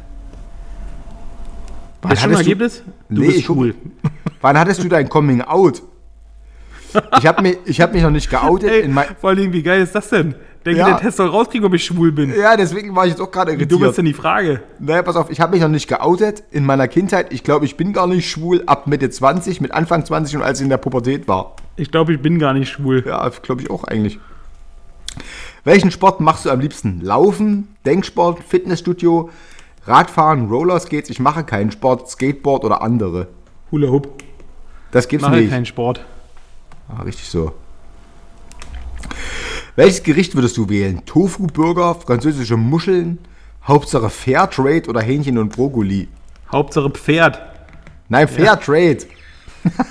Wann 2.02 2.12
Hast 2.12 2.18
du 2.18 2.24
schon 2.24 2.32
ein 2.32 2.38
Ergebnis? 2.38 2.84
Du 3.10 3.22
Nee, 3.22 3.28
bist 3.28 3.44
schwul. 3.44 3.76
Wann 4.42 4.58
hattest 4.60 4.84
du 4.84 4.88
dein 4.90 5.10
Coming 5.10 5.42
Out? 5.42 5.82
Ich 7.20 7.26
habe 7.28 7.42
mich, 7.42 7.58
ich 7.66 7.82
hab 7.82 7.94
mich 7.94 8.04
noch 8.04 8.10
nicht 8.12 8.30
geoutet. 8.30 8.70
Ey, 8.70 8.82
in 8.82 8.94
mein, 8.94 9.08
vor 9.20 9.36
Dingen, 9.36 9.54
wie 9.54 9.64
geil 9.64 9.82
ist 9.82 9.94
das 9.96 10.10
denn? 10.10 10.36
Denke, 10.66 10.80
Ja. 10.80 10.88
der 10.88 10.98
Test 10.98 11.18
soll 11.18 11.30
rauskriegen, 11.30 11.66
ob 11.66 11.74
ich 11.74 11.86
schwul 11.86 12.12
bin. 12.12 12.34
ja, 12.38 12.58
deswegen 12.58 12.96
war 12.96 13.06
ich 13.06 13.12
jetzt 13.12 13.22
auch 13.22 13.32
gerade 13.32 13.54
Wie 13.58 13.66
dumm 13.66 13.78
ist 13.80 13.84
irritiert. 13.84 13.98
denn 14.00 14.06
die 14.06 14.14
Frage? 14.14 14.62
Naja, 14.80 15.02
pass 15.04 15.16
auf, 15.16 15.30
ich 15.30 15.40
habe 15.40 15.54
mich 15.54 15.62
noch 15.62 15.70
nicht 15.70 15.88
geoutet 15.88 16.44
in 16.52 16.66
meiner 16.66 16.88
Kindheit. 16.88 17.32
Ich 17.32 17.44
glaube, 17.44 17.66
ich 17.66 17.78
bin 17.78 17.94
gar 17.94 18.08
nicht 18.08 18.30
schwul 18.30 18.64
ab 18.66 18.86
Mitte 18.88 19.10
20, 19.10 19.62
mit 19.62 19.72
Anfang 19.72 20.04
20 20.06 20.36
und 20.38 20.42
als 20.44 20.60
ich 20.60 20.64
in 20.66 20.70
der 20.70 20.78
Pubertät 20.78 21.28
war. 21.28 21.56
Ich 21.78 21.92
glaube, 21.92 22.14
ich 22.14 22.22
bin 22.22 22.38
gar 22.40 22.54
nicht 22.54 22.70
schwul. 22.70 23.04
Ja, 23.08 23.30
glaube 23.42 23.62
ich 23.62 23.70
auch 23.70 23.84
eigentlich. 23.86 24.20
Welchen 25.64 25.92
Sport 25.92 26.22
machst 26.22 26.46
du 26.46 26.50
am 26.50 26.60
liebsten? 26.60 27.02
Laufen, 27.02 27.76
Denksport, 27.86 28.40
Fitnessstudio, 28.44 29.30
Radfahren, 29.86 30.50
Rollerskates? 30.50 31.10
Ich 31.10 31.20
mache 31.20 31.44
keinen 31.44 31.72
Sport, 31.72 32.10
Skateboard 32.10 32.64
oder 32.66 32.82
andere. 32.82 33.28
Hula 33.72 33.90
Hoop. 33.90 34.10
Das 34.92 35.08
gibt's 35.08 35.26
Mache 35.26 35.38
nicht. 35.42 35.50
keinen 35.50 35.66
Sport. 35.66 36.06
Ah, 36.90 37.02
richtig 37.04 37.28
so. 37.28 37.54
Welches 39.76 40.02
Gericht 40.04 40.34
würdest 40.36 40.58
du 40.58 40.70
wählen? 40.70 41.06
Tofu-Burger, 41.06 41.96
französische 41.96 42.58
Muscheln, 42.58 43.20
Hauptsache 43.64 44.10
Fairtrade 44.10 44.90
oder 44.90 45.02
Hähnchen 45.02 45.38
und 45.38 45.50
Brokkoli? 45.50 46.08
Hauptsache 46.52 46.90
Pferd. 46.90 47.40
Nein, 48.10 48.28
Fairtrade. 48.28 49.06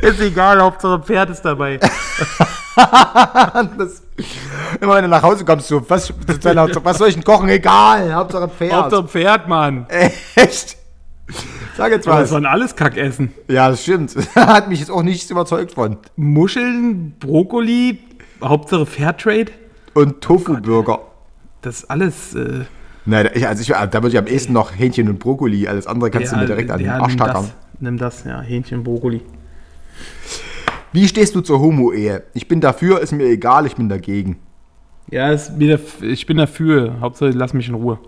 Ist 0.00 0.20
egal, 0.20 0.60
Hauptsache 0.60 1.00
Pferd 1.00 1.30
ist 1.30 1.42
dabei. 1.42 1.78
Das, 2.76 4.02
immer 4.80 4.96
wenn 4.96 5.04
du 5.04 5.08
nach 5.08 5.22
Hause 5.22 5.44
kommst, 5.44 5.68
so, 5.68 5.88
was, 5.88 6.12
was 6.26 6.98
soll 6.98 7.08
ich 7.08 7.14
denn 7.14 7.22
kochen? 7.22 7.48
Egal, 7.48 8.12
Hauptsache 8.12 8.48
Pferd. 8.48 8.72
Hauptsache 8.72 9.06
Pferd, 9.06 9.46
Mann. 9.46 9.86
Echt? 10.34 10.76
Sag 11.76 11.90
jetzt 11.90 12.06
was. 12.06 12.20
das 12.20 12.32
waren 12.32 12.46
alles 12.46 12.76
Kackessen. 12.76 13.32
Ja, 13.48 13.68
das 13.70 13.82
stimmt. 13.82 14.14
Hat 14.36 14.68
mich 14.68 14.80
jetzt 14.80 14.90
auch 14.90 15.02
nichts 15.02 15.30
überzeugt 15.30 15.72
von. 15.72 15.96
Muscheln, 16.16 17.14
Brokkoli, 17.18 17.98
Hauptsache 18.42 18.86
Fairtrade. 18.86 19.52
Und 19.94 20.20
Tofu-Burger. 20.20 21.00
Das 21.62 21.78
ist 21.80 21.90
alles. 21.90 22.34
Äh, 22.34 22.64
Nein, 23.06 23.28
also 23.44 23.60
ich, 23.62 23.68
da 23.68 23.92
würde 23.94 24.08
ich 24.08 24.18
am 24.18 24.26
ehesten 24.26 24.52
noch 24.52 24.72
Hähnchen 24.78 25.08
und 25.08 25.18
Brokkoli. 25.18 25.66
Alles 25.68 25.86
andere 25.86 26.10
kannst 26.10 26.32
du 26.32 26.36
mir 26.36 26.46
direkt 26.46 26.70
an 26.70 26.78
den 26.78 26.86
ja, 26.86 26.98
Arsch 26.98 27.08
nimm 27.12 27.18
tackern. 27.18 27.34
das, 27.44 27.52
nimm 27.80 27.98
das, 27.98 28.24
ja, 28.24 28.40
Hähnchen, 28.40 28.82
Brokkoli. 28.84 29.20
Wie 30.92 31.08
stehst 31.08 31.34
du 31.34 31.40
zur 31.40 31.60
Homo-Ehe? 31.60 32.22
Ich 32.34 32.46
bin 32.48 32.60
dafür, 32.60 33.00
ist 33.00 33.12
mir 33.12 33.24
egal, 33.26 33.66
ich 33.66 33.74
bin 33.76 33.88
dagegen. 33.88 34.38
Ja, 35.10 35.32
ich 35.32 35.48
bin 36.26 36.36
dafür. 36.36 36.96
Hauptsache, 37.00 37.30
lass 37.30 37.52
mich 37.52 37.68
in 37.68 37.74
Ruhe. 37.74 37.98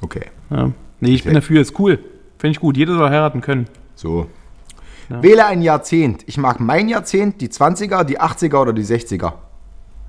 Okay, 0.00 0.26
Ja. 0.50 0.70
Nee, 1.00 1.10
ich 1.10 1.24
bin 1.24 1.32
Okay. 1.32 1.40
dafür, 1.40 1.60
ist 1.60 1.78
cool. 1.78 1.98
Finde 2.46 2.58
ich 2.58 2.60
gut. 2.60 2.76
Jeder 2.76 2.94
soll 2.94 3.10
heiraten 3.10 3.40
können. 3.40 3.66
so. 3.96 4.28
Wähle 5.08 5.46
ein 5.46 5.62
Jahrzehnt. 5.62 6.22
Ich 6.26 6.38
mag 6.38 6.60
mein 6.60 6.88
Jahrzehnt, 6.88 7.40
die 7.40 7.48
20er, 7.48 8.04
die 8.04 8.20
80er 8.20 8.60
oder 8.60 8.72
die 8.72 8.84
60er. 8.84 9.32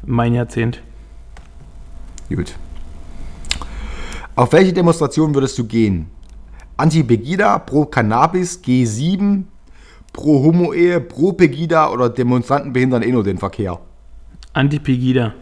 Mein 0.05 0.35
Jahrzehnt. 0.35 0.83
Gut. 2.29 2.55
Auf 4.35 4.51
welche 4.53 4.71
Demonstration 4.71 5.33
würdest 5.33 5.57
du 5.57 5.65
gehen? 5.65 6.11
Anti-Pegida, 6.77 7.57
pro 7.57 7.85
Cannabis, 7.85 8.61
G7, 8.63 9.45
pro 10.13 10.43
Homo-Ehe, 10.43 10.99
pro 11.01 11.33
Pegida 11.33 11.89
oder 11.89 12.07
Demonstranten 12.07 12.71
behindern 12.71 13.01
eh 13.01 13.11
nur 13.11 13.23
den 13.23 13.39
Verkehr? 13.39 13.79
Anti-Pegida. 14.53 15.33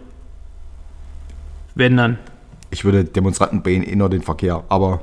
Wenn 1.76 1.98
dann. 1.98 2.20
Ich 2.72 2.86
würde 2.86 3.04
Demonstranten 3.04 3.62
behindern 3.64 3.92
eh 3.92 3.96
nur 3.98 4.10
den 4.10 4.22
Verkehr, 4.22 4.64
aber. 4.70 5.02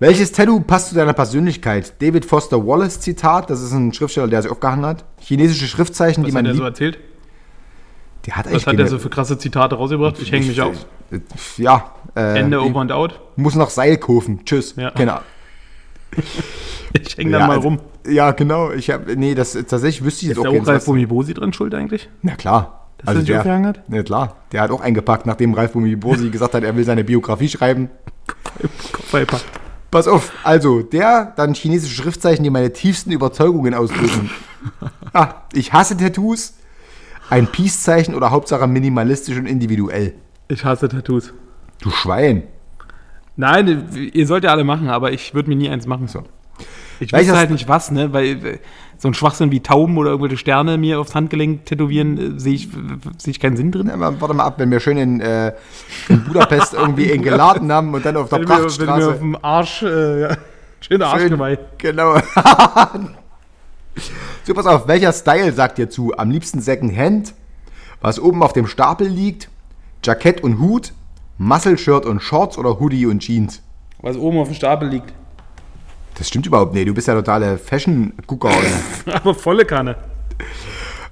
Welches 0.00 0.32
Tattoo 0.32 0.60
passt 0.60 0.88
zu 0.88 0.94
deiner 0.94 1.12
Persönlichkeit? 1.12 2.00
David 2.00 2.24
Foster 2.24 2.66
Wallace 2.66 3.00
Zitat, 3.00 3.50
das 3.50 3.60
ist 3.60 3.72
ein 3.72 3.92
Schriftsteller, 3.92 4.28
der 4.28 4.40
sich 4.40 4.50
aufgehangen 4.50 4.86
hat. 4.86 5.04
Chinesische 5.18 5.66
Schriftzeichen, 5.66 6.24
die 6.24 6.28
Was 6.28 6.34
man 6.34 6.46
hat 6.46 6.52
er 6.54 6.56
so 6.56 6.64
erzählt? 6.64 6.98
Der 8.26 8.36
hat 8.36 8.52
Was 8.52 8.66
hat 8.66 8.78
er 8.78 8.86
so 8.86 8.98
für 8.98 9.10
krasse 9.10 9.36
Zitate 9.36 9.74
rausgebracht? 9.76 10.16
Ich 10.20 10.32
hänge 10.32 10.46
mich 10.46 10.60
auf. 10.62 10.86
Ja, 11.58 11.92
äh, 12.16 12.38
Ende, 12.38 12.62
over 12.62 12.80
and 12.80 12.92
out. 12.92 13.20
muss 13.36 13.54
noch 13.56 13.68
Seil 13.68 13.98
kaufen. 13.98 14.40
Tschüss. 14.44 14.74
Ja. 14.76 14.90
Genau. 14.90 15.20
Ich 16.92 17.16
hänge 17.16 17.30
dann 17.30 17.42
ja, 17.42 17.46
mal 17.46 17.56
also- 17.58 17.68
rum. 17.68 17.80
Ja, 18.04 18.32
genau. 18.32 18.72
Ich 18.72 18.90
hab, 18.90 19.06
nee, 19.06 19.36
das 19.36 19.52
tatsächlich 19.52 20.02
wüsste 20.02 20.24
ich 20.24 20.32
Ist 20.32 20.36
jetzt 20.38 20.44
da 20.44 20.48
auch 20.48 20.52
auch 20.52 20.56
keins, 20.56 20.68
Ralf 20.68 20.76
was- 20.78 20.84
Bumibosi 20.86 21.34
drin 21.34 21.52
schuld 21.52 21.72
eigentlich? 21.72 22.08
Na 22.22 22.34
klar. 22.34 22.88
Dass 22.98 23.14
er 23.14 23.20
sich 23.20 23.36
aufgehangen 23.36 23.66
hat? 23.66 23.82
Ja, 23.88 24.02
klar. 24.02 24.36
Der 24.50 24.62
hat 24.62 24.72
auch 24.72 24.80
eingepackt, 24.80 25.24
nachdem 25.26 25.54
Ralf 25.54 25.72
Bumibosi 25.72 26.30
gesagt 26.30 26.54
hat, 26.54 26.64
er 26.64 26.74
will 26.74 26.82
seine 26.82 27.04
Biografie 27.04 27.48
schreiben. 27.48 27.90
Kopf 28.92 29.14
eingepackt. 29.14 29.44
Pass 29.90 30.06
auf, 30.06 30.32
also 30.44 30.82
der, 30.82 31.32
dann 31.36 31.54
chinesische 31.54 31.94
Schriftzeichen, 32.02 32.44
die 32.44 32.50
meine 32.50 32.72
tiefsten 32.72 33.10
Überzeugungen 33.10 33.74
ausdrücken. 33.74 34.30
ah, 35.12 35.42
ich 35.52 35.72
hasse 35.72 35.96
Tattoos. 35.96 36.54
Ein 37.28 37.46
Peace-Zeichen 37.46 38.14
oder 38.14 38.30
Hauptsache 38.30 38.66
minimalistisch 38.66 39.36
und 39.36 39.46
individuell. 39.46 40.14
Ich 40.48 40.64
hasse 40.64 40.88
Tattoos. 40.88 41.32
Du 41.80 41.90
Schwein. 41.90 42.44
Nein, 43.36 44.10
ihr 44.12 44.26
sollt 44.26 44.44
ja 44.44 44.50
alle 44.50 44.64
machen, 44.64 44.88
aber 44.88 45.12
ich 45.12 45.34
würde 45.34 45.48
mir 45.48 45.56
nie 45.56 45.70
eins 45.70 45.86
machen. 45.86 46.08
So. 46.08 46.24
Ich 47.00 47.12
weiß 47.12 47.30
halt 47.32 47.50
nicht 47.50 47.68
was, 47.68 47.90
ne? 47.90 48.12
Weil 48.12 48.46
äh, 48.46 48.58
so 49.00 49.08
ein 49.08 49.14
Schwachsinn 49.14 49.50
wie 49.50 49.60
Tauben 49.60 49.96
oder 49.96 50.10
irgendwelche 50.10 50.36
Sterne 50.36 50.76
mir 50.76 51.00
aufs 51.00 51.14
Handgelenk 51.14 51.64
tätowieren, 51.64 52.36
äh, 52.36 52.38
sehe 52.38 52.52
ich, 52.52 52.68
sehe 53.16 53.30
ich 53.30 53.40
keinen 53.40 53.56
Sinn 53.56 53.72
drin. 53.72 53.86
Ja, 53.86 53.94
aber 53.94 54.20
warte 54.20 54.34
mal 54.34 54.44
ab, 54.44 54.58
wenn 54.58 54.70
wir 54.70 54.78
schön 54.78 54.98
in, 54.98 55.22
äh, 55.22 55.54
in 56.10 56.22
Budapest 56.24 56.74
irgendwie 56.74 57.10
ihn 57.10 57.22
geladen 57.22 57.72
haben 57.72 57.94
und 57.94 58.04
dann 58.04 58.18
auf 58.18 58.28
der 58.28 58.40
Wenn 58.40 58.48
mir, 58.48 58.56
wenn 58.56 58.58
mir 58.58 58.66
auf 58.66 58.76
Prachtstraße. 58.76 59.18
dem 59.18 59.42
Arsch, 59.42 59.82
äh, 59.82 60.20
ja, 60.20 60.36
schöner 60.82 61.06
Arschgeweih. 61.06 61.58
Genau. 61.78 62.14
so, 64.44 64.52
pass 64.52 64.66
auf, 64.66 64.86
welcher 64.86 65.14
Style 65.14 65.50
sagt 65.52 65.78
dir 65.78 65.88
zu? 65.88 66.12
Am 66.18 66.30
liebsten 66.30 66.60
Secondhand, 66.60 67.32
was 68.02 68.20
oben 68.20 68.42
auf 68.42 68.52
dem 68.52 68.66
Stapel 68.66 69.08
liegt, 69.08 69.48
Jackett 70.04 70.42
und 70.42 70.58
Hut, 70.58 70.92
Muscle-Shirt 71.38 72.04
und 72.04 72.20
Shorts 72.20 72.58
oder 72.58 72.78
Hoodie 72.78 73.06
und 73.06 73.20
Jeans? 73.20 73.62
Was 74.02 74.18
oben 74.18 74.36
auf 74.36 74.48
dem 74.48 74.54
Stapel 74.54 74.88
liegt. 74.88 75.14
Das 76.20 76.28
stimmt 76.28 76.46
überhaupt 76.46 76.74
nicht. 76.74 76.86
Du 76.86 76.92
bist 76.92 77.08
ja 77.08 77.14
totale 77.14 77.56
Fashion-Gucker. 77.56 78.50
Aber 79.14 79.34
volle 79.34 79.64
Kanne. 79.64 79.96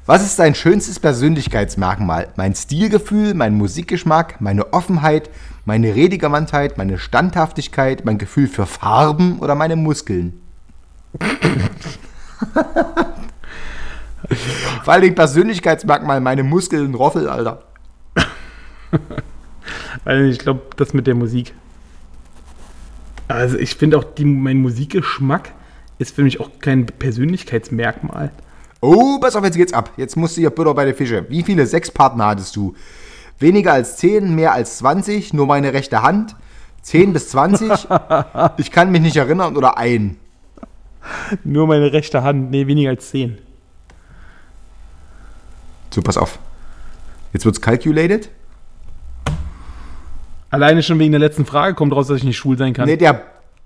Was 0.05 0.23
ist 0.23 0.39
dein 0.39 0.55
schönstes 0.55 1.01
Persönlichkeitsmerkmal? 1.01 2.29
Mein 2.37 2.55
Stilgefühl, 2.55 3.33
mein 3.33 3.55
Musikgeschmack, 3.55 4.39
meine 4.43 4.75
Offenheit, 4.75 5.31
meine 5.65 5.95
Redegewandtheit, 5.95 6.77
meine 6.77 6.99
Standhaftigkeit, 6.99 8.05
mein 8.05 8.19
Gefühl 8.19 8.49
für 8.49 8.67
Farben 8.67 9.39
oder 9.39 9.55
meine 9.55 9.77
Muskeln? 9.77 10.43
Vor 14.85 14.93
allem 14.93 15.15
Persönlichkeitsmerkmal, 15.15 16.21
meine 16.21 16.43
Muskeln, 16.43 16.95
Roffel, 16.95 17.31
Alter. 17.31 17.63
Also 20.05 20.25
ich 20.25 20.39
glaube, 20.39 20.61
das 20.77 20.95
mit 20.95 21.07
der 21.07 21.15
Musik. 21.15 21.55
Also 23.29 23.59
ich 23.59 23.75
finde 23.75 23.99
auch, 23.99 24.05
die, 24.05 24.25
mein 24.25 24.59
Musikgeschmack 24.59 25.53
ist 25.99 26.15
für 26.15 26.23
mich 26.23 26.41
auch 26.41 26.51
kein 26.61 26.87
Persönlichkeitsmerkmal. 26.87 28.33
Oh, 28.81 29.19
pass 29.21 29.37
auf, 29.37 29.45
jetzt 29.45 29.57
geht's 29.57 29.73
ab. 29.73 29.93
Jetzt 29.97 30.17
musst 30.17 30.37
du 30.37 30.41
hier 30.41 30.51
Butter 30.51 30.73
bei 30.75 30.85
der 30.85 30.95
Fische. 30.95 31.27
Wie 31.29 31.43
viele 31.43 31.67
Sexpartner 31.67 32.27
hattest 32.27 32.57
du? 32.57 32.75
Weniger 33.39 33.73
als 33.73 33.97
10, 33.97 34.35
mehr 34.35 34.53
als 34.53 34.79
20, 34.79 35.35
nur 35.35 35.47
meine 35.47 35.73
rechte 35.73 36.03
Hand. 36.03 36.37
10 36.83 37.13
bis 37.13 37.29
20. 37.31 37.71
Ich 38.57 38.71
kann 38.71 38.91
mich 38.91 39.03
nicht 39.03 39.17
erinnern 39.17 39.57
oder 39.57 39.77
ein. 39.77 40.17
Nur 41.45 41.67
meine 41.67 41.93
rechte 41.93 42.23
Hand, 42.23 42.51
nee, 42.51 42.67
weniger 42.67 42.91
als 42.91 43.11
10. 43.11 43.39
So, 45.91 46.03
pass 46.03 46.17
auf. 46.17 46.39
Jetzt 47.33 47.45
wird's 47.45 47.61
calculated. 47.61 48.31
Alleine 50.51 50.83
schon 50.83 50.99
wegen 50.99 51.13
der 51.13 51.21
letzten 51.21 51.45
Frage 51.45 51.75
kommt 51.75 51.93
raus, 51.93 52.07
dass 52.09 52.19
ich 52.19 52.25
nicht 52.25 52.37
schwul 52.37 52.57
sein 52.57 52.73
kann. 52.73 52.87
Nee, 52.87 52.97
der, 52.97 53.23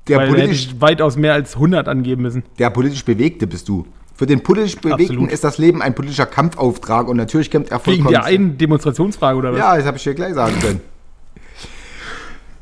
der, 0.09 0.19
Weil 0.19 0.27
da 0.27 0.33
hätte 0.33 0.43
politisch, 0.43 0.67
ich 0.67 0.81
weitaus 0.81 1.17
mehr 1.17 1.33
als 1.33 1.55
100 1.55 1.89
angeben 1.89 2.23
müssen. 2.23 2.43
der 2.59 2.71
politisch 2.71 3.05
Bewegte 3.05 3.47
bist 3.47 3.69
du. 3.69 3.87
Für 4.15 4.27
den 4.27 4.43
politisch 4.43 4.77
Bewegten 4.77 5.17
Absolut. 5.17 5.33
ist 5.33 5.45
das 5.45 5.59
Leben 5.59 5.81
ein 5.83 5.95
politischer 5.95 6.27
Kampfauftrag 6.27 7.09
und 7.09 7.17
natürlich 7.17 7.51
kämpft 7.51 7.71
er 7.71 7.79
Wegen 7.79 8.03
vollkommen. 8.03 8.11
der 8.13 8.25
einen 8.25 8.59
Demonstrationsfrage 8.59 9.39
oder 9.39 9.53
was? 9.53 9.59
Ja, 9.59 9.77
das 9.77 9.87
habe 9.87 9.97
ich 9.97 10.03
dir 10.03 10.15
gleich 10.15 10.35
sagen 10.35 10.59
können. 10.61 10.81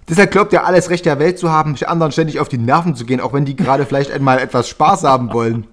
Deshalb 0.09 0.33
glaubt 0.33 0.53
er, 0.53 0.67
alles 0.67 0.91
Recht 0.91 1.07
der 1.07 1.19
Welt 1.19 1.39
zu 1.39 1.51
haben, 1.51 1.77
anderen 1.87 2.13
ständig 2.13 2.41
auf 2.41 2.49
die 2.49 2.59
Nerven 2.59 2.97
zu 2.97 3.05
gehen, 3.05 3.21
auch 3.21 3.33
wenn 3.33 3.45
die 3.45 3.57
gerade 3.57 3.87
vielleicht 3.87 4.11
einmal 4.11 4.39
etwas 4.39 4.69
Spaß 4.69 5.05
haben 5.05 5.33
wollen. 5.33 5.67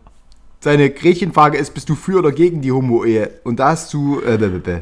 Seine 0.59 0.89
Gretchenfrage 0.89 1.57
ist, 1.57 1.73
bist 1.73 1.89
du 1.89 1.95
für 1.95 2.19
oder 2.19 2.31
gegen 2.31 2.61
die 2.61 2.71
Homo-Ehe? 2.71 3.31
Und 3.43 3.59
da 3.59 3.69
hast 3.69 3.93
du... 3.93 4.21
Äh. 4.21 4.81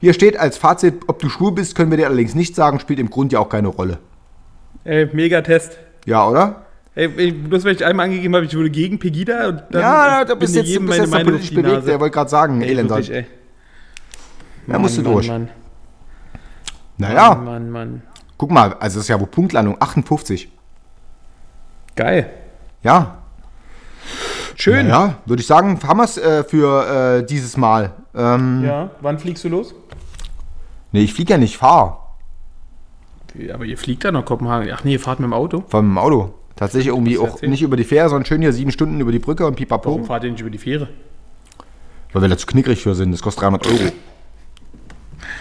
Hier 0.00 0.14
steht 0.14 0.38
als 0.38 0.56
Fazit, 0.56 1.02
ob 1.08 1.18
du 1.20 1.28
schwul 1.28 1.52
bist, 1.52 1.74
können 1.74 1.90
wir 1.90 1.98
dir 1.98 2.06
allerdings 2.06 2.34
nicht 2.34 2.54
sagen, 2.54 2.80
spielt 2.80 2.98
im 2.98 3.10
Grund 3.10 3.32
ja 3.32 3.38
auch 3.38 3.48
keine 3.48 3.68
Rolle. 3.68 3.98
Ey, 4.84 5.06
Megatest. 5.12 5.76
Ja, 6.06 6.26
oder? 6.26 6.62
Ey, 6.94 7.10
ey, 7.16 7.32
bloß 7.32 7.64
weil 7.64 7.74
ich 7.74 7.84
einmal 7.84 8.06
angegeben 8.06 8.34
habe, 8.34 8.46
ich 8.46 8.56
wurde 8.56 8.70
gegen 8.70 8.98
Pegida 8.98 9.48
und 9.48 9.62
dann 9.70 9.80
ja, 9.82 10.24
du 10.24 10.34
bist 10.36 10.54
bin 10.54 10.58
jetzt, 10.62 10.68
du 10.68 10.72
jedem 10.72 10.86
bist 10.86 10.98
jetzt 11.00 11.10
Meinung 11.10 11.26
politisch 11.32 11.54
bewegt, 11.54 11.86
der 11.86 12.00
wollte 12.00 12.14
gerade 12.14 12.30
sagen, 12.30 12.62
Ey, 12.62 12.70
Elender. 12.70 12.96
wirklich, 12.96 13.12
ey. 13.12 13.26
Da 14.66 14.78
musst 14.78 14.96
du 14.98 15.02
Mann, 15.02 15.12
durch. 15.12 15.28
Mann, 15.28 15.48
Naja, 16.96 17.34
Mann, 17.34 17.44
Mann, 17.44 17.70
Mann. 17.70 18.02
guck 18.38 18.50
mal, 18.50 18.72
also 18.80 18.98
das 18.98 19.04
ist 19.04 19.08
ja 19.08 19.20
wo 19.20 19.26
Punktlandung, 19.26 19.76
58. 19.80 20.50
Geil. 21.96 22.30
Ja, 22.82 23.18
Schön. 24.56 24.88
ja, 24.88 25.16
würde 25.26 25.40
ich 25.40 25.46
sagen, 25.46 25.78
haben 25.86 25.98
wir 25.98 26.04
es 26.04 26.18
äh, 26.18 26.44
für 26.44 27.18
äh, 27.20 27.26
dieses 27.26 27.56
Mal. 27.56 27.92
Ähm, 28.14 28.62
Ja, 28.64 28.90
wann 29.00 29.18
fliegst 29.18 29.44
du 29.44 29.48
los? 29.48 29.74
Nee, 30.92 31.02
ich 31.02 31.14
fliege 31.14 31.32
ja 31.32 31.38
nicht, 31.38 31.56
fahr 31.56 32.16
Aber 33.52 33.64
ihr 33.64 33.78
fliegt 33.78 34.04
da 34.04 34.12
nach 34.12 34.24
Kopenhagen. 34.24 34.70
Ach 34.72 34.84
nee, 34.84 34.92
ihr 34.94 35.00
fahrt 35.00 35.20
mit 35.20 35.26
dem 35.28 35.32
Auto. 35.34 35.64
vom 35.68 35.96
Auto. 35.98 36.34
Tatsächlich 36.56 36.88
irgendwie 36.88 37.14
du 37.14 37.22
auch 37.22 37.28
erzählen. 37.28 37.50
nicht 37.50 37.62
über 37.62 37.76
die 37.76 37.84
Fähre, 37.84 38.08
sondern 38.10 38.26
schön 38.26 38.42
hier 38.42 38.52
sieben 38.52 38.70
Stunden 38.70 39.00
über 39.00 39.12
die 39.12 39.18
Brücke 39.18 39.46
und 39.46 39.54
pipapo. 39.56 39.90
Warum 39.90 40.04
fahrt 40.04 40.24
ihr 40.24 40.30
nicht 40.32 40.40
über 40.40 40.50
die 40.50 40.58
Fähre? 40.58 40.88
Weil 42.12 42.22
wir 42.22 42.28
da 42.28 42.36
zu 42.36 42.46
knickrig 42.46 42.82
für 42.82 42.94
sind. 42.94 43.12
Das 43.12 43.22
kostet 43.22 43.42
300 43.42 43.66
Euro. 43.66 43.92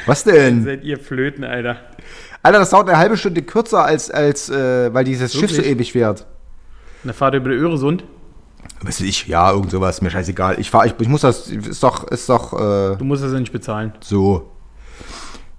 Was 0.05 0.23
denn? 0.23 0.63
Seid 0.63 0.83
ihr 0.83 0.97
Flöten, 0.99 1.43
Alter. 1.43 1.77
Alter, 2.41 2.59
das 2.59 2.69
dauert 2.69 2.87
eine 2.87 2.97
halbe 2.97 3.17
Stunde 3.17 3.41
kürzer, 3.41 3.83
als, 3.83 4.09
als 4.09 4.49
äh, 4.49 4.93
weil 4.93 5.03
dieses 5.03 5.33
Schiff 5.33 5.51
so 5.51 5.57
Wirklich? 5.57 5.73
ewig 5.73 5.91
fährt. 5.91 6.25
Dann 7.03 7.13
fahrt 7.13 7.33
ihr 7.33 7.37
über 7.41 7.49
den 7.49 7.59
Öresund. 7.59 8.03
Was 8.81 8.99
weiß 8.99 9.01
ich? 9.01 9.27
Ja, 9.27 9.51
irgend 9.51 9.71
sowas. 9.71 10.01
Mir 10.01 10.09
scheißegal. 10.09 10.57
Ich 10.59 10.69
fahr, 10.69 10.85
ich, 10.85 10.93
ich 10.99 11.07
muss 11.09 11.21
das. 11.21 11.49
Ist 11.49 11.83
doch, 11.83 12.05
ist 12.05 12.29
doch 12.29 12.53
äh, 12.53 12.95
Du 12.97 13.03
musst 13.03 13.23
das 13.23 13.33
ja 13.33 13.39
nicht 13.39 13.51
bezahlen. 13.51 13.93
so. 13.99 14.51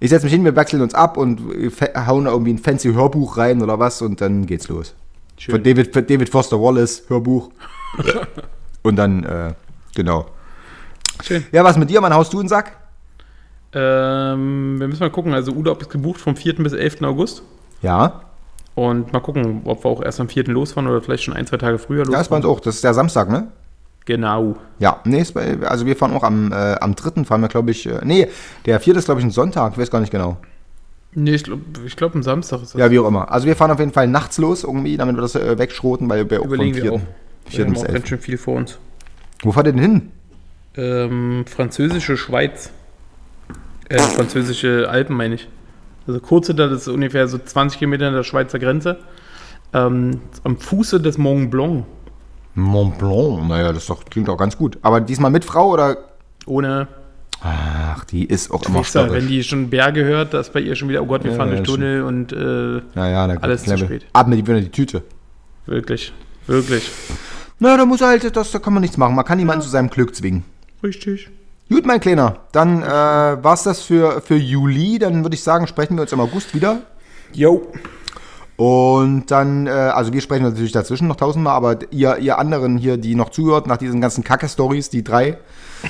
Ich 0.01 0.09
setze 0.09 0.25
mich 0.25 0.33
hin, 0.33 0.43
wir 0.43 0.55
wechseln 0.55 0.81
uns 0.81 0.93
ab 0.95 1.15
und 1.15 1.39
fe- 1.71 1.93
hauen 2.07 2.25
irgendwie 2.25 2.51
ein 2.53 2.57
fancy 2.57 2.91
Hörbuch 2.91 3.37
rein 3.37 3.61
oder 3.61 3.77
was 3.79 4.01
und 4.01 4.19
dann 4.19 4.45
geht's 4.47 4.67
los. 4.67 4.95
Schön. 5.37 5.53
Von 5.55 5.63
David, 5.63 5.93
von 5.93 6.05
David 6.05 6.27
Foster 6.27 6.59
Wallace, 6.59 7.03
Hörbuch. 7.07 7.49
und 8.83 8.95
dann, 8.95 9.23
äh, 9.23 9.53
genau. 9.95 10.25
Schön. 11.23 11.45
Ja, 11.51 11.63
was 11.63 11.77
mit 11.77 11.89
dir, 11.89 12.01
Mann? 12.01 12.13
Haust 12.13 12.33
du 12.33 12.39
einen 12.39 12.49
Sack? 12.49 12.71
Ähm, 13.73 14.79
wir 14.79 14.87
müssen 14.87 15.01
mal 15.01 15.11
gucken. 15.11 15.33
Also 15.33 15.51
Urlaub 15.51 15.81
ist 15.81 15.89
gebucht 15.89 16.19
vom 16.19 16.35
4. 16.35 16.55
bis 16.55 16.73
11. 16.73 17.01
August. 17.03 17.43
Ja. 17.81 18.21
Und 18.75 19.13
mal 19.13 19.19
gucken, 19.19 19.61
ob 19.65 19.83
wir 19.85 19.89
auch 19.91 20.01
erst 20.01 20.19
am 20.19 20.29
4. 20.29 20.45
losfahren 20.45 20.89
oder 20.89 21.01
vielleicht 21.01 21.23
schon 21.23 21.33
ein, 21.35 21.45
zwei 21.45 21.57
Tage 21.57 21.77
früher 21.77 21.99
Ja, 21.99 22.05
losfahren. 22.05 22.21
ist 22.21 22.29
bei 22.29 22.35
uns 22.37 22.45
auch. 22.45 22.59
Das 22.59 22.75
ist 22.75 22.83
der 22.83 22.93
Samstag, 22.93 23.29
ne? 23.29 23.47
Genau. 24.05 24.57
Ja, 24.79 24.99
nee, 25.05 25.23
also 25.63 25.85
wir 25.85 25.95
fahren 25.95 26.13
auch 26.13 26.23
am, 26.23 26.51
äh, 26.51 26.55
am 26.55 26.95
3. 26.95 27.23
fahren 27.23 27.41
wir, 27.41 27.47
glaube 27.47 27.71
ich, 27.71 27.85
äh, 27.85 27.99
nee, 28.03 28.27
der 28.65 28.79
4. 28.79 28.95
ist, 28.95 29.05
glaube 29.05 29.21
ich, 29.21 29.25
ein 29.25 29.31
Sonntag, 29.31 29.73
ich 29.73 29.77
weiß 29.77 29.91
gar 29.91 29.99
nicht 29.99 30.11
genau. 30.11 30.37
Nee, 31.13 31.35
ich 31.35 31.43
glaube, 31.43 31.63
ich 31.85 31.95
glaub, 31.95 32.15
am 32.15 32.23
Samstag 32.23 32.61
ist 32.61 32.73
das. 32.73 32.79
Ja, 32.79 32.89
wie 32.89 32.97
auch 32.99 33.07
immer. 33.07 33.29
Also 33.29 33.45
wir 33.45 33.55
fahren 33.55 33.71
auf 33.71 33.79
jeden 33.79 33.91
Fall 33.91 34.07
nachts 34.07 34.37
los 34.37 34.63
irgendwie, 34.63 34.95
damit 34.95 35.17
wir 35.17 35.21
das 35.21 35.35
äh, 35.35 35.57
wegschroten, 35.57 36.09
weil 36.09 36.29
wir 36.29 36.39
auch 36.39 36.45
Überlegen 36.45 36.73
vom 36.73 36.83
wir 36.83 36.91
4. 36.91 36.93
auch. 36.93 37.01
4. 37.49 37.57
Wir 37.57 37.65
haben 37.65 37.77
auch 37.77 37.83
11. 37.83 37.93
ganz 37.93 38.07
schön 38.07 38.19
viel 38.19 38.37
vor 38.37 38.55
uns. 38.55 38.79
Wo 39.41 39.51
fahrt 39.51 39.67
ihr 39.67 39.73
denn 39.73 39.81
hin? 39.81 40.11
Ähm, 40.75 41.45
französische 41.47 42.15
Schweiz. 42.15 42.71
Äh, 43.89 43.99
französische 43.99 44.87
Alpen 44.89 45.17
meine 45.17 45.35
ich. 45.35 45.49
Also 46.07 46.21
kurze, 46.21 46.55
das 46.55 46.71
ist 46.71 46.87
ungefähr 46.87 47.27
so 47.27 47.37
20 47.37 47.79
Kilometer 47.79 48.07
an 48.07 48.13
der 48.13 48.23
Schweizer 48.23 48.57
Grenze. 48.57 48.97
Ähm, 49.73 50.21
am 50.43 50.57
Fuße 50.57 51.01
des 51.01 51.17
Mont 51.17 51.51
Blanc. 51.51 51.85
Mont 52.55 52.97
Blanc, 52.97 53.47
naja, 53.47 53.71
das 53.73 53.85
doch, 53.85 54.03
klingt 54.05 54.29
auch 54.29 54.37
ganz 54.37 54.57
gut. 54.57 54.77
Aber 54.81 55.01
diesmal 55.01 55.31
mit 55.31 55.45
Frau 55.45 55.69
oder? 55.71 55.97
Ohne 56.45 56.87
Ach, 57.43 58.03
die 58.05 58.25
ist 58.25 58.51
auch 58.51 58.63
immer 58.63 58.79
Trichter. 58.79 59.11
Wenn 59.11 59.27
die 59.27 59.43
schon 59.43 59.69
Berge 59.69 60.03
hört, 60.03 60.33
das 60.33 60.47
ist 60.47 60.53
bei 60.53 60.59
ihr 60.59 60.75
schon 60.75 60.89
wieder, 60.89 61.01
oh 61.01 61.07
Gott, 61.07 61.23
wir 61.23 61.31
Ja, 61.31 61.37
fahren 61.37 61.49
ja, 61.49 61.55
durch 61.55 61.67
Tunnel 61.67 62.03
und 62.03 62.31
äh, 62.31 62.81
Naja, 62.93 63.27
da 63.27 63.35
alles 63.41 63.63
zu 63.63 63.77
spät. 63.77 64.05
Atme 64.13 64.35
die 64.35 64.45
wieder 64.45 64.61
die 64.61 64.69
Tüte. 64.69 65.01
wirklich, 65.65 66.13
wirklich. 66.45 66.91
Na, 67.59 67.77
da 67.77 67.85
muss 67.85 68.01
halt, 68.01 68.35
das, 68.35 68.51
da 68.51 68.59
kann 68.59 68.73
man 68.73 68.81
nichts 68.81 68.97
machen. 68.97 69.15
Man 69.15 69.25
kann 69.25 69.37
niemanden 69.37 69.63
zu 69.63 69.69
seinem 69.69 69.89
Glück 69.89 70.15
zwingen. 70.15 70.43
Richtig. 70.83 71.29
Gut, 71.69 71.85
mein 71.85 71.99
Kleiner, 71.99 72.37
dann 72.51 72.83
äh, 72.83 72.85
war's 72.85 73.63
das 73.63 73.81
für, 73.81 74.21
für 74.21 74.35
Juli. 74.35 74.99
Dann 74.99 75.23
würde 75.23 75.35
ich 75.35 75.43
sagen, 75.43 75.65
sprechen 75.67 75.95
wir 75.95 76.01
uns 76.01 76.11
im 76.11 76.19
August 76.19 76.53
wieder. 76.53 76.81
Jo. 77.33 77.71
Und 78.61 79.31
dann, 79.31 79.65
äh, 79.65 79.71
also 79.71 80.13
wir 80.13 80.21
sprechen 80.21 80.43
natürlich 80.43 80.71
dazwischen 80.71 81.07
noch 81.07 81.15
tausendmal, 81.15 81.55
aber 81.55 81.79
ihr, 81.89 82.19
ihr 82.19 82.37
anderen 82.37 82.77
hier, 82.77 82.97
die 82.97 83.15
noch 83.15 83.29
zuhört, 83.29 83.65
nach 83.65 83.77
diesen 83.77 84.01
ganzen 84.01 84.23
Kacke-Stories, 84.23 84.91
die 84.91 85.03
drei, 85.03 85.39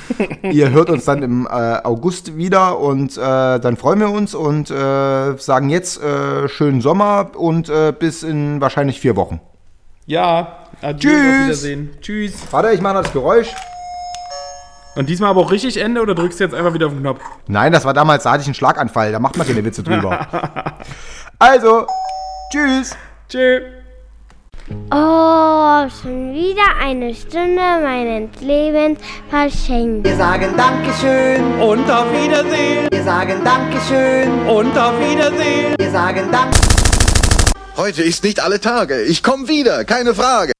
ihr 0.42 0.70
hört 0.70 0.88
uns 0.88 1.04
dann 1.04 1.22
im 1.22 1.46
äh, 1.46 1.50
August 1.50 2.38
wieder 2.38 2.78
und 2.78 3.18
äh, 3.18 3.20
dann 3.60 3.76
freuen 3.76 4.00
wir 4.00 4.08
uns 4.08 4.34
und 4.34 4.70
äh, 4.70 5.36
sagen 5.36 5.68
jetzt 5.68 6.02
äh, 6.02 6.48
schönen 6.48 6.80
Sommer 6.80 7.32
und 7.36 7.68
äh, 7.68 7.92
bis 7.92 8.22
in 8.22 8.62
wahrscheinlich 8.62 8.98
vier 9.00 9.16
Wochen. 9.16 9.42
Ja. 10.06 10.56
Adieu, 10.80 11.10
Tschüss. 11.10 11.20
Auf 11.20 11.44
Wiedersehen. 11.44 11.90
Tschüss. 12.00 12.32
Warte, 12.52 12.70
ich 12.70 12.80
mache 12.80 12.94
noch 12.94 13.02
das 13.02 13.12
Geräusch. 13.12 13.54
Und 14.96 15.10
diesmal 15.10 15.28
aber 15.28 15.42
auch 15.42 15.50
richtig 15.50 15.76
Ende 15.76 16.00
oder 16.00 16.14
drückst 16.14 16.40
du 16.40 16.44
jetzt 16.44 16.54
einfach 16.54 16.72
wieder 16.72 16.86
auf 16.86 16.94
den 16.94 17.02
Knopf? 17.02 17.20
Nein, 17.48 17.70
das 17.70 17.84
war 17.84 17.92
damals, 17.92 18.22
da 18.22 18.30
hatte 18.30 18.40
ich 18.40 18.46
einen 18.46 18.54
Schlaganfall, 18.54 19.12
da 19.12 19.18
macht 19.18 19.36
man 19.36 19.46
keine 19.46 19.62
Witze 19.62 19.82
drüber. 19.82 20.26
also, 21.38 21.86
tschüss. 22.52 22.90
Tschö. 23.28 23.60
Oh, 24.90 25.88
schon 25.88 26.32
wieder 26.32 26.68
eine 26.80 27.14
Stunde 27.14 27.62
meines 27.82 28.40
Lebens 28.40 29.00
verschenkt. 29.28 30.06
Wir 30.06 30.16
sagen 30.16 30.54
Dankeschön 30.56 31.60
Und 31.60 31.90
auf 31.90 32.06
Wiedersehen. 32.12 32.88
Wir 32.92 33.02
sagen 33.02 33.40
Dankeschön 33.44 34.30
Und 34.46 34.78
auf 34.78 34.98
Wiedersehen. 35.00 35.74
Wir 35.78 35.90
sagen 35.90 36.30
Dank 36.30 36.54
Heute 37.76 38.02
ist 38.02 38.22
nicht 38.22 38.40
alle 38.40 38.60
Tage. 38.60 39.02
Ich 39.02 39.22
komme 39.22 39.48
wieder, 39.48 39.84
keine 39.84 40.14
Frage. 40.14 40.52